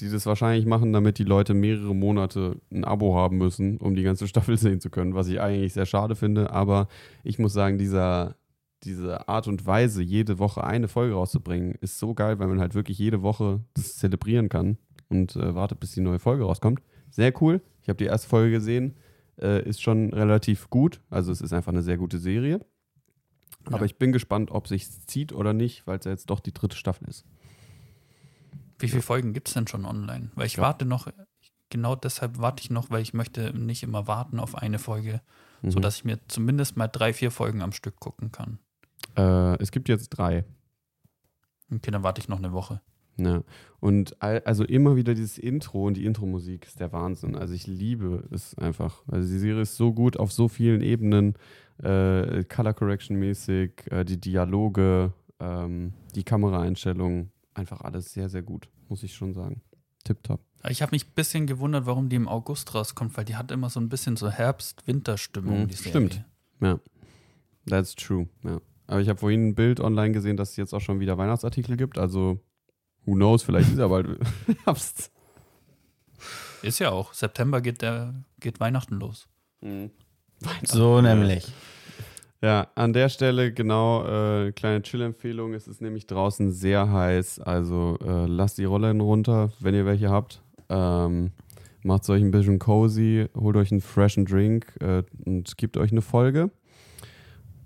die 0.00 0.10
das 0.10 0.26
wahrscheinlich 0.26 0.66
machen, 0.66 0.92
damit 0.92 1.18
die 1.18 1.24
Leute 1.24 1.54
mehrere 1.54 1.94
Monate 1.94 2.56
ein 2.72 2.84
Abo 2.84 3.14
haben 3.16 3.38
müssen, 3.38 3.76
um 3.78 3.94
die 3.94 4.02
ganze 4.02 4.26
Staffel 4.28 4.56
sehen 4.56 4.80
zu 4.80 4.90
können, 4.90 5.14
was 5.14 5.28
ich 5.28 5.40
eigentlich 5.40 5.72
sehr 5.72 5.86
schade 5.86 6.14
finde. 6.16 6.50
Aber 6.50 6.88
ich 7.22 7.38
muss 7.38 7.52
sagen, 7.52 7.78
dieser, 7.78 8.36
diese 8.84 9.28
Art 9.28 9.46
und 9.46 9.66
Weise, 9.66 10.02
jede 10.02 10.38
Woche 10.38 10.64
eine 10.64 10.88
Folge 10.88 11.14
rauszubringen, 11.14 11.74
ist 11.80 11.98
so 11.98 12.14
geil, 12.14 12.38
weil 12.38 12.48
man 12.48 12.60
halt 12.60 12.74
wirklich 12.74 12.98
jede 12.98 13.22
Woche 13.22 13.60
das 13.74 13.96
zelebrieren 13.96 14.48
kann 14.48 14.78
und 15.08 15.36
äh, 15.36 15.54
wartet, 15.54 15.80
bis 15.80 15.92
die 15.92 16.00
neue 16.00 16.18
Folge 16.18 16.44
rauskommt. 16.44 16.80
Sehr 17.10 17.32
cool. 17.42 17.60
Ich 17.82 17.88
habe 17.88 17.96
die 17.98 18.04
erste 18.06 18.28
Folge 18.28 18.52
gesehen. 18.52 18.94
Äh, 19.40 19.68
ist 19.68 19.82
schon 19.82 20.12
relativ 20.12 20.70
gut. 20.70 21.00
Also 21.10 21.32
es 21.32 21.40
ist 21.40 21.52
einfach 21.52 21.72
eine 21.72 21.82
sehr 21.82 21.96
gute 21.96 22.18
Serie. 22.18 22.60
Aber 23.66 23.78
Ja. 23.80 23.84
ich 23.84 23.96
bin 23.98 24.12
gespannt, 24.12 24.50
ob 24.50 24.68
sich 24.68 24.88
zieht 25.06 25.32
oder 25.32 25.52
nicht, 25.52 25.86
weil 25.86 25.98
es 25.98 26.04
ja 26.04 26.10
jetzt 26.12 26.30
doch 26.30 26.40
die 26.40 26.52
dritte 26.52 26.76
Staffel 26.76 27.08
ist. 27.08 27.24
Wie 28.80 28.88
viele 28.88 29.02
Folgen 29.02 29.32
gibt 29.32 29.48
es 29.48 29.54
denn 29.54 29.66
schon 29.66 29.84
online? 29.84 30.30
Weil 30.34 30.46
ich 30.46 30.56
Ja. 30.56 30.62
warte 30.62 30.84
noch, 30.84 31.08
genau 31.68 31.94
deshalb 31.96 32.38
warte 32.38 32.62
ich 32.62 32.70
noch, 32.70 32.90
weil 32.90 33.02
ich 33.02 33.14
möchte 33.14 33.52
nicht 33.56 33.82
immer 33.82 34.06
warten 34.06 34.40
auf 34.40 34.54
eine 34.54 34.78
Folge, 34.78 35.20
Mhm. 35.62 35.70
sodass 35.72 35.96
ich 35.96 36.04
mir 36.04 36.18
zumindest 36.28 36.76
mal 36.76 36.88
drei, 36.88 37.12
vier 37.12 37.30
Folgen 37.30 37.62
am 37.62 37.72
Stück 37.72 38.00
gucken 38.00 38.32
kann. 38.32 38.58
Äh, 39.16 39.60
es 39.62 39.70
gibt 39.72 39.88
jetzt 39.88 40.08
drei. 40.10 40.44
Okay, 41.72 41.90
dann 41.90 42.02
warte 42.02 42.20
ich 42.20 42.28
noch 42.28 42.38
eine 42.38 42.52
Woche. 42.52 42.80
Ja. 43.16 43.42
Und 43.80 44.16
all, 44.22 44.40
also 44.44 44.64
immer 44.64 44.96
wieder 44.96 45.14
dieses 45.14 45.36
Intro 45.38 45.86
und 45.86 45.94
die 45.94 46.04
Intro-Musik 46.06 46.66
ist 46.66 46.80
der 46.80 46.92
Wahnsinn. 46.92 47.36
Also 47.36 47.52
ich 47.54 47.66
liebe 47.66 48.26
es 48.30 48.56
einfach. 48.56 49.02
Also 49.08 49.30
die 49.30 49.38
Serie 49.38 49.62
ist 49.62 49.76
so 49.76 49.92
gut 49.92 50.16
auf 50.16 50.32
so 50.32 50.48
vielen 50.48 50.80
Ebenen. 50.80 51.34
Äh, 51.82 52.44
Color 52.44 52.74
Correction 52.74 53.16
mäßig, 53.18 53.86
äh, 53.90 54.04
die 54.04 54.18
Dialoge, 54.20 55.12
ähm, 55.38 55.92
die 56.14 56.24
Kameraeinstellungen, 56.24 57.30
einfach 57.54 57.80
alles 57.82 58.12
sehr, 58.12 58.28
sehr 58.28 58.42
gut, 58.42 58.68
muss 58.88 59.02
ich 59.02 59.14
schon 59.14 59.32
sagen. 59.32 59.62
Tipptopp. 60.04 60.40
Ich 60.68 60.82
habe 60.82 60.92
mich 60.92 61.06
ein 61.06 61.12
bisschen 61.14 61.46
gewundert, 61.46 61.86
warum 61.86 62.08
die 62.08 62.16
im 62.16 62.28
August 62.28 62.74
rauskommt, 62.74 63.16
weil 63.16 63.24
die 63.24 63.36
hat 63.36 63.50
immer 63.50 63.68
so 63.70 63.80
ein 63.80 63.88
bisschen 63.88 64.16
so 64.16 64.30
Herbst-Winter-Stimmung, 64.30 65.62
Mhm, 65.64 65.70
stimmt. 65.70 66.24
Ja. 66.60 66.78
That's 67.66 67.94
true. 67.94 68.28
Ja. 68.44 68.60
Aber 68.86 69.00
ich 69.00 69.08
habe 69.08 69.18
vorhin 69.18 69.48
ein 69.48 69.54
Bild 69.54 69.78
online 69.80 70.12
gesehen, 70.12 70.36
dass 70.36 70.50
es 70.50 70.56
jetzt 70.56 70.74
auch 70.74 70.80
schon 70.80 71.00
wieder 71.00 71.16
Weihnachtsartikel 71.18 71.76
gibt. 71.76 71.98
Also, 71.98 72.40
who 73.04 73.14
knows, 73.14 73.42
vielleicht 73.42 73.70
ist 73.70 73.78
er 73.78 73.88
bald 73.88 74.18
Herbst. 74.64 75.10
Ist 76.62 76.78
ja 76.78 76.90
auch. 76.90 77.12
September 77.14 77.60
geht, 77.60 77.82
der, 77.82 78.14
geht 78.40 78.60
Weihnachten 78.60 78.96
los. 78.96 79.28
So 80.64 81.00
nämlich. 81.00 81.52
Ja, 82.42 82.68
an 82.74 82.94
der 82.94 83.10
Stelle 83.10 83.52
genau 83.52 84.06
äh, 84.06 84.52
kleine 84.52 84.80
Chill-Empfehlung. 84.80 85.52
Es 85.52 85.68
ist 85.68 85.82
nämlich 85.82 86.06
draußen 86.06 86.50
sehr 86.52 86.90
heiß, 86.90 87.40
also 87.40 87.98
äh, 88.02 88.24
lasst 88.26 88.56
die 88.56 88.64
Rollen 88.64 89.02
runter, 89.02 89.52
wenn 89.60 89.74
ihr 89.74 89.84
welche 89.84 90.08
habt. 90.08 90.42
Ähm, 90.70 91.32
macht 91.82 92.08
euch 92.08 92.22
ein 92.22 92.30
bisschen 92.30 92.58
cozy, 92.58 93.26
holt 93.36 93.56
euch 93.56 93.70
einen 93.72 93.82
freshen 93.82 94.24
Drink 94.24 94.74
äh, 94.80 95.02
und 95.26 95.58
gebt 95.58 95.76
euch 95.76 95.92
eine 95.92 96.00
Folge. 96.00 96.50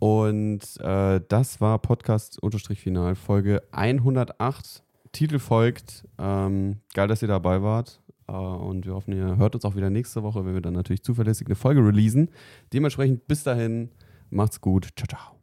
Und 0.01 0.61
äh, 0.81 1.21
das 1.29 1.61
war 1.61 1.79
Podcast-Final, 1.79 3.15
Folge 3.15 3.63
108. 3.71 4.83
Titel 5.13 5.39
folgt. 5.39 6.05
Ähm, 6.19 6.81
geil, 6.95 7.07
dass 7.07 7.23
ihr 7.23 7.29
dabei 7.29 7.63
wart. 7.63 8.01
Äh, 8.27 8.33
und 8.33 8.87
wir 8.87 8.95
hoffen, 8.95 9.13
ihr 9.13 9.37
hört 9.37 9.55
uns 9.55 9.65
auch 9.65 9.77
wieder 9.77 9.89
nächste 9.89 10.25
Woche, 10.25 10.45
wenn 10.45 10.55
wir 10.55 10.61
dann 10.61 10.75
natürlich 10.75 11.05
zuverlässig 11.05 11.47
eine 11.47 11.55
Folge 11.55 11.81
releasen. 11.81 12.31
Dementsprechend 12.73 13.29
bis 13.29 13.45
dahin, 13.45 13.91
macht's 14.31 14.61
gut. 14.61 14.89
Ciao, 14.97 15.07
ciao. 15.07 15.39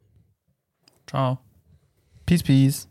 Ciao. 1.06 1.38
Peace, 2.26 2.42
peace. 2.42 2.88